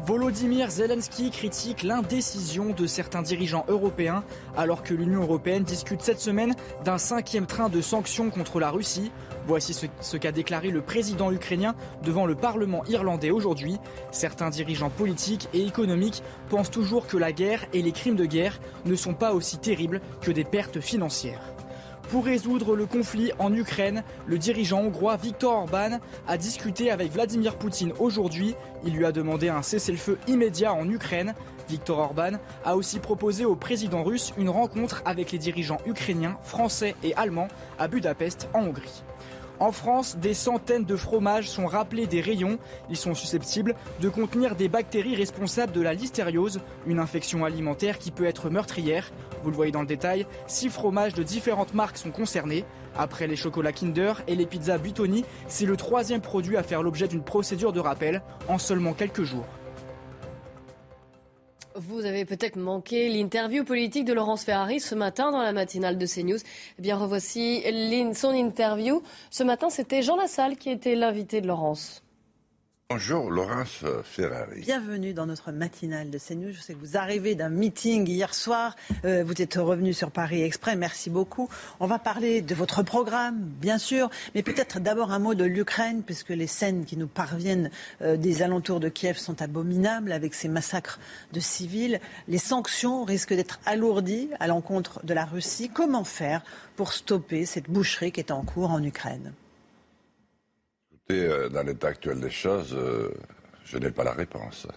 Volodymyr 0.05 0.69
Zelensky 0.69 1.31
critique 1.31 1.81
l'indécision 1.81 2.71
de 2.71 2.85
certains 2.87 3.21
dirigeants 3.21 3.63
européens 3.69 4.25
alors 4.57 4.83
que 4.83 4.93
l'Union 4.93 5.21
européenne 5.21 5.63
discute 5.63 6.01
cette 6.01 6.19
semaine 6.19 6.55
d'un 6.83 6.97
cinquième 6.97 7.45
train 7.45 7.69
de 7.69 7.79
sanctions 7.79 8.29
contre 8.29 8.59
la 8.59 8.69
Russie. 8.69 9.13
Voici 9.45 9.73
ce, 9.73 10.17
qu'a 10.17 10.31
déclaré 10.31 10.69
le 10.69 10.81
président 10.81 11.31
ukrainien 11.31 11.75
devant 12.03 12.25
le 12.25 12.35
Parlement 12.35 12.85
irlandais 12.85 13.31
aujourd'hui. 13.31 13.77
Certains 14.11 14.49
dirigeants 14.49 14.89
politiques 14.89 15.49
et 15.53 15.65
économiques 15.65 16.23
pensent 16.49 16.71
toujours 16.71 17.07
que 17.07 17.17
la 17.17 17.33
guerre 17.33 17.65
et 17.73 17.81
les 17.81 17.91
crimes 17.91 18.15
de 18.15 18.25
guerre 18.25 18.59
ne 18.85 18.95
sont 18.95 19.13
pas 19.13 19.33
aussi 19.33 19.57
terribles 19.57 19.99
que 20.21 20.31
des 20.31 20.45
pertes 20.45 20.79
financières. 20.79 21.41
Pour 22.09 22.25
résoudre 22.25 22.75
le 22.75 22.85
conflit 22.85 23.31
en 23.39 23.53
Ukraine, 23.53 24.03
le 24.27 24.37
dirigeant 24.37 24.81
hongrois 24.81 25.17
Viktor 25.17 25.53
Orban 25.53 25.99
a 26.27 26.37
discuté 26.37 26.91
avec 26.91 27.11
Vladimir 27.11 27.57
Poutine 27.57 27.93
aujourd'hui. 27.99 28.55
Il 28.85 28.93
lui 28.93 29.05
a 29.05 29.11
demandé 29.11 29.49
un 29.49 29.61
cessez-le-feu 29.61 30.19
immédiat 30.27 30.73
en 30.73 30.87
Ukraine. 30.89 31.33
Viktor 31.69 31.99
Orban 31.99 32.33
a 32.65 32.75
aussi 32.75 32.99
proposé 32.99 33.45
au 33.45 33.55
président 33.55 34.03
russe 34.03 34.33
une 34.37 34.49
rencontre 34.49 35.01
avec 35.05 35.31
les 35.31 35.37
dirigeants 35.37 35.79
ukrainiens, 35.85 36.37
français 36.43 36.95
et 37.03 37.15
allemands 37.15 37.47
à 37.79 37.87
Budapest 37.87 38.47
en 38.53 38.63
Hongrie. 38.63 39.03
En 39.63 39.71
France, 39.71 40.17
des 40.17 40.33
centaines 40.33 40.83
de 40.83 40.97
fromages 40.97 41.49
sont 41.49 41.67
rappelés 41.67 42.05
des 42.05 42.19
rayons. 42.19 42.59
Ils 42.89 42.97
sont 42.97 43.13
susceptibles 43.13 43.75
de 44.01 44.09
contenir 44.09 44.57
des 44.57 44.67
bactéries 44.67 45.15
responsables 45.15 45.71
de 45.71 45.79
la 45.79 45.93
listériose, 45.93 46.59
une 46.85 46.99
infection 46.99 47.45
alimentaire 47.45 47.97
qui 47.97 48.11
peut 48.11 48.25
être 48.25 48.49
meurtrière. 48.49 49.09
Vous 49.41 49.51
le 49.51 49.55
voyez 49.55 49.71
dans 49.71 49.79
le 49.79 49.87
détail, 49.87 50.27
six 50.47 50.67
fromages 50.67 51.13
de 51.13 51.23
différentes 51.23 51.73
marques 51.73 51.95
sont 51.95 52.11
concernés. 52.11 52.65
Après 52.97 53.25
les 53.25 53.37
chocolats 53.37 53.71
Kinder 53.71 54.15
et 54.27 54.35
les 54.35 54.45
pizzas 54.45 54.79
Buitoni, 54.79 55.23
c'est 55.47 55.65
le 55.65 55.77
troisième 55.77 56.19
produit 56.19 56.57
à 56.57 56.63
faire 56.63 56.83
l'objet 56.83 57.07
d'une 57.07 57.23
procédure 57.23 57.71
de 57.71 57.79
rappel 57.79 58.21
en 58.49 58.57
seulement 58.57 58.91
quelques 58.91 59.23
jours. 59.23 59.45
Vous 61.75 62.05
avez 62.05 62.23
peut-être 62.25 62.55
manqué 62.55 63.09
l'interview 63.09 63.63
politique 63.63 64.05
de 64.05 64.13
Laurence 64.13 64.43
Ferrari 64.43 64.79
ce 64.79 64.93
matin 64.93 65.31
dans 65.31 65.41
la 65.41 65.53
matinale 65.53 65.97
de 65.97 66.05
CNews. 66.05 66.37
Eh 66.77 66.81
bien, 66.81 66.95
revoici 66.97 67.63
son 68.13 68.31
interview. 68.31 69.01
Ce 69.31 69.43
matin, 69.43 69.71
c'était 69.71 70.03
Jean 70.03 70.15
Lassalle 70.15 70.55
qui 70.55 70.69
était 70.69 70.95
l'invité 70.95 71.41
de 71.41 71.47
Laurence. 71.47 72.02
Bonjour 72.89 73.31
Laurence 73.31 73.83
Ferrari. 74.03 74.61
Bienvenue 74.61 75.13
dans 75.15 75.25
notre 75.25 75.51
matinale 75.51 76.11
de 76.11 76.19
CNews. 76.19 76.51
Je 76.51 76.59
sais 76.59 76.75
que 76.75 76.79
vous 76.79 76.95
arrivez 76.95 77.33
d'un 77.33 77.49
meeting 77.49 78.07
hier 78.07 78.35
soir. 78.35 78.75
Euh, 79.03 79.23
vous 79.25 79.41
êtes 79.41 79.55
revenu 79.55 79.93
sur 79.93 80.11
Paris 80.11 80.43
Exprès. 80.43 80.75
Merci 80.75 81.09
beaucoup. 81.09 81.49
On 81.79 81.87
va 81.87 81.97
parler 81.97 82.41
de 82.41 82.53
votre 82.53 82.83
programme, 82.83 83.39
bien 83.39 83.79
sûr, 83.79 84.11
mais 84.35 84.43
peut-être 84.43 84.79
d'abord 84.79 85.11
un 85.11 85.17
mot 85.17 85.33
de 85.33 85.43
l'Ukraine, 85.43 86.03
puisque 86.03 86.29
les 86.29 86.45
scènes 86.45 86.85
qui 86.85 86.95
nous 86.95 87.07
parviennent 87.07 87.71
euh, 88.03 88.15
des 88.15 88.43
alentours 88.43 88.79
de 88.79 88.89
Kiev 88.89 89.17
sont 89.17 89.41
abominables 89.41 90.11
avec 90.11 90.35
ces 90.35 90.47
massacres 90.47 90.99
de 91.31 91.39
civils. 91.39 91.99
Les 92.27 92.37
sanctions 92.37 93.05
risquent 93.05 93.33
d'être 93.33 93.59
alourdies 93.65 94.29
à 94.39 94.45
l'encontre 94.45 95.03
de 95.03 95.15
la 95.15 95.25
Russie. 95.25 95.71
Comment 95.73 96.03
faire 96.03 96.43
pour 96.75 96.93
stopper 96.93 97.47
cette 97.47 97.71
boucherie 97.71 98.11
qui 98.11 98.19
est 98.19 98.31
en 98.31 98.43
cours 98.43 98.69
en 98.69 98.83
Ukraine? 98.83 99.33
Euh, 101.11 101.49
dans 101.49 101.63
l'état 101.63 101.89
actuel 101.89 102.21
des 102.21 102.29
choses, 102.29 102.73
euh, 102.73 103.09
je 103.65 103.77
n'ai 103.77 103.91
pas 103.91 104.05
la 104.05 104.13
réponse. 104.13 104.67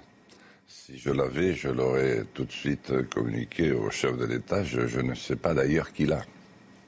Si 0.67 0.99
je 0.99 1.11
l'avais, 1.11 1.55
je 1.55 1.69
l'aurais 1.69 2.25
tout 2.35 2.45
de 2.45 2.51
suite 2.51 3.09
communiqué 3.11 3.71
au 3.71 3.91
chef 3.91 4.17
de 4.19 4.25
l'État. 4.25 4.65
Je, 4.65 5.01
ne 5.01 5.15
sais 5.15 5.37
pas 5.37 5.55
d'ailleurs 5.55 5.93
qui 5.93 6.05
l'a. 6.05 6.23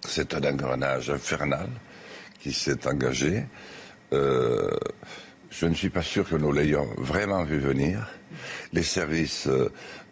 C'est 0.05 0.35
un 0.35 0.43
engrenage 0.43 1.11
infernal 1.11 1.69
qui 2.41 2.53
s'est 2.53 2.89
engagé. 2.89 3.45
Euh, 4.13 4.77
je 5.51 5.67
ne 5.67 5.75
suis 5.75 5.91
pas 5.91 6.03
sûr 6.03 6.29
que 6.29 6.35
nous 6.35 6.53
l'ayons 6.53 6.89
vraiment 6.97 7.45
vu 7.45 7.59
venir. 7.59 8.09
Les 8.73 8.83
services 8.83 9.49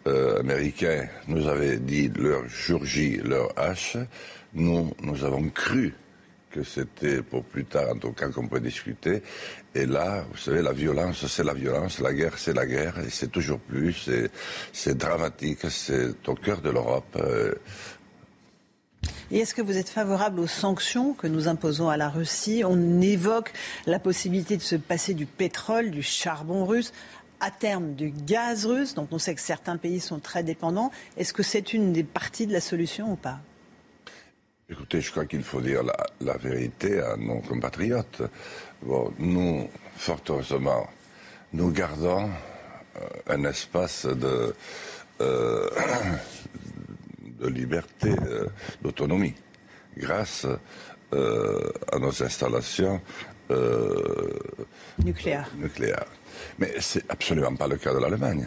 américains 0.05 1.09
nous 1.27 1.47
avaient 1.47 1.77
dit 1.77 2.09
leur 2.15 2.47
jour 2.47 2.85
J, 2.85 3.17
leur 3.17 3.53
H. 3.55 3.97
Nous, 4.53 4.93
nous 5.01 5.25
avons 5.25 5.49
cru 5.49 5.93
que 6.49 6.63
c'était 6.63 7.21
pour 7.21 7.43
plus 7.43 7.65
tard, 7.65 7.91
en 7.95 7.97
tout 7.97 8.11
cas, 8.11 8.29
qu'on 8.29 8.47
peut 8.47 8.59
discuter. 8.59 9.21
Et 9.75 9.85
là, 9.85 10.25
vous 10.31 10.37
savez, 10.37 10.61
la 10.61 10.73
violence, 10.73 11.25
c'est 11.27 11.43
la 11.43 11.53
violence, 11.53 11.99
la 11.99 12.13
guerre, 12.13 12.37
c'est 12.37 12.53
la 12.53 12.65
guerre, 12.65 12.99
et 12.99 13.09
c'est 13.09 13.31
toujours 13.31 13.59
plus, 13.59 14.09
c'est 14.73 14.97
dramatique, 14.97 15.59
c'est 15.69 16.27
au 16.27 16.35
cœur 16.35 16.61
de 16.61 16.69
l'Europe. 16.69 17.15
Euh. 17.17 17.53
Et 19.29 19.39
est-ce 19.39 19.53
que 19.53 19.61
vous 19.61 19.77
êtes 19.77 19.89
favorable 19.89 20.39
aux 20.39 20.47
sanctions 20.47 21.13
que 21.13 21.27
nous 21.27 21.47
imposons 21.47 21.89
à 21.89 21.97
la 21.97 22.09
Russie? 22.09 22.63
On 22.65 23.01
évoque 23.01 23.51
la 23.85 23.99
possibilité 23.99 24.55
de 24.55 24.61
se 24.61 24.75
passer 24.75 25.13
du 25.13 25.25
pétrole, 25.25 25.91
du 25.91 26.01
charbon 26.01 26.65
russe 26.65 26.93
à 27.39 27.51
terme 27.51 27.93
du 27.93 28.09
gaz 28.09 28.65
russe, 28.65 28.95
dont 28.95 29.07
on 29.11 29.19
sait 29.19 29.35
que 29.35 29.41
certains 29.41 29.77
pays 29.77 29.99
sont 29.99 30.19
très 30.19 30.43
dépendants. 30.43 30.91
Est-ce 31.17 31.33
que 31.33 31.43
c'est 31.43 31.73
une 31.73 31.93
des 31.93 32.03
parties 32.03 32.47
de 32.47 32.53
la 32.53 32.61
solution 32.61 33.11
ou 33.11 33.15
pas? 33.15 33.39
Écoutez, 34.69 34.99
je 34.99 35.11
crois 35.11 35.25
qu'il 35.25 35.43
faut 35.43 35.61
dire 35.61 35.81
la, 36.19 36.37
vérité 36.37 36.99
à 36.99 37.15
nos 37.15 37.39
compatriotes. 37.39 38.21
Bon, 38.81 39.13
nous, 39.17 39.69
fort 39.95 40.19
heureusement, 40.27 40.89
nous 41.53 41.71
gardons 41.71 42.29
euh, 42.97 42.99
un 43.27 43.45
espace 43.45 44.05
de, 44.05 44.53
euh, 45.21 45.69
de 47.39 47.47
liberté, 47.47 48.09
euh, 48.09 48.47
d'autonomie, 48.81 49.35
grâce 49.95 50.45
à 51.13 51.99
nos 51.99 52.21
installations 52.21 52.99
nucléaires. 55.01 55.49
nucléaires. 55.55 56.07
Mais 56.59 56.73
c'est 56.81 57.09
absolument 57.09 57.55
pas 57.55 57.69
le 57.69 57.77
cas 57.77 57.93
de 57.93 57.99
l'Allemagne 57.99 58.45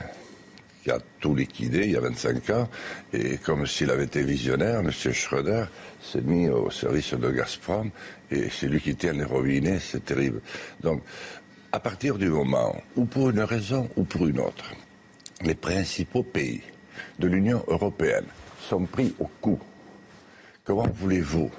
qui 0.83 0.91
a 0.91 0.99
tout 1.21 1.35
liquidé 1.35 1.85
il 1.85 1.93
y 1.93 1.97
a 1.97 2.01
25 2.01 2.51
ans. 2.51 2.69
Et 3.13 3.39
comme 3.39 3.67
s'il 3.67 3.91
avait 3.91 4.05
été 4.05 4.23
visionnaire, 4.23 4.81
M. 4.81 4.91
Schröder 4.91 5.65
s'est 6.01 6.21
mis 6.23 6.49
au 6.49 6.71
service 6.71 7.15
de 7.15 7.31
Gazprom 7.31 7.91
et 8.31 8.49
c'est 8.51 8.69
lui 8.69 8.81
qui 8.81 8.95
tient 8.97 9.13
les 9.13 9.25
robinets, 9.25 9.79
c'est 9.79 10.05
terrible. 10.05 10.41
Donc, 10.81 11.03
à 11.73 11.81
partir 11.81 12.19
du 12.19 12.29
moment 12.29 12.75
où, 12.97 13.05
pour 13.05 13.31
une 13.31 13.41
raison 13.41 13.89
ou 13.97 14.05
pour 14.05 14.27
une 14.27 14.41
autre, 14.41 14.75
les 15.43 15.55
principaux 15.55 16.23
pays 16.23 16.63
de 17.19 17.29
l'Union 17.29 17.65
européenne 17.69 18.27
sont 18.61 18.87
pris 18.87 19.15
au 19.19 19.27
coup, 19.41 19.59
comment 20.65 20.89
voulez-vous 20.89 21.51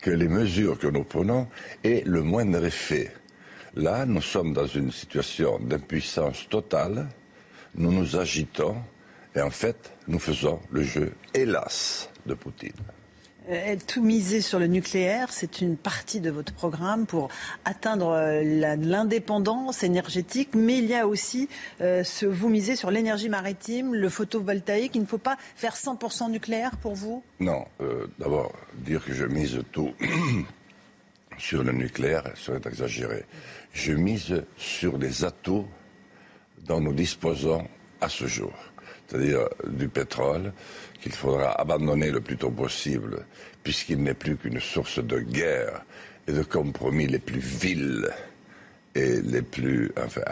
que 0.00 0.10
les 0.10 0.28
mesures 0.28 0.78
que 0.78 0.88
nous 0.88 1.04
prenons 1.04 1.48
aient 1.84 2.02
le 2.06 2.22
moindre 2.22 2.64
effet? 2.64 3.12
Là, 3.74 4.06
nous 4.06 4.22
sommes 4.22 4.52
dans 4.52 4.66
une 4.66 4.92
situation 4.92 5.58
d'impuissance 5.60 6.48
totale 6.48 7.08
nous 7.74 7.92
nous 7.92 8.16
agitons 8.16 8.76
et 9.34 9.40
en 9.40 9.50
fait, 9.50 9.92
nous 10.08 10.18
faisons 10.18 10.60
le 10.70 10.82
jeu, 10.82 11.12
hélas, 11.32 12.10
de 12.26 12.34
Poutine. 12.34 12.72
Euh, 13.50 13.76
tout 13.88 14.02
miser 14.02 14.40
sur 14.40 14.58
le 14.60 14.66
nucléaire, 14.66 15.32
c'est 15.32 15.60
une 15.60 15.76
partie 15.76 16.20
de 16.20 16.30
votre 16.30 16.52
programme 16.52 17.06
pour 17.06 17.28
atteindre 17.64 18.10
euh, 18.10 18.76
l'indépendance 18.76 19.82
énergétique, 19.82 20.50
mais 20.54 20.78
il 20.78 20.84
y 20.84 20.94
a 20.94 21.08
aussi 21.08 21.48
euh, 21.80 22.04
ce, 22.04 22.24
vous 22.24 22.48
misez 22.48 22.76
sur 22.76 22.92
l'énergie 22.92 23.28
maritime, 23.28 23.94
le 23.94 24.08
photovoltaïque. 24.08 24.94
Il 24.94 25.02
ne 25.02 25.06
faut 25.06 25.18
pas 25.18 25.36
faire 25.56 25.74
100% 25.74 26.30
nucléaire 26.30 26.76
pour 26.76 26.94
vous? 26.94 27.22
Non, 27.40 27.64
d'abord, 28.18 28.52
dire 28.74 29.04
que 29.04 29.12
je 29.12 29.24
mise 29.24 29.60
tout 29.72 29.90
sur 31.38 31.64
le 31.64 31.72
nucléaire 31.72 32.22
serait 32.36 32.60
exagéré. 32.64 33.24
Je 33.72 33.92
mise 33.92 34.44
sur 34.56 34.98
les 34.98 35.24
atouts 35.24 35.66
dont 36.66 36.80
nous 36.80 36.92
disposons 36.92 37.66
à 38.00 38.08
ce 38.08 38.26
jour, 38.26 38.52
c'est-à-dire 39.12 39.48
du 39.66 39.88
pétrole 39.88 40.52
qu'il 41.00 41.12
faudra 41.12 41.52
abandonner 41.60 42.10
le 42.10 42.20
plus 42.20 42.38
tôt 42.38 42.50
possible, 42.50 43.26
puisqu'il 43.62 44.02
n'est 44.02 44.14
plus 44.14 44.36
qu'une 44.36 44.60
source 44.60 45.04
de 45.04 45.18
guerre 45.18 45.84
et 46.26 46.32
de 46.32 46.42
compromis 46.42 47.06
les 47.06 47.18
plus 47.18 47.40
vils 47.40 48.08
et 48.94 49.20
les 49.20 49.42
plus 49.42 49.92
enfin, 50.02 50.22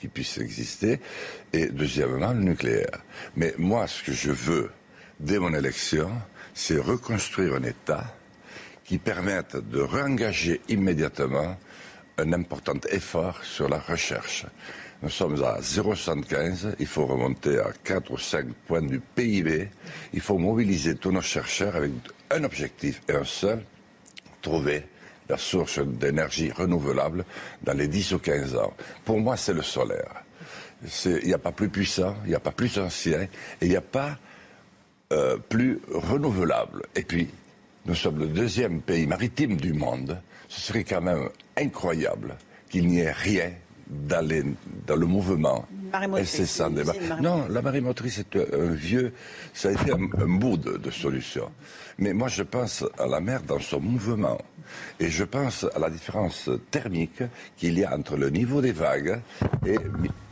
qui 0.00 0.08
puissent 0.08 0.38
exister, 0.38 1.00
et 1.52 1.68
deuxièmement 1.68 2.32
le 2.32 2.40
nucléaire. 2.40 3.02
Mais 3.36 3.54
moi, 3.56 3.86
ce 3.86 4.02
que 4.02 4.12
je 4.12 4.30
veux, 4.30 4.70
dès 5.20 5.38
mon 5.38 5.54
élection, 5.54 6.10
c'est 6.54 6.78
reconstruire 6.78 7.54
un 7.54 7.62
État 7.62 8.14
qui 8.84 8.98
permette 8.98 9.56
de 9.56 9.80
réengager 9.80 10.60
immédiatement 10.68 11.56
un 12.18 12.32
important 12.32 12.78
effort 12.90 13.42
sur 13.44 13.68
la 13.68 13.78
recherche. 13.78 14.44
Nous 15.02 15.10
sommes 15.10 15.42
à 15.42 15.58
0,75. 15.60 16.76
Il 16.78 16.86
faut 16.86 17.06
remonter 17.06 17.58
à 17.58 17.72
4 17.82 18.12
ou 18.12 18.18
5 18.18 18.46
points 18.68 18.82
du 18.82 19.00
PIB. 19.00 19.68
Il 20.12 20.20
faut 20.20 20.38
mobiliser 20.38 20.94
tous 20.94 21.10
nos 21.10 21.20
chercheurs 21.20 21.74
avec 21.74 21.90
un 22.30 22.44
objectif 22.44 23.02
et 23.08 23.14
un 23.14 23.24
seul, 23.24 23.64
trouver 24.40 24.84
la 25.28 25.36
source 25.36 25.80
d'énergie 25.80 26.52
renouvelable 26.52 27.24
dans 27.64 27.72
les 27.72 27.88
10 27.88 28.12
ou 28.12 28.18
15 28.20 28.54
ans. 28.54 28.72
Pour 29.04 29.18
moi, 29.18 29.36
c'est 29.36 29.54
le 29.54 29.62
solaire. 29.62 30.22
Il 31.04 31.26
n'y 31.26 31.34
a 31.34 31.38
pas 31.38 31.52
plus 31.52 31.68
puissant, 31.68 32.14
il 32.24 32.28
n'y 32.28 32.36
a 32.36 32.40
pas 32.40 32.52
plus 32.52 32.78
ancien, 32.78 33.22
et 33.22 33.28
il 33.62 33.70
n'y 33.70 33.76
a 33.76 33.80
pas 33.80 34.18
euh, 35.12 35.36
plus 35.36 35.80
renouvelable. 35.92 36.82
Et 36.94 37.02
puis, 37.02 37.28
nous 37.86 37.94
sommes 37.96 38.20
le 38.20 38.28
deuxième 38.28 38.80
pays 38.80 39.08
maritime 39.08 39.56
du 39.56 39.72
monde. 39.72 40.20
Ce 40.48 40.60
serait 40.60 40.84
quand 40.84 41.00
même 41.00 41.28
incroyable 41.56 42.36
qu'il 42.68 42.86
n'y 42.86 43.00
ait 43.00 43.10
rien 43.10 43.50
dans, 44.08 44.26
dans 44.86 44.96
le 44.96 45.06
mouvement 45.06 45.66
débat. 46.70 46.92
Non, 47.20 47.46
la 47.48 47.62
marée 47.62 47.80
motrice 47.80 48.18
est 48.18 48.36
un 48.36 48.70
vieux, 48.70 49.12
ça 49.52 49.68
a 49.68 49.72
été 49.72 49.92
un, 49.92 50.38
bout 50.38 50.56
de, 50.56 50.90
solution. 50.90 51.50
Mais 51.98 52.12
moi, 52.12 52.28
je 52.28 52.42
pense 52.42 52.84
à 52.98 53.06
la 53.06 53.20
mer 53.20 53.42
dans 53.42 53.60
son 53.60 53.80
mouvement. 53.80 54.38
Et 54.98 55.08
je 55.08 55.24
pense 55.24 55.66
à 55.74 55.78
la 55.78 55.90
différence 55.90 56.48
thermique 56.70 57.22
qu'il 57.56 57.78
y 57.78 57.84
a 57.84 57.94
entre 57.94 58.16
le 58.16 58.30
niveau 58.30 58.62
des 58.62 58.72
vagues 58.72 59.20
et 59.66 59.76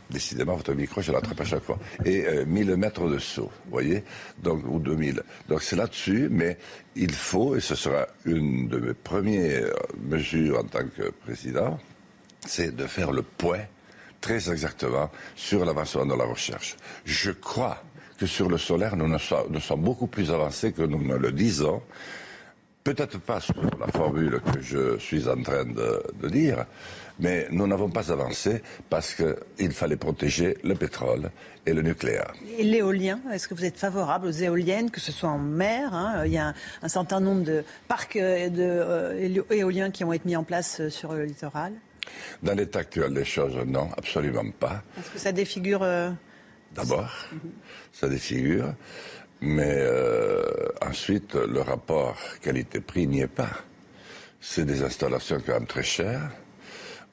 décidément, 0.09 0.55
votre 0.55 0.73
micro, 0.73 1.01
je 1.01 1.11
l'attrape 1.11 1.39
à 1.39 1.45
chaque 1.45 1.63
fois. 1.63 1.79
Et 2.03 2.25
1000 2.45 2.75
mètres 2.75 3.07
de 3.07 3.17
saut, 3.17 3.51
vous 3.65 3.71
voyez 3.71 4.03
Donc, 4.43 4.63
ou 4.67 4.79
2000. 4.79 5.21
Donc, 5.47 5.61
c'est 5.61 5.75
là-dessus, 5.75 6.27
mais 6.29 6.57
il 6.95 7.13
faut, 7.13 7.55
et 7.55 7.61
ce 7.61 7.75
sera 7.75 8.07
une 8.25 8.67
de 8.67 8.77
mes 8.79 8.93
premières 8.93 9.71
mesures 10.01 10.59
en 10.59 10.63
tant 10.63 10.85
que 10.85 11.11
président, 11.11 11.79
c'est 12.45 12.75
de 12.75 12.85
faire 12.87 13.11
le 13.11 13.21
point 13.21 13.65
très 14.21 14.51
exactement 14.51 15.09
sur 15.35 15.65
l'avancement 15.65 16.05
de 16.05 16.13
la 16.13 16.25
recherche. 16.25 16.77
Je 17.05 17.31
crois 17.31 17.83
que 18.17 18.27
sur 18.27 18.49
le 18.49 18.59
solaire, 18.59 18.95
nous, 18.95 19.17
sommes 19.17 19.81
beaucoup 19.81 20.07
plus 20.07 20.29
avancés 20.31 20.71
que 20.71 20.83
nous 20.83 21.03
ne 21.03 21.15
le 21.15 21.31
disons. 21.31 21.81
Peut-être 22.83 23.19
pas 23.19 23.39
sur 23.39 23.55
la 23.79 23.87
formule 23.87 24.39
que 24.41 24.61
je 24.61 24.97
suis 24.99 25.27
en 25.27 25.41
train 25.41 25.65
de, 25.65 26.27
dire, 26.29 26.65
mais 27.19 27.47
nous 27.51 27.67
n'avons 27.67 27.89
pas 27.89 28.11
avancé 28.11 28.61
parce 28.89 29.15
qu'il 29.15 29.71
fallait 29.71 29.97
protéger 29.97 30.57
le 30.63 30.75
pétrole 30.75 31.31
et 31.65 31.73
le 31.73 31.81
nucléaire. 31.81 32.33
Et 32.57 32.63
l'éolien, 32.63 33.19
est-ce 33.31 33.47
que 33.47 33.53
vous 33.53 33.65
êtes 33.65 33.77
favorable 33.77 34.27
aux 34.27 34.31
éoliennes, 34.31 34.89
que 34.89 34.99
ce 34.99 35.11
soit 35.11 35.29
en 35.29 35.39
mer 35.39 35.93
hein, 35.93 36.23
Il 36.25 36.31
y 36.31 36.39
a 36.39 36.53
un, 36.81 36.87
certain 36.87 37.19
nombre 37.19 37.43
de 37.43 37.63
parcs 37.87 38.15
euh, 38.15 38.49
euh, 38.57 39.43
éoliens 39.51 39.91
qui 39.91 40.03
ont 40.03 40.13
été 40.13 40.27
mis 40.27 40.35
en 40.35 40.43
place 40.43 40.79
euh, 40.79 40.89
sur 40.89 41.13
le 41.13 41.25
littoral? 41.25 41.73
Dans 42.41 42.53
l'état 42.53 42.79
actuel 42.79 43.13
des 43.13 43.25
choses, 43.25 43.55
non, 43.65 43.89
absolument 43.97 44.49
pas. 44.51 44.83
Est-ce 44.97 45.11
que 45.11 45.19
ça 45.19 45.31
défigure 45.31 45.85
D'abord, 46.73 47.11
ça 47.91 48.07
défigure. 48.07 48.73
Mais 49.41 49.75
euh, 49.77 50.43
ensuite, 50.81 51.35
le 51.35 51.61
rapport 51.61 52.17
qualité-prix 52.41 53.07
n'y 53.07 53.21
est 53.21 53.27
pas. 53.27 53.49
C'est 54.39 54.65
des 54.65 54.83
installations 54.83 55.41
quand 55.45 55.53
même 55.53 55.67
très 55.67 55.83
chères. 55.83 56.31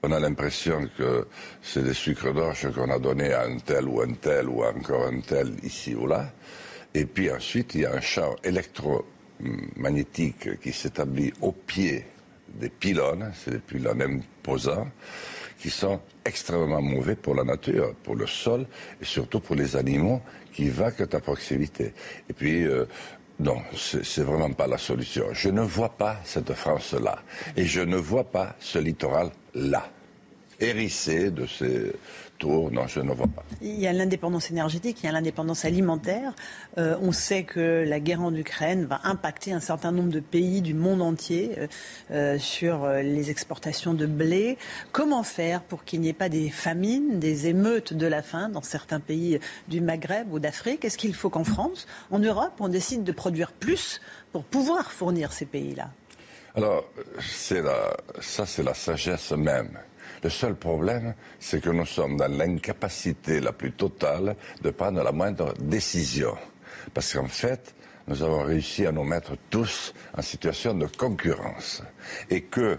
On 0.03 0.13
a 0.13 0.21
l'impression 0.21 0.89
que 0.97 1.27
c'est 1.63 1.83
des 1.83 1.95
sucres 1.95 2.33
d'orge 2.33 2.71
qu'on 2.73 2.91
a 2.91 2.99
donnés 2.99 3.33
à 3.33 3.45
un 3.45 3.59
tel 3.59 3.89
ou 3.89 4.01
un 4.01 4.13
tel 4.13 4.49
ou 4.49 4.63
encore 4.63 5.07
un 5.07 5.21
tel 5.21 5.55
ici 5.63 5.95
ou 5.95 6.07
là. 6.07 6.31
Et 6.95 7.05
puis 7.05 7.31
ensuite, 7.31 7.75
il 7.75 7.81
y 7.81 7.87
a 7.87 7.95
un 7.95 8.01
champ 8.01 8.37
électromagnétique 8.45 10.61
qui 10.61 10.73
s'établit 10.73 11.33
au 11.41 11.53
pied 11.53 12.05
des 12.59 12.69
pylônes, 12.69 13.33
c'est 13.35 13.53
des 13.53 13.59
pylônes 13.59 14.03
imposants, 14.03 14.89
qui 15.59 15.71
sont 15.71 16.01
extrêmement 16.25 16.81
mauvais 16.81 17.17
pour 17.17 17.35
la 17.35 17.45
nature, 17.45 17.95
pour 18.03 18.15
le 18.15 18.27
sol 18.27 18.67
et 19.01 19.05
surtout 19.05 19.41
pour 19.41 19.57
les 19.57 19.77
animaux 19.77 20.21
qui 20.53 20.69
vaquent 20.69 21.13
à 21.13 21.21
proximité. 21.21 21.93
Et 22.29 22.33
puis, 22.33 22.65
euh, 22.65 22.85
non, 23.41 23.63
c'est 23.77 24.23
vraiment 24.23 24.53
pas 24.53 24.67
la 24.67 24.79
solution. 24.79 25.27
Je 25.33 25.49
ne 25.49 25.63
vois 25.63 25.91
pas 25.91 26.17
cette 26.25 26.53
France-là. 26.53 27.23
Et 27.57 27.65
je 27.65 27.81
ne 27.81 27.97
vois 27.97 28.25
pas 28.25 28.57
ce 28.59 28.79
littoral-là, 28.79 29.89
hérissé 30.59 31.31
de 31.31 31.47
ces 31.47 31.93
non, 32.47 32.87
je 32.87 33.01
ne 33.01 33.13
vois 33.13 33.27
pas. 33.27 33.43
Il 33.61 33.79
y 33.79 33.87
a 33.87 33.93
l'indépendance 33.93 34.51
énergétique, 34.51 34.99
il 35.03 35.07
y 35.07 35.09
a 35.09 35.13
l'indépendance 35.13 35.65
alimentaire. 35.65 36.35
Euh, 36.79 36.97
on 37.03 37.13
sait 37.13 37.43
que 37.43 37.85
la 37.87 38.01
guerre 38.01 38.23
en 38.23 38.35
Ukraine 38.35 38.85
va 38.85 39.01
impacter 39.05 39.53
un 39.53 39.61
certain 39.61 39.93
nombre 39.93 40.11
de 40.11 40.21
pays 40.21 40.63
du 40.63 40.75
monde 40.75 41.03
entier 41.03 41.53
euh, 41.59 41.67
euh, 42.11 42.39
sur 42.39 42.89
les 42.89 43.31
exportations 43.31 43.95
de 43.95 44.07
blé. 44.07 44.57
Comment 44.93 45.23
faire 45.23 45.63
pour 45.63 45.85
qu'il 45.85 46.01
n'y 46.01 46.09
ait 46.09 46.13
pas 46.13 46.29
des 46.29 46.51
famines, 46.51 47.19
des 47.19 47.49
émeutes 47.49 47.93
de 47.93 48.07
la 48.07 48.23
faim 48.23 48.49
dans 48.49 48.63
certains 48.63 49.01
pays 49.01 49.41
du 49.67 49.81
Maghreb 49.81 50.33
ou 50.33 50.39
d'Afrique? 50.39 50.85
Est-ce 50.85 50.99
qu'il 50.99 51.15
faut 51.15 51.31
qu'en 51.31 51.45
France, 51.45 51.87
en 52.11 52.19
Europe, 52.19 52.53
on 52.61 52.69
décide 52.69 53.05
de 53.05 53.13
produire 53.13 53.53
plus 53.53 54.01
pour 54.33 54.45
pouvoir 54.45 54.93
fournir 54.93 55.33
ces 55.33 55.47
pays-là? 55.47 55.91
Alors, 56.55 56.85
ça, 58.21 58.47
c'est 58.47 58.63
la 58.63 58.75
sagesse 58.75 59.33
même 59.33 59.79
le 60.23 60.31
seul 60.31 60.55
problème, 60.55 61.15
c'est 61.39 61.61
que 61.63 61.71
nous 61.71 61.87
sommes 61.87 62.17
dans 62.17 62.31
l'incapacité 62.31 63.41
la 63.41 63.53
plus 63.53 63.73
totale 63.73 64.37
de 64.63 64.71
prendre 64.71 65.03
la 65.03 65.13
moindre 65.13 65.55
décision. 65.61 66.37
Parce 66.95 67.13
qu'en 67.13 67.29
fait, 67.29 67.75
nous 68.09 68.23
avons 68.23 68.43
réussi 68.43 68.87
à 68.87 68.93
nous 68.93 69.05
mettre 69.05 69.33
tous 69.51 69.93
en 70.17 70.23
situation 70.23 70.75
de 70.75 70.87
concurrence. 70.87 71.83
Et 72.31 72.43
que 72.43 72.79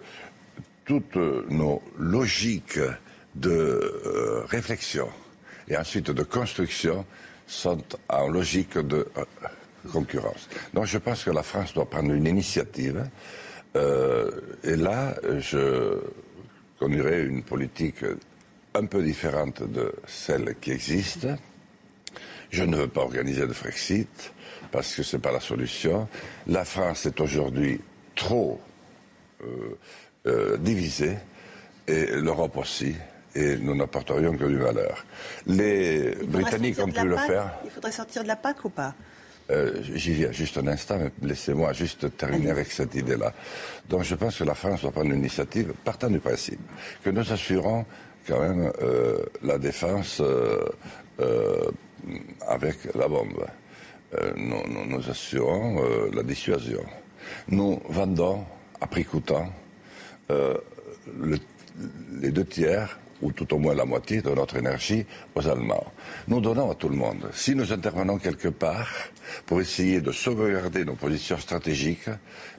toutes 0.86 1.18
nos 1.50 1.82
logiques 1.98 2.80
de 3.36 3.52
euh, 3.52 4.44
réflexion 4.46 5.08
et 5.68 5.78
ensuite 5.78 6.10
de 6.10 6.24
construction 6.24 7.06
sont 7.46 7.84
en 8.10 8.28
logique 8.28 8.78
de 8.78 9.08
euh, 9.18 9.24
concurrence. 9.92 10.50
Donc 10.74 10.86
je 10.86 10.98
pense 10.98 11.24
que 11.24 11.30
la 11.30 11.44
France 11.44 11.74
doit 11.76 11.88
prendre 11.88 12.12
une 12.12 12.26
initiative. 12.26 13.04
Euh, 13.76 14.32
et 14.64 14.76
là, 14.76 15.16
je 15.40 16.00
conduirait 16.80 17.24
une 17.24 17.44
politique 17.44 18.06
un 18.74 18.86
peu 18.86 19.04
différente 19.04 19.64
de 19.64 19.94
celle 20.08 20.56
qui 20.62 20.72
existe. 20.72 21.28
Je 22.50 22.64
ne 22.64 22.78
veux 22.78 22.88
pas 22.88 23.02
organiser 23.02 23.46
de 23.46 23.54
Frexit 23.54 24.34
parce 24.72 24.96
que 24.96 25.04
ce 25.04 25.16
n'est 25.16 25.22
pas 25.22 25.32
la 25.32 25.40
solution. 25.40 26.08
La 26.48 26.66
France 26.66 27.06
est 27.06 27.20
aujourd'hui 27.20 27.82
trop 28.16 28.60
euh, 29.44 29.78
euh, 30.28 30.58
divisée 30.58 31.18
et 31.88 32.06
l'Europe 32.08 32.58
aussi. 32.58 32.96
Et 33.36 33.58
nous 33.58 33.76
n'apporterions 33.76 34.36
que 34.36 34.46
du 34.46 34.58
valeur. 34.58 35.06
Les 35.46 36.16
Britanniques 36.26 36.80
ont 36.80 36.88
pu 36.88 37.06
le 37.06 37.18
faire. 37.18 37.60
Il 37.64 37.70
faudrait 37.70 37.92
sortir 37.92 38.24
de 38.24 38.28
la 38.28 38.36
PAC 38.36 38.66
ou 38.66 38.70
pas? 38.70 38.96
Euh, 39.52 39.82
j'y 39.96 40.14
viens 40.14 40.32
juste 40.32 40.58
un 40.58 40.68
instant, 40.68 40.98
mais 41.00 41.12
laissez-moi 41.28 41.74
juste 41.74 42.16
terminer 42.18 42.52
avec 42.52 42.72
cette 42.72 42.94
idée-là. 42.94 43.34
Donc 43.90 44.04
je 44.04 44.16
pense 44.16 44.38
que 44.38 44.44
la 44.44 44.54
France 44.54 44.82
doit 44.82 44.92
prendre 44.92 45.12
une 45.12 45.20
initiative, 45.20 45.74
partant 45.84 46.10
du 46.10 46.20
principe 46.20 46.60
que 47.04 47.10
nous 47.10 47.32
assurons 47.32 47.86
quand 48.28 48.40
même 48.42 48.72
euh, 48.82 49.24
la 49.42 49.58
défense 49.58 50.22
euh, 50.22 51.72
avec 52.48 52.94
la 52.96 53.08
bombe. 53.08 53.46
Nous, 54.36 54.88
nous, 54.88 55.08
assurons 55.08 55.84
la 56.12 56.24
dissuasion. 56.24 56.84
Nous 57.48 57.80
vendons 57.90 58.44
à 58.82 58.88
prix 58.88 59.06
coûtant 59.06 59.54
les 61.20 62.32
deux 62.32 62.46
tiers 62.46 62.98
ou 63.22 63.32
tout 63.32 63.54
au 63.54 63.58
moins 63.58 63.74
la 63.74 63.86
moitié 63.86 64.22
de 64.22 64.30
notre 64.30 64.58
énergie 64.58 65.06
aux 65.36 65.48
Allemands. 65.48 65.86
Nous 66.28 66.40
donnons 66.42 66.72
à 66.72 66.76
tout 66.76 66.90
le 66.90 66.96
monde. 66.96 67.30
Si 67.34 67.56
nous 67.56 67.72
intervenons 67.72 68.18
quelque 68.18 68.48
part 68.48 68.90
pour 69.46 69.62
essayer 69.62 70.02
de 70.02 70.12
sauvegarder 70.12 70.86
nos 70.86 70.96
positions 70.96 71.38
stratégiques, 71.38 72.10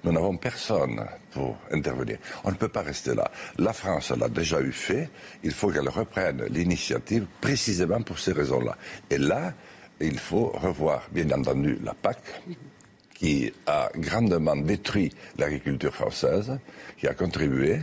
nous 0.05 0.13
n'avons 0.13 0.37
personne 0.37 1.05
pour 1.33 1.57
intervenir. 1.71 2.19
On 2.45 2.51
ne 2.51 2.57
peut 2.57 2.69
pas 2.69 2.83
rester 2.83 3.15
là. 3.15 3.31
La 3.59 3.73
France 3.73 4.11
l'a 4.11 4.29
déjà 4.29 4.61
eu 4.61 4.73
fait. 4.73 5.09
Il 5.43 5.53
faut 5.53 5.71
qu'elle 5.71 5.89
reprenne 5.89 6.45
l'initiative 6.51 7.27
précisément 7.41 8.03
pour 8.03 8.19
ces 8.19 8.33
raisons-là. 8.33 8.77
Et 9.11 9.19
là, 9.19 9.55
il 10.01 10.19
faut 10.19 10.49
revoir, 10.49 11.09
bien 11.13 11.31
entendu, 11.31 11.79
la 11.83 11.95
PAC 11.95 12.19
qui 13.21 13.53
a 13.67 13.91
grandement 13.97 14.57
détruit 14.57 15.13
l'agriculture 15.37 15.95
française, 15.95 16.59
qui 16.99 17.07
a 17.07 17.13
contribué. 17.13 17.81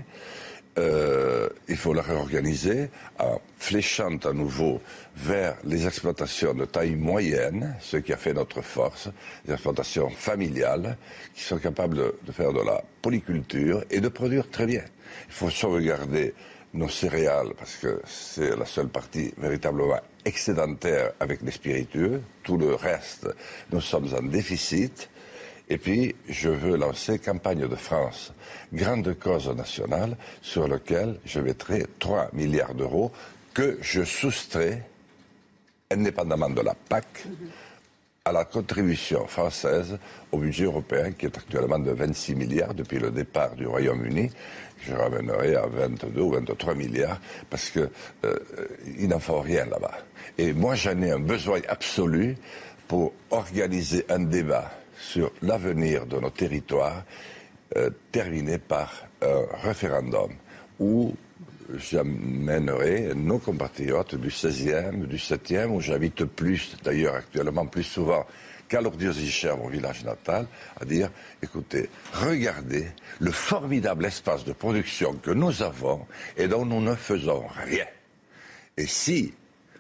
Euh, 0.78 1.50
il 1.68 1.76
faut 1.76 1.94
la 1.94 2.04
réorganiser 2.04 2.90
en 3.20 3.42
fléchant 3.58 4.16
à 4.24 4.32
nouveau 4.32 4.80
vers 5.16 5.56
les 5.64 5.88
exploitations 5.88 6.54
de 6.54 6.66
taille 6.66 6.96
moyenne, 6.96 7.76
ce 7.80 7.98
qui 7.98 8.14
a 8.14 8.18
fait 8.18 8.34
notre 8.34 8.62
force, 8.62 9.10
les 9.46 9.54
exploitations 9.54 10.10
familiales 10.10 10.98
qui 11.34 11.44
sont 11.44 11.58
capables 11.58 12.14
de 12.24 12.32
faire 12.32 12.54
de 12.54 12.62
la 12.62 12.84
polyculture 13.02 13.84
et 13.90 14.00
de 14.00 14.08
produire 14.08 14.50
très 14.50 14.68
bien. 14.68 14.84
Il 15.28 15.34
faut 15.34 15.50
sauvegarder 15.50 16.34
nos 16.74 16.90
céréales 16.90 17.54
parce 17.58 17.76
que 17.78 18.02
c'est 18.06 18.56
la 18.56 18.66
seule 18.66 18.90
partie 18.90 19.34
véritablement 19.38 20.00
excédentaire 20.26 21.12
avec 21.20 21.42
les 21.42 21.52
spiritueux. 21.52 22.22
Tout 22.44 22.58
le 22.58 22.76
reste, 22.76 23.28
nous 23.72 23.82
sommes 23.82 24.14
en 24.14 24.22
déficit. 24.22 25.10
Et 25.70 25.78
puis, 25.78 26.16
je 26.30 26.50
veux 26.50 26.78
lancer 26.78 27.20
campagne 27.20 27.68
de 27.68 27.76
France, 27.76 28.34
grande 28.72 29.14
cause 29.20 29.50
nationale, 29.50 30.16
sur 30.42 30.68
laquelle 30.68 31.20
je 31.26 31.40
mettrai 31.40 31.86
3 32.00 32.30
milliards 32.34 32.74
d'euros 32.74 33.12
que 33.54 33.78
je 33.82 34.04
soustrais, 34.04 34.84
indépendamment 35.92 36.50
de 36.50 36.62
la 36.62 36.74
PAC, 36.74 37.26
à 38.24 38.32
la 38.32 38.46
contribution 38.46 39.26
française 39.26 39.98
au 40.32 40.38
budget 40.38 40.66
européen, 40.66 41.12
qui 41.12 41.26
est 41.26 41.38
actuellement 41.38 41.80
de 41.80 41.92
26 41.92 42.36
milliards 42.36 42.74
depuis 42.74 43.00
le 43.00 43.12
départ 43.12 43.56
du 43.56 43.68
Royaume-Uni. 43.68 44.30
Je 44.86 44.94
ramènerai 44.94 45.56
à 45.56 45.66
22 45.66 46.22
ou 46.22 46.32
23 46.32 46.76
milliards, 46.76 47.20
parce 47.50 47.70
qu'il 47.70 47.90
euh, 48.26 49.08
n'en 49.08 49.20
faut 49.20 49.40
rien 49.40 49.66
là-bas. 49.66 49.98
Et 50.38 50.54
moi, 50.54 50.76
j'en 50.76 51.02
ai 51.02 51.12
un 51.12 51.20
besoin 51.20 51.60
absolu 51.68 52.38
pour 52.88 53.14
organiser 53.32 54.06
un 54.10 54.20
débat 54.20 54.72
sur 55.00 55.32
l'avenir 55.42 56.06
de 56.06 56.20
nos 56.20 56.30
territoires, 56.30 57.04
euh, 57.76 57.90
terminé 58.12 58.58
par 58.58 59.08
un 59.22 59.46
référendum 59.62 60.32
où 60.80 61.14
j'amènerai 61.76 63.14
nos 63.16 63.40
compatriotes 63.40 64.16
du 64.16 64.30
16e, 64.30 65.06
du 65.06 65.18
7e, 65.18 65.68
où 65.68 65.82
j'habite 65.82 66.26
plus, 66.26 66.78
d'ailleurs 66.84 67.16
actuellement 67.16 67.66
plus 67.66 67.84
souvent 67.84 68.26
qu'à 68.68 68.82
l'Ordiosichère, 68.82 69.58
mon 69.58 69.68
village 69.68 70.04
natal, 70.04 70.48
à 70.80 70.86
dire, 70.86 71.10
écoutez, 71.42 71.90
regardez 72.14 72.88
le 73.20 73.32
formidable 73.32 74.06
espace 74.06 74.44
de 74.44 74.54
production 74.54 75.14
que 75.16 75.32
nous 75.32 75.64
avons 75.64 76.06
et 76.36 76.48
dont 76.48 76.66
nous 76.66 76.82
ne 76.82 76.96
faisons 76.96 77.46
rien. 77.66 77.86
Et 78.76 78.88
si 78.88 79.34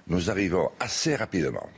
nous 0.08 0.30
arrivons 0.30 0.72
assez 0.80 1.16
rapidement 1.16 1.70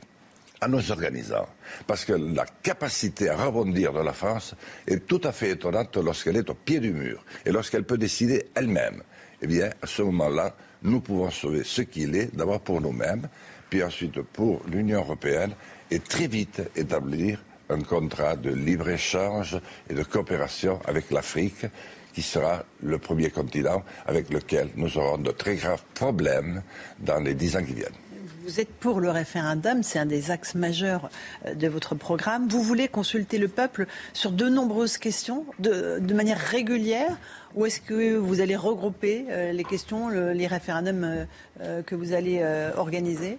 à 0.60 0.68
nos 0.68 0.90
organisants, 0.90 1.48
parce 1.86 2.04
que 2.04 2.12
la 2.12 2.44
capacité 2.62 3.30
à 3.30 3.36
rebondir 3.36 3.92
de 3.92 4.00
la 4.00 4.12
France 4.12 4.54
est 4.86 5.06
tout 5.06 5.20
à 5.24 5.32
fait 5.32 5.50
étonnante 5.50 5.96
lorsqu'elle 5.96 6.36
est 6.36 6.50
au 6.50 6.54
pied 6.54 6.80
du 6.80 6.92
mur 6.92 7.24
et 7.46 7.50
lorsqu'elle 7.50 7.84
peut 7.84 7.98
décider 7.98 8.46
elle-même. 8.54 9.02
Eh 9.42 9.46
bien, 9.46 9.70
à 9.80 9.86
ce 9.86 10.02
moment-là, 10.02 10.54
nous 10.82 11.00
pouvons 11.00 11.30
sauver 11.30 11.62
ce 11.64 11.82
qu'il 11.82 12.14
est, 12.14 12.34
d'abord 12.34 12.60
pour 12.60 12.80
nous-mêmes, 12.80 13.28
puis 13.70 13.82
ensuite 13.82 14.20
pour 14.20 14.62
l'Union 14.66 14.98
européenne, 15.00 15.54
et 15.90 16.00
très 16.00 16.26
vite 16.26 16.62
établir 16.76 17.42
un 17.70 17.80
contrat 17.82 18.36
de 18.36 18.50
libre-échange 18.50 19.58
et 19.88 19.94
de 19.94 20.02
coopération 20.02 20.80
avec 20.86 21.10
l'Afrique, 21.10 21.66
qui 22.12 22.22
sera 22.22 22.64
le 22.82 22.98
premier 22.98 23.30
continent 23.30 23.84
avec 24.06 24.30
lequel 24.30 24.68
nous 24.76 24.98
aurons 24.98 25.18
de 25.18 25.30
très 25.30 25.54
graves 25.54 25.84
problèmes 25.94 26.62
dans 26.98 27.20
les 27.20 27.34
dix 27.34 27.56
ans 27.56 27.64
qui 27.64 27.74
viennent. 27.74 28.09
Vous 28.50 28.58
êtes 28.58 28.74
pour 28.80 28.98
le 28.98 29.10
référendum, 29.10 29.84
c'est 29.84 30.00
un 30.00 30.06
des 30.06 30.32
axes 30.32 30.56
majeurs 30.56 31.08
euh, 31.46 31.54
de 31.54 31.68
votre 31.68 31.94
programme. 31.94 32.48
Vous 32.48 32.64
voulez 32.64 32.88
consulter 32.88 33.38
le 33.38 33.46
peuple 33.46 33.86
sur 34.12 34.32
de 34.32 34.48
nombreuses 34.48 34.98
questions 34.98 35.46
de, 35.60 36.00
manière 36.12 36.40
régulière 36.40 37.16
ou 37.54 37.64
est-ce 37.66 37.80
que 37.80 38.16
vous 38.16 38.40
allez 38.40 38.56
regrouper 38.56 39.26
euh, 39.30 39.52
les 39.52 39.62
questions, 39.62 40.08
les 40.08 40.48
référendums 40.48 41.26
euh, 41.60 41.82
que 41.82 41.94
vous 41.94 42.12
allez 42.12 42.44
organiser? 42.76 43.38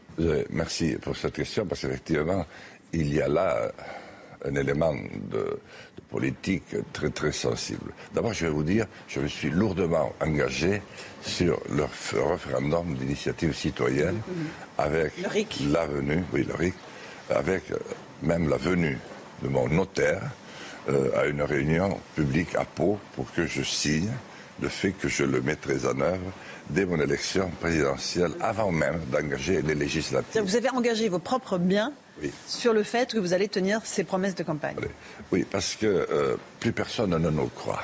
Merci 0.49 0.95
pour 1.01 1.17
cette 1.17 1.33
question 1.33 1.65
parce 1.65 1.81
qu'effectivement, 1.81 2.45
il 2.93 3.13
y 3.13 3.21
a 3.21 3.27
là 3.27 3.69
un 4.45 4.55
élément 4.55 4.93
de, 5.29 5.59
politique 6.11 6.75
très 6.91 7.09
très 7.09 7.31
sensible. 7.31 7.91
D'abord, 8.13 8.33
je 8.33 8.45
vais 8.45 8.51
vous 8.51 8.63
dire, 8.63 8.85
je 9.07 9.21
me 9.21 9.27
suis 9.27 9.49
lourdement 9.49 10.11
engagé 10.21 10.81
sur 11.23 11.59
le 11.69 11.85
référendum 12.27 12.95
d'initiative 12.95 13.55
citoyenne 13.55 14.19
avec 14.77 15.13
la 15.71 15.85
venue, 15.85 16.23
oui, 16.33 16.45
le 16.47 16.55
RIC, 16.55 16.73
avec 17.29 17.71
euh, 17.71 17.77
même 18.23 18.49
la 18.49 18.57
venue 18.57 18.97
de 19.43 19.47
mon 19.47 19.67
notaire 19.67 20.23
euh, 20.89 21.09
à 21.19 21.25
une 21.25 21.41
réunion 21.41 21.99
publique 22.15 22.55
à 22.55 22.65
Pau 22.65 22.99
pour 23.15 23.31
que 23.33 23.45
je 23.45 23.61
signe 23.61 24.11
le 24.61 24.69
fait 24.69 24.91
que 24.91 25.07
je 25.07 25.23
le 25.23 25.41
mettrai 25.41 25.75
en 25.85 25.99
œuvre 26.01 26.31
dès 26.69 26.85
mon 26.85 26.99
élection 26.99 27.49
présidentielle, 27.59 28.31
avant 28.39 28.71
même 28.71 28.99
d'engager 29.11 29.61
les 29.61 29.75
législatives. 29.75 30.41
Vous 30.41 30.55
avez 30.55 30.69
engagé 30.69 31.09
vos 31.09 31.19
propres 31.19 31.57
biens 31.57 31.93
sur 32.47 32.73
le 32.73 32.83
fait 32.83 33.11
que 33.11 33.17
vous 33.17 33.33
allez 33.33 33.47
tenir 33.47 33.81
ces 33.83 34.03
promesses 34.03 34.35
de 34.35 34.43
campagne. 34.43 34.75
Oui, 35.31 35.45
parce 35.49 35.75
que 35.75 35.87
euh, 35.87 36.35
plus 36.59 36.71
personne 36.71 37.09
ne 37.09 37.29
nous 37.29 37.47
croit. 37.47 37.83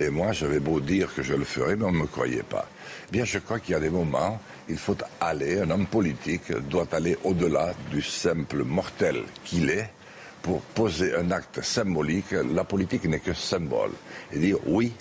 Et 0.00 0.08
moi, 0.08 0.32
j'avais 0.32 0.60
beau 0.60 0.80
dire 0.80 1.14
que 1.14 1.22
je 1.22 1.34
le 1.34 1.44
ferais, 1.44 1.76
mais 1.76 1.84
on 1.84 1.92
ne 1.92 1.98
me 1.98 2.06
croyait 2.06 2.42
pas. 2.42 2.66
Eh 3.08 3.12
bien, 3.12 3.24
je 3.24 3.38
crois 3.38 3.60
qu'il 3.60 3.72
y 3.72 3.74
a 3.74 3.80
des 3.80 3.90
moments, 3.90 4.40
il 4.68 4.78
faut 4.78 4.96
aller, 5.20 5.60
un 5.60 5.70
homme 5.70 5.86
politique 5.86 6.50
doit 6.68 6.88
aller 6.92 7.18
au-delà 7.22 7.74
du 7.90 8.00
simple 8.00 8.64
mortel 8.64 9.22
qu'il 9.44 9.68
est 9.68 9.90
pour 10.42 10.62
poser 10.62 11.14
un 11.14 11.30
acte 11.30 11.60
symbolique. 11.60 12.32
La 12.32 12.64
politique 12.64 13.04
n'est 13.04 13.20
que 13.20 13.34
symbole. 13.34 13.92
Et 14.32 14.38
dire 14.38 14.56
oui, 14.66 14.92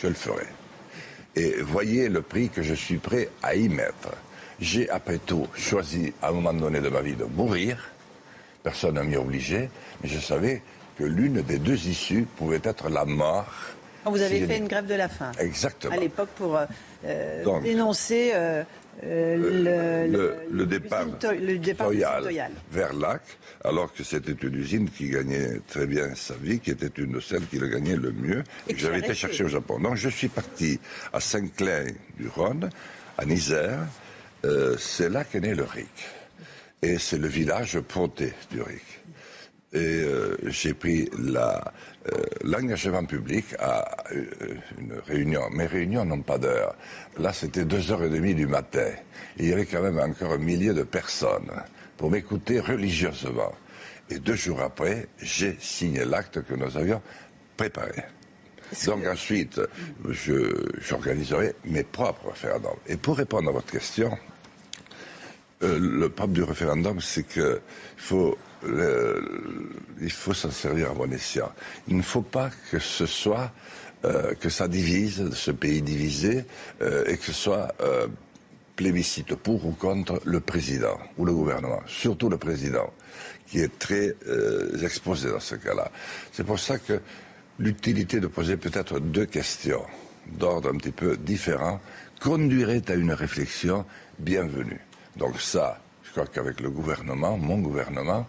je 0.00 0.06
le 0.06 0.14
ferai. 0.14 0.46
Et 1.34 1.60
voyez 1.60 2.08
le 2.08 2.22
prix 2.22 2.48
que 2.48 2.62
je 2.62 2.74
suis 2.74 2.98
prêt 2.98 3.28
à 3.42 3.56
y 3.56 3.68
mettre. 3.68 4.10
J'ai, 4.60 4.88
après 4.88 5.18
tout, 5.18 5.48
choisi 5.56 6.14
à 6.22 6.28
un 6.28 6.32
moment 6.32 6.54
donné 6.54 6.80
de 6.80 6.88
ma 6.88 7.02
vie 7.02 7.16
de 7.16 7.24
mourir 7.24 7.76
personne 8.66 8.96
n'a 8.96 9.04
m'y 9.04 9.16
obligé, 9.16 9.70
mais 10.02 10.08
je 10.08 10.18
savais 10.18 10.60
que 10.98 11.04
l'une 11.04 11.40
des 11.42 11.60
deux 11.60 11.86
issues 11.86 12.26
pouvait 12.36 12.60
être 12.64 12.88
la 12.88 13.04
mort. 13.04 13.46
Vous 14.06 14.22
avez 14.22 14.46
fait 14.46 14.58
une 14.58 14.68
grève 14.68 14.86
de 14.86 14.94
la 14.94 15.08
faim. 15.08 15.32
Exactement. 15.38 15.94
À 15.94 15.96
l'époque 15.96 16.28
pour 16.36 16.56
euh, 16.56 16.64
euh, 17.04 17.60
dénoncer 17.60 18.32
euh, 18.34 18.62
le, 19.02 20.64
départ, 20.64 21.06
le 21.06 21.58
départ 21.58 21.90
vers 22.70 22.92
Lac, 22.94 23.22
alors 23.64 23.92
que 23.92 24.02
c'était 24.02 24.32
une 24.32 24.54
usine 24.54 24.90
qui 24.90 25.10
gagnait 25.10 25.60
très 25.68 25.86
bien 25.86 26.14
sa 26.14 26.34
vie, 26.34 26.60
qui 26.60 26.70
était 26.70 26.90
une 27.00 27.12
de 27.12 27.20
celles 27.20 27.46
qui 27.46 27.58
le 27.58 27.68
gagnait 27.68 27.96
le 27.96 28.12
mieux, 28.12 28.42
et, 28.68 28.74
que 28.74 28.80
j'avais 28.80 29.00
été 29.00 29.14
chercher 29.14 29.44
au 29.44 29.48
Japon. 29.48 29.78
Donc 29.80 29.96
je 29.96 30.08
suis 30.08 30.28
parti 30.28 30.80
à 31.12 31.20
Saint-Clair 31.20 31.86
du 32.18 32.28
Rhône, 32.28 32.70
à 33.18 33.24
Nisère. 33.24 33.80
C'est 34.78 35.08
là 35.08 35.24
qu'est 35.24 35.40
né 35.40 35.54
le 35.54 35.64
RIC 35.64 35.86
et 36.82 36.98
c'est 36.98 37.18
le 37.18 37.28
village 37.28 37.80
Ponté 37.80 38.32
du 38.50 38.62
RIC. 38.62 38.82
Et 39.72 39.78
euh, 39.78 40.36
j'ai 40.44 40.74
pris 40.74 41.10
euh, 41.12 41.58
l'engagement 42.44 43.04
public 43.04 43.44
à 43.58 44.04
euh, 44.12 44.24
une 44.78 44.94
réunion. 45.06 45.50
Mes 45.50 45.66
réunions 45.66 46.04
n'ont 46.04 46.22
pas 46.22 46.38
d'heure. 46.38 46.74
Là, 47.18 47.32
c'était 47.32 47.64
deux 47.64 47.90
heures 47.90 48.04
et 48.04 48.08
demie 48.08 48.34
du 48.34 48.46
matin. 48.46 48.90
il 49.38 49.48
y 49.48 49.52
avait 49.52 49.66
quand 49.66 49.82
même 49.82 49.98
encore 49.98 50.32
un 50.32 50.38
millier 50.38 50.72
de 50.72 50.84
personnes 50.84 51.50
pour 51.96 52.10
m'écouter 52.10 52.60
religieusement. 52.60 53.52
Et 54.08 54.20
deux 54.20 54.36
jours 54.36 54.62
après, 54.62 55.08
j'ai 55.20 55.56
signé 55.58 56.04
l'acte 56.04 56.42
que 56.42 56.54
nous 56.54 56.76
avions 56.76 57.02
préparé. 57.56 58.04
Donc 58.84 59.04
ensuite, 59.06 59.60
j'organiserai 60.80 61.54
mes 61.64 61.82
propres 61.84 62.30
référendums. 62.30 62.78
Et 62.86 62.96
pour 62.96 63.16
répondre 63.16 63.48
à 63.48 63.52
votre 63.52 63.70
question, 63.70 64.16
euh, 65.62 65.78
le 65.80 66.08
propre 66.10 66.34
du 66.34 66.42
référendum, 66.42 67.00
c'est 67.00 67.26
qu'il 67.26 67.60
faut, 67.96 68.36
il 68.64 70.12
faut 70.12 70.34
s'en 70.34 70.50
servir 70.50 70.90
à 70.90 70.94
bon 70.94 71.12
escient. 71.12 71.52
Il 71.88 71.96
ne 71.96 72.02
faut 72.02 72.22
pas 72.22 72.50
que 72.70 72.78
ce 72.78 73.06
soit 73.06 73.52
euh, 74.04 74.34
que 74.34 74.48
ça 74.48 74.68
divise, 74.68 75.30
ce 75.34 75.50
pays 75.50 75.82
divisé, 75.82 76.44
euh, 76.82 77.04
et 77.06 77.16
que 77.16 77.24
ce 77.24 77.32
soit 77.32 77.74
plébiscite 78.76 79.34
pour 79.36 79.64
ou 79.64 79.72
contre 79.72 80.20
le 80.24 80.40
président 80.40 80.98
ou 81.16 81.24
le 81.24 81.32
gouvernement, 81.32 81.80
surtout 81.86 82.28
le 82.28 82.36
président, 82.36 82.92
qui 83.46 83.60
est 83.60 83.78
très 83.78 84.14
exposé 84.82 85.30
dans 85.30 85.40
ce 85.40 85.54
cas-là. 85.54 85.90
C'est 86.32 86.44
pour 86.44 86.58
ça 86.58 86.78
que 86.78 87.00
l'utilité 87.58 88.20
de 88.20 88.26
poser 88.26 88.58
peut-être 88.58 89.00
deux 89.00 89.24
questions 89.24 89.82
d'ordre 90.26 90.70
un 90.70 90.76
petit 90.76 90.92
peu 90.92 91.16
différent 91.16 91.80
conduirait 92.20 92.82
à 92.88 92.94
une 92.94 93.12
réflexion 93.12 93.84
bienvenue. 94.18 94.80
Donc 95.16 95.40
ça, 95.40 95.80
crois 96.16 96.32
qu'avec 96.32 96.60
le 96.60 96.70
gouvernement, 96.70 97.36
mon 97.36 97.58
gouvernement, 97.58 98.26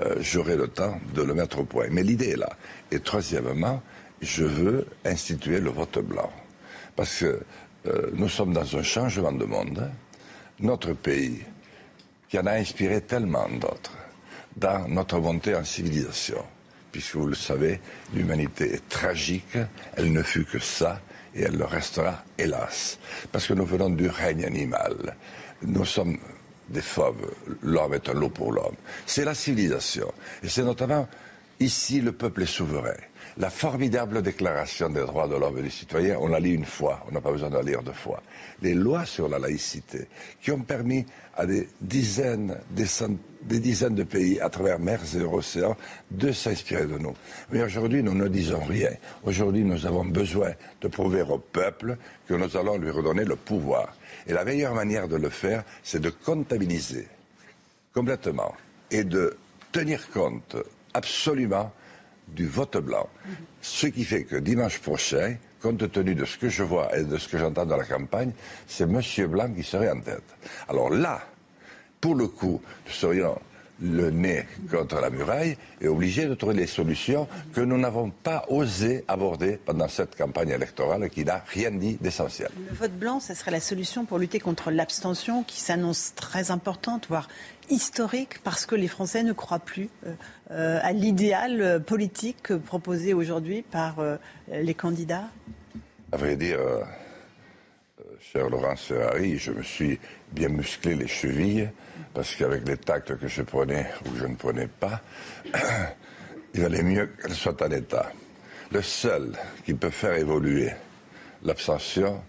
euh, 0.00 0.16
j'aurai 0.20 0.56
le 0.56 0.68
temps 0.68 0.98
de 1.14 1.20
le 1.20 1.34
mettre 1.34 1.58
au 1.58 1.64
point. 1.64 1.86
Mais 1.90 2.02
l'idée 2.02 2.30
est 2.30 2.36
là. 2.36 2.56
Et 2.90 2.98
troisièmement, 3.00 3.82
je 4.22 4.44
veux 4.44 4.86
instituer 5.04 5.60
le 5.60 5.68
vote 5.68 5.98
blanc. 5.98 6.32
Parce 6.96 7.20
que 7.20 7.40
euh, 7.86 8.10
nous 8.14 8.30
sommes 8.30 8.54
dans 8.54 8.76
un 8.76 8.82
changement 8.82 9.32
de 9.32 9.44
monde. 9.44 9.90
Notre 10.60 10.94
pays, 10.94 11.42
qui 12.30 12.38
en 12.38 12.46
a 12.46 12.52
inspiré 12.52 13.02
tellement 13.02 13.48
d'autres, 13.50 13.92
dans 14.56 14.88
notre 14.88 15.18
montée 15.18 15.54
en 15.54 15.64
civilisation, 15.64 16.42
puisque 16.90 17.16
vous 17.16 17.26
le 17.26 17.34
savez, 17.34 17.80
l'humanité 18.14 18.76
est 18.76 18.88
tragique, 18.88 19.58
elle 19.94 20.10
ne 20.10 20.22
fut 20.22 20.46
que 20.46 20.58
ça, 20.58 21.02
et 21.34 21.42
elle 21.42 21.58
le 21.58 21.66
restera, 21.66 22.24
hélas. 22.38 22.98
Parce 23.30 23.46
que 23.46 23.52
nous 23.52 23.66
venons 23.66 23.90
du 23.90 24.08
règne 24.08 24.46
animal 24.46 25.14
nous 25.62 25.84
sommes 25.84 26.18
des 26.68 26.82
fauves. 26.82 27.32
L'homme 27.62 27.94
est 27.94 28.08
un 28.08 28.14
lot 28.14 28.30
pour 28.30 28.52
l'homme. 28.52 28.76
C'est 29.06 29.24
la 29.24 29.34
civilisation. 29.34 30.12
Et 30.42 30.48
c'est 30.48 30.64
notamment 30.64 31.08
ici 31.60 32.00
le 32.00 32.12
peuple 32.12 32.42
est 32.42 32.46
souverain. 32.46 32.96
La 33.38 33.50
formidable 33.50 34.22
déclaration 34.22 34.88
des 34.88 35.02
droits 35.02 35.28
de 35.28 35.36
l'homme 35.36 35.58
et 35.58 35.62
du 35.62 35.70
citoyen, 35.70 36.16
on 36.20 36.28
la 36.28 36.40
lit 36.40 36.54
une 36.54 36.64
fois, 36.64 37.04
on 37.06 37.12
n'a 37.12 37.20
pas 37.20 37.30
besoin 37.30 37.50
de 37.50 37.56
la 37.56 37.62
lire 37.62 37.82
deux 37.82 37.92
fois. 37.92 38.22
Les 38.62 38.72
lois 38.72 39.04
sur 39.04 39.28
la 39.28 39.38
laïcité, 39.38 40.06
qui 40.40 40.52
ont 40.52 40.60
permis 40.60 41.04
à 41.36 41.44
des 41.44 41.68
dizaines, 41.82 42.56
des, 42.70 42.86
des 43.42 43.60
dizaines 43.60 43.94
de 43.94 44.04
pays 44.04 44.40
à 44.40 44.48
travers 44.48 44.78
mers 44.78 45.02
et 45.14 45.22
océans 45.22 45.76
de 46.10 46.32
s'inspirer 46.32 46.86
de 46.86 46.96
nous. 46.96 47.12
Mais 47.52 47.62
aujourd'hui, 47.62 48.02
nous 48.02 48.14
ne 48.14 48.26
disons 48.28 48.64
rien. 48.64 48.92
Aujourd'hui, 49.22 49.64
nous 49.64 49.84
avons 49.84 50.06
besoin 50.06 50.52
de 50.80 50.88
prouver 50.88 51.20
au 51.20 51.36
peuple 51.36 51.98
que 52.26 52.32
nous 52.32 52.56
allons 52.56 52.78
lui 52.78 52.90
redonner 52.90 53.26
le 53.26 53.36
pouvoir. 53.36 53.94
Et 54.26 54.32
la 54.32 54.44
meilleure 54.44 54.74
manière 54.74 55.08
de 55.08 55.16
le 55.16 55.30
faire, 55.30 55.64
c'est 55.82 56.00
de 56.00 56.10
comptabiliser 56.10 57.06
complètement 57.94 58.54
et 58.90 59.04
de 59.04 59.36
tenir 59.72 60.10
compte 60.10 60.56
absolument 60.94 61.72
du 62.28 62.46
vote 62.46 62.78
blanc. 62.78 63.08
Ce 63.60 63.86
qui 63.86 64.04
fait 64.04 64.24
que 64.24 64.36
dimanche 64.36 64.80
prochain, 64.80 65.36
compte 65.60 65.90
tenu 65.90 66.14
de 66.14 66.24
ce 66.24 66.38
que 66.38 66.48
je 66.48 66.62
vois 66.62 66.96
et 66.96 67.04
de 67.04 67.16
ce 67.16 67.28
que 67.28 67.38
j'entends 67.38 67.66
dans 67.66 67.76
la 67.76 67.84
campagne, 67.84 68.32
c'est 68.66 68.84
M. 68.84 69.00
Blanc 69.28 69.52
qui 69.52 69.62
serait 69.62 69.90
en 69.90 70.00
tête. 70.00 70.24
Alors 70.68 70.90
là, 70.90 71.22
pour 72.00 72.14
le 72.14 72.28
coup, 72.28 72.60
nous 72.86 72.92
serions 72.92 73.38
le 73.80 74.10
nez 74.10 74.46
contre 74.70 75.00
la 75.00 75.10
muraille 75.10 75.56
et 75.80 75.88
obligés 75.88 76.26
de 76.26 76.34
trouver 76.34 76.54
des 76.54 76.66
solutions 76.66 77.28
que 77.52 77.60
nous 77.60 77.78
n'avons 77.78 78.10
pas 78.10 78.44
osé 78.48 79.04
aborder 79.08 79.58
pendant 79.64 79.88
cette 79.88 80.16
campagne 80.16 80.50
électorale 80.50 81.08
qui 81.10 81.24
n'a 81.24 81.42
rien 81.46 81.70
dit 81.70 81.98
d'essentiel. 82.00 82.48
Le 82.70 82.74
vote 82.74 82.92
blanc, 82.92 83.20
ce 83.20 83.34
serait 83.34 83.50
la 83.50 83.60
solution 83.60 84.04
pour 84.04 84.18
lutter 84.18 84.40
contre 84.40 84.70
l'abstention 84.70 85.42
qui 85.42 85.60
s'annonce 85.60 86.14
très 86.14 86.50
importante, 86.50 87.06
voire 87.08 87.28
historique, 87.68 88.42
parce 88.42 88.66
que 88.66 88.74
les 88.74 88.88
Français 88.88 89.22
ne 89.22 89.32
croient 89.32 89.58
plus 89.58 89.88
euh, 90.06 90.12
euh, 90.52 90.78
à 90.82 90.92
l'idéal 90.92 91.82
politique 91.84 92.56
proposé 92.56 93.12
aujourd'hui 93.12 93.62
par 93.62 93.98
euh, 93.98 94.16
les 94.50 94.74
candidats? 94.74 95.28
À 96.12 96.16
vrai 96.16 96.36
dire, 96.36 96.58
cher 98.32 98.48
Laurence 98.48 98.86
Ferrari, 98.86 99.38
je 99.38 99.52
me 99.52 99.62
suis 99.62 99.98
bien 100.32 100.48
musclé 100.48 100.94
les 100.94 101.06
chevilles 101.06 101.68
parce 102.14 102.34
qu'avec 102.34 102.66
les 102.66 102.76
tacts 102.76 103.16
que 103.16 103.28
je 103.28 103.42
prenais 103.42 103.86
ou 104.04 104.16
je 104.16 104.26
ne 104.26 104.34
prenais 104.34 104.66
pas, 104.66 105.00
il 106.54 106.60
valait 106.60 106.82
mieux 106.82 107.06
qu'elle 107.06 107.34
soit 107.34 107.60
en 107.62 107.70
état. 107.70 108.10
Le 108.72 108.82
seul 108.82 109.32
qui 109.64 109.74
peut 109.74 109.90
faire 109.90 110.14
évoluer 110.14 110.70
l'abstention 111.44 112.22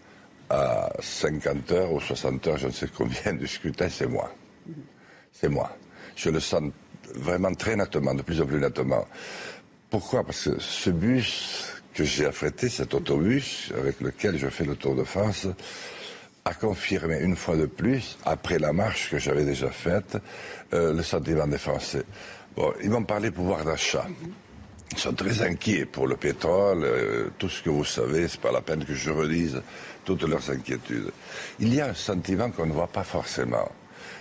à 0.49 0.91
50 0.99 1.71
heures 1.71 1.91
ou 1.91 1.99
60 1.99 2.47
heures, 2.47 2.57
je 2.57 2.67
ne 2.67 2.71
sais 2.71 2.89
combien, 2.95 3.33
du 3.33 3.47
scrutin, 3.47 3.89
c'est 3.89 4.07
moi. 4.07 4.31
C'est 5.31 5.49
moi. 5.49 5.75
Je 6.15 6.29
le 6.29 6.39
sens 6.39 6.63
vraiment 7.15 7.53
très 7.53 7.75
nettement, 7.75 8.13
de 8.13 8.21
plus 8.21 8.39
en 8.39 8.45
plus 8.45 8.59
nettement. 8.59 9.05
Pourquoi? 9.89 10.23
Parce 10.23 10.43
que 10.43 10.59
ce 10.59 10.89
bus 10.89 11.76
que 11.97 12.03
j'ai 12.03 12.27
affrété, 12.27 12.69
cet 12.69 12.93
autobus 12.93 13.73
avec 13.75 13.99
lequel 14.01 14.37
je 14.37 14.49
fais 14.49 14.65
le 14.65 14.75
Tour 14.75 14.93
de 14.93 15.03
France, 15.03 15.47
a 16.45 16.53
confirmé 16.53 17.17
une 17.21 17.35
fois 17.35 17.57
de 17.57 17.65
plus, 17.65 18.19
après 18.23 18.59
la 18.59 18.71
marche 18.71 19.09
que 19.09 19.17
j'avais 19.17 19.43
déjà 19.43 19.71
faite, 19.71 20.15
euh, 20.73 20.93
le 20.93 21.01
sentiment 21.01 21.47
des 21.47 21.57
Français. 21.57 22.03
Bon, 22.55 22.71
ils 22.83 22.91
m'ont 22.91 23.03
parlé 23.03 23.31
pouvoir 23.31 23.65
d'achat. 23.65 24.05
Ils 24.91 24.97
sont 24.99 25.13
très 25.13 25.41
inquiets 25.41 25.85
pour 25.85 26.05
le 26.05 26.17
pétrole, 26.17 26.83
euh, 26.83 27.29
tout 27.39 27.49
ce 27.49 27.63
que 27.63 27.71
vous 27.71 27.83
savez, 27.83 28.27
c'est 28.27 28.41
pas 28.41 28.51
la 28.51 28.61
peine 28.61 28.85
que 28.85 28.93
je 28.93 29.09
redise 29.09 29.59
toutes 30.05 30.21
leurs 30.21 30.51
inquiétudes. 30.51 31.11
Il 31.59 31.73
y 31.73 31.81
a 31.81 31.87
un 31.87 31.95
sentiment 31.95 32.51
qu'on 32.51 32.67
ne 32.67 32.73
voit 32.73 32.87
pas 32.87 33.03
forcément, 33.03 33.71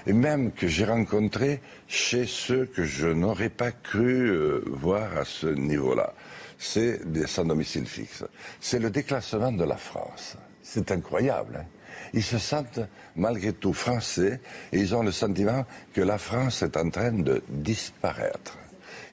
et 0.06 0.14
même 0.14 0.50
que 0.50 0.66
j'ai 0.66 0.86
rencontré 0.86 1.60
chez 1.88 2.24
ceux 2.26 2.64
que 2.64 2.84
je 2.84 3.08
n'aurais 3.08 3.50
pas 3.50 3.70
cru 3.70 4.30
euh, 4.30 4.62
voir 4.66 5.14
à 5.18 5.26
ce 5.26 5.48
niveau-là. 5.48 6.14
C'est 6.58 7.00
sans 7.26 7.44
domicile 7.44 7.86
fixe. 7.86 8.24
C'est 8.60 8.78
le 8.78 8.90
déclassement 8.90 9.52
de 9.52 9.64
la 9.64 9.76
France. 9.76 10.36
C'est 10.62 10.90
incroyable. 10.90 11.58
Hein 11.60 11.66
ils 12.12 12.22
se 12.22 12.38
sentent 12.38 12.80
malgré 13.14 13.52
tout 13.52 13.72
français 13.72 14.40
et 14.72 14.78
ils 14.78 14.94
ont 14.94 15.02
le 15.02 15.12
sentiment 15.12 15.64
que 15.92 16.00
la 16.00 16.18
France 16.18 16.62
est 16.62 16.76
en 16.76 16.90
train 16.90 17.12
de 17.12 17.42
disparaître. 17.48 18.56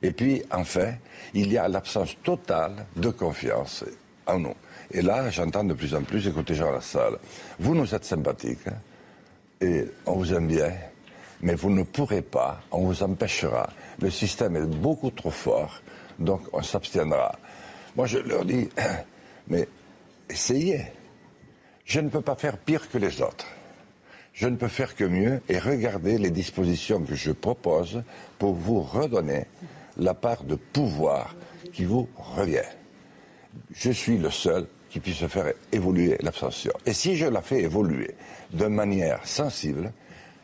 Et 0.01 0.11
puis, 0.11 0.43
enfin, 0.51 0.93
il 1.33 1.51
y 1.51 1.57
a 1.57 1.67
l'absence 1.67 2.15
totale 2.23 2.85
de 2.95 3.09
confiance 3.09 3.85
en 4.25 4.39
nous. 4.39 4.55
Et 4.91 5.01
là, 5.01 5.29
j'entends 5.29 5.63
de 5.63 5.73
plus 5.73 5.95
en 5.95 6.03
plus, 6.03 6.27
écoutez 6.27 6.55
Jean 6.55 6.79
salle. 6.81 7.17
vous 7.59 7.75
nous 7.75 7.93
êtes 7.93 8.05
sympathique 8.05 8.67
hein, 8.67 8.77
et 9.61 9.85
on 10.05 10.13
vous 10.13 10.33
aime 10.33 10.47
bien, 10.47 10.71
mais 11.41 11.55
vous 11.55 11.69
ne 11.69 11.83
pourrez 11.83 12.21
pas, 12.21 12.61
on 12.71 12.85
vous 12.85 13.03
empêchera. 13.03 13.69
Le 13.99 14.09
système 14.09 14.55
est 14.57 14.65
beaucoup 14.65 15.11
trop 15.11 15.31
fort, 15.31 15.81
donc 16.19 16.41
on 16.53 16.61
s'abstiendra. 16.61 17.38
Moi, 17.95 18.07
je 18.07 18.19
leur 18.19 18.45
dis, 18.45 18.69
mais 19.48 19.68
essayez. 20.30 20.81
Je 21.85 21.99
ne 21.99 22.10
peux 22.10 22.22
pas 22.22 22.35
faire 22.35 22.57
pire 22.57 22.90
que 22.90 22.98
les 22.98 23.22
autres. 23.22 23.45
Je 24.34 24.48
ne 24.48 24.56
peux 24.56 24.68
faire 24.68 24.95
que 24.95 25.03
mieux 25.03 25.41
et 25.48 25.60
regarder 25.60 26.18
les 26.18 26.31
dispositions 26.31 27.02
que 27.02 27.14
je 27.14 27.31
propose 27.31 28.03
pour 28.40 28.53
vous 28.56 28.81
redonner 28.81 29.45
la 29.98 30.14
part 30.14 30.44
de 30.44 30.56
pouvoir 30.56 31.35
qui 31.72 31.85
vous 31.85 32.10
revient. 32.15 32.69
Je 33.73 33.91
suis 33.91 34.18
le 34.18 34.31
seul 34.31 34.65
qui 34.90 34.99
puisse 34.99 35.26
faire 35.27 35.53
évoluer 35.72 36.18
l'abstention. 36.22 36.72
Et 36.85 36.94
si 36.94 37.15
je 37.15 37.27
la 37.27 37.41
fais 37.41 37.61
évoluer 37.61 38.15
de 38.52 38.65
manière 38.65 39.26
sensible, 39.27 39.91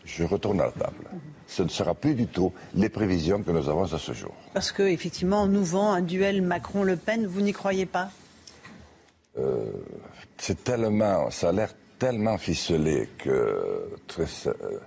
je 0.06 0.24
retourne 0.24 0.62
à 0.62 0.66
la 0.66 0.72
table. 0.72 1.06
Ce 1.50 1.64
ne 1.64 1.68
sera 1.68 1.96
plus 1.96 2.14
du 2.14 2.28
tout 2.28 2.54
les 2.76 2.90
prévisions 2.90 3.42
que 3.42 3.50
nous 3.50 3.68
avons 3.70 3.92
à 3.92 3.98
ce 3.98 4.14
jour. 4.14 4.34
Parce 4.54 4.72
qu'effectivement, 4.72 5.48
nous 5.48 5.64
vend 5.64 5.92
un 5.94 6.02
duel 6.02 6.44
Macron-Le 6.44 6.96
Pen, 6.96 7.26
vous 7.26 7.42
n'y 7.42 7.54
croyez 7.54 7.88
pas? 7.88 8.12
Euh, 9.40 9.72
c'est 10.38 10.64
tellement, 10.64 11.32
ça 11.32 11.50
a 11.50 11.52
l'air 11.52 11.74
tellement 11.98 12.38
ficelé 12.38 13.10
que 13.18 13.90
très, 14.06 14.26
euh, 14.46 14.80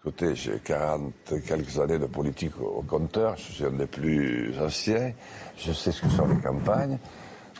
écoutez, 0.00 0.34
j'ai 0.34 0.58
40 0.58 1.12
quelques 1.46 1.78
années 1.78 1.98
de 1.98 2.06
politique 2.06 2.58
au, 2.60 2.82
compteur, 2.82 3.36
je 3.36 3.52
suis 3.52 3.64
un 3.64 3.70
des 3.70 3.86
plus 3.86 4.54
anciens, 4.58 5.12
je 5.58 5.72
sais 5.72 5.92
ce 5.92 6.00
que 6.00 6.08
sont 6.08 6.26
les 6.26 6.40
campagnes. 6.40 6.98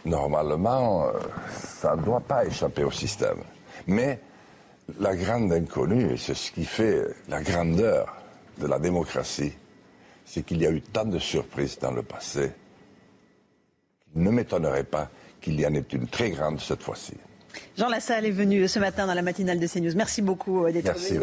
Normalement, 0.07 1.05
euh, 1.05 1.13
ça 1.53 1.95
ne 1.95 2.03
doit 2.03 2.21
pas 2.21 2.47
échapper 2.47 2.85
au 2.85 2.91
système. 2.91 3.39
Mais 3.87 4.19
la 5.01 5.15
grande 5.17 5.53
inconnue, 5.53 6.13
et 6.13 6.17
c'est 6.17 6.35
ce 6.35 6.53
qui 6.53 6.65
fait 6.65 7.03
la 7.29 7.43
grandeur 7.43 8.17
de 8.59 8.67
la 8.67 8.79
démocratie, 8.79 9.53
c'est 10.25 10.43
qu'il 10.45 10.61
y 10.61 10.67
a 10.67 10.71
eu 10.71 10.81
tant 10.81 11.05
de 11.05 11.19
surprises 11.19 11.79
dans 11.79 11.91
le 11.91 12.03
passé 12.03 12.53
qu'il 14.13 14.23
ne 14.23 14.31
m'étonnerait 14.31 14.85
pas 14.85 15.11
qu'il 15.41 15.61
y 15.61 15.67
en 15.67 15.75
ait 15.75 15.85
une 15.93 16.07
très 16.07 16.31
grande 16.31 16.61
cette 16.61 16.83
fois-ci. 16.83 17.15
Jean 17.77 17.89
Lassalle 17.89 18.27
est 18.27 18.31
venu 18.31 18.67
ce 18.69 18.79
matin 18.79 19.07
dans 19.07 19.15
la 19.15 19.23
matinale 19.23 19.59
de 19.59 19.67
CNews. 19.67 19.95
Merci 19.95 20.23
beaucoup 20.23 20.65
euh, 20.67 20.73
d'être 20.73 20.97
venu 20.99 21.21